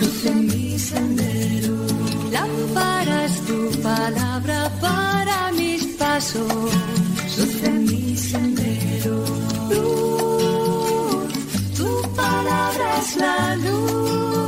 luz 0.00 0.24
en 0.24 0.46
mi 0.46 0.78
sendero. 0.78 1.76
Lámpara 2.32 3.26
tu 3.46 3.70
palabra 3.82 4.70
para 4.80 5.52
mis 5.52 5.84
pasos, 5.98 6.72
luz 7.36 7.62
en 7.64 7.84
mi 7.84 8.16
sendero. 8.16 9.24
Luz, 9.70 11.32
tu 11.76 12.14
palabra 12.14 12.98
es 13.00 13.16
la 13.16 13.56
luz. 13.56 14.47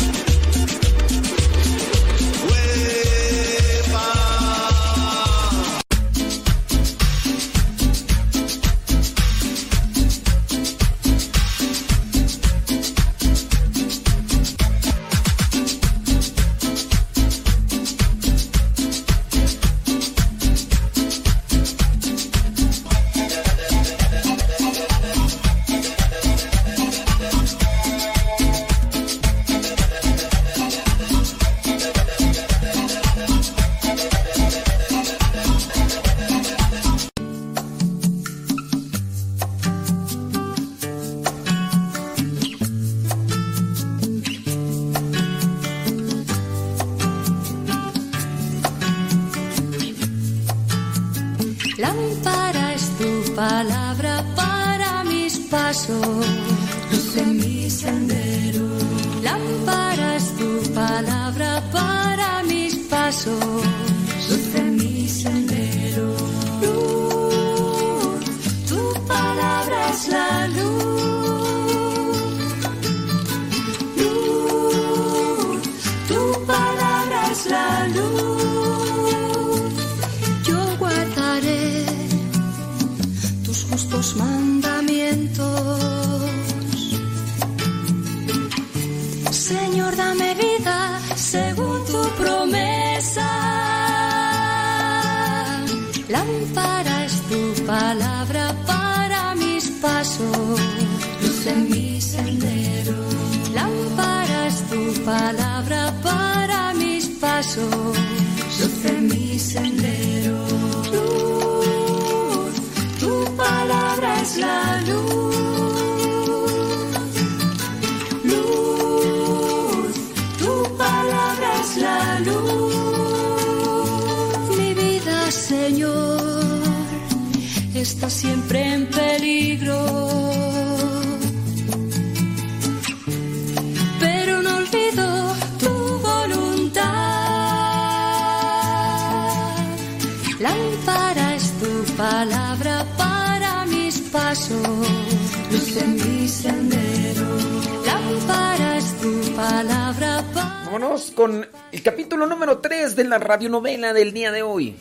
Radionovela 153.31 153.93
del 153.93 154.11
día 154.11 154.29
de 154.33 154.43
hoy. 154.43 154.75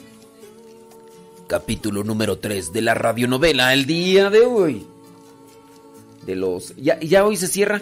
Capítulo 1.46 2.02
número 2.02 2.38
3 2.38 2.72
de 2.72 2.82
la 2.82 2.94
radionovela 2.94 3.72
el 3.72 3.86
día 3.86 4.28
de 4.28 4.40
hoy. 4.40 4.84
De 6.26 6.34
los. 6.34 6.74
Ya, 6.74 6.98
ya 6.98 7.24
hoy 7.24 7.36
se 7.36 7.46
cierra. 7.46 7.80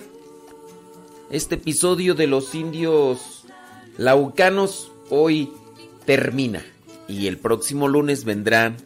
Este 1.31 1.55
episodio 1.55 2.15
de 2.15 2.27
los 2.27 2.55
indios 2.55 3.47
laucanos 3.97 4.93
hoy 5.09 5.51
termina. 6.05 6.63
Y 7.09 7.29
el 7.29 7.39
próximo 7.39 7.89
lunes 7.89 8.25
vendrán 8.25 8.77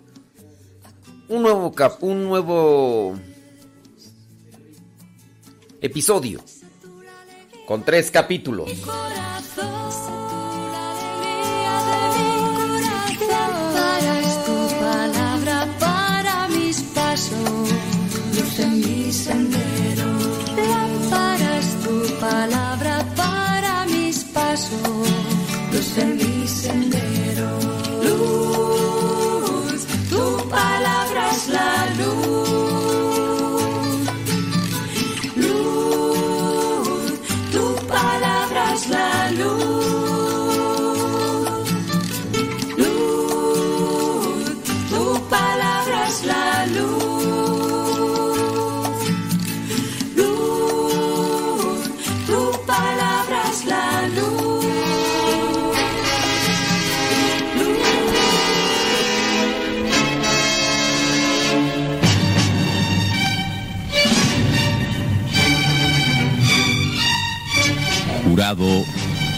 un 1.26 1.42
nuevo 1.42 1.72
cap, 1.72 2.00
un 2.00 2.22
nuevo 2.22 3.16
episodio 5.80 6.44
con 7.66 7.82
tres 7.82 8.12
capítulos. 8.12 8.70
Luz 25.96 26.31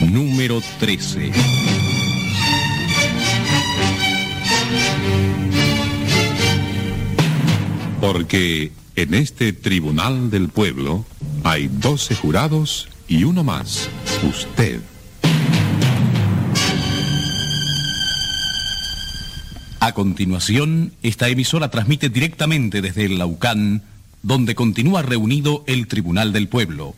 Número 0.00 0.60
13. 0.80 1.30
Porque 8.00 8.72
en 8.96 9.14
este 9.14 9.52
tribunal 9.52 10.30
del 10.30 10.48
pueblo 10.48 11.04
hay 11.44 11.68
doce 11.68 12.16
jurados 12.16 12.88
y 13.06 13.22
uno 13.22 13.44
más, 13.44 13.88
usted. 14.28 14.80
A 19.78 19.92
continuación, 19.92 20.92
esta 21.02 21.28
emisora 21.28 21.70
transmite 21.70 22.08
directamente 22.08 22.82
desde 22.82 23.04
el 23.04 23.18
Laucán, 23.18 23.82
donde 24.22 24.56
continúa 24.56 25.02
reunido 25.02 25.62
el 25.68 25.86
Tribunal 25.86 26.32
del 26.32 26.48
Pueblo. 26.48 26.96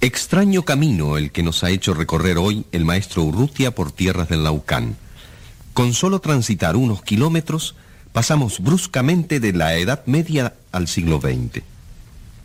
Extraño 0.00 0.64
camino 0.64 1.16
el 1.16 1.32
que 1.32 1.42
nos 1.42 1.64
ha 1.64 1.70
hecho 1.70 1.92
recorrer 1.92 2.38
hoy 2.38 2.64
el 2.70 2.84
maestro 2.84 3.24
Urrutia 3.24 3.74
por 3.74 3.90
tierras 3.90 4.28
del 4.28 4.44
Laucán. 4.44 4.96
Con 5.74 5.92
solo 5.92 6.20
transitar 6.20 6.76
unos 6.76 7.02
kilómetros, 7.02 7.74
pasamos 8.12 8.60
bruscamente 8.60 9.40
de 9.40 9.52
la 9.52 9.76
Edad 9.76 10.06
Media 10.06 10.54
al 10.70 10.86
siglo 10.86 11.20
XX. 11.20 11.64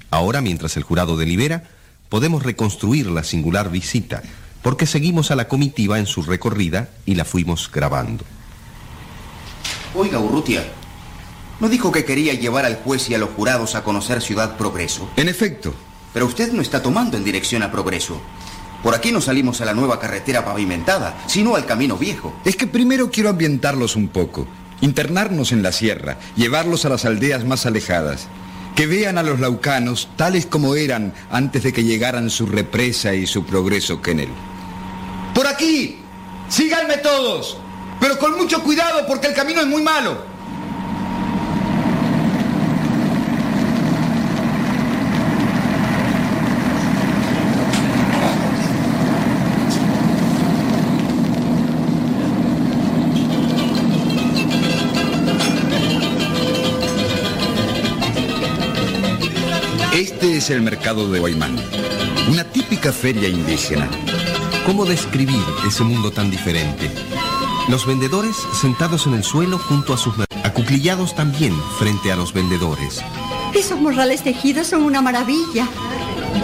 Ahora, 0.10 0.42
mientras 0.42 0.78
el 0.78 0.84
jurado 0.84 1.16
delibera, 1.16 1.66
podemos 2.10 2.42
reconstruir 2.42 3.06
la 3.06 3.24
singular 3.24 3.70
visita, 3.70 4.24
porque 4.64 4.88
seguimos 4.88 5.30
a 5.30 5.36
la 5.36 5.48
comitiva 5.48 6.00
en 6.00 6.08
su 6.08 6.24
recorrida 6.24 6.90
y 7.06 7.14
la 7.14 7.24
fuimos 7.24 7.70
grabando. 7.72 8.24
Oiga, 9.94 10.18
Urrutia, 10.18 10.64
¿no 11.60 11.70
dijo 11.70 11.92
que 11.92 12.04
quería 12.04 12.34
llevar 12.34 12.66
al 12.66 12.78
juez 12.78 13.12
y 13.12 13.14
a 13.14 13.20
los 13.20 13.30
jurados 13.30 13.76
a 13.76 13.84
conocer 13.84 14.24
Ciudad 14.24 14.58
Progreso? 14.58 15.08
En 15.18 15.30
efecto. 15.30 15.76
Pero 16.14 16.28
usted 16.28 16.52
no 16.52 16.62
está 16.62 16.82
tomando 16.82 17.18
en 17.18 17.24
dirección 17.24 17.64
a 17.64 17.72
Progreso. 17.72 18.22
Por 18.84 18.94
aquí 18.94 19.12
no 19.12 19.22
salimos 19.22 19.62
a 19.62 19.66
la 19.66 19.74
nueva 19.74 20.00
carretera 20.00 20.46
pavimentada, 20.46 21.24
sino 21.28 21.56
al 21.56 21.66
camino 21.66 21.98
viejo. 21.98 22.34
Es 22.46 22.56
que 22.56 22.68
primero 22.68 23.10
quiero 23.10 23.30
ambientarlos 23.30 23.96
un 23.96 24.10
poco, 24.10 24.46
internarnos 24.82 25.52
en 25.52 25.64
la 25.64 25.72
sierra, 25.72 26.18
llevarlos 26.36 26.86
a 26.86 26.90
las 26.90 27.06
aldeas 27.06 27.46
más 27.46 27.66
alejadas, 27.66 28.28
que 28.76 28.86
vean 28.86 29.18
a 29.18 29.24
los 29.24 29.40
laucanos 29.40 30.10
tales 30.18 30.46
como 30.46 30.76
eran 30.76 31.14
antes 31.32 31.64
de 31.64 31.72
que 31.72 31.86
llegaran 31.86 32.30
su 32.30 32.46
represa 32.46 33.14
y 33.14 33.26
su 33.26 33.46
progreso 33.46 34.02
Kennel. 34.02 34.30
¡Por 35.34 35.48
aquí! 35.48 36.00
¡Síganme 36.50 36.98
todos! 36.98 37.58
Pero 38.02 38.20
con 38.20 38.36
mucho 38.38 38.62
cuidado 38.62 39.08
porque 39.08 39.28
el 39.28 39.34
camino 39.34 39.62
es 39.62 39.68
muy 39.68 39.82
malo. 39.82 40.33
Es 60.44 60.50
el 60.50 60.62
mercado 60.62 61.10
de 61.10 61.22
Guaymán, 61.22 61.56
una 62.30 62.44
típica 62.44 62.92
feria 62.92 63.30
indígena. 63.30 63.90
¿Cómo 64.66 64.84
describir 64.84 65.42
ese 65.66 65.86
mundo 65.86 66.12
tan 66.12 66.30
diferente? 66.30 66.92
Los 67.70 67.86
vendedores 67.86 68.36
sentados 68.60 69.08
en 69.08 69.14
el 69.14 69.24
suelo 69.24 69.58
junto 69.58 69.94
a 69.94 69.98
sus... 69.98 70.14
Acuclillados 70.44 71.16
también 71.16 71.56
frente 71.80 72.12
a 72.12 72.18
los 72.18 72.34
vendedores. 72.34 73.00
Esos 73.54 73.80
morrales 73.80 74.22
tejidos 74.22 74.68
son 74.68 74.84
una 74.84 75.02
maravilla. 75.02 75.66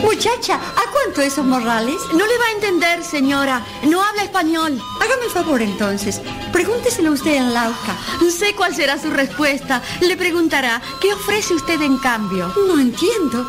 Muchacha, 0.01 0.55
¿a 0.55 0.91
cuánto 0.93 1.21
esos 1.21 1.45
morrales? 1.45 1.97
No 2.13 2.25
le 2.25 2.37
va 2.37 2.45
a 2.45 2.55
entender, 2.55 3.03
señora. 3.03 3.65
No 3.85 4.01
habla 4.01 4.23
español. 4.23 4.81
Hágame 5.01 5.25
el 5.25 5.31
favor 5.31 5.61
entonces. 5.61 6.21
Pregúnteselo 6.53 7.11
usted 7.11 7.35
en 7.35 7.53
Lauca. 7.53 7.97
Sé 8.31 8.55
cuál 8.55 8.73
será 8.73 8.97
su 8.97 9.09
respuesta. 9.09 9.81
Le 9.99 10.15
preguntará, 10.15 10.81
¿qué 11.01 11.13
ofrece 11.13 11.53
usted 11.53 11.81
en 11.81 11.97
cambio? 11.97 12.53
No 12.65 12.79
entiendo. 12.79 13.45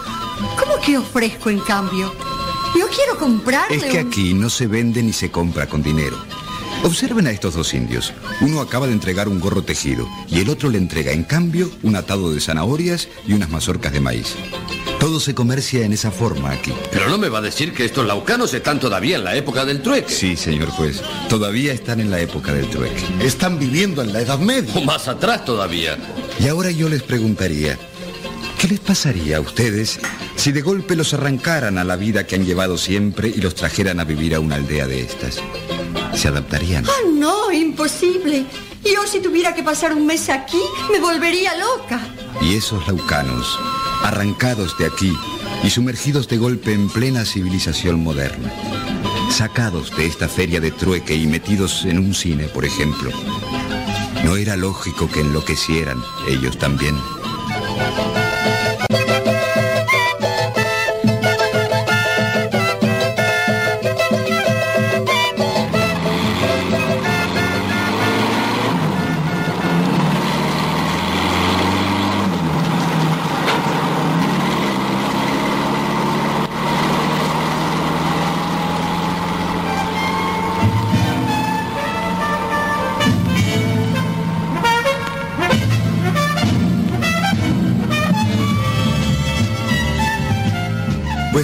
¿Cómo 0.59 0.81
que 0.85 0.99
ofrezco 0.99 1.51
en 1.51 1.61
cambio? 1.61 2.13
Yo 2.79 2.87
quiero 2.89 3.19
comprarle 3.19 3.77
Es 3.77 3.85
que 3.85 4.01
un- 4.01 4.07
aquí 4.09 4.35
no 4.35 4.49
se 4.51 4.67
vende 4.67 5.03
ni 5.03 5.13
se 5.13 5.31
compra 5.31 5.67
con 5.69 5.83
dinero. 5.83 6.17
Observen 6.83 7.27
a 7.27 7.31
estos 7.31 7.55
dos 7.55 7.75
indios. 7.75 8.13
Uno 8.41 8.61
acaba 8.61 8.87
de 8.87 8.95
entregar 8.95 9.29
un 9.29 9.39
gorro 9.39 9.63
tejido 9.63 10.09
y 10.29 10.41
el 10.41 10.49
otro 10.49 10.71
le 10.71 10.79
entrega 10.79 11.13
en 11.13 11.25
cambio 11.25 11.71
un 11.83 11.95
atado 11.97 12.33
de 12.33 12.41
zanahorias 12.41 13.09
y 13.27 13.35
unas 13.35 13.51
mazorcas 13.51 13.93
de 13.93 14.01
maíz. 14.01 14.35
Todo 14.99 15.21
se 15.21 15.35
comercia 15.35 15.85
en 15.85 15.93
esa 15.93 16.11
forma 16.11 16.51
aquí. 16.53 16.73
Pero 16.91 17.09
no 17.11 17.19
me 17.19 17.29
va 17.29 17.39
a 17.39 17.43
decir 17.43 17.75
que 17.75 17.85
estos 17.85 18.07
laucanos 18.07 18.55
están 18.55 18.81
todavía 18.81 19.17
en 19.17 19.25
la 19.25 19.35
época 19.37 19.65
del 19.67 19.83
trueque. 19.83 20.11
Sí, 20.13 20.37
señor 20.37 20.69
juez. 20.71 21.03
Todavía 21.29 21.73
están 21.75 22.01
en 22.01 22.11
la 22.11 22.21
época 22.21 22.53
del 22.55 22.69
trueque. 22.71 23.03
Están 23.21 23.59
viviendo 23.59 24.01
en 24.03 24.13
la 24.15 24.21
Edad 24.23 24.39
Media. 24.39 24.73
O 24.75 24.83
más 24.83 25.07
atrás 25.09 25.45
todavía. 25.45 25.99
Y 26.39 26.49
ahora 26.49 26.71
yo 26.71 26.89
les 26.89 27.03
preguntaría, 27.03 27.79
¿qué 28.59 28.69
les 28.69 28.81
pasaría 28.81 29.39
a 29.39 29.41
ustedes 29.41 29.99
si 30.41 30.53
de 30.53 30.63
golpe 30.63 30.97
los 30.97 31.13
arrancaran 31.13 31.77
a 31.77 31.85
la 31.85 31.97
vida 31.97 32.27
que 32.27 32.35
han 32.35 32.47
llevado 32.47 32.79
siempre 32.79 33.29
y 33.29 33.43
los 33.43 33.55
trajeran 33.55 34.01
a 34.01 34.05
vivir 34.05 34.35
a 34.35 34.41
una 34.41 34.55
aldea 34.55 34.87
de 34.87 35.03
estas? 35.03 35.37
¿Se 36.15 36.29
adaptarían? 36.29 36.87
Ah, 36.87 37.09
no, 37.13 37.53
imposible. 37.53 38.47
Yo 38.83 39.07
si 39.07 39.21
tuviera 39.21 39.55
que 39.55 39.63
pasar 39.63 39.93
un 39.93 40.07
mes 40.07 40.31
aquí, 40.31 40.63
me 40.91 40.99
volvería 40.99 41.53
loca. 41.59 42.01
Y 42.41 42.55
esos 42.55 42.89
laucanos, 42.89 43.47
arrancados 44.03 44.79
de 44.79 44.87
aquí 44.87 45.15
y 45.63 45.69
sumergidos 45.69 46.27
de 46.27 46.39
golpe 46.39 46.73
en 46.73 46.89
plena 46.89 47.27
civilización 47.27 48.03
moderna, 48.03 48.51
sacados 49.31 49.95
de 49.95 50.07
esta 50.07 50.27
feria 50.27 50.59
de 50.59 50.71
trueque 50.71 51.15
y 51.15 51.27
metidos 51.27 51.85
en 51.85 51.99
un 51.99 52.15
cine, 52.15 52.45
por 52.45 52.65
ejemplo, 52.65 53.11
¿no 54.25 54.37
era 54.37 54.57
lógico 54.57 55.07
que 55.07 55.21
enloquecieran 55.21 56.03
ellos 56.27 56.57
también? 56.57 56.97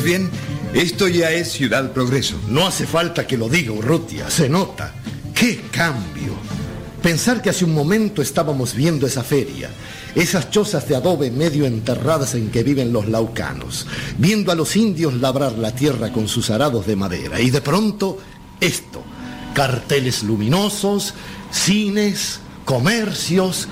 Bien, 0.07 0.31
esto 0.73 1.09
ya 1.09 1.33
es 1.33 1.51
Ciudad 1.51 1.91
Progreso. 1.91 2.36
No 2.49 2.65
hace 2.65 2.86
falta 2.86 3.26
que 3.26 3.36
lo 3.36 3.49
diga 3.49 3.73
Urrutia, 3.73 4.31
se 4.31 4.49
nota. 4.49 4.94
¡Qué 5.35 5.62
cambio! 5.73 6.33
Pensar 7.02 7.43
que 7.43 7.51
hace 7.51 7.65
un 7.65 7.75
momento 7.75 8.23
estábamos 8.23 8.76
viendo 8.76 9.05
esa 9.05 9.25
feria, 9.25 9.68
esas 10.15 10.49
chozas 10.51 10.89
de 10.89 10.94
adobe 10.94 11.33
medio 11.33 11.67
enterradas 11.67 12.36
en 12.36 12.52
que 12.52 12.62
viven 12.62 12.93
los 12.93 13.09
laucanos, 13.09 13.89
viendo 14.17 14.52
a 14.52 14.55
los 14.55 14.76
indios 14.76 15.15
labrar 15.15 15.59
la 15.59 15.73
tierra 15.73 16.12
con 16.12 16.28
sus 16.28 16.51
arados 16.51 16.86
de 16.86 16.94
madera, 16.94 17.41
y 17.41 17.51
de 17.51 17.60
pronto 17.60 18.18
esto, 18.60 19.02
carteles 19.55 20.23
luminosos, 20.23 21.15
cines, 21.51 22.39
comercios, 22.65 23.67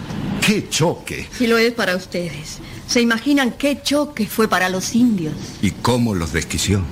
¡qué 0.44 0.68
choque! 0.68 1.26
Si 1.36 1.46
lo 1.46 1.58
es 1.58 1.72
para 1.72 1.96
ustedes. 1.96 2.58
¿Se 2.86 3.00
imaginan 3.00 3.52
qué 3.52 3.80
choque 3.82 4.26
fue 4.26 4.46
para 4.48 4.68
los 4.68 4.94
indios? 4.94 5.34
¿Y 5.62 5.70
cómo 5.70 6.14
los 6.14 6.32
desquició? 6.32 6.82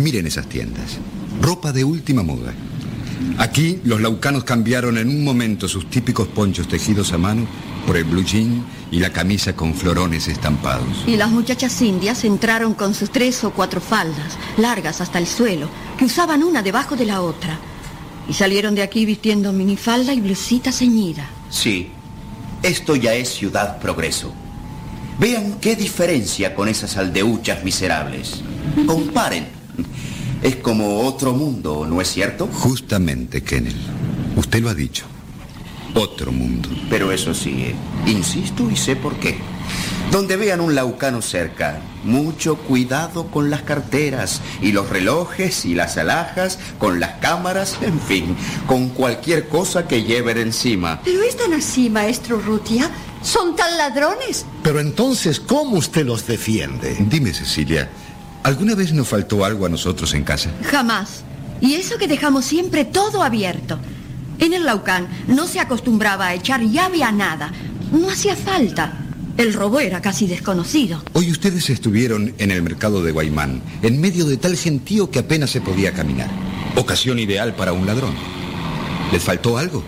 Miren 0.00 0.26
esas 0.26 0.48
tiendas. 0.48 0.98
Ropa 1.40 1.72
de 1.72 1.84
última 1.84 2.22
moda. 2.22 2.52
Aquí 3.38 3.80
los 3.84 4.00
laucanos 4.00 4.44
cambiaron 4.44 4.98
en 4.98 5.08
un 5.08 5.22
momento 5.22 5.68
sus 5.68 5.88
típicos 5.88 6.26
ponchos 6.28 6.66
tejidos 6.66 7.12
a 7.12 7.18
mano 7.18 7.46
por 7.86 7.96
el 7.96 8.04
blue 8.04 8.24
jean 8.24 8.64
y 8.90 8.98
la 8.98 9.10
camisa 9.10 9.54
con 9.54 9.74
florones 9.74 10.26
estampados. 10.26 11.04
Y 11.06 11.16
las 11.16 11.30
muchachas 11.30 11.80
indias 11.82 12.24
entraron 12.24 12.74
con 12.74 12.94
sus 12.94 13.10
tres 13.10 13.44
o 13.44 13.52
cuatro 13.52 13.80
faldas, 13.80 14.36
largas 14.56 15.00
hasta 15.00 15.18
el 15.18 15.26
suelo, 15.26 15.68
que 15.98 16.06
usaban 16.06 16.42
una 16.42 16.62
debajo 16.62 16.96
de 16.96 17.06
la 17.06 17.20
otra. 17.20 17.58
Y 18.28 18.32
salieron 18.32 18.74
de 18.74 18.82
aquí 18.82 19.04
vistiendo 19.04 19.52
minifalda 19.52 20.12
y 20.12 20.20
blusita 20.20 20.72
ceñida. 20.72 21.28
Sí, 21.50 21.90
esto 22.64 22.96
ya 22.96 23.14
es 23.14 23.28
Ciudad 23.28 23.78
Progreso. 23.78 24.32
Vean 25.18 25.58
qué 25.60 25.76
diferencia 25.76 26.54
con 26.54 26.68
esas 26.68 26.96
aldeuchas 26.96 27.62
miserables. 27.62 28.40
Comparen. 28.86 29.46
Es 30.42 30.56
como 30.56 31.02
otro 31.02 31.32
mundo, 31.32 31.86
¿no 31.88 32.00
es 32.00 32.08
cierto? 32.08 32.46
Justamente, 32.46 33.42
Kennel. 33.42 33.76
Usted 34.36 34.62
lo 34.62 34.70
ha 34.70 34.74
dicho. 34.74 35.04
Otro 35.94 36.32
mundo. 36.32 36.70
Pero 36.90 37.12
eso 37.12 37.34
sí, 37.34 37.64
eh, 37.64 37.74
insisto 38.06 38.68
y 38.70 38.76
sé 38.76 38.96
por 38.96 39.14
qué. 39.16 39.36
Donde 40.14 40.36
vean 40.36 40.60
un 40.60 40.76
laucano 40.76 41.20
cerca, 41.22 41.80
mucho 42.04 42.54
cuidado 42.56 43.32
con 43.32 43.50
las 43.50 43.62
carteras 43.62 44.42
y 44.62 44.70
los 44.70 44.88
relojes 44.88 45.64
y 45.64 45.74
las 45.74 45.96
alhajas, 45.96 46.60
con 46.78 47.00
las 47.00 47.14
cámaras, 47.18 47.78
en 47.82 47.98
fin, 47.98 48.36
con 48.68 48.90
cualquier 48.90 49.48
cosa 49.48 49.88
que 49.88 50.04
lleven 50.04 50.38
encima. 50.38 51.00
Pero 51.04 51.24
es 51.24 51.36
tan 51.36 51.52
así, 51.52 51.90
maestro 51.90 52.38
Rutia. 52.38 52.88
¿Son 53.22 53.56
tan 53.56 53.76
ladrones? 53.76 54.46
Pero 54.62 54.78
entonces, 54.78 55.40
¿cómo 55.40 55.78
usted 55.78 56.06
los 56.06 56.28
defiende? 56.28 56.96
Dime, 57.10 57.34
Cecilia, 57.34 57.90
¿alguna 58.44 58.76
vez 58.76 58.92
nos 58.92 59.08
faltó 59.08 59.44
algo 59.44 59.66
a 59.66 59.68
nosotros 59.68 60.14
en 60.14 60.22
casa? 60.22 60.48
Jamás. 60.70 61.24
Y 61.60 61.74
eso 61.74 61.98
que 61.98 62.06
dejamos 62.06 62.44
siempre 62.44 62.84
todo 62.84 63.24
abierto. 63.24 63.80
En 64.38 64.52
el 64.52 64.64
Laucán 64.64 65.08
no 65.26 65.48
se 65.48 65.58
acostumbraba 65.58 66.28
a 66.28 66.34
echar 66.34 66.60
llave 66.60 67.02
a 67.02 67.10
nada. 67.10 67.50
No 67.90 68.08
hacía 68.08 68.36
falta. 68.36 69.03
El 69.36 69.52
robo 69.52 69.80
era 69.80 70.00
casi 70.00 70.28
desconocido. 70.28 71.02
Hoy 71.12 71.32
ustedes 71.32 71.68
estuvieron 71.68 72.34
en 72.38 72.52
el 72.52 72.62
mercado 72.62 73.02
de 73.02 73.10
Guaymán, 73.10 73.62
en 73.82 74.00
medio 74.00 74.26
de 74.26 74.36
tal 74.36 74.56
gentío 74.56 75.10
que 75.10 75.18
apenas 75.18 75.50
se 75.50 75.60
podía 75.60 75.92
caminar. 75.92 76.30
Ocasión 76.76 77.18
ideal 77.18 77.54
para 77.56 77.72
un 77.72 77.84
ladrón. 77.84 78.14
¿Les 79.10 79.22
faltó 79.22 79.58
algo? 79.58 79.82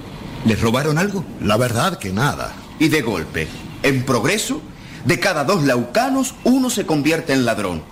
¿Les 0.44 0.60
robaron 0.60 0.99
algo? 0.99 1.25
La 1.41 1.57
verdad 1.57 1.97
que 1.97 2.12
nada. 2.12 2.57
Y 2.81 2.89
de 2.89 3.02
golpe, 3.02 3.47
en 3.84 4.05
progreso, 4.05 4.60
de 5.05 5.20
cada 5.20 5.44
dos 5.44 5.62
laucanos, 5.62 6.34
uno 6.42 6.68
se 6.68 6.84
convierte 6.84 7.33
en 7.33 7.44
ladrón. 7.44 7.84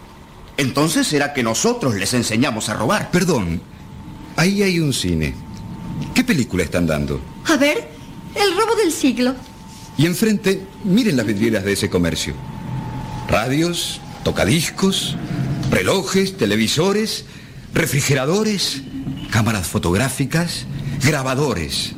Entonces 0.57 1.07
será 1.07 1.33
que 1.33 1.45
nosotros 1.45 1.95
les 1.95 2.15
enseñamos 2.15 2.69
a 2.69 2.75
robar. 2.75 3.13
Perdón, 3.13 3.63
ahí 4.35 4.65
hay 4.65 4.81
un 4.81 4.93
cine. 4.93 5.35
¿Qué 6.15 6.25
película 6.25 6.65
están 6.65 6.89
dando? 6.89 7.21
A 7.47 7.57
ver, 7.57 7.89
el 8.35 8.57
robo 8.57 8.75
del 8.75 8.91
siglo. 8.91 9.37
Y 9.97 10.07
enfrente, 10.07 10.61
miren 10.85 11.17
las 11.17 11.27
vidrieras 11.27 11.65
de 11.65 11.73
ese 11.73 11.89
comercio. 11.89 12.35
Radios, 13.29 14.01
tocadiscos, 14.25 15.17
relojes, 15.71 16.37
televisores, 16.37 17.25
refrigeradores, 17.73 18.83
cámaras 19.31 19.67
fotográficas, 19.67 20.67
grabadores. 21.05 21.93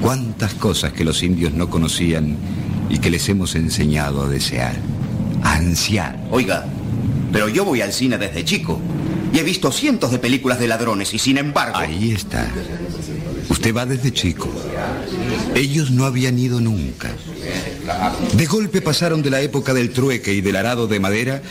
Cuántas 0.00 0.54
cosas 0.54 0.92
que 0.92 1.04
los 1.04 1.22
indios 1.22 1.52
no 1.52 1.70
conocían 1.70 2.36
y 2.90 2.98
que 2.98 3.10
les 3.10 3.28
hemos 3.28 3.54
enseñado 3.54 4.22
a 4.22 4.28
desear, 4.28 4.76
a 5.42 5.54
ansiar. 5.54 6.18
Oiga, 6.30 6.66
pero 7.32 7.48
yo 7.48 7.64
voy 7.64 7.80
al 7.80 7.92
cine 7.92 8.18
desde 8.18 8.44
chico 8.44 8.80
y 9.32 9.38
he 9.38 9.42
visto 9.42 9.72
cientos 9.72 10.10
de 10.10 10.18
películas 10.18 10.58
de 10.58 10.68
ladrones 10.68 11.14
y 11.14 11.18
sin 11.18 11.38
embargo... 11.38 11.78
Ahí 11.78 12.12
está. 12.12 12.46
Usted 13.52 13.76
va 13.76 13.84
desde 13.84 14.14
chico. 14.14 14.48
Ellos 15.54 15.90
no 15.90 16.06
habían 16.06 16.38
ido 16.38 16.58
nunca. 16.58 17.10
De 18.32 18.46
golpe 18.46 18.80
pasaron 18.80 19.20
de 19.22 19.28
la 19.28 19.42
época 19.42 19.74
del 19.74 19.90
trueque 19.90 20.32
y 20.32 20.40
del 20.40 20.56
arado 20.56 20.86
de 20.86 20.98
madera 20.98 21.42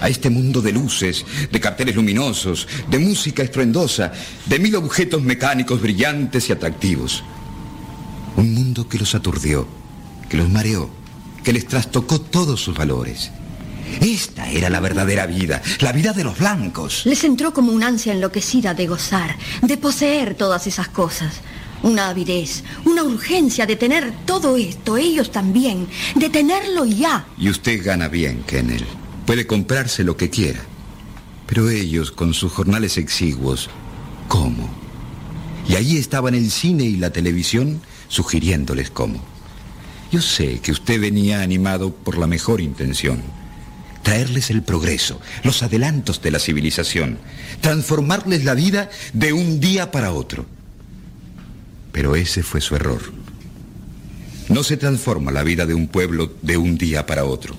a 0.00 0.08
este 0.08 0.30
mundo 0.30 0.62
de 0.62 0.72
luces, 0.72 1.24
de 1.52 1.60
carteles 1.60 1.94
luminosos, 1.94 2.66
de 2.90 2.98
música 2.98 3.44
estruendosa, 3.44 4.10
de 4.46 4.58
mil 4.58 4.74
objetos 4.74 5.22
mecánicos 5.22 5.80
brillantes 5.80 6.48
y 6.48 6.52
atractivos. 6.52 7.22
Un 8.36 8.52
mundo 8.52 8.88
que 8.88 8.98
los 8.98 9.14
aturdió, 9.14 9.68
que 10.28 10.36
los 10.36 10.50
mareó, 10.50 10.90
que 11.44 11.52
les 11.52 11.68
trastocó 11.68 12.20
todos 12.20 12.60
sus 12.62 12.76
valores. 12.76 13.30
Esta 14.00 14.50
era 14.50 14.70
la 14.70 14.80
verdadera 14.80 15.26
vida, 15.26 15.62
la 15.80 15.92
vida 15.92 16.12
de 16.12 16.24
los 16.24 16.38
blancos. 16.38 17.02
Les 17.04 17.24
entró 17.24 17.52
como 17.52 17.72
una 17.72 17.88
ansia 17.88 18.12
enloquecida 18.12 18.74
de 18.74 18.86
gozar, 18.86 19.36
de 19.62 19.76
poseer 19.76 20.34
todas 20.34 20.66
esas 20.66 20.88
cosas. 20.88 21.40
Una 21.82 22.08
avidez, 22.08 22.64
una 22.84 23.02
urgencia 23.02 23.66
de 23.66 23.76
tener 23.76 24.12
todo 24.24 24.56
esto, 24.56 24.96
ellos 24.96 25.30
también, 25.30 25.86
de 26.14 26.30
tenerlo 26.30 26.84
ya. 26.84 27.26
Y 27.36 27.50
usted 27.50 27.84
gana 27.84 28.08
bien, 28.08 28.42
Kennel. 28.46 28.84
Puede 29.26 29.46
comprarse 29.46 30.02
lo 30.04 30.16
que 30.16 30.30
quiera. 30.30 30.60
Pero 31.46 31.68
ellos, 31.68 32.10
con 32.10 32.32
sus 32.32 32.52
jornales 32.52 32.96
exiguos, 32.96 33.68
¿cómo? 34.28 34.68
Y 35.68 35.76
allí 35.76 35.98
estaban 35.98 36.34
el 36.34 36.50
cine 36.50 36.84
y 36.84 36.96
la 36.96 37.10
televisión 37.10 37.82
sugiriéndoles 38.08 38.90
cómo. 38.90 39.22
Yo 40.10 40.20
sé 40.20 40.60
que 40.60 40.72
usted 40.72 41.00
venía 41.00 41.42
animado 41.42 41.92
por 41.94 42.18
la 42.18 42.26
mejor 42.26 42.60
intención. 42.60 43.22
Traerles 44.04 44.50
el 44.50 44.62
progreso, 44.62 45.20
los 45.42 45.64
adelantos 45.64 46.22
de 46.22 46.30
la 46.30 46.38
civilización, 46.38 47.18
transformarles 47.60 48.44
la 48.44 48.54
vida 48.54 48.90
de 49.12 49.32
un 49.32 49.58
día 49.58 49.90
para 49.90 50.12
otro. 50.12 50.46
Pero 51.90 52.14
ese 52.14 52.44
fue 52.44 52.60
su 52.60 52.76
error. 52.76 53.00
No 54.48 54.62
se 54.62 54.76
transforma 54.76 55.32
la 55.32 55.42
vida 55.42 55.66
de 55.66 55.74
un 55.74 55.88
pueblo 55.88 56.32
de 56.42 56.56
un 56.56 56.78
día 56.78 57.06
para 57.06 57.24
otro. 57.24 57.56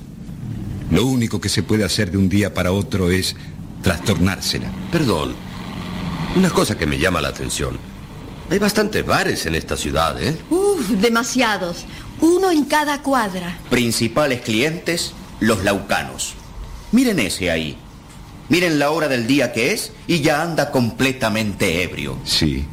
Lo 0.92 1.06
único 1.06 1.42
que 1.42 1.50
se 1.50 1.64
puede 1.64 1.84
hacer 1.84 2.12
de 2.12 2.18
un 2.18 2.30
día 2.30 2.54
para 2.54 2.72
otro 2.72 3.10
es 3.10 3.36
trastornársela. 3.82 4.72
Perdón, 4.92 5.36
una 6.36 6.52
cosa 6.52 6.78
que 6.78 6.86
me 6.86 7.00
llama 7.00 7.22
la 7.22 7.30
atención. 7.30 7.80
Hay 8.52 8.60
bastantes 8.60 9.04
bares 9.04 9.48
en 9.48 9.56
esta 9.56 9.76
ciudad, 9.76 10.22
¿eh? 10.22 10.38
Uf, 10.52 10.90
demasiados. 11.02 11.86
Uno 12.22 12.52
en 12.52 12.66
cada 12.66 13.02
cuadra. 13.02 13.58
Principales 13.72 14.42
clientes, 14.42 15.14
los 15.40 15.64
laucanos. 15.64 16.34
Miren 16.92 17.20
ese 17.20 17.52
ahí. 17.52 17.78
Miren 18.50 18.80
la 18.80 18.92
hora 18.92 19.08
del 19.08 19.28
día 19.28 19.52
que 19.54 19.72
es 19.72 19.92
y 20.08 20.22
ya 20.22 20.42
anda 20.42 20.72
completamente 20.72 21.84
ebrio. 21.84 22.18
Sí. 22.24 22.66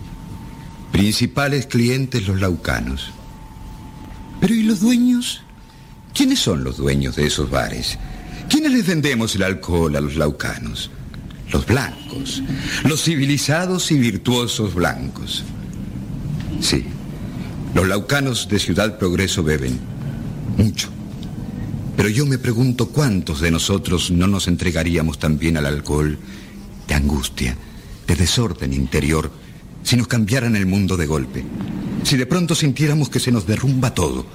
Principales 0.93 1.67
clientes 1.67 2.27
los 2.29 2.41
laucanos. 2.41 3.11
Pero 4.41 4.55
¿y 4.55 4.63
los 4.63 4.81
dueños? 4.81 5.43
¿Quiénes 6.15 6.41
son 6.41 6.63
los 6.63 6.77
dueños 6.77 7.17
de 7.17 7.27
esos 7.27 7.51
bares? 7.51 7.99
¿Quiénes 8.51 8.73
les 8.73 8.87
vendemos 8.87 9.35
el 9.35 9.45
alcohol 9.45 9.97
a 9.97 10.01
los 10.01 10.17
laucanos? 10.17 10.91
Los 11.51 11.67
blancos, 11.67 12.43
los 12.85 13.03
civilizados 13.03 13.91
y 13.93 13.99
virtuosos 13.99 14.75
blancos. 14.75 15.45
Sí, 16.61 16.85
los 17.75 17.87
laucanos 17.87 18.49
de 18.49 18.59
Ciudad 18.59 18.99
Progreso 18.99 19.43
beben 19.43 19.79
mucho. 20.57 20.89
Pero 22.03 22.13
yo 22.13 22.27
me 22.27 22.37
pregunto 22.37 22.89
cuántos 22.89 23.41
de 23.41 23.53
nosotros 23.53 24.11
no 24.11 24.27
nos 24.27 24.49
entregaríamos 24.49 25.21
también 25.21 25.57
al 25.57 25.67
alcohol 25.67 26.19
de 26.89 26.95
angustia, 26.95 27.57
de 28.09 28.17
desorden 28.17 28.73
interior, 28.73 29.31
si 29.85 29.95
nos 29.95 30.09
cambiaran 30.09 30.57
el 30.57 30.67
mundo 30.67 30.97
de 30.97 31.07
golpe. 31.07 31.45
Si 32.03 32.17
de 32.17 32.27
pronto 32.27 32.57
sintiéramos 32.57 33.09
que 33.09 33.21
se 33.21 33.31
nos 33.31 33.47
derrumba 33.47 33.95
todo, 33.95 34.27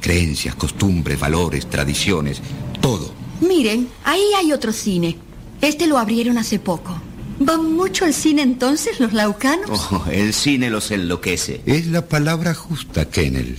creencias, 0.00 0.56
costumbres, 0.56 1.20
valores, 1.20 1.70
tradiciones, 1.70 2.42
todo. 2.80 3.14
Miren, 3.40 3.86
ahí 4.02 4.24
hay 4.36 4.52
otro 4.52 4.72
cine. 4.72 5.16
Este 5.60 5.86
lo 5.86 5.98
abrieron 5.98 6.38
hace 6.38 6.58
poco. 6.58 7.00
¿Van 7.38 7.72
mucho 7.72 8.04
al 8.04 8.14
cine 8.14 8.42
entonces 8.42 8.98
los 8.98 9.12
laucanos? 9.12 9.70
Oh, 9.92 10.06
el 10.10 10.34
cine 10.34 10.70
los 10.70 10.90
enloquece. 10.90 11.60
Es 11.66 11.86
la 11.86 12.08
palabra 12.08 12.52
justa, 12.52 13.08
Kennel. 13.08 13.58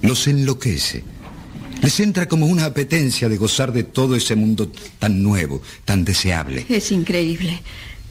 Los 0.00 0.28
enloquece. 0.28 1.02
Les 1.82 1.98
entra 2.00 2.28
como 2.28 2.46
una 2.46 2.66
apetencia 2.66 3.28
de 3.28 3.36
gozar 3.36 3.72
de 3.72 3.84
todo 3.84 4.14
ese 4.14 4.36
mundo 4.36 4.70
tan 4.98 5.22
nuevo, 5.22 5.62
tan 5.84 6.04
deseable. 6.04 6.66
Es 6.68 6.92
increíble. 6.92 7.62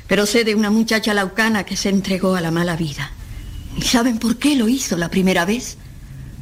Pero 0.07 0.25
sé 0.25 0.43
de 0.43 0.55
una 0.55 0.71
muchacha 0.71 1.13
laucana 1.13 1.65
que 1.65 1.77
se 1.77 1.89
entregó 1.89 2.35
a 2.35 2.41
la 2.41 2.49
mala 2.49 2.75
vida. 2.75 3.11
¿Y 3.77 3.83
saben 3.83 4.17
por 4.17 4.37
qué 4.37 4.55
lo 4.55 4.67
hizo 4.67 4.97
la 4.97 5.09
primera 5.09 5.45
vez? 5.45 5.77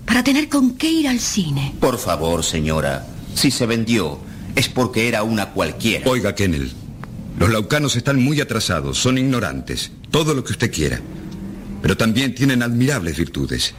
Para 0.05 0.23
tener 0.23 0.47
con 0.47 0.75
qué 0.75 0.89
ir 0.89 1.07
al 1.09 1.19
cine. 1.19 1.75
Por 1.81 1.97
favor, 1.97 2.45
señora, 2.45 3.05
si 3.35 3.51
se 3.51 3.65
vendió, 3.65 4.19
es 4.55 4.69
porque 4.69 5.09
era 5.09 5.23
una 5.23 5.49
cualquiera. 5.49 6.09
Oiga, 6.09 6.33
Kennel, 6.33 6.71
los 7.37 7.49
laucanos 7.49 7.97
están 7.97 8.23
muy 8.23 8.39
atrasados, 8.39 8.97
son 8.97 9.17
ignorantes, 9.17 9.91
todo 10.09 10.33
lo 10.33 10.45
que 10.45 10.53
usted 10.53 10.71
quiera. 10.71 11.01
Pero 11.81 11.97
también 11.97 12.33
tienen 12.33 12.63
admirables 12.63 13.17
virtudes. 13.17 13.75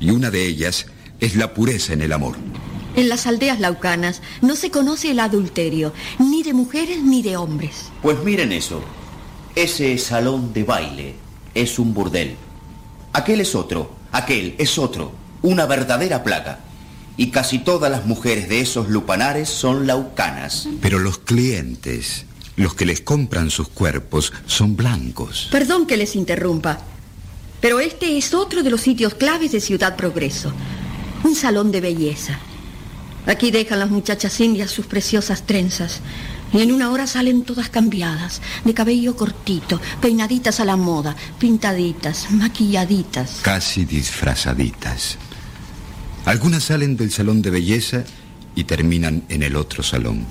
Y 0.00 0.10
una 0.10 0.30
de 0.30 0.44
ellas 0.44 0.86
es 1.20 1.36
la 1.36 1.54
pureza 1.54 1.92
en 1.92 2.02
el 2.02 2.12
amor. 2.12 2.36
En 2.98 3.08
las 3.08 3.28
aldeas 3.28 3.60
laucanas 3.60 4.22
no 4.42 4.56
se 4.56 4.72
conoce 4.72 5.12
el 5.12 5.20
adulterio, 5.20 5.92
ni 6.18 6.42
de 6.42 6.52
mujeres 6.52 7.00
ni 7.00 7.22
de 7.22 7.36
hombres. 7.36 7.92
Pues 8.02 8.18
miren 8.24 8.50
eso. 8.50 8.82
Ese 9.54 9.96
salón 9.98 10.52
de 10.52 10.64
baile 10.64 11.14
es 11.54 11.78
un 11.78 11.94
burdel. 11.94 12.34
Aquel 13.12 13.40
es 13.40 13.54
otro, 13.54 13.94
aquel 14.10 14.56
es 14.58 14.78
otro, 14.78 15.12
una 15.42 15.66
verdadera 15.66 16.24
plaga. 16.24 16.58
Y 17.16 17.30
casi 17.30 17.60
todas 17.60 17.88
las 17.88 18.04
mujeres 18.04 18.48
de 18.48 18.62
esos 18.62 18.88
lupanares 18.88 19.48
son 19.48 19.86
laucanas. 19.86 20.68
Pero 20.82 20.98
los 20.98 21.18
clientes, 21.18 22.26
los 22.56 22.74
que 22.74 22.84
les 22.84 23.00
compran 23.00 23.50
sus 23.50 23.68
cuerpos, 23.68 24.32
son 24.46 24.74
blancos. 24.74 25.46
Perdón 25.52 25.86
que 25.86 25.96
les 25.96 26.16
interrumpa, 26.16 26.80
pero 27.60 27.78
este 27.78 28.18
es 28.18 28.34
otro 28.34 28.64
de 28.64 28.70
los 28.70 28.80
sitios 28.80 29.14
claves 29.14 29.52
de 29.52 29.60
Ciudad 29.60 29.94
Progreso. 29.94 30.52
Un 31.22 31.36
salón 31.36 31.70
de 31.70 31.80
belleza. 31.80 32.40
Aquí 33.28 33.50
dejan 33.50 33.78
las 33.78 33.90
muchachas 33.90 34.40
indias 34.40 34.70
sus 34.70 34.86
preciosas 34.86 35.44
trenzas. 35.44 36.00
Y 36.50 36.62
en 36.62 36.72
una 36.72 36.90
hora 36.90 37.06
salen 37.06 37.42
todas 37.42 37.68
cambiadas, 37.68 38.40
de 38.64 38.72
cabello 38.72 39.16
cortito, 39.16 39.82
peinaditas 40.00 40.60
a 40.60 40.64
la 40.64 40.76
moda, 40.76 41.14
pintaditas, 41.38 42.30
maquilladitas. 42.30 43.40
Casi 43.42 43.84
disfrazaditas. 43.84 45.18
Algunas 46.24 46.64
salen 46.64 46.96
del 46.96 47.10
salón 47.10 47.42
de 47.42 47.50
belleza 47.50 48.04
y 48.54 48.64
terminan 48.64 49.24
en 49.28 49.42
el 49.42 49.56
otro 49.56 49.82
salón, 49.82 50.24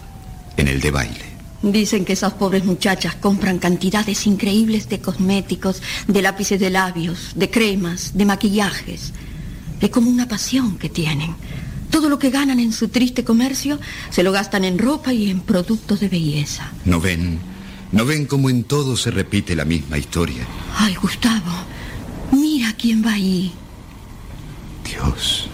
en 0.57 0.67
el 0.67 0.81
de 0.81 0.89
baile. 0.89 1.25
Dicen 1.61 2.03
que 2.03 2.13
esas 2.13 2.33
pobres 2.33 2.65
muchachas 2.65 3.13
compran 3.13 3.59
cantidades 3.59 4.25
increíbles 4.25 4.89
de 4.89 5.01
cosméticos, 5.01 5.83
de 6.07 6.21
lápices 6.23 6.59
de 6.59 6.71
labios, 6.71 7.33
de 7.35 7.51
cremas, 7.51 8.17
de 8.17 8.25
maquillajes. 8.25 9.13
Es 9.81 9.89
como 9.91 10.09
una 10.09 10.27
pasión 10.27 10.79
que 10.79 10.89
tienen. 10.89 11.35
Todo 11.89 12.09
lo 12.09 12.19
que 12.19 12.29
ganan 12.29 12.59
en 12.59 12.73
su 12.73 12.89
triste 12.89 13.23
comercio 13.23 13.79
se 14.09 14.23
lo 14.23 14.31
gastan 14.31 14.65
en 14.65 14.77
ropa 14.77 15.13
y 15.13 15.29
en 15.29 15.39
productos 15.39 15.99
de 15.99 16.09
belleza. 16.09 16.71
¿No 16.85 16.99
ven? 16.99 17.39
¿No 17.91 18.05
ven 18.05 18.25
cómo 18.25 18.49
en 18.49 18.63
todo 18.63 18.97
se 18.97 19.11
repite 19.11 19.55
la 19.55 19.65
misma 19.65 19.97
historia? 19.97 20.45
Ay, 20.75 20.95
Gustavo, 20.95 21.51
mira 22.31 22.73
quién 22.77 23.05
va 23.05 23.13
ahí. 23.13 23.53
Dios, 24.83 25.47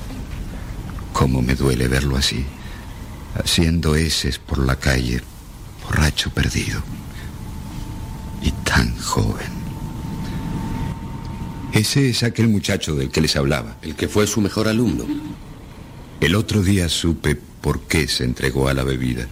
cómo 1.12 1.42
me 1.42 1.56
duele 1.56 1.88
verlo 1.88 2.18
así, 2.18 2.44
haciendo 3.36 3.96
heces 3.96 4.40
por 4.40 4.60
la 4.60 4.76
calle, 4.76 5.22
borracho 5.84 6.32
perdido. 6.32 6.82
Y 8.42 8.52
tan 8.64 8.98
joven. 8.98 9.64
Ese 11.72 12.10
es 12.10 12.24
aquel 12.24 12.50
muchacho 12.50 12.96
del 12.96 13.10
que 13.10 13.22
les 13.22 13.36
hablaba. 13.36 13.78
El 13.82 13.96
que 13.96 14.08
fue 14.08 14.28
su 14.28 14.42
mejor 14.42 14.68
alumno. 14.68 15.06
El 16.24 16.36
otro 16.36 16.64
día 16.64 16.88
supe 16.88 17.36
por 17.36 17.82
qué 17.82 18.08
se 18.08 18.24
entregó 18.24 18.70
a 18.70 18.74
la 18.74 18.86
bebida. 18.86 19.28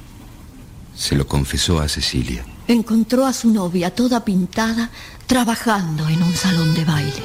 Se 0.93 1.15
lo 1.15 1.25
confesó 1.25 1.79
a 1.79 1.87
Cecilia. 1.87 2.43
Encontró 2.67 3.25
a 3.25 3.31
su 3.31 3.49
novia 3.49 3.95
toda 3.95 4.25
pintada 4.25 4.91
trabajando 5.25 6.09
en 6.09 6.21
un 6.21 6.33
salón 6.33 6.73
de 6.73 6.83
baile. 6.83 7.23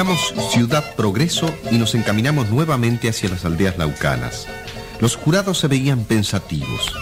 Dejamos 0.00 0.32
Ciudad 0.50 0.94
Progreso 0.96 1.54
y 1.70 1.76
nos 1.76 1.94
encaminamos 1.94 2.48
nuevamente 2.48 3.10
hacia 3.10 3.28
las 3.28 3.44
aldeas 3.44 3.76
laucanas. 3.76 4.46
Los 4.98 5.14
jurados 5.14 5.58
se 5.58 5.68
veían 5.68 6.04
pensativos. 6.04 6.94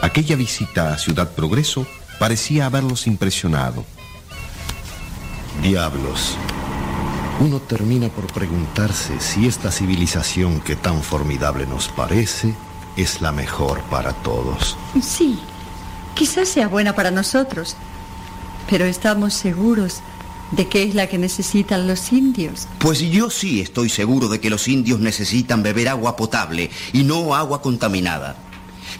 Aquella 0.00 0.34
visita 0.34 0.92
a 0.92 0.98
Ciudad 0.98 1.30
Progreso 1.36 1.86
parecía 2.18 2.66
haberlos 2.66 3.06
impresionado. 3.06 3.84
Diablos. 5.62 6.36
Uno 7.38 7.60
termina 7.60 8.08
por 8.08 8.26
preguntarse 8.32 9.20
si 9.20 9.46
esta 9.46 9.70
civilización 9.70 10.60
que 10.62 10.74
tan 10.74 11.00
formidable 11.00 11.64
nos 11.64 11.86
parece 11.90 12.56
es 12.96 13.20
la 13.20 13.30
mejor 13.30 13.82
para 13.82 14.14
todos. 14.14 14.76
Sí, 15.00 15.38
quizás 16.16 16.48
sea 16.48 16.66
buena 16.66 16.92
para 16.96 17.12
nosotros, 17.12 17.76
pero 18.68 18.84
estamos 18.84 19.32
seguros 19.32 20.00
de 20.52 20.68
que 20.68 20.84
es 20.84 20.94
la 20.94 21.06
que 21.08 21.18
necesitan 21.18 21.86
los 21.86 22.12
indios. 22.12 22.68
Pues 22.78 23.00
yo 23.00 23.30
sí 23.30 23.60
estoy 23.60 23.88
seguro 23.88 24.28
de 24.28 24.40
que 24.40 24.50
los 24.50 24.68
indios 24.68 25.00
necesitan 25.00 25.62
beber 25.62 25.88
agua 25.88 26.14
potable 26.16 26.70
y 26.92 27.02
no 27.02 27.34
agua 27.34 27.62
contaminada. 27.62 28.36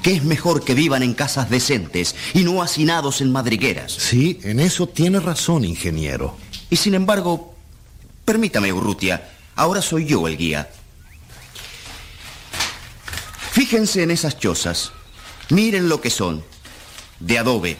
Que 0.02 0.14
es 0.14 0.24
mejor 0.24 0.64
que 0.64 0.74
vivan 0.74 1.02
en 1.02 1.14
casas 1.14 1.48
decentes 1.48 2.16
y 2.34 2.42
no 2.42 2.62
hacinados 2.62 3.20
en 3.20 3.30
madrigueras. 3.30 3.92
Sí, 3.92 4.40
en 4.42 4.58
eso 4.58 4.88
tiene 4.88 5.20
razón, 5.20 5.64
ingeniero. 5.64 6.36
Y 6.70 6.76
sin 6.76 6.94
embargo, 6.94 7.54
permítame, 8.24 8.72
Urrutia, 8.72 9.30
ahora 9.54 9.82
soy 9.82 10.06
yo 10.06 10.26
el 10.26 10.36
guía. 10.36 10.70
Fíjense 13.52 14.02
en 14.02 14.10
esas 14.10 14.38
chozas. 14.38 14.92
Miren 15.50 15.88
lo 15.90 16.00
que 16.00 16.10
son. 16.10 16.42
De 17.20 17.38
adobe, 17.38 17.76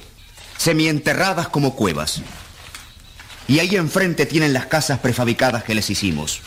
semienterradas 0.59 1.49
como 1.49 1.75
cuevas. 1.75 2.23
Y 3.49 3.59
ahí 3.59 3.77
enfrente 3.77 4.27
tienen 4.27 4.53
las 4.53 4.67
casas 4.67 5.01
prefabricadas 5.01 5.65
que 5.65 5.75
les 5.75 5.91
hicimos. 5.91 6.41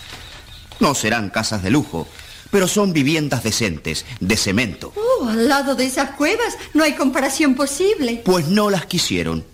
No 0.80 0.96
serán 0.96 1.30
casas 1.30 1.64
de 1.64 1.70
lujo, 1.70 2.08
pero 2.52 2.68
son 2.68 2.94
viviendas 2.94 3.44
decentes, 3.44 4.06
de 4.20 4.38
cemento. 4.38 4.94
Oh, 4.96 5.28
al 5.28 5.48
lado 5.48 5.76
de 5.76 5.86
esas 5.86 6.12
cuevas 6.12 6.56
no 6.74 6.84
hay 6.84 6.94
comparación 6.94 7.56
posible. 7.56 8.22
Pues 8.24 8.48
no 8.48 8.70
las 8.70 8.86
quisieron. 8.86 9.46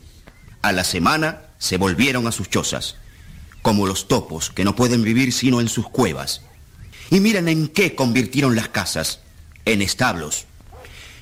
A 0.62 0.72
la 0.72 0.84
semana 0.84 1.42
se 1.58 1.78
volvieron 1.78 2.28
a 2.28 2.32
sus 2.32 2.50
chozas, 2.50 2.98
como 3.62 3.88
los 3.88 4.08
topos 4.08 4.50
que 4.50 4.64
no 4.64 4.76
pueden 4.76 5.04
vivir 5.04 5.34
sino 5.34 5.62
en 5.62 5.70
sus 5.70 5.90
cuevas. 5.90 6.42
Y 7.10 7.20
miren 7.20 7.48
en 7.48 7.68
qué 7.68 7.96
convirtieron 7.96 8.56
las 8.56 8.70
casas, 8.70 9.20
en 9.66 9.82
establos. 9.82 10.46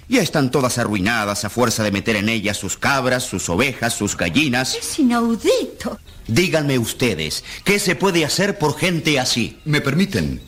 Ya 0.10 0.24
están 0.24 0.50
todas 0.50 0.80
arruinadas 0.80 1.46
a 1.46 1.52
fuerza 1.52 1.84
de 1.84 1.92
meter 1.92 2.16
en 2.16 2.30
ellas 2.30 2.58
sus 2.58 2.78
cabras, 2.78 3.24
sus 3.24 3.48
ovejas, 3.48 3.94
sus 3.94 4.18
gallinas. 4.18 4.76
Es 4.76 4.98
inaudito. 4.98 6.00
Díganme 6.28 6.80
ustedes, 6.80 7.44
¿qué 7.64 7.78
se 7.78 7.96
puede 7.96 8.26
hacer 8.26 8.58
por 8.58 8.76
gente 8.76 9.20
así? 9.20 9.60
¿Me 9.66 9.82
permiten? 9.82 10.42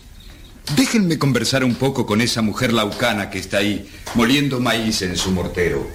Déjenme 0.76 1.20
conversar 1.20 1.64
un 1.64 1.76
poco 1.76 2.08
con 2.08 2.22
esa 2.22 2.42
mujer 2.42 2.74
laucana 2.74 3.30
que 3.30 3.38
está 3.38 3.58
ahí, 3.58 3.88
moliendo 4.16 4.60
maíz 4.60 5.04
en 5.04 5.16
su 5.16 5.30
mortero. 5.30 5.88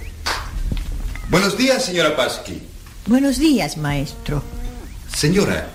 Buenos 1.28 1.58
días, 1.58 1.84
señora 1.84 2.14
Pasky. 2.14 2.62
Buenos 3.06 3.36
días, 3.36 3.76
maestro. 3.78 4.44
Señora, 5.12 5.70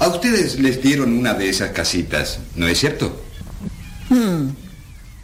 a 0.00 0.08
ustedes 0.08 0.58
les 0.58 0.82
dieron 0.82 1.16
una 1.16 1.34
de 1.34 1.48
esas 1.48 1.70
casitas, 1.70 2.40
¿no 2.56 2.66
es 2.66 2.80
cierto? 2.80 3.22
Hmm, 4.08 4.48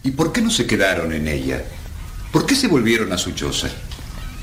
¿Y 0.04 0.12
por 0.12 0.32
qué 0.32 0.40
no 0.40 0.50
se 0.50 0.68
quedaron 0.68 1.12
en 1.12 1.26
ella? 1.26 1.64
¿Por 2.36 2.44
qué 2.44 2.54
se 2.54 2.68
volvieron 2.68 3.14
a 3.14 3.16
su 3.16 3.32
choza? 3.32 3.68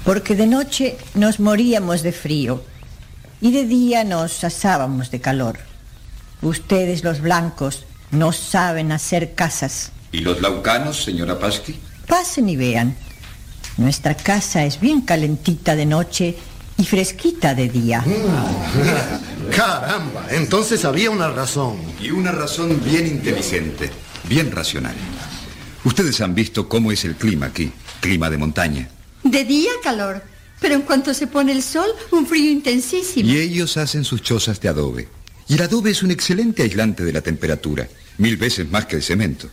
porque 0.03 0.35
de 0.35 0.47
noche 0.47 0.97
nos 1.13 1.39
moríamos 1.39 2.01
de 2.01 2.11
frío 2.11 2.63
y 3.39 3.51
de 3.51 3.67
día 3.67 4.03
nos 4.03 4.43
asábamos 4.43 5.11
de 5.11 5.21
calor. 5.21 5.59
Ustedes, 6.41 7.03
los 7.03 7.21
blancos, 7.21 7.85
no 8.09 8.31
saben 8.31 8.91
hacer 8.91 9.35
casas. 9.35 9.91
¿Y 10.11 10.21
los 10.21 10.41
laucanos, 10.41 11.03
señora 11.03 11.37
Pasky? 11.37 11.79
Pasen 12.07 12.49
y 12.49 12.55
vean. 12.55 12.95
Nuestra 13.77 14.17
casa 14.17 14.65
es 14.65 14.79
bien 14.79 15.01
calentita 15.01 15.75
de 15.75 15.85
noche 15.85 16.35
y 16.77 16.85
fresquita 16.85 17.53
de 17.53 17.69
día. 17.69 18.03
Caramba, 19.55 20.25
entonces 20.31 20.83
había 20.83 21.11
una 21.11 21.27
razón. 21.27 21.77
Y 22.01 22.09
una 22.09 22.31
razón 22.31 22.81
bien 22.83 23.05
inteligente, 23.05 23.91
bien 24.27 24.51
racional. 24.51 24.95
Ustedes 25.83 26.21
han 26.21 26.33
visto 26.33 26.69
cómo 26.69 26.91
es 26.91 27.03
el 27.03 27.15
clima 27.15 27.47
aquí, 27.47 27.71
clima 27.99 28.29
de 28.29 28.37
montaña. 28.37 28.89
De 29.23 29.43
día 29.43 29.71
calor, 29.83 30.23
pero 30.59 30.75
en 30.75 30.81
cuanto 30.83 31.13
se 31.13 31.27
pone 31.27 31.51
el 31.51 31.61
sol, 31.61 31.87
un 32.11 32.25
frío 32.25 32.49
intensísimo. 32.49 33.29
Y 33.29 33.37
ellos 33.37 33.75
hacen 33.75 34.05
sus 34.05 34.21
chozas 34.21 34.61
de 34.61 34.69
adobe. 34.69 35.09
Y 35.47 35.55
el 35.55 35.61
adobe 35.61 35.91
es 35.91 36.03
un 36.03 36.11
excelente 36.11 36.63
aislante 36.63 37.03
de 37.03 37.11
la 37.11 37.21
temperatura, 37.21 37.89
mil 38.17 38.37
veces 38.37 38.69
más 38.71 38.85
que 38.85 38.95
el 38.95 39.03
cemento. 39.03 39.49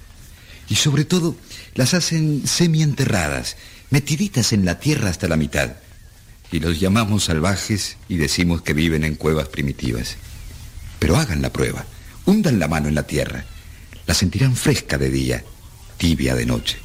Y 0.69 0.77
sobre 0.77 1.05
todo, 1.05 1.35
las 1.75 1.95
hacen 1.95 2.47
semienterradas, 2.47 3.57
metiditas 3.91 4.53
en 4.53 4.65
la 4.65 4.79
tierra 4.79 5.11
hasta 5.11 5.27
la 5.27 5.37
mitad. 5.37 5.73
Y 6.53 6.61
los 6.61 6.79
llamamos 6.79 7.25
salvajes 7.25 7.97
y 8.09 8.17
decimos 8.17 8.63
que 8.63 8.73
viven 8.73 9.03
en 9.03 9.17
cuevas 9.17 9.49
primitivas. 9.49 10.17
Pero 11.01 11.17
hagan 11.17 11.43
la 11.43 11.53
prueba, 11.53 11.87
hundan 12.25 12.61
la 12.61 12.69
mano 12.69 12.87
en 12.87 12.95
la 12.95 13.03
tierra. 13.03 13.45
La 14.07 14.15
sentirán 14.15 14.55
fresca 14.55 14.97
de 14.97 15.11
día, 15.11 15.45
tibia 16.01 16.35
de 16.35 16.47
noche. 16.47 16.79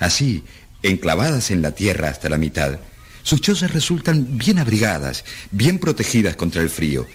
Así, 0.00 0.42
enclavadas 0.82 1.52
en 1.52 1.62
la 1.62 1.70
tierra 1.70 2.08
hasta 2.08 2.28
la 2.28 2.36
mitad, 2.36 2.80
sus 3.22 3.40
chozas 3.40 3.72
resultan 3.72 4.36
bien 4.36 4.58
abrigadas, 4.58 5.24
bien 5.52 5.78
protegidas 5.78 6.34
contra 6.34 6.60
el 6.60 6.68
frío 6.68 7.06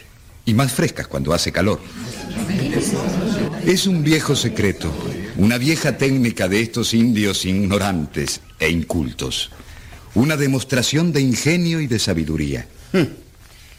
y 0.45 0.53
más 0.53 0.71
frescas 0.71 1.07
cuando 1.07 1.33
hace 1.33 1.51
calor. 1.51 1.81
Es 3.65 3.85
un 3.85 4.01
viejo 4.01 4.35
secreto, 4.35 4.93
una 5.35 5.57
vieja 5.57 5.97
técnica 5.97 6.47
de 6.47 6.61
estos 6.61 6.93
indios 6.93 7.43
ignorantes 7.43 8.39
e 8.57 8.69
incultos. 8.69 9.51
Una 10.15 10.37
demostración 10.37 11.11
de 11.11 11.19
ingenio 11.19 11.81
y 11.81 11.87
de 11.87 11.99
sabiduría. 11.99 12.67
Hmm. 12.93 13.07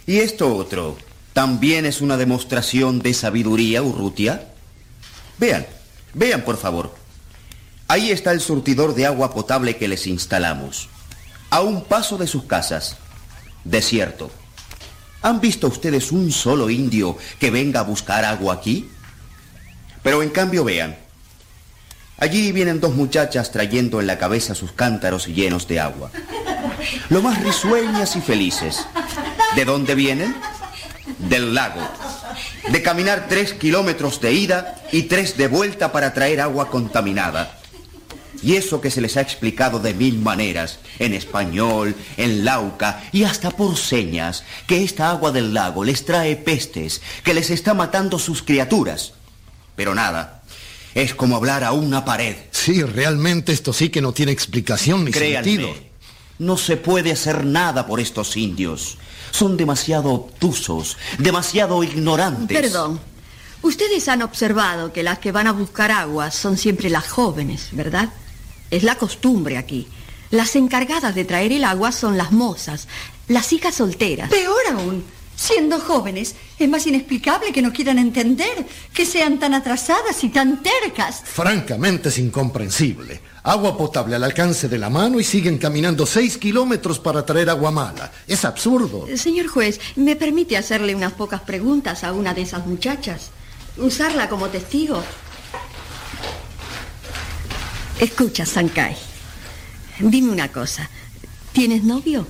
¿Y 0.06 0.18
esto 0.18 0.54
otro? 0.54 0.98
¿También 1.32 1.86
es 1.86 2.02
una 2.02 2.18
demostración 2.18 3.00
de 3.00 3.14
sabiduría, 3.14 3.82
Urrutia? 3.82 4.48
Vean, 5.38 5.64
vean 6.12 6.44
por 6.44 6.58
favor. 6.58 7.03
Ahí 7.86 8.10
está 8.10 8.32
el 8.32 8.40
surtidor 8.40 8.94
de 8.94 9.06
agua 9.06 9.32
potable 9.34 9.76
que 9.76 9.88
les 9.88 10.06
instalamos. 10.06 10.88
A 11.50 11.60
un 11.60 11.84
paso 11.84 12.16
de 12.16 12.26
sus 12.26 12.44
casas. 12.44 12.96
Desierto. 13.64 14.30
¿Han 15.22 15.40
visto 15.40 15.68
ustedes 15.68 16.10
un 16.10 16.32
solo 16.32 16.70
indio 16.70 17.16
que 17.38 17.50
venga 17.50 17.80
a 17.80 17.84
buscar 17.84 18.24
agua 18.24 18.54
aquí? 18.54 18.88
Pero 20.02 20.22
en 20.22 20.30
cambio 20.30 20.64
vean. 20.64 20.96
Allí 22.18 22.52
vienen 22.52 22.80
dos 22.80 22.94
muchachas 22.94 23.50
trayendo 23.52 24.00
en 24.00 24.06
la 24.06 24.18
cabeza 24.18 24.54
sus 24.54 24.72
cántaros 24.72 25.26
llenos 25.26 25.68
de 25.68 25.80
agua. 25.80 26.10
Lo 27.10 27.22
más 27.22 27.42
risueñas 27.42 28.16
y 28.16 28.20
felices. 28.20 28.86
¿De 29.56 29.64
dónde 29.64 29.94
vienen? 29.94 30.34
Del 31.18 31.54
lago. 31.54 31.80
De 32.70 32.82
caminar 32.82 33.26
tres 33.28 33.52
kilómetros 33.52 34.20
de 34.20 34.32
ida 34.32 34.82
y 34.90 35.02
tres 35.02 35.36
de 35.36 35.48
vuelta 35.48 35.92
para 35.92 36.14
traer 36.14 36.40
agua 36.40 36.70
contaminada. 36.70 37.58
Y 38.44 38.56
eso 38.56 38.80
que 38.80 38.90
se 38.90 39.00
les 39.00 39.16
ha 39.16 39.22
explicado 39.22 39.78
de 39.78 39.94
mil 39.94 40.18
maneras, 40.18 40.78
en 40.98 41.14
español, 41.14 41.94
en 42.18 42.44
lauca 42.44 43.02
y 43.10 43.24
hasta 43.24 43.50
por 43.50 43.76
señas, 43.78 44.44
que 44.66 44.84
esta 44.84 45.10
agua 45.10 45.32
del 45.32 45.54
lago 45.54 45.82
les 45.82 46.04
trae 46.04 46.36
pestes, 46.36 47.00
que 47.24 47.32
les 47.32 47.48
está 47.50 47.72
matando 47.72 48.18
sus 48.18 48.42
criaturas. 48.42 49.14
Pero 49.76 49.94
nada, 49.94 50.42
es 50.94 51.14
como 51.14 51.36
hablar 51.36 51.64
a 51.64 51.72
una 51.72 52.04
pared. 52.04 52.36
Sí, 52.50 52.82
realmente 52.82 53.52
esto 53.52 53.72
sí 53.72 53.88
que 53.88 54.02
no 54.02 54.12
tiene 54.12 54.32
explicación 54.32 55.06
ni 55.06 55.10
Créanme, 55.10 55.44
sentido. 55.50 55.74
no 56.38 56.58
se 56.58 56.76
puede 56.76 57.12
hacer 57.12 57.46
nada 57.46 57.86
por 57.86 57.98
estos 57.98 58.36
indios. 58.36 58.98
Son 59.30 59.56
demasiado 59.56 60.10
obtusos, 60.10 60.98
demasiado 61.18 61.82
ignorantes. 61.82 62.60
Perdón. 62.60 63.00
Ustedes 63.62 64.06
han 64.08 64.20
observado 64.20 64.92
que 64.92 65.02
las 65.02 65.18
que 65.18 65.32
van 65.32 65.46
a 65.46 65.52
buscar 65.52 65.90
agua 65.90 66.30
son 66.30 66.58
siempre 66.58 66.90
las 66.90 67.08
jóvenes, 67.08 67.68
¿verdad? 67.72 68.10
Es 68.74 68.82
la 68.82 68.96
costumbre 68.96 69.56
aquí. 69.56 69.86
Las 70.32 70.56
encargadas 70.56 71.14
de 71.14 71.24
traer 71.24 71.52
el 71.52 71.62
agua 71.62 71.92
son 71.92 72.18
las 72.18 72.32
mozas, 72.32 72.88
las 73.28 73.52
hijas 73.52 73.76
solteras. 73.76 74.28
Peor 74.30 74.62
aún, 74.72 75.04
siendo 75.36 75.78
jóvenes, 75.78 76.34
es 76.58 76.68
más 76.68 76.84
inexplicable 76.84 77.52
que 77.52 77.62
no 77.62 77.72
quieran 77.72 78.00
entender, 78.00 78.66
que 78.92 79.06
sean 79.06 79.38
tan 79.38 79.54
atrasadas 79.54 80.24
y 80.24 80.28
tan 80.30 80.60
tercas. 80.60 81.22
Francamente 81.24 82.08
es 82.08 82.18
incomprensible. 82.18 83.20
Agua 83.44 83.78
potable 83.78 84.16
al 84.16 84.24
alcance 84.24 84.68
de 84.68 84.78
la 84.78 84.90
mano 84.90 85.20
y 85.20 85.24
siguen 85.24 85.58
caminando 85.58 86.04
seis 86.04 86.36
kilómetros 86.36 86.98
para 86.98 87.24
traer 87.24 87.50
agua 87.50 87.70
mala. 87.70 88.10
Es 88.26 88.44
absurdo. 88.44 89.06
Señor 89.16 89.46
juez, 89.46 89.80
¿me 89.94 90.16
permite 90.16 90.56
hacerle 90.56 90.96
unas 90.96 91.12
pocas 91.12 91.42
preguntas 91.42 92.02
a 92.02 92.12
una 92.12 92.34
de 92.34 92.42
esas 92.42 92.66
muchachas? 92.66 93.30
Usarla 93.76 94.28
como 94.28 94.48
testigo. 94.48 95.00
Escucha, 97.98 98.44
Sankai. 98.44 98.96
Dime 100.00 100.30
una 100.30 100.48
cosa. 100.48 100.88
¿Tienes 101.52 101.84
novio? 101.84 102.26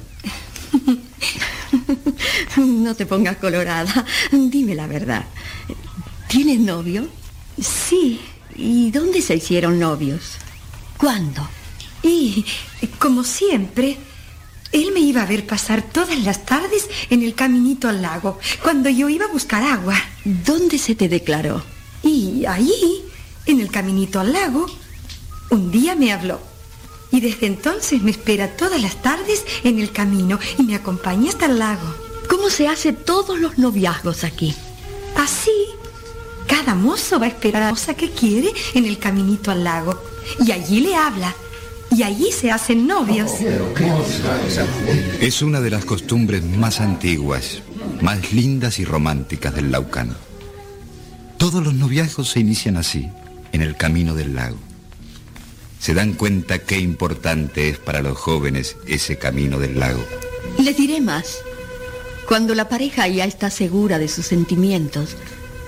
No 2.56 2.94
te 2.94 3.06
pongas 3.06 3.36
colorada. 3.38 4.04
Dime 4.30 4.74
la 4.74 4.86
verdad. 4.86 5.24
¿Tienes 6.28 6.60
novio? 6.60 7.08
Sí. 7.60 8.20
¿Y 8.54 8.90
dónde 8.90 9.22
se 9.22 9.36
hicieron 9.36 9.78
novios? 9.80 10.36
¿Cuándo? 10.96 11.48
Y, 12.02 12.44
como 12.98 13.24
siempre, 13.24 13.96
él 14.72 14.92
me 14.92 15.00
iba 15.00 15.22
a 15.22 15.26
ver 15.26 15.46
pasar 15.46 15.82
todas 15.82 16.18
las 16.20 16.44
tardes 16.44 16.88
en 17.10 17.22
el 17.22 17.34
caminito 17.34 17.88
al 17.88 18.02
lago, 18.02 18.38
cuando 18.62 18.90
yo 18.90 19.08
iba 19.08 19.24
a 19.24 19.32
buscar 19.32 19.62
agua. 19.62 19.96
¿Dónde 20.24 20.78
se 20.78 20.94
te 20.94 21.08
declaró? 21.08 21.64
Y 22.02 22.44
ahí, 22.46 23.02
en 23.46 23.60
el 23.60 23.70
caminito 23.70 24.20
al 24.20 24.32
lago, 24.32 24.66
un 25.50 25.70
día 25.70 25.94
me 25.94 26.12
habló. 26.12 26.40
Y 27.10 27.20
desde 27.20 27.46
entonces 27.46 28.02
me 28.02 28.10
espera 28.10 28.56
todas 28.56 28.82
las 28.82 29.00
tardes 29.00 29.44
en 29.62 29.78
el 29.78 29.92
camino 29.92 30.38
y 30.58 30.62
me 30.64 30.74
acompaña 30.74 31.30
hasta 31.30 31.46
el 31.46 31.58
lago. 31.58 31.94
¿Cómo 32.28 32.50
se 32.50 32.66
hace 32.66 32.92
todos 32.92 33.38
los 33.38 33.58
noviazgos 33.58 34.24
aquí? 34.24 34.54
Así, 35.16 35.52
cada 36.46 36.74
mozo 36.74 37.20
va 37.20 37.26
a 37.26 37.28
esperar 37.28 37.62
a 37.62 37.66
la 37.66 37.72
moza 37.72 37.94
que 37.94 38.10
quiere 38.10 38.52
en 38.74 38.84
el 38.84 38.98
caminito 38.98 39.50
al 39.50 39.64
lago. 39.64 40.02
Y 40.44 40.50
allí 40.52 40.80
le 40.80 40.96
habla. 40.96 41.34
Y 41.90 42.02
allí 42.02 42.32
se 42.32 42.50
hacen 42.50 42.86
novios. 42.88 43.30
Es 45.20 45.42
una 45.42 45.60
de 45.60 45.70
las 45.70 45.84
costumbres 45.84 46.42
más 46.42 46.80
antiguas, 46.80 47.62
más 48.00 48.32
lindas 48.32 48.80
y 48.80 48.84
románticas 48.84 49.54
del 49.54 49.70
Laucano. 49.70 50.14
Todos 51.38 51.62
los 51.62 51.74
noviazgos 51.74 52.30
se 52.30 52.40
inician 52.40 52.76
así, 52.76 53.08
en 53.52 53.62
el 53.62 53.76
camino 53.76 54.14
del 54.14 54.34
lago. 54.34 54.58
Se 55.84 55.92
dan 55.92 56.14
cuenta 56.14 56.60
qué 56.60 56.78
importante 56.78 57.68
es 57.68 57.76
para 57.76 58.00
los 58.00 58.16
jóvenes 58.16 58.78
ese 58.86 59.18
camino 59.18 59.58
del 59.58 59.78
lago. 59.78 60.02
Les 60.58 60.74
diré 60.78 61.02
más. 61.02 61.40
Cuando 62.26 62.54
la 62.54 62.70
pareja 62.70 63.06
ya 63.06 63.26
está 63.26 63.50
segura 63.50 63.98
de 63.98 64.08
sus 64.08 64.24
sentimientos, 64.24 65.14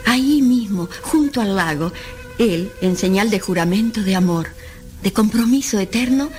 ahí 0.07 0.41
mismo, 0.41 0.89
junto 1.03 1.43
al 1.43 1.55
lago, 1.55 1.93
él, 2.39 2.73
en 2.81 2.97
señal 2.97 3.29
de 3.29 3.41
juramento 3.41 4.03
de 4.03 4.17
amor, 4.17 4.49
de 5.03 5.13
compromiso 5.13 5.79
eterno, 5.79 6.31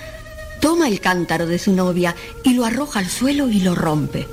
toma 0.59 0.87
el 0.87 0.99
cántaro 0.99 1.45
de 1.45 1.59
su 1.59 1.71
novia 1.71 2.15
y 2.43 2.55
lo 2.55 2.65
arroja 2.65 2.97
al 2.97 3.09
suelo 3.09 3.47
y 3.47 3.59
lo 3.59 3.75
rompe. 3.75 4.27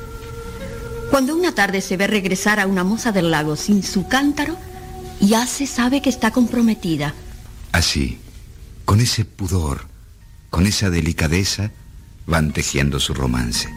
Cuando 1.11 1.37
una 1.37 1.55
tarde 1.55 1.83
se 1.83 1.99
ve 1.99 2.07
regresar 2.07 2.61
a 2.61 2.67
una 2.67 2.83
moza 2.83 3.13
del 3.13 3.31
lago 3.31 3.57
sin 3.57 3.83
su 3.83 4.09
cántaro, 4.09 4.57
ya 5.21 5.47
se 5.47 5.67
sabe 5.67 6.01
que 6.01 6.09
está 6.09 6.31
comprometida. 6.31 7.13
Así, 7.73 8.24
con 8.85 9.01
ese 9.01 9.25
pudor, 9.25 9.87
con 10.51 10.67
esa 10.67 10.91
delicadeza, 10.91 11.71
van 12.27 12.53
tejiendo 12.53 13.01
su 13.01 13.15
romance. 13.15 13.69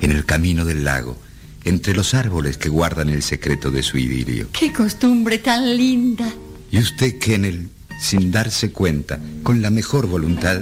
En 0.00 0.10
el 0.10 0.24
camino 0.24 0.64
del 0.64 0.84
lago, 0.84 1.16
entre 1.64 1.94
los 1.94 2.14
árboles 2.14 2.56
que 2.56 2.68
guardan 2.68 3.08
el 3.08 3.22
secreto 3.22 3.70
de 3.70 3.82
su 3.82 3.98
idilio. 3.98 4.48
¡Qué 4.52 4.72
costumbre 4.72 5.38
tan 5.38 5.76
linda! 5.76 6.32
Y 6.70 6.78
usted, 6.78 7.18
Kennel, 7.18 7.68
sin 8.00 8.32
darse 8.32 8.72
cuenta, 8.72 9.20
con 9.42 9.62
la 9.62 9.70
mejor 9.70 10.06
voluntad, 10.06 10.60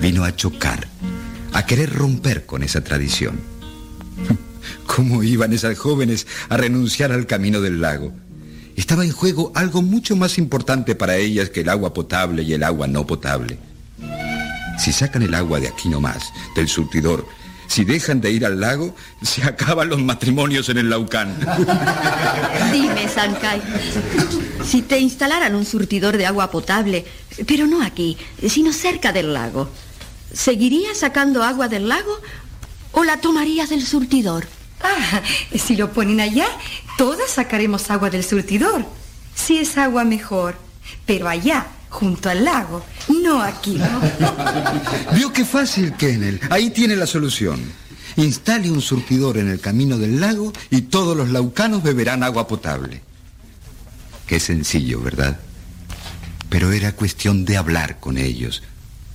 vino 0.00 0.24
a 0.24 0.34
chocar, 0.36 0.88
a 1.52 1.64
querer 1.64 1.92
romper 1.92 2.44
con 2.44 2.62
esa 2.62 2.82
tradición. 2.82 3.40
¿Cómo 4.86 5.22
iban 5.22 5.52
esas 5.52 5.78
jóvenes 5.78 6.26
a 6.48 6.56
renunciar 6.56 7.12
al 7.12 7.26
camino 7.26 7.60
del 7.60 7.80
lago? 7.80 8.12
Estaba 8.80 9.04
en 9.04 9.12
juego 9.12 9.52
algo 9.54 9.82
mucho 9.82 10.16
más 10.16 10.38
importante 10.38 10.94
para 10.94 11.18
ellas 11.18 11.50
que 11.50 11.60
el 11.60 11.68
agua 11.68 11.92
potable 11.92 12.42
y 12.42 12.54
el 12.54 12.62
agua 12.62 12.86
no 12.86 13.06
potable. 13.06 13.58
Si 14.78 14.90
sacan 14.90 15.20
el 15.20 15.34
agua 15.34 15.60
de 15.60 15.68
aquí 15.68 15.90
nomás, 15.90 16.32
del 16.56 16.66
surtidor, 16.66 17.28
si 17.66 17.84
dejan 17.84 18.22
de 18.22 18.32
ir 18.32 18.46
al 18.46 18.58
lago, 18.58 18.96
se 19.22 19.44
acaban 19.44 19.90
los 19.90 20.00
matrimonios 20.00 20.70
en 20.70 20.78
el 20.78 20.88
Laucán. 20.88 21.36
Dime, 22.72 23.06
Sankai, 23.06 23.60
si 24.64 24.80
te 24.80 24.98
instalaran 24.98 25.54
un 25.54 25.66
surtidor 25.66 26.16
de 26.16 26.24
agua 26.24 26.50
potable, 26.50 27.04
pero 27.46 27.66
no 27.66 27.82
aquí, 27.82 28.16
sino 28.48 28.72
cerca 28.72 29.12
del 29.12 29.34
lago, 29.34 29.68
¿seguirías 30.32 30.96
sacando 30.96 31.44
agua 31.44 31.68
del 31.68 31.86
lago 31.86 32.18
o 32.92 33.04
la 33.04 33.18
tomarías 33.18 33.68
del 33.68 33.84
surtidor? 33.84 34.46
Ah, 34.82 35.22
si 35.56 35.76
lo 35.76 35.92
ponen 35.92 36.20
allá, 36.20 36.46
todas 36.96 37.30
sacaremos 37.30 37.90
agua 37.90 38.10
del 38.10 38.24
surtidor. 38.24 38.84
Si 39.34 39.58
es 39.58 39.76
agua 39.78 40.04
mejor. 40.04 40.56
Pero 41.06 41.28
allá, 41.28 41.66
junto 41.88 42.30
al 42.30 42.44
lago, 42.44 42.84
no 43.22 43.42
aquí. 43.42 43.78
Vio 45.14 45.32
qué 45.32 45.44
fácil, 45.44 45.94
Kennel. 45.94 46.40
Ahí 46.50 46.70
tiene 46.70 46.96
la 46.96 47.06
solución. 47.06 47.60
Instale 48.16 48.70
un 48.70 48.80
surtidor 48.80 49.38
en 49.38 49.48
el 49.48 49.60
camino 49.60 49.98
del 49.98 50.20
lago 50.20 50.52
y 50.70 50.82
todos 50.82 51.16
los 51.16 51.30
laucanos 51.30 51.82
beberán 51.82 52.22
agua 52.22 52.48
potable. 52.48 53.02
Qué 54.26 54.40
sencillo, 54.40 55.00
¿verdad? 55.00 55.38
Pero 56.48 56.72
era 56.72 56.92
cuestión 56.92 57.44
de 57.44 57.56
hablar 57.56 58.00
con 58.00 58.18
ellos, 58.18 58.62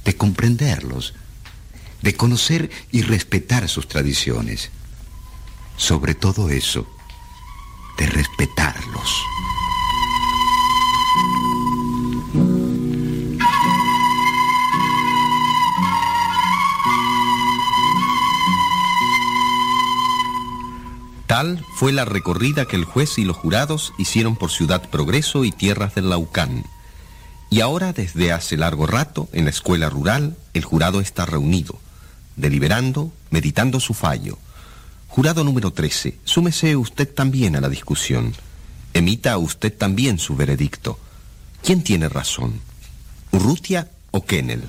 de 0.06 0.16
comprenderlos, 0.16 1.14
de 2.02 2.16
conocer 2.16 2.70
y 2.92 3.02
respetar 3.02 3.68
sus 3.68 3.88
tradiciones. 3.88 4.72
Sobre 5.78 6.16
todo 6.16 6.50
eso, 6.50 6.86
de 7.98 8.08
respetarlos. 8.08 9.26
Tal 21.28 21.66
fue 21.74 21.92
la 21.92 22.06
recorrida 22.06 22.66
que 22.66 22.78
el 22.78 22.86
juez 22.86 23.18
y 23.18 23.26
los 23.26 23.36
jurados 23.36 23.94
hicieron 23.98 24.38
por 24.38 24.52
Ciudad 24.52 24.90
Progreso 24.90 25.44
y 25.44 25.52
tierras 25.52 25.94
del 25.94 26.10
Laucán. 26.10 26.64
Y 27.50 27.62
ahora, 27.62 27.94
desde 27.94 28.32
hace 28.32 28.58
largo 28.58 28.88
rato, 28.88 29.28
en 29.34 29.44
la 29.44 29.50
escuela 29.50 29.90
rural, 29.90 30.38
el 30.54 30.64
jurado 30.64 31.02
está 31.02 31.26
reunido, 31.26 31.78
deliberando, 32.38 33.12
meditando 33.32 33.80
su 33.80 33.94
fallo. 33.94 34.38
Jurado 35.16 35.46
número 35.46 35.72
13, 35.72 36.18
súmese 36.26 36.76
usted 36.76 37.08
también 37.08 37.56
a 37.56 37.62
la 37.62 37.70
discusión. 37.70 38.34
Emita 38.94 39.38
usted 39.38 39.72
también 39.74 40.20
su 40.20 40.36
veredicto. 40.36 41.00
¿Quién 41.64 41.84
tiene 41.84 42.10
razón? 42.10 42.60
¿Urrutia 43.32 43.90
o 44.12 44.26
Kennel? 44.26 44.62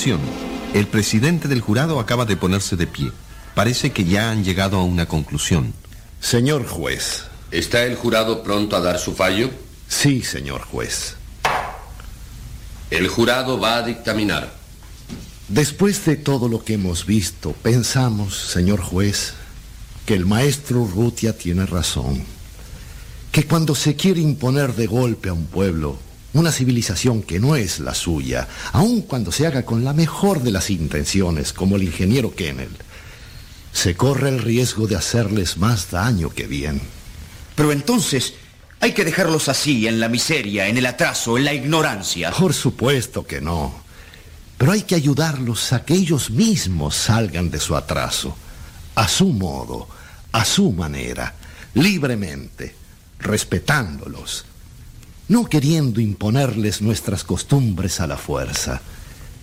Atención, 0.00 0.20
el 0.72 0.86
presidente 0.86 1.46
del 1.46 1.60
jurado 1.60 2.00
acaba 2.00 2.24
de 2.24 2.34
ponerse 2.34 2.74
de 2.74 2.86
pie. 2.86 3.12
Parece 3.54 3.92
que 3.92 4.06
ya 4.06 4.30
han 4.30 4.44
llegado 4.44 4.78
a 4.78 4.82
una 4.82 5.04
conclusión. 5.04 5.74
Señor 6.22 6.66
juez. 6.66 7.24
¿Está 7.50 7.84
el 7.84 7.96
jurado 7.96 8.42
pronto 8.42 8.76
a 8.76 8.80
dar 8.80 8.98
su 8.98 9.12
fallo? 9.12 9.50
Sí, 9.88 10.22
señor 10.22 10.62
juez. 10.62 11.16
El 12.90 13.08
jurado 13.08 13.60
va 13.60 13.76
a 13.76 13.82
dictaminar. 13.82 14.54
Después 15.48 16.02
de 16.06 16.16
todo 16.16 16.48
lo 16.48 16.64
que 16.64 16.72
hemos 16.74 17.04
visto, 17.04 17.52
pensamos, 17.52 18.34
señor 18.38 18.80
juez, 18.80 19.34
que 20.06 20.14
el 20.14 20.24
maestro 20.24 20.80
Urrutia 20.80 21.36
tiene 21.36 21.66
razón. 21.66 22.24
Que 23.32 23.44
cuando 23.44 23.74
se 23.74 23.96
quiere 23.96 24.22
imponer 24.22 24.74
de 24.76 24.86
golpe 24.86 25.28
a 25.28 25.34
un 25.34 25.44
pueblo 25.44 25.98
una 26.32 26.52
civilización 26.52 27.22
que 27.22 27.40
no 27.40 27.56
es 27.56 27.80
la 27.80 27.94
suya, 27.94 28.48
aun 28.72 29.02
cuando 29.02 29.32
se 29.32 29.46
haga 29.46 29.64
con 29.64 29.84
la 29.84 29.92
mejor 29.92 30.42
de 30.42 30.52
las 30.52 30.70
intenciones, 30.70 31.52
como 31.52 31.76
el 31.76 31.82
ingeniero 31.82 32.34
Kennel, 32.34 32.70
se 33.72 33.96
corre 33.96 34.28
el 34.28 34.40
riesgo 34.40 34.86
de 34.86 34.96
hacerles 34.96 35.56
más 35.56 35.90
daño 35.90 36.30
que 36.30 36.46
bien. 36.46 36.80
Pero 37.56 37.72
entonces 37.72 38.34
hay 38.80 38.92
que 38.92 39.04
dejarlos 39.04 39.48
así, 39.48 39.86
en 39.86 40.00
la 40.00 40.08
miseria, 40.08 40.68
en 40.68 40.78
el 40.78 40.86
atraso, 40.86 41.36
en 41.36 41.44
la 41.44 41.54
ignorancia. 41.54 42.30
Por 42.30 42.54
supuesto 42.54 43.26
que 43.26 43.40
no. 43.40 43.82
Pero 44.56 44.72
hay 44.72 44.82
que 44.82 44.94
ayudarlos 44.94 45.72
a 45.72 45.84
que 45.84 45.94
ellos 45.94 46.30
mismos 46.30 46.94
salgan 46.94 47.50
de 47.50 47.60
su 47.60 47.76
atraso, 47.76 48.36
a 48.94 49.08
su 49.08 49.28
modo, 49.28 49.88
a 50.32 50.44
su 50.44 50.72
manera, 50.72 51.34
libremente, 51.74 52.74
respetándolos 53.18 54.46
no 55.30 55.48
queriendo 55.48 56.00
imponerles 56.00 56.82
nuestras 56.82 57.22
costumbres 57.22 58.00
a 58.00 58.08
la 58.08 58.16
fuerza, 58.16 58.80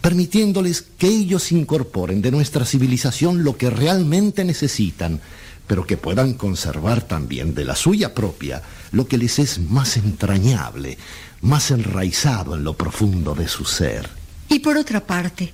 permitiéndoles 0.01 0.81
que 0.81 1.07
ellos 1.07 1.53
incorporen 1.53 2.21
de 2.21 2.29
nuestra 2.29 2.65
civilización 2.65 3.45
lo 3.45 3.55
que 3.55 3.69
realmente 3.69 4.43
necesitan, 4.43 5.21
pero 5.65 5.87
que 5.87 5.95
puedan 5.95 6.33
conservar 6.33 7.03
también 7.03 7.55
de 7.55 7.63
la 7.63 7.77
suya 7.77 8.13
propia 8.13 8.61
lo 8.91 9.07
que 9.07 9.17
les 9.17 9.39
es 9.39 9.59
más 9.59 9.95
entrañable, 9.95 10.97
más 11.39 11.71
enraizado 11.71 12.55
en 12.55 12.65
lo 12.65 12.75
profundo 12.75 13.33
de 13.33 13.47
su 13.47 13.63
ser. 13.63 14.09
Y 14.49 14.59
por 14.59 14.75
otra 14.75 15.07
parte, 15.07 15.53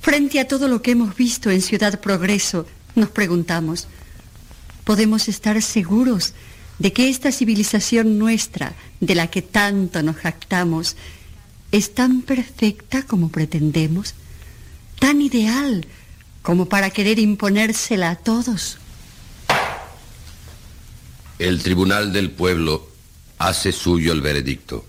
frente 0.00 0.40
a 0.40 0.48
todo 0.48 0.66
lo 0.66 0.80
que 0.80 0.92
hemos 0.92 1.14
visto 1.14 1.50
en 1.50 1.60
Ciudad 1.60 2.00
Progreso, 2.00 2.66
nos 2.94 3.10
preguntamos, 3.10 3.86
¿podemos 4.84 5.28
estar 5.28 5.60
seguros 5.60 6.32
de 6.78 6.92
que 6.92 7.08
esta 7.08 7.32
civilización 7.32 8.18
nuestra, 8.18 8.74
de 9.00 9.14
la 9.14 9.28
que 9.28 9.42
tanto 9.42 10.02
nos 10.02 10.16
jactamos, 10.16 10.96
es 11.72 11.94
tan 11.94 12.22
perfecta 12.22 13.02
como 13.02 13.30
pretendemos, 13.30 14.14
tan 14.98 15.20
ideal 15.20 15.86
como 16.42 16.66
para 16.66 16.90
querer 16.90 17.18
imponérsela 17.18 18.10
a 18.10 18.16
todos. 18.16 18.78
El 21.38 21.62
Tribunal 21.62 22.12
del 22.12 22.30
Pueblo 22.30 22.88
hace 23.38 23.72
suyo 23.72 24.12
el 24.12 24.20
veredicto. 24.20 24.84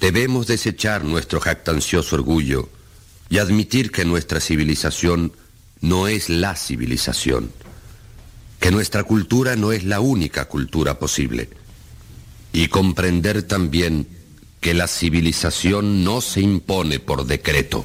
Debemos 0.00 0.46
desechar 0.46 1.04
nuestro 1.04 1.40
jactancioso 1.40 2.16
orgullo 2.16 2.68
y 3.28 3.38
admitir 3.38 3.92
que 3.92 4.04
nuestra 4.04 4.40
civilización 4.40 5.32
no 5.80 6.08
es 6.08 6.28
la 6.28 6.56
civilización 6.56 7.52
que 8.62 8.70
nuestra 8.70 9.02
cultura 9.02 9.56
no 9.56 9.72
es 9.72 9.82
la 9.82 9.98
única 9.98 10.44
cultura 10.44 11.00
posible. 11.00 11.48
Y 12.52 12.68
comprender 12.68 13.42
también 13.42 14.06
que 14.60 14.72
la 14.72 14.86
civilización 14.86 16.04
no 16.04 16.20
se 16.20 16.42
impone 16.42 17.00
por 17.00 17.26
decreto. 17.26 17.84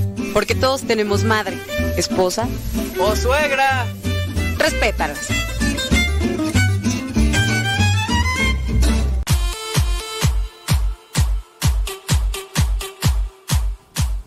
Porque 0.33 0.55
todos 0.55 0.81
tenemos 0.83 1.23
madre, 1.23 1.57
esposa 1.97 2.47
o 2.99 3.15
suegra. 3.15 3.85
Respétalas. 4.57 5.27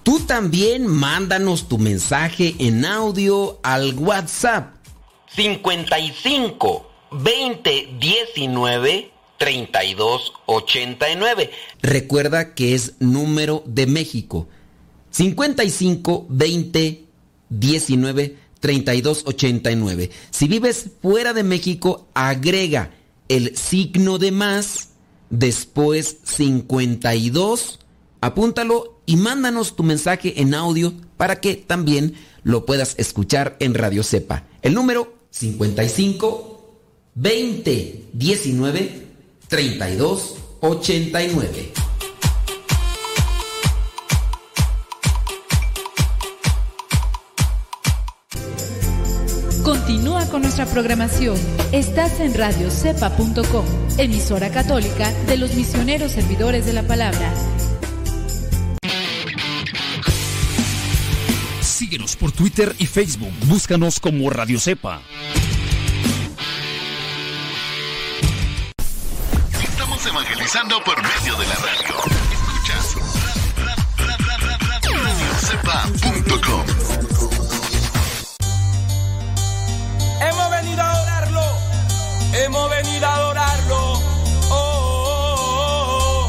Tú 0.02 0.20
también 0.20 0.86
mándanos 0.86 1.68
tu 1.68 1.78
mensaje 1.78 2.55
en 2.58 2.84
audio 2.84 3.58
al 3.62 3.94
WhatsApp 3.94 4.74
55 5.34 6.91
20 7.12 7.89
19 7.99 9.10
32 9.39 10.33
89. 10.47 11.50
Recuerda 11.81 12.55
que 12.55 12.74
es 12.74 12.94
número 13.00 13.62
de 13.66 13.86
México 13.86 14.49
55 15.15 16.26
20 16.28 17.05
19 17.49 18.36
32 18.59 19.23
89. 19.26 20.10
Si 20.31 20.49
vives 20.49 20.91
fuera 21.01 21.33
de 21.33 21.44
México, 21.44 22.09
agrega 22.15 22.91
el 23.28 23.57
signo 23.57 24.18
de 24.18 24.33
más, 24.33 24.89
después 25.31 26.17
52, 26.25 27.78
apúntalo 28.20 28.99
y 29.07 29.15
mándanos 29.15 29.76
tu 29.76 29.84
mensaje 29.84 30.41
en 30.41 30.52
audio 30.52 30.93
para 31.17 31.41
que 31.41 31.55
también 31.55 32.15
lo 32.43 32.67
puedas 32.67 32.97
escuchar 32.99 33.57
en 33.60 33.75
Radio 33.75 34.02
Cepa. 34.02 34.49
El 34.62 34.75
número 34.75 35.15
55 35.31 36.75
20 37.15 38.05
19 38.12 39.07
32 39.47 40.34
89. 40.60 41.83
Continúa 49.86 50.26
con 50.30 50.40
nuestra 50.40 50.64
programación. 50.64 51.36
Estás 51.70 52.18
en 52.18 52.32
radiocepa.com, 52.32 53.66
emisora 53.98 54.48
católica 54.48 55.12
de 55.26 55.36
los 55.36 55.52
misioneros 55.52 56.12
servidores 56.12 56.64
de 56.64 56.72
la 56.72 56.84
palabra. 56.84 57.30
Síguenos 61.60 62.16
por 62.16 62.32
Twitter 62.32 62.74
y 62.78 62.86
Facebook. 62.86 63.34
Búscanos 63.44 64.00
como 64.00 64.30
Radio 64.30 64.58
Cepa. 64.58 65.02
Estamos 69.62 70.06
evangelizando 70.06 70.82
por 70.82 70.96
medio 71.02 71.36
de 71.36 71.46
la 71.46 71.56
radio. 71.56 71.94
Escuchas 72.32 72.96
radiocepa.com. 75.52 76.83
venido 80.74 80.82
a 80.82 80.92
adorarlo, 80.92 81.42
hemos 82.32 82.70
venido 82.70 83.06
a 83.06 83.14
adorarlo. 83.14 83.92
Oh, 84.50 84.54
oh, 85.70 86.28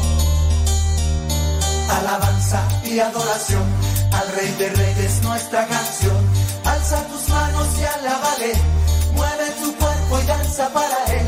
Alabanza 1.90 2.68
y 2.84 2.98
adoración 3.00 3.64
al 4.12 4.28
Rey 4.36 4.52
de 4.52 4.68
Reyes, 4.70 5.22
nuestra 5.22 5.66
canción. 5.66 6.16
Alza 6.64 7.06
tus 7.08 7.28
manos 7.28 7.68
y 7.78 7.84
alábale, 7.84 8.52
mueve 9.14 9.50
tu 9.62 9.74
cuerpo 9.74 10.20
y 10.22 10.26
danza 10.26 10.72
para 10.72 11.04
él. 11.12 11.26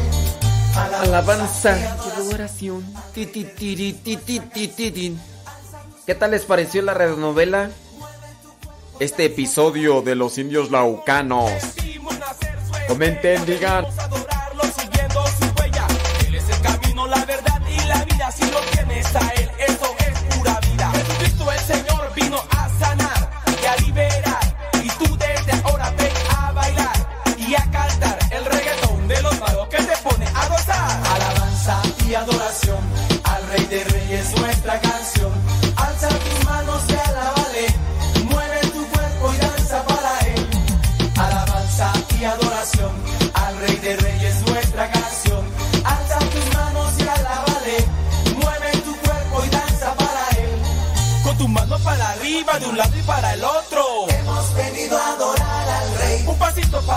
Alabanza, 1.02 1.76
y 1.78 1.84
adoración. 2.20 2.84
¿Qué 6.06 6.14
tal 6.14 6.30
les 6.30 6.44
pareció 6.44 6.82
la 6.82 6.94
radionovela? 6.94 7.70
Este 9.00 9.24
episodio 9.24 10.02
de 10.02 10.14
Los 10.14 10.38
Indios 10.38 10.70
Laucanos. 10.70 11.77
Comenten, 12.89 13.47
digan. 13.47 13.84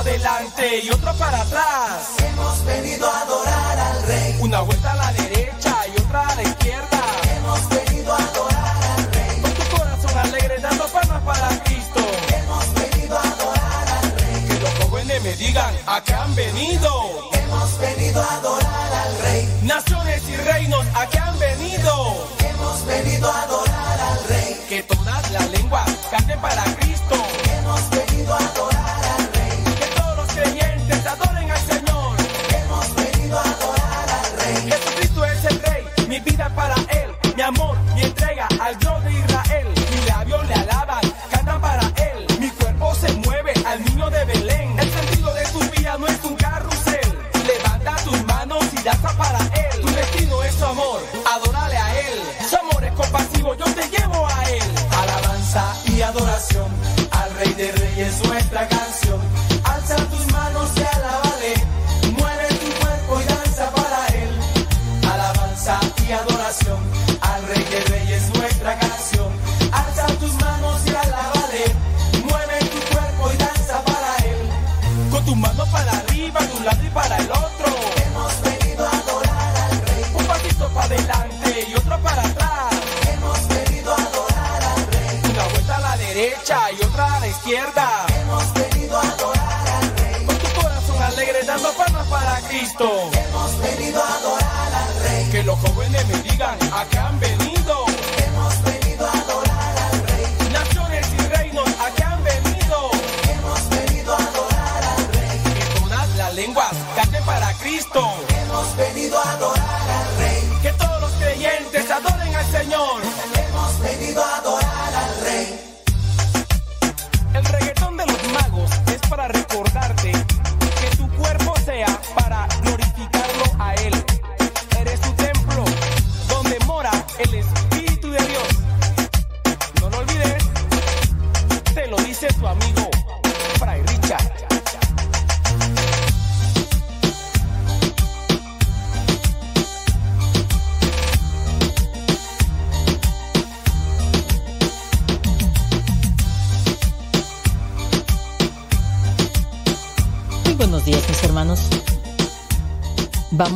adelante 0.01 0.79
y 0.83 0.89
otro 0.89 1.13
para 1.13 1.41
atrás. 1.41 2.15
Hemos 2.17 2.65
venido 2.65 3.07
a 3.07 3.21
adorar 3.21 3.79
al 3.79 4.03
Rey. 4.03 4.35
Una 4.39 4.61
vuelta 4.61 4.93
a 4.93 4.95
la 4.95 5.11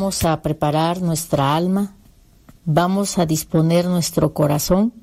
A 0.06 0.42
preparar 0.44 1.02
nuestra 1.02 1.56
alma, 1.56 1.96
vamos 2.64 3.18
a 3.18 3.26
disponer 3.26 3.88
nuestro 3.88 4.36
corazón 4.36 4.94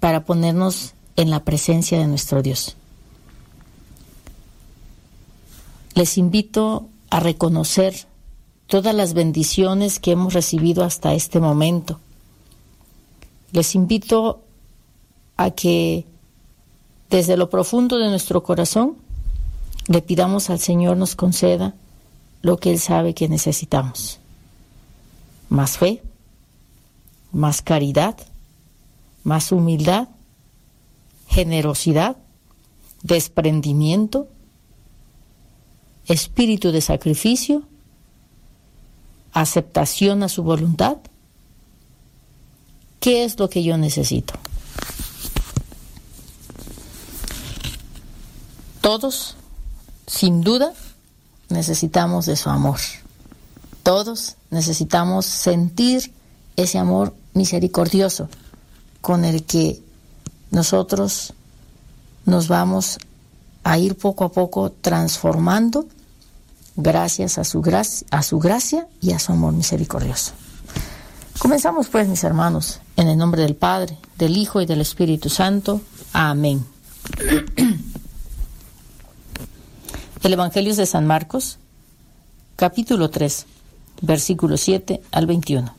para 0.00 0.24
ponernos 0.24 0.94
en 1.16 1.28
la 1.28 1.44
presencia 1.44 1.98
de 1.98 2.06
nuestro 2.06 2.40
Dios. 2.40 2.74
Les 5.94 6.16
invito 6.16 6.88
a 7.10 7.20
reconocer 7.20 8.06
todas 8.66 8.94
las 8.94 9.12
bendiciones 9.12 9.98
que 9.98 10.12
hemos 10.12 10.32
recibido 10.32 10.84
hasta 10.84 11.12
este 11.12 11.38
momento. 11.38 12.00
Les 13.52 13.74
invito 13.74 14.40
a 15.36 15.50
que 15.50 16.06
desde 17.10 17.36
lo 17.36 17.50
profundo 17.50 17.98
de 17.98 18.08
nuestro 18.08 18.42
corazón 18.42 18.96
le 19.86 20.00
pidamos 20.00 20.48
al 20.48 20.60
Señor 20.60 20.96
nos 20.96 21.14
conceda 21.14 21.74
lo 22.42 22.58
que 22.58 22.70
Él 22.70 22.78
sabe 22.78 23.14
que 23.14 23.28
necesitamos. 23.28 24.18
Más 25.48 25.78
fe, 25.78 26.02
más 27.32 27.62
caridad, 27.62 28.16
más 29.24 29.52
humildad, 29.52 30.08
generosidad, 31.28 32.16
desprendimiento, 33.02 34.28
espíritu 36.06 36.72
de 36.72 36.80
sacrificio, 36.80 37.62
aceptación 39.32 40.22
a 40.22 40.28
su 40.28 40.42
voluntad. 40.42 40.98
¿Qué 43.00 43.24
es 43.24 43.38
lo 43.38 43.48
que 43.48 43.62
yo 43.62 43.76
necesito? 43.76 44.34
Todos, 48.80 49.36
sin 50.06 50.40
duda, 50.40 50.72
necesitamos 51.48 52.26
de 52.26 52.36
su 52.36 52.50
amor. 52.50 52.78
Todos 53.82 54.36
necesitamos 54.50 55.26
sentir 55.26 56.12
ese 56.56 56.78
amor 56.78 57.14
misericordioso 57.34 58.28
con 59.00 59.24
el 59.24 59.44
que 59.44 59.80
nosotros 60.50 61.32
nos 62.24 62.48
vamos 62.48 62.98
a 63.64 63.78
ir 63.78 63.96
poco 63.96 64.24
a 64.24 64.32
poco 64.32 64.70
transformando 64.70 65.86
gracias 66.76 67.38
a 67.38 67.44
su, 67.44 67.60
gracia, 67.60 68.06
a 68.10 68.22
su 68.22 68.38
gracia 68.38 68.86
y 69.00 69.12
a 69.12 69.18
su 69.18 69.32
amor 69.32 69.52
misericordioso. 69.52 70.32
Comenzamos 71.38 71.88
pues, 71.88 72.08
mis 72.08 72.24
hermanos, 72.24 72.80
en 72.96 73.08
el 73.08 73.16
nombre 73.16 73.42
del 73.42 73.54
Padre, 73.54 73.96
del 74.16 74.36
Hijo 74.36 74.60
y 74.60 74.66
del 74.66 74.80
Espíritu 74.80 75.28
Santo. 75.28 75.80
Amén. 76.12 76.64
El 80.22 80.32
Evangelio 80.32 80.74
de 80.74 80.84
San 80.84 81.06
Marcos, 81.06 81.58
capítulo 82.56 83.08
3, 83.08 83.46
versículo 84.02 84.56
7 84.56 85.00
al 85.12 85.26
21. 85.26 85.72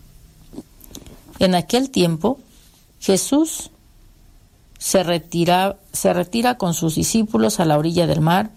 En 1.40 1.56
aquel 1.56 1.90
tiempo, 1.90 2.40
Jesús 3.02 3.70
se 4.78 5.04
retira, 5.04 5.76
se 5.92 6.14
retira 6.14 6.58
con 6.58 6.74
sus 6.74 6.96
discípulos 6.96 7.60
a 7.60 7.66
la 7.66 7.78
orilla 7.78 8.08
del 8.08 8.22
mar 8.22 8.50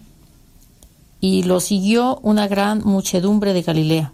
y 1.19 1.43
lo 1.43 1.59
siguió 1.59 2.17
una 2.23 2.47
gran 2.47 2.81
muchedumbre 2.85 3.51
de 3.51 3.61
Galilea. 3.63 4.13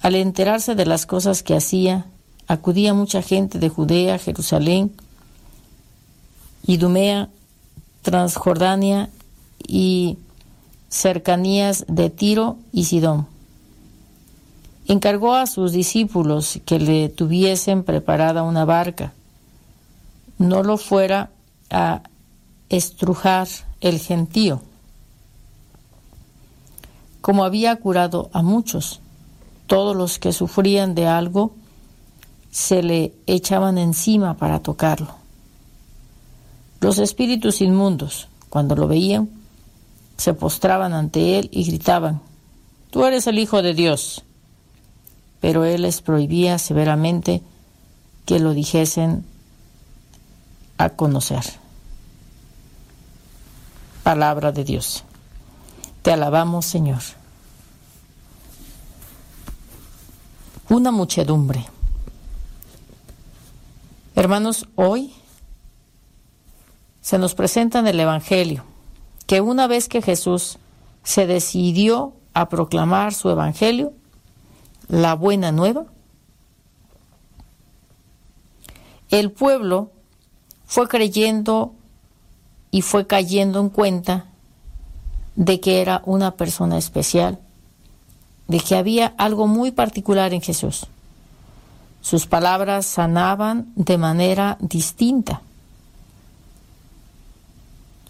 Al 0.00 0.14
enterarse 0.14 0.74
de 0.74 0.86
las 0.86 1.04
cosas 1.04 1.42
que 1.42 1.54
hacía, 1.54 2.06
acudía 2.46 2.94
mucha 2.94 3.20
gente 3.20 3.58
de 3.58 3.68
Judea, 3.68 4.18
Jerusalén, 4.18 4.90
Idumea, 6.66 7.28
Transjordania 8.00 9.10
y 9.66 10.18
cercanías 10.88 11.84
de 11.88 12.10
Tiro 12.10 12.58
y 12.72 12.84
Sidón. 12.84 13.26
Encargó 14.86 15.34
a 15.34 15.46
sus 15.46 15.72
discípulos 15.72 16.60
que 16.64 16.78
le 16.78 17.08
tuviesen 17.08 17.84
preparada 17.84 18.42
una 18.42 18.64
barca, 18.64 19.12
no 20.38 20.62
lo 20.62 20.76
fuera 20.76 21.30
a 21.70 22.02
estrujar 22.68 23.48
el 23.80 23.98
gentío 23.98 24.62
como 27.24 27.46
había 27.46 27.74
curado 27.76 28.28
a 28.34 28.42
muchos. 28.42 29.00
Todos 29.66 29.96
los 29.96 30.18
que 30.18 30.34
sufrían 30.34 30.94
de 30.94 31.06
algo 31.06 31.54
se 32.50 32.82
le 32.82 33.14
echaban 33.26 33.78
encima 33.78 34.36
para 34.36 34.60
tocarlo. 34.60 35.14
Los 36.82 36.98
espíritus 36.98 37.62
inmundos, 37.62 38.28
cuando 38.50 38.76
lo 38.76 38.88
veían, 38.88 39.30
se 40.16 40.34
postraban 40.34 40.92
ante 40.92 41.38
él 41.38 41.48
y 41.52 41.64
gritaban, 41.64 42.20
Tú 42.94 43.04
eres 43.04 43.26
el 43.26 43.40
Hijo 43.40 43.60
de 43.60 43.74
Dios. 43.74 44.22
Pero 45.40 45.64
él 45.64 45.82
les 45.82 46.00
prohibía 46.00 46.60
severamente 46.60 47.42
que 48.24 48.38
lo 48.38 48.54
dijesen 48.54 49.26
a 50.78 50.90
conocer. 50.90 51.42
Palabra 54.04 54.52
de 54.52 54.62
Dios. 54.62 55.02
Te 56.02 56.12
alabamos, 56.12 56.66
Señor. 56.66 57.02
Una 60.68 60.92
muchedumbre. 60.92 61.66
Hermanos, 64.14 64.68
hoy 64.76 65.12
se 67.00 67.18
nos 67.18 67.34
presenta 67.34 67.80
en 67.80 67.88
el 67.88 67.98
Evangelio 67.98 68.64
que 69.26 69.40
una 69.40 69.66
vez 69.66 69.88
que 69.88 70.02
Jesús 70.02 70.58
se 71.02 71.26
decidió 71.26 72.12
a 72.34 72.48
proclamar 72.48 73.14
su 73.14 73.30
Evangelio, 73.30 73.92
la 74.88 75.14
buena 75.14 75.52
nueva, 75.52 75.86
el 79.10 79.30
pueblo 79.30 79.90
fue 80.66 80.88
creyendo 80.88 81.74
y 82.70 82.82
fue 82.82 83.06
cayendo 83.06 83.60
en 83.60 83.68
cuenta 83.68 84.26
de 85.36 85.60
que 85.60 85.80
era 85.80 86.02
una 86.04 86.32
persona 86.32 86.78
especial, 86.78 87.38
de 88.48 88.60
que 88.60 88.76
había 88.76 89.14
algo 89.18 89.46
muy 89.46 89.70
particular 89.70 90.34
en 90.34 90.42
Jesús. 90.42 90.86
Sus 92.00 92.26
palabras 92.26 92.86
sanaban 92.86 93.72
de 93.76 93.98
manera 93.98 94.58
distinta. 94.60 95.42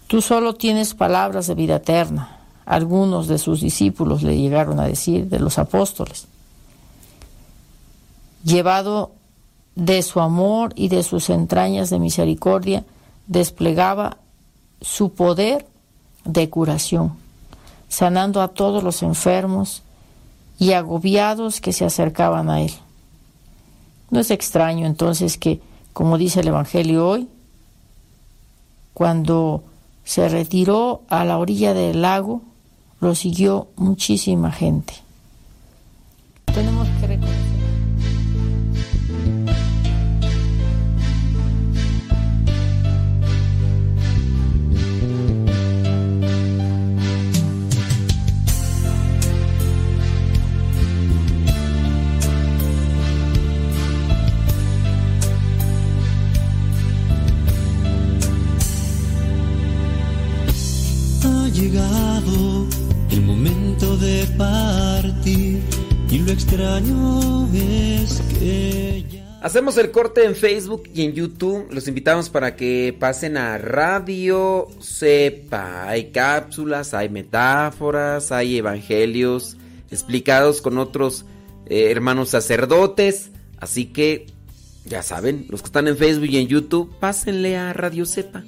Tú 0.06 0.20
solo 0.20 0.54
tienes 0.54 0.94
palabras 0.94 1.46
de 1.46 1.54
vida 1.54 1.76
eterna. 1.76 2.40
Algunos 2.66 3.26
de 3.28 3.38
sus 3.38 3.60
discípulos 3.60 4.22
le 4.22 4.36
llegaron 4.36 4.80
a 4.80 4.86
decir, 4.86 5.28
de 5.28 5.38
los 5.38 5.58
apóstoles. 5.58 6.26
Llevado 8.44 9.12
de 9.74 10.02
su 10.02 10.20
amor 10.20 10.72
y 10.76 10.88
de 10.88 11.02
sus 11.02 11.30
entrañas 11.30 11.90
de 11.90 11.98
misericordia, 11.98 12.84
desplegaba 13.26 14.18
su 14.80 15.12
poder 15.12 15.66
de 16.24 16.48
curación, 16.50 17.14
sanando 17.88 18.40
a 18.40 18.48
todos 18.48 18.82
los 18.82 19.02
enfermos 19.02 19.82
y 20.58 20.72
agobiados 20.72 21.60
que 21.60 21.72
se 21.72 21.84
acercaban 21.84 22.50
a 22.50 22.60
Él. 22.60 22.72
No 24.10 24.20
es 24.20 24.30
extraño 24.30 24.86
entonces 24.86 25.38
que, 25.38 25.60
como 25.92 26.18
dice 26.18 26.40
el 26.40 26.48
Evangelio 26.48 27.08
hoy, 27.08 27.28
cuando 28.92 29.64
se 30.04 30.28
retiró 30.28 31.02
a 31.08 31.24
la 31.24 31.38
orilla 31.38 31.74
del 31.74 32.02
lago, 32.02 32.42
lo 33.00 33.14
siguió 33.14 33.68
muchísima 33.76 34.52
gente. 34.52 34.94
Hacemos 69.54 69.78
el 69.78 69.92
corte 69.92 70.24
en 70.24 70.34
Facebook 70.34 70.90
y 70.92 71.02
en 71.02 71.12
YouTube. 71.12 71.68
Los 71.70 71.86
invitamos 71.86 72.28
para 72.28 72.56
que 72.56 72.92
pasen 72.98 73.36
a 73.36 73.56
Radio 73.56 74.66
Sepa. 74.80 75.88
Hay 75.88 76.10
cápsulas, 76.10 76.92
hay 76.92 77.08
metáforas, 77.08 78.32
hay 78.32 78.58
evangelios 78.58 79.56
explicados 79.92 80.60
con 80.60 80.76
otros 80.76 81.24
eh, 81.66 81.92
hermanos 81.92 82.30
sacerdotes. 82.30 83.30
Así 83.56 83.84
que, 83.84 84.26
ya 84.86 85.04
saben, 85.04 85.46
los 85.48 85.62
que 85.62 85.66
están 85.66 85.86
en 85.86 85.96
Facebook 85.96 86.30
y 86.30 86.38
en 86.38 86.48
YouTube, 86.48 86.92
pásenle 86.98 87.56
a 87.56 87.72
Radio 87.72 88.06
Sepa. 88.06 88.42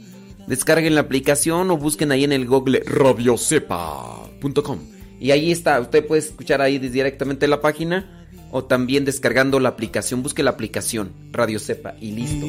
Descarguen 0.48 0.96
la 0.96 1.02
aplicación 1.02 1.70
o 1.70 1.76
busquen 1.76 2.10
ahí 2.10 2.24
en 2.24 2.32
el 2.32 2.46
google 2.46 2.82
radiocepa.com 2.84 4.78
Y 5.20 5.30
ahí 5.30 5.52
está, 5.52 5.78
usted 5.78 6.04
puede 6.04 6.22
escuchar 6.22 6.60
ahí 6.60 6.80
directamente 6.80 7.46
la 7.46 7.60
página 7.60 8.25
o 8.50 8.64
también 8.64 9.04
descargando 9.04 9.60
la 9.60 9.68
aplicación. 9.70 10.22
Busque 10.22 10.42
la 10.42 10.50
aplicación 10.52 11.12
Radio 11.32 11.58
Cepa 11.58 11.94
y 12.00 12.12
listo. 12.12 12.46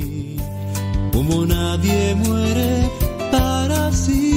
Como 1.11 1.45
nadie 1.45 2.15
muere 2.15 2.89
para 3.31 3.91
sí. 3.91 4.31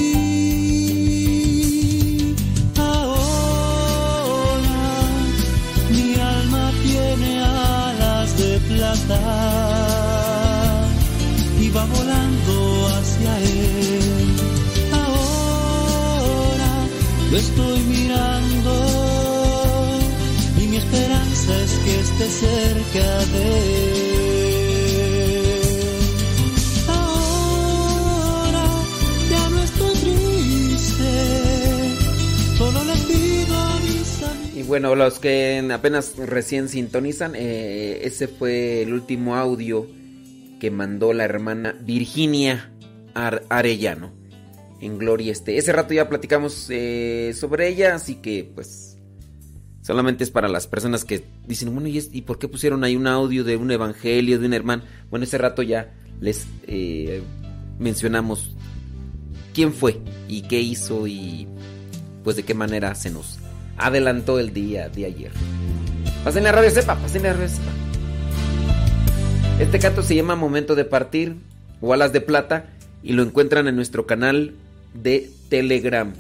Ahora 2.77 3.83
mi 5.91 6.15
alma 6.15 6.73
tiene 6.83 7.41
alas 7.43 8.39
de 8.39 8.61
plata 8.61 9.21
y 11.61 11.71
va 11.71 11.85
volando 11.85 12.89
hacia 12.89 13.39
él. 13.41 14.37
Ahora 14.93 16.71
lo 17.31 17.37
estoy 17.37 17.81
mirando 17.81 18.30
es 21.49 21.73
que 21.85 22.01
esté 22.01 22.29
cerca 22.29 23.19
de. 23.27 24.61
Ahora 26.89 28.65
ya 29.31 29.49
no 29.51 29.63
estoy 29.63 29.95
triste, 29.95 31.11
solo 32.59 32.81
pido 33.09 33.57
a 33.57 33.81
mis 33.81 34.23
amigos. 34.23 34.57
Y 34.57 34.63
bueno, 34.65 34.95
los 34.95 35.19
que 35.19 35.69
apenas 35.73 36.17
recién 36.17 36.69
sintonizan, 36.69 37.33
eh, 37.35 38.01
ese 38.05 38.29
fue 38.29 38.83
el 38.83 38.93
último 38.93 39.37
audio 39.37 39.87
que 40.61 40.71
mandó 40.71 41.13
la 41.13 41.25
hermana 41.25 41.75
Virginia 41.81 42.71
Ar- 43.15 43.45
Arellano. 43.49 44.13
En 44.83 44.97
Gloria 44.99 45.33
esté. 45.33 45.59
Ese 45.59 45.73
rato 45.73 45.93
ya 45.93 46.09
platicamos 46.09 46.67
eh, 46.71 47.35
sobre 47.39 47.69
ella, 47.69 47.95
así 47.95 48.15
que 48.17 48.51
pues 48.55 48.90
solamente 49.91 50.23
es 50.23 50.31
para 50.31 50.47
las 50.47 50.69
personas 50.69 51.05
que 51.05 51.25
dicen, 51.49 51.73
bueno, 51.75 51.89
¿y, 51.89 51.99
es- 51.99 52.11
y 52.13 52.23
por 52.23 52.39
qué 52.39 52.47
pusieron 52.47 52.85
ahí 52.85 52.95
un 52.95 53.09
audio 53.09 53.43
de 53.43 53.57
un 53.57 53.73
evangelio, 53.73 54.39
de 54.39 54.47
un 54.47 54.53
hermano? 54.55 54.85
Bueno, 55.11 55.25
ese 55.25 55.37
rato 55.37 55.63
ya 55.63 55.93
les 56.21 56.47
eh, 56.69 57.23
mencionamos 57.81 58.55
quién 59.53 59.73
fue 59.73 59.99
y 60.29 60.43
qué 60.43 60.61
hizo 60.61 61.09
y 61.09 61.49
pues 62.23 62.37
de 62.37 62.45
qué 62.45 62.55
manera 62.55 62.95
se 62.95 63.11
nos 63.11 63.41
adelantó 63.79 64.39
el 64.39 64.53
día 64.53 64.89
de 64.89 65.07
ayer. 65.07 65.33
Pasen 66.23 66.45
la 66.45 66.53
radio 66.53 66.71
sepa, 66.71 66.95
pasen 66.95 67.25
la 67.25 67.33
radio 67.33 67.49
sepa. 67.49 67.73
Este 69.59 69.81
canto 69.81 70.03
se 70.05 70.15
llama 70.15 70.37
Momento 70.37 70.77
de 70.77 70.85
Partir 70.85 71.35
o 71.81 71.93
Alas 71.93 72.13
de 72.13 72.21
Plata 72.21 72.67
y 73.03 73.13
lo 73.15 73.25
encuentran 73.25 73.67
en 73.67 73.75
nuestro 73.75 74.07
canal 74.07 74.53
de 74.95 75.31
Telegram. 75.49 76.13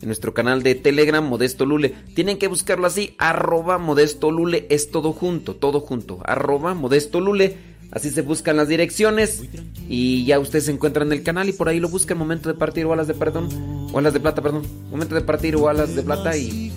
En 0.00 0.08
nuestro 0.08 0.32
canal 0.32 0.62
de 0.62 0.74
Telegram, 0.74 1.26
Modesto 1.26 1.66
Lule. 1.66 1.94
Tienen 2.14 2.38
que 2.38 2.48
buscarlo 2.48 2.86
así, 2.86 3.14
arroba 3.18 3.76
Modesto 3.76 4.30
Lule, 4.30 4.66
es 4.70 4.90
todo 4.90 5.12
junto, 5.12 5.56
todo 5.56 5.80
junto, 5.80 6.20
arroba 6.24 6.74
Modesto 6.74 7.20
Lule. 7.20 7.56
Así 7.92 8.10
se 8.10 8.22
buscan 8.22 8.56
las 8.56 8.68
direcciones 8.68 9.42
y 9.88 10.24
ya 10.24 10.38
ustedes 10.38 10.66
se 10.66 10.72
encuentran 10.72 11.08
en 11.08 11.12
el 11.12 11.22
canal 11.24 11.48
y 11.48 11.52
por 11.52 11.68
ahí 11.68 11.80
lo 11.80 11.88
buscan 11.88 12.16
Momento 12.16 12.48
de 12.48 12.54
Partir 12.54 12.86
o 12.86 12.92
Alas 12.92 13.08
de 13.08 13.14
Perdón, 13.14 13.48
o 13.92 13.98
Alas 13.98 14.14
de 14.14 14.20
Plata, 14.20 14.40
perdón. 14.40 14.62
Momento 14.90 15.16
de 15.16 15.22
Partir 15.22 15.56
o 15.56 15.68
Alas 15.68 15.94
de 15.94 16.02
Plata 16.02 16.36
y, 16.36 16.72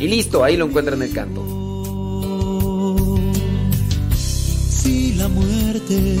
y 0.00 0.08
listo, 0.08 0.42
ahí 0.42 0.56
lo 0.56 0.64
encuentran 0.64 1.00
en 1.02 1.08
el 1.08 1.14
canto. 1.14 1.42
Si 4.70 5.12
la 5.14 5.28
muerte 5.28 6.16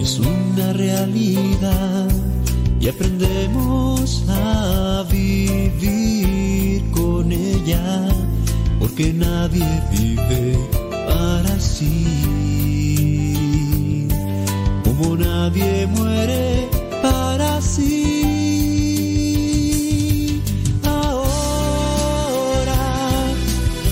es 0.00 0.18
una 0.18 0.72
realidad 0.72 2.08
y 2.80 2.88
aprendemos 2.88 4.24
a 4.28 5.04
vivir 5.10 6.82
con 6.90 7.32
ella, 7.32 8.08
porque 8.78 9.12
nadie 9.12 9.66
vive 9.90 10.58
para 11.08 11.58
sí, 11.58 12.06
como 14.84 15.16
nadie 15.16 15.86
muere 15.86 16.68
para 17.02 17.60
sí. 17.60 17.92
Ahora 20.84 21.54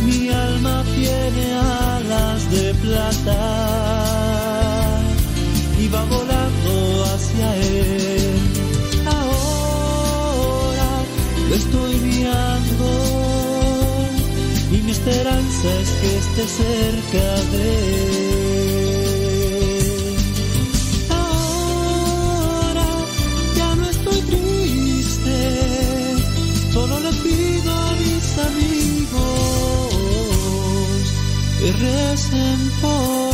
mi 0.06 0.28
alma 0.28 0.84
tiene 0.94 1.54
alas 1.54 2.50
de 2.50 2.74
plata 2.74 3.40
y 5.80 5.88
va 5.88 6.04
volando 6.04 6.33
esperanza 15.06 15.68
es 15.80 15.90
que 16.00 16.16
esté 16.18 16.48
cerca 16.48 17.42
de. 17.52 17.68
Ahora 21.10 22.86
ya 23.54 23.74
no 23.76 23.84
estoy 23.90 24.20
triste, 24.22 25.36
solo 26.72 27.00
le 27.00 27.12
pido 27.12 27.70
a 27.72 27.92
mis 27.96 28.38
amigos 28.48 29.12
que 31.58 31.72
recen 31.72 32.60
por 32.80 33.33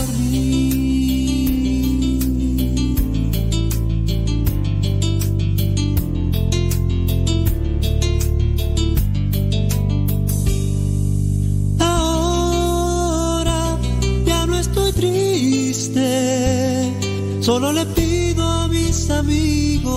solo 17.41 17.73
le 17.73 17.87
pido 17.87 18.45
a 18.45 18.69
mis 18.69 19.11
amigos 19.11 19.91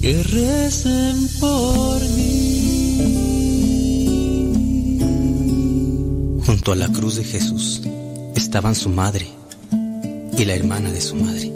que 0.00 0.22
recen 0.22 1.28
por 1.40 2.00
mí. 2.16 2.42
Junto 6.46 6.72
a 6.72 6.76
la 6.76 6.88
cruz 6.88 7.16
de 7.16 7.24
Jesús 7.24 7.82
estaban 8.34 8.74
su 8.74 8.88
madre 8.88 9.28
y 10.36 10.44
la 10.44 10.54
hermana 10.54 10.90
de 10.90 11.00
su 11.00 11.14
madre. 11.16 11.51